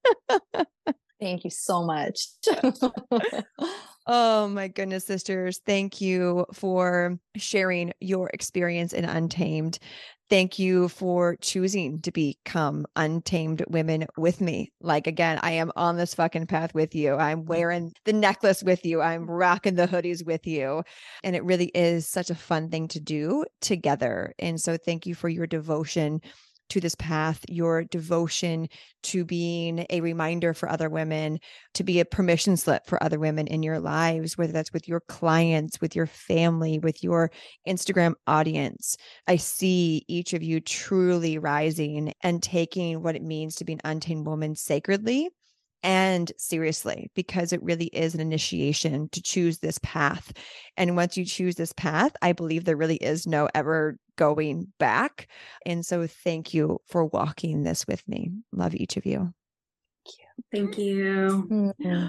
Thank 1.21 1.45
you 1.45 1.51
so 1.51 1.83
much. 1.83 2.21
oh 4.07 4.49
my 4.49 4.69
goodness, 4.69 5.07
sisters. 5.07 5.61
Thank 5.65 6.01
you 6.01 6.45
for 6.53 7.19
sharing 7.37 7.93
your 8.01 8.29
experience 8.35 8.93
in 8.93 9.07
Untamed. 9.07 9.79
Thank 10.29 10.59
you 10.59 10.89
for 10.89 11.37
choosing 11.41 12.01
to 12.01 12.11
become 12.11 12.85
untamed 12.97 13.65
women 13.69 14.07
with 14.19 14.41
me. 14.41 14.73
Like, 14.81 15.07
again, 15.07 15.39
I 15.41 15.53
am 15.53 15.71
on 15.77 15.97
this 15.97 16.15
fucking 16.15 16.49
path 16.49 16.75
with 16.75 16.97
you. 16.97 17.15
I'm 17.15 17.45
wearing 17.45 17.93
the 18.05 18.13
necklace 18.13 18.61
with 18.63 18.85
you. 18.85 19.01
I'm 19.01 19.31
rocking 19.31 19.77
the 19.77 19.87
hoodies 19.87 20.27
with 20.27 20.45
you. 20.45 20.83
And 21.23 21.37
it 21.37 21.45
really 21.45 21.67
is 21.69 22.09
such 22.09 22.31
a 22.31 22.35
fun 22.35 22.71
thing 22.71 22.89
to 22.89 23.01
do 23.01 23.45
together. 23.61 24.35
And 24.41 24.61
so, 24.61 24.77
thank 24.77 25.07
you 25.07 25.15
for 25.15 25.29
your 25.29 25.47
devotion 25.47 26.21
to 26.71 26.81
this 26.81 26.95
path, 26.95 27.45
your 27.49 27.85
devotion 27.85 28.69
to 29.05 29.25
being 29.25 29.87
a 29.91 30.01
reminder 30.01 30.53
for 30.55 30.69
other 30.69 30.89
women, 30.89 31.39
to 31.75 31.85
be 31.85 32.01
a 32.01 32.05
permission 32.05 32.57
slip 32.57 32.87
for 32.87 33.03
other 33.03 33.19
women 33.19 33.47
in 33.47 33.63
your 33.63 33.79
lives, 33.79 34.37
whether 34.37 34.53
that's 34.53 34.73
with 34.73 34.89
your 34.89 35.01
clients, 35.01 35.81
with 35.81 35.95
your 35.95 36.07
family, 36.07 36.79
with 36.79 37.03
your 37.03 37.31
Instagram 37.67 38.15
audience. 38.27 38.97
I 39.27 39.37
see 39.37 40.05
each 40.09 40.33
of 40.33 40.43
you 40.43 40.61
truly 40.61 41.39
rising 41.39 42.13
and 42.23 42.43
taking 42.43 43.03
what 43.03 43.17
it 43.17 43.23
means 43.23 43.57
to 43.57 43.65
be 43.65 43.75
an 43.75 43.81
untamed 43.85 44.27
woman 44.27 44.57
sacredly 44.57 45.31
and 45.87 46.33
seriously 46.37 47.13
because 47.15 47.53
it 47.53 47.63
really 47.63 47.87
is 47.87 48.13
an 48.13 48.21
initiation 48.21 49.09
to 49.11 49.23
choose 49.23 49.61
this 49.61 49.79
path. 49.85 50.33
And 50.77 50.97
once 50.97 51.17
you 51.17 51.25
choose 51.25 51.55
this 51.55 51.73
path, 51.73 52.11
I 52.21 52.33
believe 52.33 52.65
there 52.65 52.77
really 52.77 52.97
is 52.97 53.25
no 53.25 53.49
ever 53.55 53.97
going 54.17 54.67
back. 54.81 55.29
And 55.65 55.87
so 55.87 56.09
thank 56.09 56.53
you 56.53 56.81
for 56.87 57.05
walking 57.05 57.63
this 57.63 57.87
with 57.87 58.07
me. 58.09 58.33
Love 58.53 58.75
each 58.75 58.97
of 58.97 59.07
you. 59.07 59.33
Thank 60.53 60.77
you. 60.77 61.47
Mm-hmm. 61.49 62.09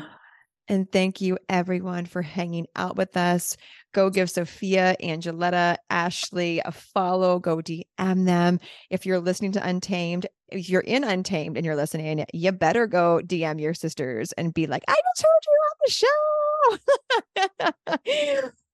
And 0.70 0.92
thank 0.92 1.22
you 1.22 1.38
everyone 1.48 2.06
for 2.06 2.22
hanging 2.22 2.68
out 2.76 2.98
with 2.98 3.16
us. 3.16 3.56
Go 3.94 4.10
give 4.10 4.30
Sophia, 4.30 4.96
Angoleta, 5.02 5.78
Ashleigh 5.90 6.62
a 6.66 6.72
follow. 6.72 7.40
Go 7.40 7.58
DM 7.58 8.26
them. 8.26 8.60
If 8.90 9.06
you're 9.06 9.20
listening 9.20 9.54
to 9.54 9.66
Untamed, 9.66 10.28
if 10.50 10.70
you're 10.70 10.82
in 10.82 11.04
Untamed 11.04 11.56
and 11.58 11.66
you're 11.66 11.76
listening, 11.76 12.26
you 12.34 12.52
better 12.52 12.86
go 12.86 13.22
DM 13.24 13.62
your 13.62 13.74
sisters 13.74 14.34
and 14.34 14.54
be 14.54 14.68
like, 14.68 14.84
I 14.88 14.96
just 14.96 15.26
heard 15.26 15.44
you 15.48 15.58
on 15.68 15.78
the 17.56 18.44
show. 18.44 18.52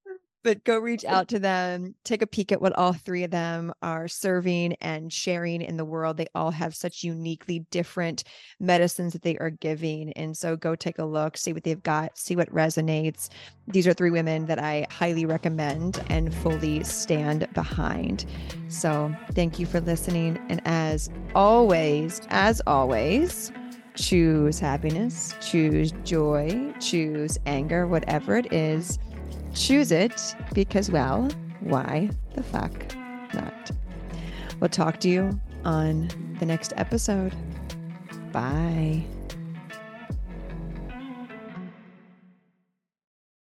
but 0.44 0.64
go 0.66 0.78
reach 0.78 1.06
out 1.06 1.30
to 1.30 1.40
them, 1.40 1.96
take 2.04 2.22
a 2.22 2.28
peek 2.28 2.52
at 2.52 2.62
what 2.62 2.78
all 2.78 2.94
three 2.94 3.24
of 3.24 3.32
them 3.32 3.74
are 3.82 4.08
serving 4.08 4.74
and 4.82 5.12
sharing 5.12 5.62
in 5.62 5.78
the 5.78 5.86
world. 5.86 6.18
They 6.18 6.28
all 6.36 6.52
have 6.52 6.76
such 6.76 7.04
uniquely 7.04 7.60
different 7.72 8.26
medicines 8.60 9.14
that 9.14 9.22
they 9.22 9.38
are 9.38 9.50
giving. 9.50 10.12
And 10.14 10.38
so 10.38 10.56
go 10.58 10.76
take 10.76 11.00
a 11.00 11.06
look, 11.06 11.38
see 11.38 11.54
what 11.54 11.64
they've 11.64 11.82
got, 11.82 12.18
see 12.18 12.36
what 12.36 12.54
resonates. 12.54 13.30
These 13.68 13.88
are 13.88 13.94
three 13.94 14.12
women 14.12 14.46
that 14.48 14.60
I 14.60 14.86
highly 14.92 15.26
recommend 15.26 16.04
and 16.10 16.34
fully 16.36 16.84
stand 16.84 17.48
behind. 17.54 18.26
So 18.68 19.16
thank 19.32 19.60
you 19.60 19.66
for 19.66 19.80
listening. 19.80 20.38
And 20.50 20.62
as 20.66 21.10
always, 21.34 22.22
as 22.30 22.62
always, 22.68 23.52
choose 23.96 24.60
happiness, 24.60 25.36
choose 25.40 25.94
joy, 26.04 26.74
choose 26.80 27.38
anger, 27.46 27.88
whatever 27.88 28.36
it 28.36 28.52
is 28.52 29.00
choose 29.54 29.92
it 29.92 30.36
because, 30.54 30.92
well, 30.92 31.30
why 31.62 32.10
the 32.36 32.44
fuck 32.44 32.72
not? 33.34 33.72
We'll 34.60 34.70
talk 34.70 35.00
to 35.02 35.10
you 35.10 35.40
on 35.66 36.10
the 36.40 36.46
next 36.46 36.74
episode. 36.78 37.36
Bye. 38.32 39.04